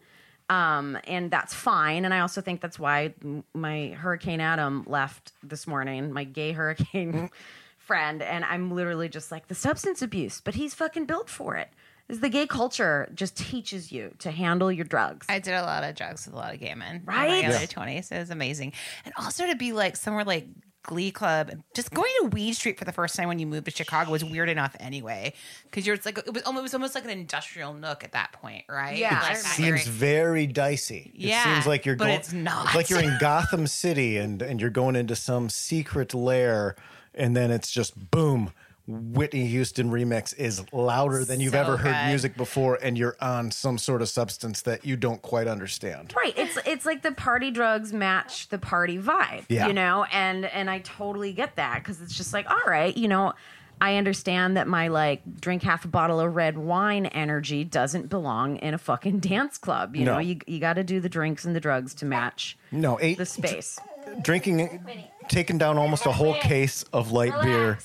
Um, 0.49 0.99
and 1.07 1.31
that's 1.31 1.55
fine. 1.55 2.05
And 2.05 2.13
I 2.13 2.21
also 2.21 2.41
think 2.41 2.61
that's 2.61 2.77
why 2.79 3.15
my 3.55 3.89
Hurricane 3.91 4.41
Adam 4.41 4.85
left 4.89 5.33
this 5.45 5.67
morning, 5.69 6.13
my 6.13 6.25
gay 6.25 6.51
hurricane 6.51 7.31
friend. 7.79 8.21
And 8.21 8.45
I'm 8.45 8.73
literally 8.73 9.09
just 9.09 9.31
like, 9.31 9.47
the 9.47 9.55
substance 9.55 10.03
abuse, 10.03 10.41
but 10.41 10.57
he's 10.57 10.75
fucking 10.75 11.05
built 11.07 11.31
for 11.31 11.55
it. 11.57 11.69
Is 12.09 12.19
the 12.19 12.29
gay 12.29 12.49
culture 12.49 13.09
just 13.15 13.37
teaches 13.37 13.93
you 13.93 14.13
to 14.19 14.33
handle 14.33 14.73
your 14.73 14.85
drugs. 14.85 15.27
I 15.29 15.39
did 15.39 15.55
a 15.55 15.63
lot 15.63 15.85
of 15.85 15.95
drugs 15.95 16.27
with 16.27 16.35
a 16.35 16.39
lot 16.39 16.53
of 16.53 16.59
gay 16.59 16.75
men. 16.75 17.03
Right? 17.05 17.27
In 17.27 17.31
my 17.31 17.41
Yeah. 17.43 17.57
early 17.57 17.67
20s. 17.69 18.11
It 18.11 18.19
was 18.19 18.31
amazing. 18.31 18.73
And 19.05 19.15
also 19.17 19.47
to 19.47 19.55
be 19.55 19.71
like 19.73 19.95
somewhere 19.95 20.25
like 20.25 20.49
Glee 20.83 21.11
Club, 21.11 21.51
just 21.75 21.91
going 21.93 22.11
to 22.23 22.29
Weed 22.29 22.55
Street 22.55 22.79
for 22.79 22.85
the 22.85 22.93
first 22.93 23.15
time 23.15 23.29
when 23.29 23.39
you 23.39 23.47
moved 23.47 23.67
to 23.67 23.71
Chicago 23.71 24.11
was 24.11 24.25
weird 24.25 24.49
enough 24.49 24.75
anyway. 24.81 25.33
Because 25.65 25.87
you're 25.87 25.95
it's 25.95 26.07
like 26.07 26.19
it 26.19 26.33
was, 26.33 26.43
almost, 26.45 26.61
it 26.61 26.63
was 26.63 26.75
almost 26.75 26.95
like 26.95 27.05
an 27.05 27.11
industrial 27.11 27.75
nook 27.75 28.03
at 28.03 28.13
that 28.13 28.33
point, 28.33 28.65
right? 28.69 28.97
Yeah, 28.97 29.09
I 29.11 29.13
like 29.13 29.23
remember. 29.29 29.49
seems 29.49 29.69
area. 29.69 29.85
very 29.87 30.47
dicey. 30.47 31.13
Yeah, 31.15 31.41
it 31.41 31.55
seems 31.55 31.67
like 31.67 31.85
you're 31.85 31.97
but 31.97 32.07
going. 32.07 32.19
it's 32.19 32.33
not. 32.33 32.67
It's 32.67 32.75
like 32.75 32.91
you're 32.91 33.01
in 33.03 33.17
Gotham 33.21 33.67
City 33.67 34.17
and 34.17 34.41
and 34.41 34.61
you're 34.61 34.71
going 34.71 34.97
into 34.97 35.17
some 35.17 35.49
secret 35.51 36.15
lair, 36.15 36.77
and 37.15 37.37
then 37.37 37.51
it's 37.51 37.71
just 37.71 38.11
boom. 38.11 38.53
Whitney 38.91 39.47
Houston 39.47 39.91
remix 39.91 40.37
is 40.37 40.63
louder 40.73 41.25
than 41.25 41.41
you've 41.41 41.53
So 41.53 41.61
ever 41.61 41.77
heard 41.77 41.95
good. 41.95 42.09
music 42.09 42.37
before, 42.37 42.79
and 42.83 42.99
you're 42.99 43.17
on 43.21 43.51
some 43.51 43.79
sort 43.79 44.03
of 44.03 44.09
substance 44.09 44.63
that 44.63 44.85
you 44.85 44.97
don't 44.97 45.23
quite 45.23 45.47
understand. 45.47 46.13
Right. 46.17 46.35
It's 46.37 46.59
it's 46.67 46.85
like 46.87 47.03
the 47.03 47.13
party 47.13 47.51
drugs 47.51 47.93
match 47.93 48.49
the 48.49 48.59
party 48.59 48.99
vibe. 48.99 49.45
Yeah. 49.49 49.67
You 49.69 49.73
know, 49.73 50.05
and 50.13 50.45
and 50.47 50.69
I 50.71 50.81
totally 50.81 51.33
get 51.33 51.57
that 51.57 51.79
because 51.83 52.01
it's 52.01 52.15
just 52.17 52.33
like, 52.33 52.51
all 52.51 52.63
right, 52.67 52.97
you 52.97 53.09
know, 53.09 53.33
I 53.81 53.97
understand 53.97 54.57
that 54.59 54.69
my 54.69 54.89
like 54.89 55.23
drink 55.41 55.63
half 55.63 55.85
a 55.85 55.89
bottle 55.89 56.21
of 56.21 56.35
red 56.35 56.59
wine 56.59 57.07
energy 57.07 57.65
doesn't 57.65 58.09
belong 58.11 58.57
in 58.57 58.75
a 58.75 58.79
fucking 58.79 59.21
dance 59.21 59.57
club. 59.57 59.97
You 59.97 60.05
No. 60.05 60.15
know, 60.15 60.19
you 60.21 60.39
you 60.47 60.59
got 60.61 60.75
to 60.75 60.85
do 60.85 61.01
the 61.01 61.09
drinks 61.09 61.45
and 61.45 61.57
the 61.57 61.61
drugs 61.61 61.95
to 61.95 62.05
match 62.05 62.59
No, 62.73 62.99
eight 63.01 63.17
the 63.19 63.25
space. 63.27 63.79
drinking, 64.23 64.85
taking 65.29 65.57
down 65.57 65.79
almost 65.79 66.05
a 66.07 66.13
whole 66.13 66.35
case 66.35 66.83
of 66.93 67.13
light 67.13 67.33
beer 67.43 67.79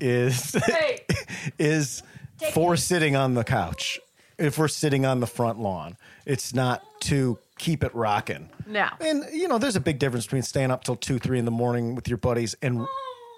is 0.00 0.56
is 1.58 2.02
for 2.52 2.76
sitting 2.76 3.16
on 3.16 3.34
the 3.34 3.44
couch. 3.44 3.98
If 4.38 4.58
we're 4.58 4.68
sitting 4.68 5.06
on 5.06 5.20
the 5.20 5.26
front 5.26 5.58
lawn, 5.58 5.96
it's 6.26 6.54
not 6.54 6.82
to 7.02 7.38
keep 7.58 7.82
it 7.82 7.94
rocking. 7.94 8.50
No. 8.66 8.88
and 9.00 9.24
you 9.32 9.48
know, 9.48 9.56
there's 9.58 9.76
a 9.76 9.80
big 9.80 9.98
difference 9.98 10.26
between 10.26 10.42
staying 10.42 10.70
up 10.70 10.84
till 10.84 10.96
two, 10.96 11.18
three 11.18 11.38
in 11.38 11.44
the 11.46 11.50
morning 11.50 11.94
with 11.94 12.08
your 12.08 12.18
buddies 12.18 12.54
and 12.60 12.86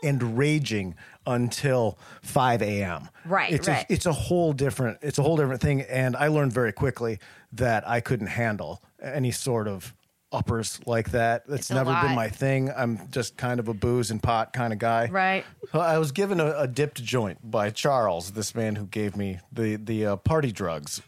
and 0.02 0.38
raging 0.38 0.94
until 1.26 1.98
five 2.22 2.62
a.m. 2.62 3.08
Right, 3.24 3.52
It's 3.52 3.68
right. 3.68 3.84
A, 3.88 3.92
it's 3.92 4.06
a 4.06 4.12
whole 4.12 4.52
different. 4.52 4.98
It's 5.02 5.18
a 5.18 5.22
whole 5.22 5.36
different 5.36 5.60
thing, 5.60 5.82
and 5.82 6.16
I 6.16 6.28
learned 6.28 6.52
very 6.52 6.72
quickly 6.72 7.18
that 7.52 7.88
I 7.88 8.00
couldn't 8.00 8.28
handle 8.28 8.82
any 9.02 9.30
sort 9.30 9.68
of 9.68 9.94
uppers 10.32 10.80
like 10.86 11.10
that. 11.12 11.46
That's 11.48 11.70
a 11.70 11.74
never 11.74 11.92
been 12.02 12.14
my 12.14 12.28
thing. 12.28 12.70
I'm 12.76 13.00
just 13.10 13.36
kind 13.36 13.58
of 13.60 13.68
a 13.68 13.74
booze 13.74 14.10
and 14.10 14.22
pot 14.22 14.52
kind 14.52 14.72
of 14.72 14.78
guy. 14.78 15.06
Right. 15.06 15.44
So 15.72 15.80
I 15.80 15.98
was 15.98 16.12
given 16.12 16.40
a, 16.40 16.54
a 16.58 16.68
dipped 16.68 17.02
joint 17.02 17.38
by 17.50 17.70
Charles, 17.70 18.32
this 18.32 18.54
man 18.54 18.76
who 18.76 18.86
gave 18.86 19.16
me 19.16 19.40
the 19.52 19.76
the 19.76 20.06
uh, 20.06 20.16
party 20.16 20.52
drugs, 20.52 21.00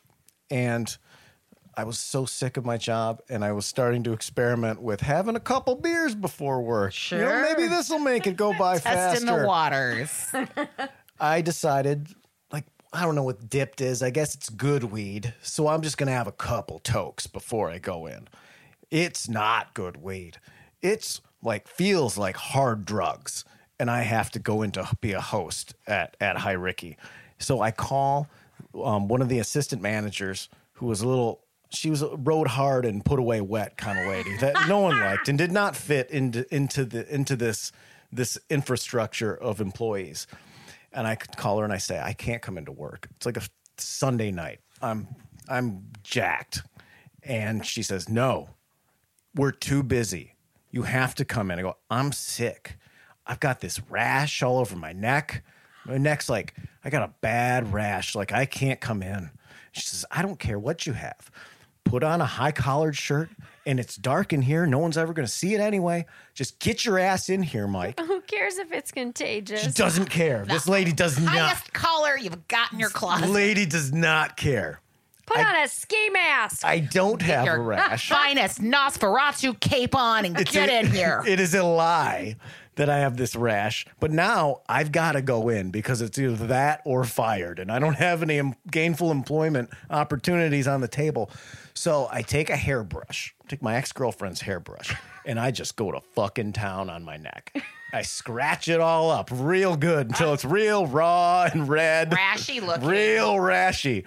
and 0.50 0.96
I 1.76 1.84
was 1.84 1.98
so 1.98 2.24
sick 2.26 2.56
of 2.56 2.64
my 2.64 2.76
job, 2.76 3.20
and 3.28 3.44
I 3.44 3.52
was 3.52 3.64
starting 3.66 4.02
to 4.04 4.12
experiment 4.12 4.82
with 4.82 5.00
having 5.00 5.36
a 5.36 5.40
couple 5.40 5.76
beers 5.76 6.14
before 6.14 6.60
work. 6.62 6.92
You 7.10 7.18
know, 7.18 7.24
Sure. 7.28 7.42
maybe 7.42 7.68
this 7.68 7.88
will 7.90 8.00
make 8.00 8.26
it 8.26 8.36
go 8.36 8.52
by 8.58 8.78
faster. 8.78 9.20
Testing 9.24 9.26
the 9.40 9.46
waters. 9.46 10.32
I 11.20 11.40
decided, 11.42 12.08
like, 12.52 12.64
I 12.92 13.02
don't 13.02 13.14
know 13.14 13.22
what 13.22 13.48
dipped 13.48 13.80
is. 13.80 14.02
I 14.02 14.10
guess 14.10 14.34
it's 14.34 14.48
good 14.50 14.84
weed. 14.84 15.32
So 15.42 15.68
I'm 15.68 15.80
just 15.82 15.96
going 15.96 16.08
to 16.08 16.12
have 16.12 16.26
a 16.26 16.32
couple 16.32 16.78
tokes 16.80 17.26
before 17.26 17.70
I 17.70 17.78
go 17.78 18.06
in. 18.06 18.26
It's 18.90 19.28
not 19.28 19.74
good 19.74 20.02
weed. 20.02 20.38
It's 20.82 21.20
like, 21.42 21.68
feels 21.68 22.18
like 22.18 22.36
hard 22.36 22.84
drugs. 22.84 23.44
And 23.78 23.90
I 23.90 24.02
have 24.02 24.30
to 24.32 24.38
go 24.38 24.62
in 24.62 24.72
to 24.72 24.88
be 25.00 25.12
a 25.12 25.20
host 25.20 25.74
at, 25.86 26.16
at 26.20 26.38
Hi 26.38 26.52
Ricky. 26.52 26.96
So 27.38 27.60
I 27.60 27.70
call 27.70 28.28
um, 28.74 29.08
one 29.08 29.22
of 29.22 29.28
the 29.28 29.38
assistant 29.38 29.80
managers 29.80 30.48
who 30.74 30.86
was 30.86 31.00
a 31.00 31.08
little, 31.08 31.44
she 31.70 31.88
was 31.88 32.02
a 32.02 32.14
rode 32.16 32.48
hard 32.48 32.84
and 32.84 33.04
put 33.04 33.18
away 33.18 33.40
wet 33.40 33.76
kind 33.76 33.98
of 33.98 34.06
lady 34.06 34.36
that 34.38 34.68
no 34.68 34.80
one 34.80 35.00
liked 35.00 35.28
and 35.28 35.38
did 35.38 35.52
not 35.52 35.76
fit 35.76 36.10
into, 36.10 36.52
into, 36.54 36.84
the, 36.84 37.12
into 37.12 37.36
this, 37.36 37.72
this 38.12 38.38
infrastructure 38.50 39.34
of 39.34 39.60
employees 39.60 40.26
and 40.92 41.06
I 41.06 41.16
call 41.16 41.58
her 41.58 41.64
and 41.64 41.72
I 41.72 41.78
say, 41.78 42.00
I 42.00 42.12
can't 42.12 42.42
come 42.42 42.58
into 42.58 42.72
work. 42.72 43.08
It's 43.16 43.26
like 43.26 43.36
a 43.36 43.42
Sunday 43.78 44.30
night. 44.30 44.60
I'm 44.82 45.08
I'm 45.48 45.88
jacked. 46.02 46.62
And 47.22 47.64
she 47.66 47.82
says, 47.82 48.08
No, 48.08 48.50
we're 49.34 49.52
too 49.52 49.82
busy. 49.82 50.36
You 50.70 50.82
have 50.82 51.14
to 51.16 51.24
come 51.24 51.50
in. 51.50 51.58
I 51.58 51.62
go, 51.62 51.76
I'm 51.90 52.12
sick. 52.12 52.78
I've 53.26 53.40
got 53.40 53.60
this 53.60 53.80
rash 53.90 54.42
all 54.42 54.58
over 54.58 54.76
my 54.76 54.92
neck. 54.92 55.44
My 55.84 55.98
neck's 55.98 56.28
like, 56.28 56.54
I 56.84 56.90
got 56.90 57.02
a 57.02 57.12
bad 57.20 57.72
rash. 57.72 58.14
Like 58.14 58.32
I 58.32 58.46
can't 58.46 58.80
come 58.80 59.02
in. 59.02 59.30
She 59.72 59.82
says, 59.82 60.04
I 60.10 60.22
don't 60.22 60.38
care 60.38 60.58
what 60.58 60.86
you 60.86 60.92
have. 60.92 61.30
Put 61.84 62.04
on 62.04 62.20
a 62.20 62.26
high 62.26 62.52
collared 62.52 62.96
shirt 62.96 63.30
and 63.66 63.80
it's 63.80 63.96
dark 63.96 64.32
in 64.32 64.42
here. 64.42 64.66
No 64.66 64.78
one's 64.78 64.98
ever 64.98 65.12
going 65.12 65.26
to 65.26 65.32
see 65.32 65.54
it 65.54 65.60
anyway. 65.60 66.06
Just 66.34 66.58
get 66.58 66.84
your 66.84 66.98
ass 66.98 67.28
in 67.28 67.42
here, 67.42 67.66
Mike. 67.66 67.98
Who 67.98 68.20
cares 68.22 68.58
if 68.58 68.70
it's 68.72 68.92
contagious? 68.92 69.64
She 69.64 69.70
doesn't 69.70 70.06
care. 70.06 70.44
This 70.44 70.68
lady 70.68 70.92
does 70.92 71.18
not. 71.18 71.34
Highest 71.34 71.72
collar 71.72 72.16
you've 72.16 72.46
got 72.48 72.72
in 72.72 72.78
your 72.78 72.90
closet. 72.90 73.28
Lady 73.30 73.66
does 73.66 73.92
not 73.92 74.36
care. 74.36 74.80
Put 75.34 75.46
on 75.46 75.56
a 75.64 75.68
ski 75.68 76.10
mask. 76.10 76.64
I 76.64 76.80
don't 76.80 77.22
have 77.22 77.42
a 77.42 77.46
Your 77.46 77.62
rash. 77.62 78.08
finest 78.08 78.60
Nosferatu 78.60 79.58
cape 79.60 79.94
on 79.94 80.24
and 80.24 80.38
It's 80.38 80.50
get 80.50 80.68
a- 80.68 80.80
in 80.80 80.86
here. 80.90 81.22
It 81.26 81.38
is 81.40 81.54
a 81.54 81.62
lie 81.62 82.36
that 82.76 82.88
I 82.88 82.98
have 83.00 83.16
this 83.16 83.36
rash, 83.36 83.84
but 83.98 84.10
now 84.10 84.62
I've 84.68 84.90
got 84.90 85.12
to 85.12 85.22
go 85.22 85.48
in 85.50 85.70
because 85.70 86.00
it's 86.00 86.18
either 86.18 86.46
that 86.46 86.80
or 86.86 87.04
fired, 87.04 87.58
and 87.58 87.70
I 87.70 87.78
don't 87.78 87.94
have 87.96 88.22
any 88.22 88.40
gainful 88.70 89.10
employment 89.10 89.68
opportunities 89.90 90.66
on 90.66 90.80
the 90.80 90.88
table. 90.88 91.30
So 91.74 92.08
I 92.10 92.22
take 92.22 92.48
a 92.48 92.56
hairbrush, 92.56 93.34
take 93.48 93.60
my 93.62 93.76
ex 93.76 93.92
girlfriend's 93.92 94.40
hairbrush, 94.40 94.94
and 95.26 95.38
I 95.38 95.50
just 95.50 95.76
go 95.76 95.92
to 95.92 96.00
fucking 96.14 96.54
town 96.54 96.88
on 96.88 97.04
my 97.04 97.16
neck. 97.18 97.52
I 97.92 98.02
scratch 98.02 98.68
it 98.68 98.80
all 98.80 99.10
up 99.10 99.28
real 99.32 99.76
good 99.76 100.06
until 100.08 100.32
it's 100.32 100.44
real 100.44 100.86
raw 100.86 101.48
and 101.52 101.68
red. 101.68 102.10
Rashy 102.12 102.64
looking. 102.64 102.88
Real 102.88 103.34
rashy. 103.36 104.06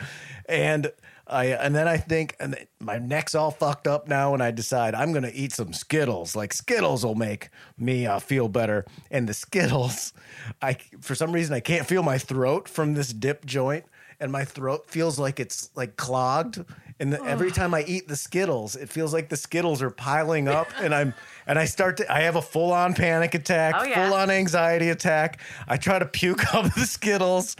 and 0.49 0.91
I 1.33 1.45
and 1.45 1.75
then 1.75 1.87
I 1.87 1.97
think 1.97 2.35
and 2.39 2.55
my 2.79 2.97
neck's 2.99 3.33
all 3.35 3.51
fucked 3.51 3.87
up 3.87 4.07
now, 4.07 4.33
and 4.33 4.41
I 4.43 4.51
decide 4.51 4.93
I'm 4.95 5.11
gonna 5.13 5.31
eat 5.33 5.51
some 5.53 5.73
Skittles. 5.73 6.35
Like 6.35 6.53
Skittles 6.53 7.03
will 7.05 7.15
make 7.15 7.49
me 7.77 8.05
uh, 8.05 8.19
feel 8.19 8.47
better. 8.47 8.85
And 9.11 9.27
the 9.27 9.33
Skittles, 9.33 10.13
I 10.61 10.77
for 11.01 11.15
some 11.15 11.31
reason 11.31 11.53
I 11.55 11.59
can't 11.59 11.87
feel 11.87 12.03
my 12.03 12.17
throat 12.17 12.69
from 12.69 12.93
this 12.93 13.11
dip 13.11 13.45
joint, 13.45 13.85
and 14.19 14.31
my 14.31 14.45
throat 14.45 14.89
feels 14.89 15.17
like 15.19 15.39
it's 15.39 15.69
like 15.75 15.97
clogged. 15.97 16.63
And 16.99 17.11
the, 17.11 17.21
every 17.25 17.51
time 17.51 17.73
I 17.73 17.83
eat 17.83 18.07
the 18.07 18.15
Skittles, 18.15 18.75
it 18.75 18.87
feels 18.87 19.13
like 19.13 19.27
the 19.27 19.35
Skittles 19.35 19.81
are 19.81 19.89
piling 19.89 20.47
up, 20.47 20.67
and 20.79 20.93
I'm 20.93 21.13
and 21.47 21.57
I 21.57 21.65
start 21.65 21.97
to 21.97 22.09
I 22.13 22.21
have 22.21 22.35
a 22.35 22.41
full 22.41 22.71
on 22.71 22.93
panic 22.93 23.33
attack, 23.33 23.73
Oh, 23.77 23.83
yeah. 23.83 24.05
full 24.07 24.15
on 24.15 24.29
anxiety 24.29 24.89
attack. 24.89 25.39
I 25.67 25.77
try 25.77 25.97
to 25.99 26.05
puke 26.05 26.53
up 26.53 26.73
the 26.75 26.85
Skittles. 26.85 27.55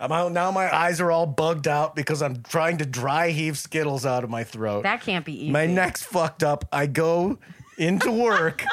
I'm 0.00 0.12
out 0.12 0.32
now. 0.32 0.50
My 0.50 0.74
eyes 0.74 1.00
are 1.00 1.10
all 1.10 1.26
bugged 1.26 1.66
out 1.66 1.96
because 1.96 2.22
I'm 2.22 2.42
trying 2.42 2.78
to 2.78 2.86
dry 2.86 3.30
heave 3.30 3.58
Skittles 3.58 4.06
out 4.06 4.24
of 4.24 4.30
my 4.30 4.44
throat. 4.44 4.82
That 4.82 5.00
can't 5.00 5.24
be 5.24 5.32
easy. 5.32 5.50
My 5.50 5.66
neck's 5.66 6.02
fucked 6.02 6.42
up. 6.42 6.64
I 6.72 6.86
go 6.86 7.38
into 7.76 8.10
work. 8.10 8.64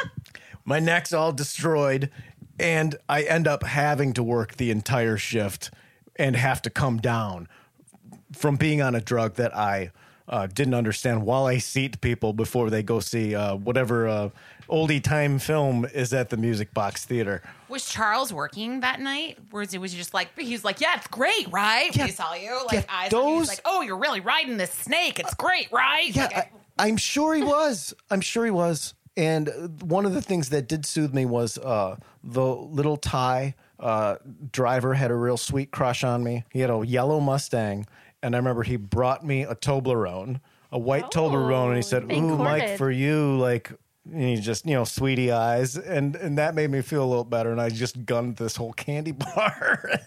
my 0.64 0.78
neck's 0.78 1.12
all 1.12 1.32
destroyed, 1.32 2.10
and 2.58 2.96
I 3.08 3.22
end 3.22 3.48
up 3.48 3.64
having 3.64 4.12
to 4.14 4.22
work 4.22 4.56
the 4.56 4.70
entire 4.70 5.16
shift 5.16 5.70
and 6.16 6.36
have 6.36 6.62
to 6.62 6.70
come 6.70 6.98
down 6.98 7.48
from 8.32 8.56
being 8.56 8.80
on 8.82 8.94
a 8.94 9.00
drug 9.00 9.34
that 9.34 9.56
I 9.56 9.90
uh, 10.28 10.46
didn't 10.46 10.74
understand 10.74 11.24
while 11.24 11.46
I 11.46 11.58
seat 11.58 12.00
people 12.00 12.32
before 12.32 12.70
they 12.70 12.82
go 12.82 13.00
see 13.00 13.34
uh, 13.34 13.56
whatever 13.56 14.06
uh, 14.06 14.30
oldie 14.70 15.02
time 15.02 15.38
film 15.38 15.84
is 15.92 16.12
at 16.12 16.30
the 16.30 16.36
Music 16.36 16.72
Box 16.72 17.04
Theater. 17.04 17.42
Was 17.68 17.88
Charles 17.88 18.32
working 18.32 18.80
that 18.80 19.00
night? 19.00 19.38
Or 19.52 19.60
was 19.60 19.74
it 19.74 19.78
was 19.78 19.92
he 19.92 19.98
just 19.98 20.14
like 20.14 20.36
he 20.38 20.52
was 20.52 20.64
like, 20.64 20.80
yeah, 20.80 20.96
it's 20.96 21.06
great, 21.08 21.46
right? 21.50 21.94
Yeah. 21.94 22.06
he 22.06 22.12
saw 22.12 22.34
you 22.34 22.58
like 22.66 22.72
Yeah, 22.74 22.82
eyes. 22.88 23.12
on 23.12 23.20
you, 23.20 23.26
he 23.34 23.38
was 23.40 23.48
those- 23.48 23.56
like, 23.58 23.62
oh, 23.64 23.82
you're 23.82 23.98
really 23.98 24.20
riding 24.20 24.56
this 24.56 24.72
snake. 24.72 25.18
It's 25.18 25.34
great, 25.34 25.70
right? 25.72 26.08
Yeah, 26.14 26.24
Like, 26.24 26.36
I, 26.36 26.50
I'm 26.78 26.96
sure 26.96 27.34
he 27.34 27.42
was. 27.42 27.92
I'm 28.10 28.20
sure 28.20 28.44
he 28.44 28.50
was. 28.50 28.94
And 29.16 29.82
one 29.82 30.06
of 30.06 30.14
the 30.14 30.22
things 30.22 30.48
that 30.50 30.68
did 30.68 30.86
soothe 30.86 31.12
me 31.12 31.26
was 31.26 31.58
uh, 31.58 31.96
the 32.24 32.42
little 32.46 32.96
Thai 32.96 33.54
uh, 33.78 34.16
driver 34.52 34.94
had 34.94 35.10
a 35.10 35.14
real 35.14 35.36
sweet 35.36 35.72
crush 35.72 36.04
on 36.04 36.22
me. 36.22 36.44
He 36.50 36.60
had 36.60 36.70
a 36.70 36.82
yellow 36.86 37.18
Mustang, 37.20 37.86
and 38.22 38.34
I 38.34 38.38
remember 38.38 38.62
he 38.62 38.76
brought 38.76 39.24
me 39.26 39.42
a 39.42 39.54
Toblerone, 39.54 40.40
a 40.72 40.78
white 40.78 41.10
Toblerone, 41.10 41.66
and 41.68 41.76
he 41.76 41.82
said, 41.82 42.10
"Ooh, 42.12 42.38
Mike, 42.38 42.78
for 42.78 42.90
you, 42.90 43.36
like." 43.36 43.72
And 44.04 44.22
he 44.22 44.36
just, 44.36 44.66
you 44.66 44.74
know, 44.74 44.84
sweetie 44.84 45.30
eyes, 45.30 45.76
and 45.76 46.16
and 46.16 46.38
that 46.38 46.54
made 46.54 46.70
me 46.70 46.80
feel 46.82 47.04
a 47.04 47.06
little 47.08 47.24
better. 47.24 47.50
And 47.52 47.60
I 47.60 47.68
just 47.68 48.06
gunned 48.06 48.36
this 48.36 48.56
whole 48.56 48.72
candy 48.72 49.12
bar. 49.34 50.00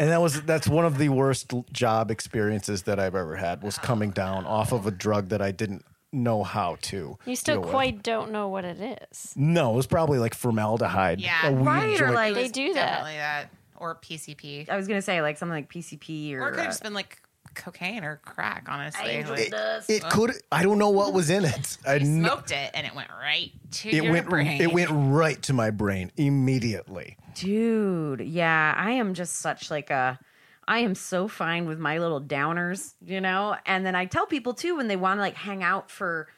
And 0.00 0.10
that 0.10 0.20
was 0.20 0.42
that's 0.42 0.68
one 0.68 0.84
of 0.84 0.98
the 0.98 1.08
worst 1.08 1.52
job 1.72 2.10
experiences 2.10 2.82
that 2.84 2.98
I've 3.00 3.14
ever 3.14 3.36
had 3.36 3.62
was 3.62 3.78
coming 3.78 4.10
down 4.10 4.46
off 4.46 4.72
of 4.72 4.86
a 4.86 4.90
drug 4.90 5.28
that 5.30 5.42
I 5.42 5.50
didn't 5.50 5.84
know 6.12 6.42
how 6.42 6.76
to. 6.82 7.18
You 7.26 7.36
still 7.36 7.56
deal 7.56 7.60
with. 7.62 7.70
quite 7.70 8.02
don't 8.02 8.30
know 8.32 8.48
what 8.48 8.64
it 8.64 8.80
is. 9.10 9.32
No, 9.36 9.72
it 9.72 9.76
was 9.76 9.86
probably 9.86 10.18
like 10.18 10.34
formaldehyde. 10.34 11.20
Yeah. 11.20 11.48
a 11.48 11.52
weed 11.52 11.64
Right, 11.66 12.00
or 12.00 12.10
like- 12.12 12.34
They 12.34 12.48
do 12.48 12.74
that. 12.74 13.04
that. 13.04 13.50
Or 13.76 13.94
PCP. 13.96 14.68
I 14.68 14.76
was 14.76 14.88
gonna 14.88 15.02
say 15.02 15.20
like 15.22 15.36
something 15.38 15.54
like 15.54 15.68
PCP 15.72 16.34
or, 16.34 16.42
Or 16.42 16.48
it 16.48 16.50
could 16.52 16.58
have 16.60 16.66
uh, 16.66 16.70
just 16.70 16.82
been 16.82 16.94
like 16.94 17.20
cocaine 17.58 18.02
or 18.04 18.20
crack, 18.24 18.66
honestly. 18.70 19.10
Angel 19.10 19.34
Like, 19.34 19.50
dust. 19.50 19.90
it 19.90 20.02
could. 20.04 20.32
I 20.50 20.62
don't 20.62 20.78
know 20.78 20.88
what 20.88 21.12
was 21.12 21.28
in 21.28 21.44
it. 21.44 21.76
I 21.86 21.98
kn- 21.98 22.24
smoked 22.24 22.50
it 22.52 22.70
and 22.72 22.86
it 22.86 22.94
went 22.94 23.10
right 23.10 23.50
to 23.72 23.88
it 23.90 24.02
your 24.02 24.12
went. 24.12 24.30
brain. 24.30 24.62
It 24.62 24.72
went 24.72 24.88
right 24.90 25.40
to 25.42 25.52
my 25.52 25.70
brain 25.70 26.10
immediately. 26.16 27.16
Dude, 27.34 28.20
yeah, 28.20 28.74
I 28.76 28.92
am 28.92 29.12
just 29.14 29.36
such 29.36 29.70
like 29.70 29.90
a 29.90 30.18
I 30.66 30.80
am 30.80 30.94
so 30.94 31.28
fine 31.28 31.66
with 31.66 31.78
my 31.78 31.98
little 31.98 32.20
downers, 32.20 32.94
you 33.04 33.20
know? 33.20 33.56
And 33.66 33.86
then 33.86 33.94
I 33.94 34.04
tell 34.06 34.26
people 34.26 34.52
too 34.54 34.76
when 34.76 34.86
they 34.88 34.96
want 34.96 35.18
to 35.18 35.22
like 35.22 35.34
hang 35.34 35.62
out 35.62 35.90
for 35.90 36.28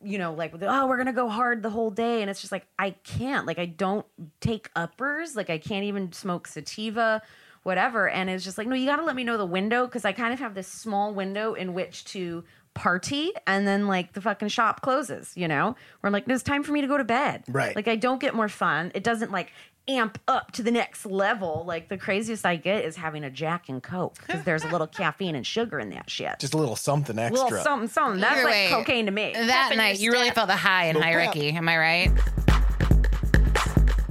you 0.00 0.16
know, 0.16 0.32
like 0.32 0.54
oh, 0.62 0.86
we're 0.86 0.96
gonna 0.96 1.12
go 1.12 1.28
hard 1.28 1.60
the 1.60 1.70
whole 1.70 1.90
day, 1.90 2.20
and 2.22 2.30
it's 2.30 2.40
just 2.40 2.52
like 2.52 2.66
I 2.78 2.90
can't, 2.90 3.46
like 3.48 3.58
I 3.58 3.66
don't 3.66 4.06
take 4.40 4.70
uppers, 4.76 5.34
like 5.34 5.50
I 5.50 5.58
can't 5.58 5.82
even 5.86 6.12
smoke 6.12 6.46
sativa, 6.46 7.20
whatever. 7.68 8.08
And 8.08 8.28
it's 8.28 8.42
just 8.42 8.58
like 8.58 8.66
no, 8.66 8.74
you 8.74 8.86
got 8.86 8.96
to 8.96 9.04
let 9.04 9.14
me 9.14 9.22
know 9.22 9.36
the 9.36 9.46
window 9.46 9.86
because 9.86 10.04
I 10.04 10.10
kind 10.12 10.32
of 10.32 10.40
have 10.40 10.54
this 10.54 10.66
small 10.66 11.14
window 11.14 11.54
in 11.54 11.74
which 11.74 12.04
to 12.06 12.42
party, 12.74 13.32
and 13.46 13.66
then 13.66 13.86
like 13.86 14.12
the 14.12 14.20
fucking 14.20 14.48
shop 14.48 14.80
closes, 14.82 15.32
you 15.36 15.48
know, 15.48 15.76
where 16.00 16.08
I'm 16.08 16.12
like, 16.12 16.26
no, 16.26 16.34
it's 16.34 16.42
time 16.44 16.62
for 16.62 16.72
me 16.72 16.80
to 16.80 16.86
go 16.86 16.96
to 16.96 17.04
bed, 17.04 17.44
Right. 17.48 17.74
Like 17.76 17.88
I 17.88 17.96
don't 17.96 18.20
get 18.20 18.34
more 18.34 18.48
fun. 18.48 18.92
It 18.94 19.02
doesn't 19.04 19.30
like 19.32 19.52
amp 19.88 20.18
up 20.28 20.52
to 20.52 20.62
the 20.62 20.70
next 20.70 21.04
level. 21.06 21.64
Like 21.66 21.88
the 21.88 21.96
craziest 21.98 22.44
I 22.46 22.56
get 22.56 22.84
is 22.84 22.94
having 22.94 23.24
a 23.24 23.30
Jack 23.30 23.68
and 23.68 23.82
Coke 23.82 24.16
because 24.24 24.44
there's 24.44 24.64
a 24.64 24.68
little 24.68 24.86
caffeine 25.00 25.34
and 25.34 25.46
sugar 25.46 25.78
in 25.80 25.90
that 25.90 26.08
shit. 26.08 26.38
Just 26.38 26.54
a 26.54 26.56
little 26.58 26.76
something 26.76 27.18
a 27.18 27.22
extra. 27.22 27.44
little 27.44 27.62
something, 27.62 27.88
something. 27.88 28.20
That's 28.20 28.34
Either 28.36 28.44
like 28.44 28.52
way, 28.54 28.68
cocaine 28.70 29.06
to 29.06 29.12
me. 29.12 29.32
That 29.34 29.70
in 29.72 29.78
night, 29.78 29.98
your 29.98 30.04
you 30.04 30.12
really 30.12 30.26
step. 30.26 30.34
felt 30.36 30.48
the 30.48 30.56
high 30.56 30.84
in 30.86 30.94
Little 30.96 31.10
hierarchy. 31.10 31.50
Am 31.50 31.68
I 31.68 31.78
right? 31.78 32.12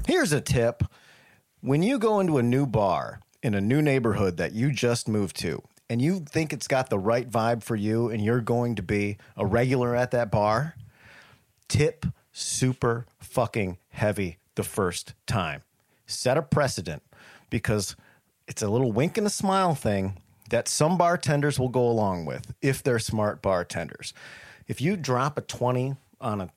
Here's 0.07 0.31
a 0.33 0.41
tip. 0.41 0.83
When 1.61 1.83
you 1.83 1.99
go 1.99 2.19
into 2.19 2.37
a 2.37 2.43
new 2.43 2.65
bar 2.65 3.19
in 3.47 3.55
a 3.55 3.61
new 3.61 3.81
neighborhood 3.81 4.35
that 4.35 4.51
you 4.51 4.69
just 4.73 5.07
moved 5.07 5.33
to 5.37 5.63
and 5.89 6.01
you 6.01 6.19
think 6.19 6.51
it's 6.51 6.67
got 6.67 6.89
the 6.89 6.99
right 6.99 7.31
vibe 7.31 7.63
for 7.63 7.77
you 7.77 8.09
and 8.09 8.21
you're 8.21 8.41
going 8.41 8.75
to 8.75 8.83
be 8.83 9.17
a 9.37 9.45
regular 9.45 9.95
at 9.95 10.11
that 10.11 10.29
bar, 10.29 10.75
tip 11.69 12.05
super 12.33 13.05
fucking 13.19 13.77
heavy 13.87 14.37
the 14.55 14.63
first 14.63 15.13
time. 15.25 15.63
Set 16.05 16.37
a 16.37 16.41
precedent 16.41 17.01
because 17.49 17.95
it's 18.49 18.61
a 18.61 18.67
little 18.67 18.91
wink 18.91 19.17
and 19.17 19.25
a 19.25 19.29
smile 19.29 19.75
thing 19.75 20.21
that 20.49 20.67
some 20.67 20.97
bartenders 20.97 21.57
will 21.57 21.69
go 21.69 21.87
along 21.87 22.25
with 22.25 22.53
if 22.61 22.83
they're 22.83 22.99
smart 22.99 23.41
bartenders. 23.41 24.13
If 24.67 24.81
you 24.81 24.97
drop 24.97 25.37
a 25.37 25.41
20 25.41 25.95
on 26.19 26.41
a 26.41 26.49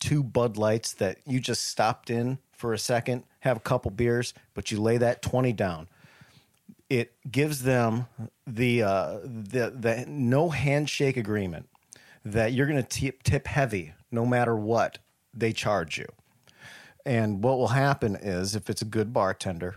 two 0.00 0.22
Bud 0.22 0.56
Lights 0.56 0.94
that 0.94 1.18
you 1.26 1.40
just 1.40 1.66
stopped 1.66 2.08
in 2.08 2.38
for 2.52 2.72
a 2.72 2.78
second, 2.78 3.24
have 3.40 3.58
a 3.58 3.60
couple 3.60 3.90
beers, 3.90 4.32
but 4.54 4.70
you 4.70 4.80
lay 4.80 4.96
that 4.96 5.20
20 5.20 5.52
down, 5.52 5.88
it 6.90 7.14
gives 7.30 7.62
them 7.62 8.06
the 8.46 8.82
uh, 8.82 9.18
the 9.24 9.72
the 9.78 10.04
no 10.08 10.50
handshake 10.50 11.16
agreement 11.16 11.68
that 12.24 12.52
you're 12.52 12.66
going 12.66 12.82
to 12.82 12.88
tip, 12.88 13.22
tip 13.22 13.46
heavy 13.46 13.94
no 14.10 14.26
matter 14.26 14.56
what 14.56 14.98
they 15.34 15.52
charge 15.52 15.98
you. 15.98 16.06
And 17.06 17.42
what 17.42 17.58
will 17.58 17.68
happen 17.68 18.16
is, 18.16 18.54
if 18.54 18.68
it's 18.68 18.82
a 18.82 18.86
good 18.86 19.12
bartender, 19.12 19.76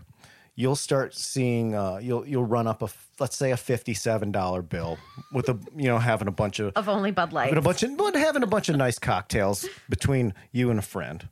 you'll 0.54 0.76
start 0.76 1.14
seeing 1.14 1.74
uh, 1.74 1.98
you'll 2.02 2.26
you'll 2.26 2.44
run 2.44 2.66
up 2.66 2.82
a 2.82 2.88
let's 3.18 3.36
say 3.36 3.52
a 3.52 3.56
fifty 3.56 3.94
seven 3.94 4.32
dollar 4.32 4.62
bill 4.62 4.98
with 5.32 5.48
a 5.48 5.58
you 5.76 5.86
know 5.86 5.98
having 5.98 6.28
a 6.28 6.32
bunch 6.32 6.58
of 6.60 6.72
of 6.76 6.88
only 6.88 7.10
Bud 7.10 7.32
Light. 7.32 7.56
a 7.56 7.60
bunch 7.60 7.82
of 7.82 7.90
having 8.14 8.42
a 8.42 8.46
bunch 8.46 8.68
of 8.68 8.76
nice 8.76 8.98
cocktails 8.98 9.66
between 9.88 10.34
you 10.50 10.70
and 10.70 10.78
a 10.78 10.82
friend. 10.82 11.28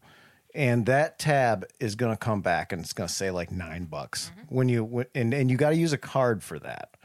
And 0.55 0.87
that 0.87 1.19
tab 1.19 1.65
is 1.79 1.95
going 1.95 2.13
to 2.13 2.17
come 2.17 2.41
back 2.41 2.73
and 2.73 2.83
it's 2.83 2.93
going 2.93 3.09
to 3.09 3.15
say 3.15 3.31
like 3.31 3.53
nine 3.53 3.85
bucks 3.85 4.33
when 4.49 4.69
you 4.69 5.07
and 5.15 5.33
and 5.33 5.51
you 5.51 5.57
got 5.57 5.71
to 5.71 5.77
use 5.77 5.93
a 5.93 5.99
card 5.99 6.43
for 6.43 6.59
that. 6.59 6.97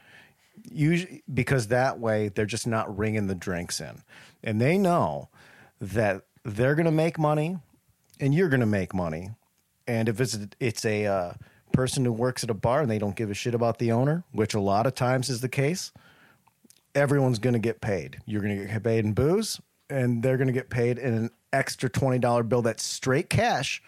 Usually 0.71 1.23
because 1.31 1.67
that 1.67 1.99
way 1.99 2.29
they're 2.29 2.45
just 2.45 2.65
not 2.65 2.97
ringing 2.97 3.27
the 3.27 3.35
drinks 3.35 3.79
in, 3.79 4.01
and 4.43 4.59
they 4.59 4.77
know 4.77 5.29
that 5.79 6.23
they're 6.43 6.73
going 6.73 6.85
to 6.85 6.91
make 6.91 7.19
money, 7.19 7.57
and 8.19 8.33
you're 8.33 8.49
going 8.49 8.61
to 8.61 8.65
make 8.65 8.93
money. 8.93 9.31
And 9.85 10.09
if 10.09 10.19
it's 10.19 10.39
it's 10.59 10.83
a 10.85 11.05
uh, 11.05 11.33
person 11.71 12.05
who 12.05 12.13
works 12.13 12.43
at 12.43 12.49
a 12.49 12.55
bar 12.55 12.81
and 12.81 12.89
they 12.89 12.97
don't 12.97 13.15
give 13.15 13.29
a 13.29 13.35
shit 13.35 13.53
about 13.53 13.77
the 13.77 13.91
owner, 13.91 14.23
which 14.31 14.55
a 14.55 14.59
lot 14.59 14.87
of 14.87 14.95
times 14.95 15.29
is 15.29 15.41
the 15.41 15.49
case, 15.49 15.91
everyone's 16.95 17.37
going 17.37 17.53
to 17.53 17.59
get 17.59 17.81
paid. 17.81 18.19
You're 18.25 18.41
going 18.41 18.57
to 18.57 18.65
get 18.65 18.83
paid 18.83 19.05
in 19.05 19.13
booze, 19.13 19.61
and 19.89 20.23
they're 20.23 20.37
going 20.37 20.47
to 20.47 20.53
get 20.53 20.69
paid 20.69 20.97
in 20.97 21.13
an 21.13 21.29
extra 21.53 21.89
$20 21.89 22.49
bill 22.49 22.61
that's 22.61 22.83
straight 22.83 23.29
cash. 23.29 23.81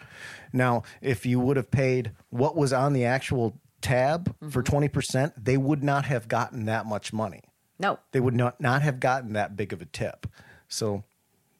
Now, 0.52 0.82
if 1.00 1.26
you 1.26 1.40
would 1.40 1.56
have 1.56 1.70
paid 1.70 2.12
what 2.30 2.56
was 2.56 2.72
on 2.72 2.92
the 2.92 3.04
actual 3.04 3.58
tab 3.80 4.34
for 4.50 4.62
20%, 4.62 5.32
they 5.36 5.56
would 5.56 5.82
not 5.82 6.04
have 6.06 6.28
gotten 6.28 6.64
that 6.66 6.86
much 6.86 7.12
money. 7.12 7.42
no, 7.78 7.98
They 8.12 8.20
would 8.20 8.34
not, 8.34 8.60
not 8.60 8.82
have 8.82 9.00
gotten 9.00 9.34
that 9.34 9.56
big 9.56 9.72
of 9.72 9.82
a 9.82 9.86
tip. 9.86 10.26
So 10.68 11.04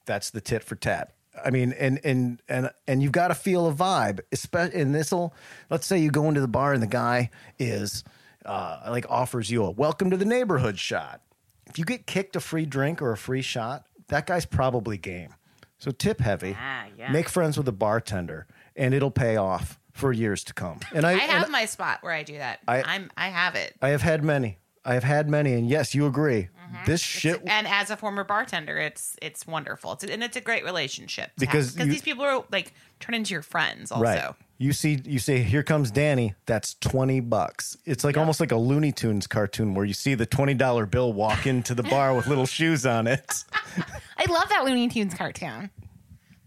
that's 0.07 0.31
the 0.31 0.41
tit 0.41 0.63
for 0.63 0.77
tat. 0.77 1.15
I 1.45 1.51
mean, 1.51 1.73
and 1.79 2.01
and 2.03 2.43
and 2.49 2.71
and 2.89 3.01
you've 3.01 3.13
got 3.13 3.29
to 3.29 3.35
feel 3.35 3.69
a 3.69 3.73
vibe. 3.73 4.21
Especially, 4.33 4.81
and 4.81 4.93
this'll. 4.93 5.33
Let's 5.71 5.87
say 5.87 5.99
you 5.99 6.11
go 6.11 6.27
into 6.27 6.41
the 6.41 6.49
bar 6.49 6.73
and 6.73 6.83
the 6.83 6.89
guy 6.89 7.31
is 7.61 8.03
uh, 8.45 8.81
like 8.89 9.07
offers 9.09 9.49
you 9.49 9.63
a 9.65 9.71
welcome 9.71 10.11
to 10.11 10.17
the 10.17 10.25
neighborhood 10.25 10.81
shot. 10.81 11.21
If 11.67 11.79
you 11.79 11.85
get 11.85 12.07
kicked 12.07 12.35
a 12.35 12.41
free 12.41 12.67
drink 12.67 13.01
or 13.01 13.13
a 13.13 13.17
free 13.17 13.43
shot, 13.43 13.87
that 14.09 14.27
guy's 14.27 14.47
probably 14.47 14.99
game. 14.99 15.35
So 15.79 15.91
tip 15.91 16.21
heavy. 16.21 16.57
Ah, 16.59 16.87
yeah. 16.97 17.13
Make 17.13 17.29
friends 17.29 17.57
with 17.57 17.69
a 17.69 17.73
bartender, 17.73 18.47
and 18.75 18.93
it'll 18.95 19.11
pay 19.11 19.37
off 19.37 19.79
for 19.93 20.13
years 20.13 20.43
to 20.45 20.55
come. 20.55 20.81
And 20.95 21.07
I, 21.07 21.13
I 21.13 21.19
have 21.19 21.45
and 21.45 21.53
my 21.53 21.65
spot 21.67 21.99
where 22.03 22.13
I 22.13 22.23
do 22.23 22.39
that. 22.39 22.61
I- 22.67 22.83
I, 22.83 22.95
am 22.97 23.11
I 23.17 23.29
have 23.29 23.55
it. 23.55 23.75
I 23.81 23.91
have 23.91 24.03
had 24.03 24.25
many. 24.25 24.59
I 24.85 24.95
have 24.95 25.05
had 25.05 25.29
many, 25.29 25.53
and 25.53 25.69
yes, 25.69 25.95
you 25.95 26.07
agree. 26.07 26.49
Mm-hmm. 26.73 26.85
This 26.87 27.01
shit 27.01 27.43
And 27.47 27.67
as 27.67 27.91
a 27.91 27.97
former 27.97 28.25
bartender, 28.25 28.79
it's 28.79 29.17
it's 29.21 29.47
wonderful. 29.47 29.93
It's, 29.93 30.05
and 30.05 30.23
it's 30.23 30.37
a 30.37 30.41
great 30.41 30.65
relationship. 30.65 31.31
Because 31.39 31.73
because 31.73 31.89
these 31.89 32.03
people 32.03 32.25
are 32.25 32.45
like 32.51 32.73
turn 33.01 33.15
into 33.15 33.33
your 33.33 33.43
friends 33.43 33.93
also. 33.93 34.03
Right. 34.05 34.35
You 34.61 34.73
see, 34.73 35.01
you 35.05 35.21
say, 35.21 35.45
"Here 35.45 35.63
comes 35.63 35.93
Danny." 35.93 36.35
That's 36.47 36.75
twenty 36.75 37.21
bucks. 37.21 37.77
It's 37.85 38.03
like 38.03 38.17
almost 38.17 38.41
like 38.41 38.51
a 38.51 38.57
Looney 38.57 38.91
Tunes 38.91 39.29
cartoon 39.29 39.73
where 39.73 39.85
you 39.85 39.95
see 39.95 40.15
the 40.15 40.27
twenty 40.27 40.55
dollar 40.55 40.85
bill 40.85 41.13
walk 41.13 41.47
into 41.47 41.77
the 41.77 41.85
bar 41.85 42.13
with 42.13 42.27
little 42.27 42.47
shoes 42.47 42.85
on 42.85 43.07
it. 43.07 43.45
I 44.19 44.25
love 44.29 44.49
that 44.49 44.65
Looney 44.65 44.89
Tunes 44.89 45.15
cartoon. 45.15 45.71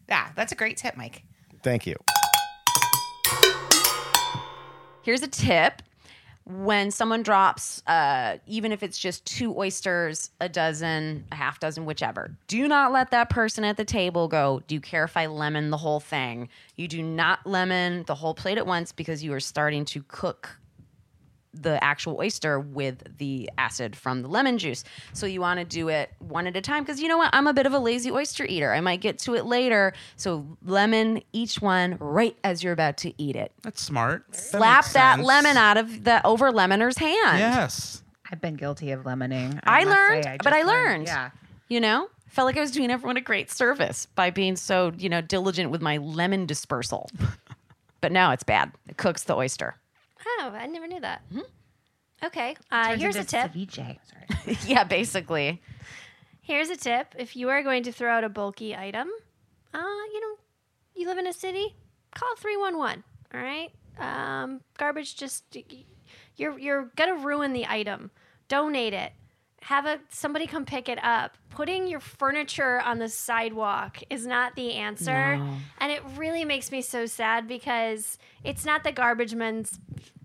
Yeah, 0.10 0.28
that's 0.36 0.52
a 0.52 0.56
great 0.56 0.76
tip, 0.76 0.98
Mike. 0.98 1.24
Thank 1.64 1.88
you. 1.88 1.96
Here's 5.04 5.22
a 5.24 5.28
tip. 5.28 5.82
When 6.46 6.92
someone 6.92 7.24
drops, 7.24 7.84
uh, 7.88 8.38
even 8.48 8.72
if 8.72 8.84
it's 8.84 8.98
just 8.98 9.26
two 9.26 9.58
oysters, 9.58 10.32
a 10.40 10.50
dozen, 10.50 11.26
a 11.32 11.36
half 11.36 11.60
dozen, 11.60 11.86
whichever, 11.86 12.36
do 12.48 12.68
not 12.68 12.92
let 12.92 13.12
that 13.12 13.30
person 13.30 13.64
at 13.64 13.78
the 13.78 13.86
table 13.86 14.28
go, 14.28 14.62
Do 14.68 14.76
you 14.76 14.82
care 14.82 15.04
if 15.04 15.16
I 15.16 15.28
lemon 15.28 15.70
the 15.70 15.78
whole 15.78 16.00
thing? 16.00 16.50
You 16.76 16.88
do 16.88 17.04
not 17.04 17.46
lemon 17.46 18.04
the 18.08 18.16
whole 18.16 18.34
plate 18.34 18.58
at 18.58 18.66
once 18.66 18.92
because 18.92 19.24
you 19.24 19.34
are 19.34 19.40
starting 19.40 19.86
to 19.86 20.04
cook 20.08 20.58
the 21.54 21.84
actual 21.84 22.18
oyster 22.20 22.60
with 22.60 23.18
the 23.18 23.50
acid 23.58 23.96
from 23.96 24.22
the 24.22 24.28
lemon 24.28 24.58
juice. 24.58 24.84
So 25.14 25.26
you 25.26 25.42
want 25.42 25.60
to 25.60 25.66
do 25.66 25.90
it 25.90 26.12
one 26.20 26.48
at 26.48 26.56
a 26.56 26.62
time 26.62 26.84
because 26.84 27.02
you 27.02 27.08
know 27.08 27.18
what? 27.18 27.30
I'm 27.34 27.48
a 27.48 27.54
bit 27.54 27.66
of 27.66 27.74
a 27.74 27.80
lazy 27.80 28.12
oyster 28.12 28.46
eater. 28.46 28.74
I 28.74 28.82
might 28.82 29.02
get 29.02 29.20
to 29.20 29.36
it 29.36 29.46
later. 29.46 29.94
So 30.16 30.46
lemon 30.64 31.22
each 31.34 31.62
one 31.62 31.98
right 32.00 32.38
as 32.44 32.64
you're 32.64 32.74
about 32.74 32.98
to 32.98 33.14
eat 33.22 33.36
it. 33.36 33.52
That's 33.64 33.82
smart. 33.82 34.26
That 34.32 34.38
Slap 34.38 34.84
makes 34.84 34.94
that 34.94 35.16
sense. 35.18 35.28
lemon 35.28 35.58
out 35.58 35.78
of 35.78 36.04
the 36.04 36.26
over 36.26 36.52
lemoner's 36.52 36.98
hand. 36.98 37.40
Yes. 37.40 38.04
I've 38.32 38.42
been 38.42 38.56
guilty 38.56 38.92
of 38.92 39.04
lemoning. 39.04 39.60
I 39.64 39.84
must 39.84 39.96
learned, 39.96 40.24
say. 40.24 40.38
but 40.38 40.52
just 40.52 40.56
I 40.56 40.64
learned. 40.64 41.08
Yeah. 41.08 41.32
You 41.68 41.82
know? 41.82 42.10
Felt 42.28 42.46
like 42.46 42.56
I 42.56 42.62
was 42.62 42.72
doing 42.72 42.90
everyone 42.90 43.18
a 43.18 43.22
great 43.22 43.52
service 43.52 44.06
by 44.16 44.30
being 44.30 44.56
so, 44.56 44.94
you 44.98 45.10
know, 45.10 45.20
diligent 45.20 45.70
with 45.70 45.82
my 45.82 45.98
lemon 45.98 46.46
dispersal. 46.46 47.10
but 48.02 48.14
now 48.14 48.32
it's 48.32 48.44
bad. 48.44 48.72
It 48.88 48.96
cooks 48.96 49.24
the 49.24 49.36
oyster. 49.36 49.76
Oh, 50.26 50.52
I 50.54 50.68
never 50.68 50.88
knew 50.88 51.00
that. 51.02 51.22
Okay, 52.24 52.56
uh, 52.72 52.90
Turns 52.90 53.02
here's 53.02 53.16
a 53.16 53.20
into 53.20 53.32
tip. 53.32 53.52
ceviche. 53.54 53.98
Sorry. 54.06 54.58
yeah, 54.68 54.84
basically. 54.84 55.62
Here's 56.42 56.70
a 56.70 56.76
tip. 56.78 57.16
If 57.18 57.36
you 57.36 57.50
are 57.50 57.64
going 57.64 57.84
to 57.84 57.92
throw 57.92 58.12
out 58.12 58.24
a 58.24 58.30
bulky 58.30 58.76
item, 58.76 59.10
uh, 59.74 59.80
you 60.14 60.20
know, 60.22 60.36
you 60.96 61.08
live 61.08 61.18
in 61.18 61.28
a 61.28 61.34
city, 61.34 61.76
call 62.14 62.36
311. 62.38 63.04
All 63.34 63.42
right? 63.42 63.72
Um, 63.98 64.62
garbage 64.78 65.16
just 65.16 65.44
you're 66.38 66.58
you're 66.60 66.92
going 66.96 67.16
to 67.16 67.26
ruin 67.26 67.54
the 67.54 67.66
item. 67.68 68.12
Donate 68.48 68.94
it. 68.94 69.14
Have 69.66 69.86
a 69.86 70.00
somebody 70.10 70.48
come 70.48 70.66
pick 70.66 70.90
it 70.90 71.02
up. 71.04 71.38
Putting 71.50 71.88
your 71.88 72.00
furniture 72.00 72.82
on 72.82 72.98
the 73.00 73.10
sidewalk 73.10 74.00
is 74.10 74.26
not 74.26 74.56
the 74.56 74.74
answer. 74.74 75.12
And 75.80 75.92
it 75.92 76.02
really 76.18 76.46
makes 76.46 76.72
me 76.72 76.82
so 76.82 77.06
sad 77.06 77.48
because 77.48 78.18
it's 78.44 78.66
not 78.66 78.84
the 78.84 78.92
garbage 78.92 79.36
men's 79.36 79.80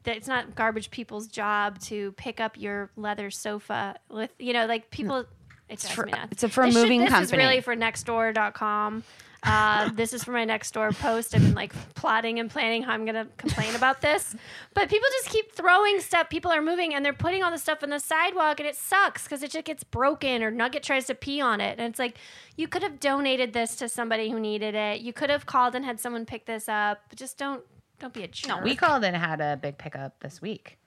it's 0.07 0.29
not 0.29 0.55
garbage 0.55 0.91
people's 0.93 1.27
job 1.27 1.81
to 1.81 2.13
pick 2.13 2.41
up 2.41 2.57
your 2.57 2.91
leather 2.97 3.29
sofa 3.31 3.97
with 4.09 4.31
you 4.39 4.53
know 4.53 4.65
like 4.67 4.91
people 4.91 5.25
it 5.69 5.81
drives 5.81 5.91
for- 5.95 6.07
me 6.07 6.13
nuts. 6.13 6.29
it's 6.31 6.43
a- 6.45 6.49
for 6.49 6.63
a 6.63 6.67
This 6.67 6.75
should- 6.75 6.83
moving 6.83 7.01
this 7.01 7.11
company. 7.11 7.43
is 7.43 7.47
really 7.49 7.61
for 7.61 7.75
nextdoor.com 7.77 9.03
uh, 9.47 9.89
this 9.95 10.13
is 10.13 10.23
for 10.25 10.33
my 10.33 10.45
next 10.45 10.73
door 10.75 10.91
post 10.93 11.35
i've 11.35 11.41
been 11.41 11.55
like 11.55 11.73
plotting 11.95 12.39
and 12.39 12.51
planning 12.51 12.83
how 12.83 12.93
i'm 12.93 13.05
going 13.05 13.15
to 13.15 13.27
complain 13.37 13.75
about 13.75 14.01
this 14.01 14.35
but 14.75 14.89
people 14.89 15.09
just 15.23 15.31
keep 15.31 15.53
throwing 15.53 16.01
stuff 16.01 16.29
people 16.29 16.51
are 16.51 16.63
moving 16.63 16.95
and 16.95 17.05
they're 17.05 17.13
putting 17.13 17.43
all 17.43 17.51
the 17.51 17.59
stuff 17.59 17.83
on 17.83 17.91
the 17.91 18.01
sidewalk 18.01 18.61
and 18.61 18.69
it 18.69 18.77
sucks 18.77 19.23
because 19.25 19.43
it 19.43 19.51
just 19.51 19.65
gets 19.65 19.85
broken 19.85 20.43
or 20.43 20.51
nugget 20.51 20.83
tries 20.83 21.07
to 21.07 21.15
pee 21.15 21.41
on 21.41 21.61
it 21.61 21.79
and 21.79 21.89
it's 21.89 21.99
like 21.99 22.17
you 22.57 22.69
could 22.69 22.83
have 22.83 23.01
donated 23.01 23.53
this 23.53 23.77
to 23.77 23.89
somebody 23.89 24.31
who 24.31 24.39
needed 24.39 24.75
it 24.75 25.01
you 25.01 25.13
could 25.13 25.31
have 25.31 25.47
called 25.47 25.75
and 25.75 25.85
had 25.85 25.99
someone 26.01 26.27
pick 26.27 26.47
this 26.47 26.69
up 26.69 27.03
but 27.09 27.19
just 27.19 27.39
don't 27.39 27.63
don't 27.99 28.13
be 28.13 28.23
a 28.25 28.29
jerk. 28.29 28.49
No, 28.49 28.63
We 28.63 28.77
called 28.77 29.05
and 29.05 29.17
had 29.17 29.41
a 29.41 29.57
big 29.57 29.79
pickup 29.79 30.21
this 30.21 30.43
week. 30.43 30.79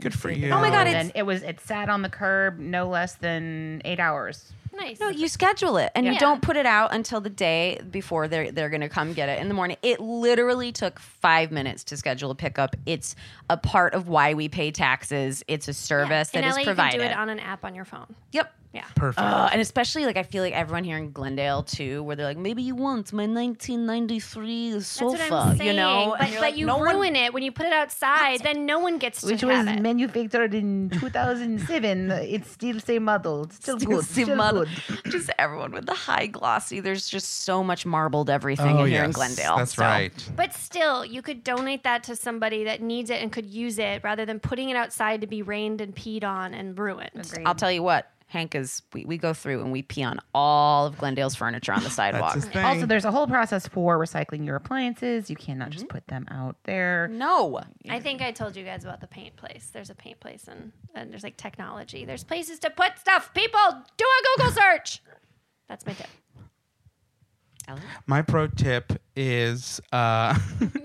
Good 0.00 0.18
for 0.18 0.30
you. 0.30 0.50
Oh 0.50 0.60
my 0.60 0.70
God, 0.70 0.86
and 0.86 1.12
it 1.14 1.24
was 1.24 1.42
it 1.42 1.60
sat 1.60 1.88
on 1.88 2.02
the 2.02 2.08
curb 2.08 2.58
no 2.58 2.88
less 2.88 3.14
than 3.14 3.82
eight 3.84 4.00
hours. 4.00 4.52
Nice 4.80 4.98
No, 5.00 5.08
you 5.08 5.28
schedule 5.28 5.76
it 5.76 5.92
and 5.94 6.06
you 6.06 6.18
don't 6.18 6.42
put 6.42 6.56
it 6.56 6.66
out 6.66 6.92
until 6.92 7.20
the 7.20 7.30
day 7.30 7.80
before 7.90 8.28
they're 8.28 8.50
they're 8.50 8.70
gonna 8.70 8.88
come 8.88 9.12
get 9.12 9.28
it 9.28 9.40
in 9.40 9.48
the 9.48 9.54
morning. 9.54 9.76
It 9.82 10.00
literally 10.00 10.72
took 10.72 10.98
five 10.98 11.50
minutes 11.52 11.84
to 11.84 11.96
schedule 11.96 12.30
a 12.30 12.34
pickup. 12.34 12.74
It's 12.86 13.14
a 13.48 13.56
part 13.56 13.94
of 13.94 14.08
why 14.08 14.34
we 14.34 14.48
pay 14.48 14.70
taxes. 14.70 15.42
It's 15.48 15.68
a 15.68 15.74
service 15.74 16.30
in 16.34 16.40
that 16.42 16.48
is 16.50 16.56
LA, 16.56 16.64
provided. 16.64 16.94
you 16.94 17.00
can 17.00 17.08
do 17.08 17.12
it 17.14 17.18
on 17.18 17.28
an 17.28 17.38
app 17.40 17.64
on 17.64 17.74
your 17.74 17.84
phone 17.84 18.14
yep. 18.32 18.52
yeah 18.72 18.84
Perfect. 18.94 19.20
Uh, 19.26 19.48
and 19.52 19.60
especially 19.60 20.04
like 20.06 20.16
I 20.16 20.22
feel 20.22 20.42
like 20.42 20.54
everyone 20.54 20.84
here 20.84 20.96
in 20.96 21.12
Glendale 21.12 21.62
too, 21.62 22.02
where 22.02 22.16
they're 22.16 22.26
like, 22.26 22.36
maybe 22.38 22.62
you 22.62 22.74
want 22.74 23.12
my 23.12 23.26
1993 23.26 24.72
That's 24.72 24.86
sofa, 24.86 25.16
what 25.16 25.32
I'm 25.32 25.56
saying. 25.56 25.70
you 25.70 25.76
know? 25.76 26.14
but, 26.18 26.30
you're 26.30 26.40
but 26.40 26.46
like, 26.46 26.56
you 26.56 26.66
no 26.66 26.78
one- 26.78 26.94
ruin 26.96 27.16
it 27.16 27.32
when 27.34 27.42
you 27.42 27.52
put 27.52 27.66
it 27.66 27.72
outside. 27.72 28.40
Then 28.42 28.66
no 28.66 28.78
one 28.78 28.98
gets 28.98 29.20
to 29.22 29.28
it. 29.28 29.32
Which 29.32 29.42
was 29.44 29.66
it. 29.66 29.80
manufactured 29.80 30.54
in 30.54 30.90
2007. 30.90 32.10
it's 32.10 32.50
still 32.52 32.78
same 32.80 33.04
model. 33.04 33.48
Still, 33.50 33.76
good. 33.78 34.04
See, 34.04 34.22
Still 34.24 34.36
mother- 34.36 34.64
good. 34.66 34.69
just 35.10 35.30
everyone 35.38 35.72
with 35.72 35.86
the 35.86 35.94
high 35.94 36.26
glossy. 36.26 36.80
There's 36.80 37.08
just 37.08 37.42
so 37.42 37.62
much 37.62 37.86
marbled 37.86 38.30
everything 38.30 38.76
oh 38.76 38.84
in 38.84 38.90
here 38.90 39.00
yes, 39.00 39.06
in 39.06 39.12
Glendale. 39.12 39.56
That's 39.56 39.74
So- 39.74 39.82
right. 39.82 40.30
But 40.36 40.54
still, 40.54 41.04
you 41.04 41.22
could 41.22 41.44
donate 41.44 41.82
that 41.84 42.04
to 42.04 42.16
somebody 42.16 42.64
that 42.64 42.80
needs 42.80 43.10
it 43.10 43.22
and 43.22 43.32
could 43.32 43.46
use 43.46 43.78
it 43.78 44.02
rather 44.04 44.24
than 44.24 44.40
putting 44.40 44.70
it 44.70 44.76
outside 44.76 45.20
to 45.20 45.26
be 45.26 45.42
rained 45.42 45.80
and 45.80 45.94
peed 45.94 46.24
on 46.24 46.54
and 46.54 46.78
ruined. 46.78 47.32
I'll 47.44 47.54
tell 47.54 47.72
you 47.72 47.82
what, 47.82 48.10
Hank 48.30 48.54
is. 48.54 48.82
We, 48.92 49.04
we 49.04 49.18
go 49.18 49.34
through 49.34 49.60
and 49.60 49.72
we 49.72 49.82
pee 49.82 50.04
on 50.04 50.20
all 50.32 50.86
of 50.86 50.96
Glendale's 50.98 51.34
furniture 51.34 51.72
on 51.72 51.82
the 51.82 51.90
sidewalk. 52.00 52.34
That's 52.34 52.46
thing. 52.46 52.64
Also, 52.64 52.86
there's 52.86 53.04
a 53.04 53.10
whole 53.10 53.26
process 53.26 53.66
for 53.66 53.98
recycling 53.98 54.46
your 54.46 54.54
appliances. 54.54 55.28
You 55.28 55.34
cannot 55.34 55.70
just 55.70 55.88
put 55.88 56.06
them 56.06 56.26
out 56.30 56.54
there. 56.62 57.08
no, 57.08 57.60
I 57.88 57.98
think 57.98 58.22
I 58.22 58.30
told 58.30 58.54
you 58.54 58.64
guys 58.64 58.84
about 58.84 59.00
the 59.00 59.08
paint 59.08 59.34
place. 59.34 59.70
There's 59.72 59.90
a 59.90 59.96
paint 59.96 60.20
place 60.20 60.44
and, 60.46 60.70
and 60.94 61.10
there's 61.10 61.24
like 61.24 61.36
technology. 61.36 62.04
There's 62.04 62.22
places 62.22 62.60
to 62.60 62.70
put 62.70 62.98
stuff. 63.00 63.34
People, 63.34 63.58
do 63.96 64.04
a 64.04 64.38
Google 64.38 64.52
search. 64.52 65.02
That's 65.68 65.84
my 65.84 65.94
tip. 65.94 66.06
Ellen? 67.66 67.82
My 68.06 68.22
pro 68.22 68.46
tip 68.46 68.92
is 69.16 69.80
uh, 69.92 70.38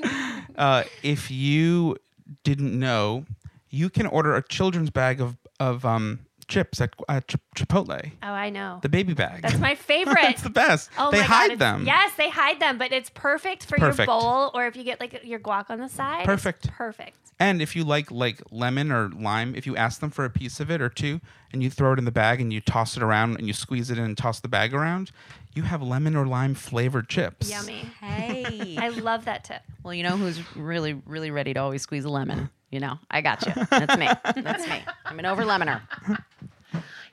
uh, 0.58 0.84
if 1.04 1.30
you 1.30 1.98
didn't 2.44 2.78
know, 2.78 3.26
you 3.70 3.92
can 3.92 4.08
order 4.08 4.36
a 4.36 4.42
children's 4.42 4.90
bag 4.90 5.22
of 5.22 5.38
of 5.60 5.86
um, 5.86 6.20
chips 6.48 6.80
at 6.82 6.94
uh, 7.10 7.22
Ch- 7.22 7.36
Chipotle. 7.56 8.12
Oh, 8.24 8.28
I 8.28 8.50
know. 8.50 8.80
The 8.82 8.90
baby 8.90 9.14
bag. 9.14 9.42
That's 9.42 9.58
my 9.60 9.76
favorite. 9.76 10.16
That's 10.22 10.42
the 10.44 10.50
best. 10.50 10.90
Oh 10.98 11.12
they 11.12 11.22
my 11.22 11.24
God, 11.28 11.34
hide 11.34 11.46
it's- 11.52 11.60
them. 11.60 11.86
Yes, 11.86 12.12
they 12.18 12.30
hide 12.30 12.60
them, 12.60 12.78
but 12.78 12.92
it's 12.92 13.10
perfect 13.10 13.66
for 13.66 13.78
Perfect. 13.78 14.08
your 14.08 14.20
bowl 14.20 14.52
or 14.54 14.68
if 14.68 14.76
you 14.76 14.84
get 14.84 15.00
like 15.00 15.22
your 15.24 15.40
guac 15.40 15.70
on 15.70 15.80
the 15.80 15.90
side. 15.90 16.20
it's 16.22 16.26
Perfect. 16.26 16.70
perfect. 16.72 17.18
And 17.40 17.62
if 17.62 17.76
you 17.76 17.84
like 17.84 18.12
like 18.12 18.42
lemon 18.52 18.92
or 18.92 19.10
lime, 19.10 19.56
if 19.56 19.66
you 19.68 19.76
ask 19.76 20.00
them 20.00 20.10
for 20.10 20.24
a 20.24 20.30
piece 20.30 20.60
of 20.62 20.72
it 20.72 20.82
or 20.82 20.88
two, 20.90 21.20
and 21.52 21.62
you 21.62 21.70
throw 21.70 21.92
it 21.94 22.00
in 22.00 22.06
the 22.06 22.12
bag 22.12 22.40
and 22.42 22.52
you 22.54 22.62
toss 22.62 22.96
it 22.98 23.04
around 23.04 23.38
and 23.38 23.48
you 23.48 23.54
squeeze 23.54 23.90
it 23.90 23.98
in 23.98 24.04
and 24.06 24.18
toss 24.18 24.40
the 24.40 24.48
bag 24.48 24.74
around, 24.74 25.12
you 25.54 25.64
have 25.64 25.82
lemon 25.82 26.16
or 26.16 26.26
lime 26.26 26.54
flavored 26.56 27.10
chips. 27.10 27.50
Yummy. 27.50 27.90
hey. 28.02 28.78
I 28.80 28.90
love 28.90 29.26
that 29.26 29.44
tip. 29.44 29.62
well, 29.84 29.94
you 29.94 30.04
know 30.04 30.16
who's 30.18 30.40
really, 30.56 30.94
really 31.06 31.32
ready 31.32 31.54
to 31.54 31.60
always 31.60 31.82
squeeze 31.82 32.06
a 32.06 32.10
lemon? 32.10 32.50
You 32.72 32.80
know, 32.80 33.00
I 33.10 33.22
got 33.22 33.46
you. 33.46 33.54
That's 33.70 33.98
me. 33.98 34.08
That's 34.42 34.68
me. 34.68 34.84
I'm 35.06 35.20
an 35.20 35.26
over 35.26 35.44
lemoner. 35.44 35.82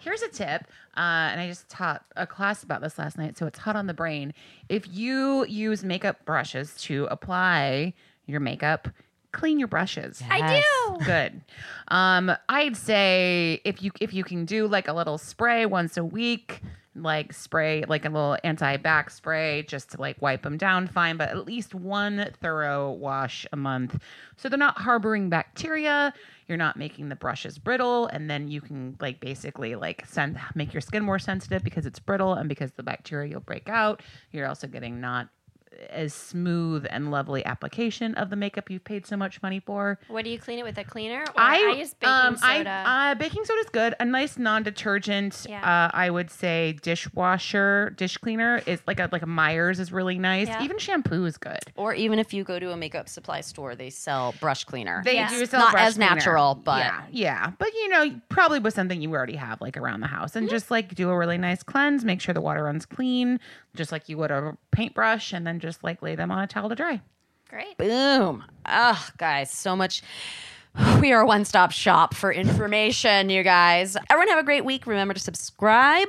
Here's 0.00 0.22
a 0.22 0.28
tip, 0.28 0.62
uh, 0.96 1.30
and 1.30 1.40
I 1.40 1.46
just 1.46 1.68
taught 1.68 2.04
a 2.16 2.26
class 2.26 2.64
about 2.64 2.80
this 2.80 2.98
last 2.98 3.16
night, 3.16 3.38
so 3.38 3.46
it's 3.46 3.58
hot 3.58 3.76
on 3.76 3.86
the 3.86 3.94
brain. 3.94 4.34
If 4.68 4.88
you 4.90 5.44
use 5.46 5.84
makeup 5.84 6.24
brushes 6.24 6.74
to 6.82 7.06
apply 7.10 7.94
your 8.26 8.40
makeup, 8.40 8.88
clean 9.30 9.60
your 9.60 9.68
brushes. 9.68 10.20
I 10.28 10.60
do. 10.60 11.04
Good. 11.04 11.40
Um, 11.88 12.32
I'd 12.48 12.76
say 12.76 13.60
if 13.64 13.80
you 13.82 13.92
if 14.00 14.12
you 14.12 14.24
can 14.24 14.44
do 14.44 14.66
like 14.66 14.88
a 14.88 14.92
little 14.92 15.18
spray 15.18 15.66
once 15.66 15.96
a 15.96 16.04
week, 16.04 16.62
like 16.94 17.32
spray 17.32 17.84
like 17.88 18.04
a 18.04 18.08
little 18.08 18.36
anti-back 18.44 19.10
spray 19.10 19.62
just 19.62 19.90
to 19.92 20.00
like 20.00 20.20
wipe 20.20 20.42
them 20.42 20.58
down, 20.58 20.86
fine. 20.86 21.16
But 21.16 21.30
at 21.30 21.46
least 21.46 21.74
one 21.74 22.30
thorough 22.40 22.92
wash 22.92 23.46
a 23.52 23.56
month, 23.56 23.98
so 24.36 24.48
they're 24.48 24.58
not 24.58 24.78
harboring 24.78 25.30
bacteria. 25.30 26.12
You're 26.48 26.58
not 26.58 26.76
making 26.76 27.08
the 27.08 27.16
brushes 27.16 27.58
brittle, 27.58 28.06
and 28.08 28.28
then 28.28 28.48
you 28.48 28.60
can 28.60 28.96
like 29.00 29.20
basically 29.20 29.74
like 29.74 30.04
send 30.06 30.38
make 30.54 30.74
your 30.74 30.80
skin 30.80 31.02
more 31.02 31.18
sensitive 31.18 31.62
because 31.64 31.86
it's 31.86 31.98
brittle 31.98 32.34
and 32.34 32.48
because 32.48 32.72
the 32.72 32.82
bacteria 32.82 33.34
will 33.34 33.40
break 33.40 33.68
out. 33.68 34.02
You're 34.30 34.48
also 34.48 34.66
getting 34.66 35.00
not 35.00 35.28
as 35.90 36.14
smooth 36.14 36.86
and 36.90 37.10
lovely 37.10 37.44
application 37.44 38.14
of 38.14 38.30
the 38.30 38.36
makeup 38.36 38.70
you've 38.70 38.84
paid 38.84 39.06
so 39.06 39.16
much 39.16 39.42
money 39.42 39.60
for. 39.60 39.98
What 40.08 40.24
do 40.24 40.30
you 40.30 40.38
clean 40.38 40.58
it 40.58 40.64
with? 40.64 40.78
A 40.78 40.84
cleaner? 40.84 41.22
Or 41.34 41.40
I, 41.40 41.74
use 41.76 41.94
baking 41.94 42.14
um, 42.14 42.36
soda. 42.36 42.82
I, 42.86 43.10
uh, 43.12 43.14
baking 43.14 43.44
soda 43.44 43.60
is 43.60 43.68
good. 43.70 43.94
A 44.00 44.04
nice 44.04 44.38
non-detergent. 44.38 45.46
Yeah. 45.48 45.60
Uh, 45.62 45.90
I 45.96 46.10
would 46.10 46.30
say 46.30 46.78
dishwasher, 46.82 47.90
dish 47.96 48.16
cleaner 48.16 48.62
is 48.66 48.80
like 48.86 49.00
a 49.00 49.08
like 49.12 49.22
a 49.22 49.26
Meyer's 49.26 49.80
is 49.80 49.92
really 49.92 50.18
nice. 50.18 50.48
Yeah. 50.48 50.62
Even 50.62 50.78
shampoo 50.78 51.24
is 51.24 51.36
good. 51.36 51.58
Or 51.76 51.94
even 51.94 52.18
if 52.18 52.32
you 52.32 52.44
go 52.44 52.58
to 52.58 52.72
a 52.72 52.76
makeup 52.76 53.08
supply 53.08 53.40
store, 53.40 53.74
they 53.74 53.90
sell 53.90 54.34
brush 54.40 54.64
cleaner. 54.64 55.02
They 55.04 55.14
Yeah. 55.14 55.28
do 55.28 55.44
sell 55.46 55.60
Not 55.60 55.72
brush 55.72 55.84
as 55.88 55.94
cleaner. 55.94 56.14
natural, 56.14 56.54
but- 56.54 56.78
yeah, 56.78 57.02
yeah. 57.10 57.52
But 57.58 57.72
you 57.74 57.88
know, 57.88 58.20
probably 58.28 58.58
with 58.58 58.74
something 58.74 59.00
you 59.00 59.12
already 59.12 59.36
have 59.36 59.60
like 59.60 59.76
around 59.76 60.00
the 60.00 60.06
house, 60.06 60.30
Mm-hmm. 60.30 60.38
and 60.38 60.48
just 60.50 60.70
like 60.70 60.94
do 60.94 61.10
a 61.10 61.16
really 61.18 61.38
nice 61.38 61.62
cleanse. 61.62 62.04
Make 62.04 62.20
sure 62.20 62.32
the 62.32 62.40
water 62.40 62.64
runs 62.64 62.86
clean, 62.86 63.38
just 63.74 63.92
like 63.92 64.08
you 64.08 64.16
would 64.18 64.30
a 64.30 64.56
paintbrush, 64.70 65.32
and 65.32 65.46
then 65.46 65.58
just 65.62 65.82
like 65.82 66.02
lay 66.02 66.14
them 66.14 66.30
on 66.30 66.42
a 66.42 66.46
towel 66.46 66.68
to 66.68 66.74
dry. 66.74 67.00
Great. 67.48 67.78
Boom. 67.78 68.44
Oh, 68.66 69.08
guys, 69.16 69.50
so 69.50 69.74
much. 69.76 70.02
We 71.00 71.12
are 71.12 71.20
a 71.20 71.26
one 71.26 71.44
stop 71.44 71.70
shop 71.72 72.14
for 72.14 72.32
information, 72.32 73.28
you 73.28 73.42
guys. 73.42 73.94
Everyone 74.08 74.28
have 74.28 74.38
a 74.38 74.42
great 74.42 74.64
week. 74.64 74.86
Remember 74.86 75.12
to 75.12 75.20
subscribe, 75.20 76.08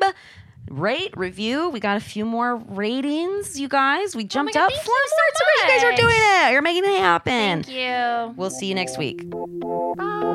rate, 0.80 1.16
review. 1.16 1.70
We 1.70 1.80
got 1.80 1.98
a 1.98 2.02
few 2.02 2.26
more 2.26 2.58
ratings, 2.58 3.60
you 3.60 3.68
guys. 3.68 4.16
We 4.16 4.24
oh 4.24 4.28
jumped 4.28 4.54
God, 4.54 4.66
up 4.66 4.72
four 4.72 4.96
more. 4.96 5.34
So. 5.36 5.44
You 5.64 5.70
guys 5.70 5.84
are 5.84 5.96
doing 5.96 6.16
it. 6.18 6.52
You're 6.52 6.62
making 6.62 6.86
it 6.86 7.00
happen. 7.00 7.64
Thank 7.64 7.70
you. 7.70 8.34
We'll 8.36 8.50
see 8.50 8.68
you 8.68 8.76
next 8.76 8.98
week. 8.98 9.30
Bye. 9.30 10.34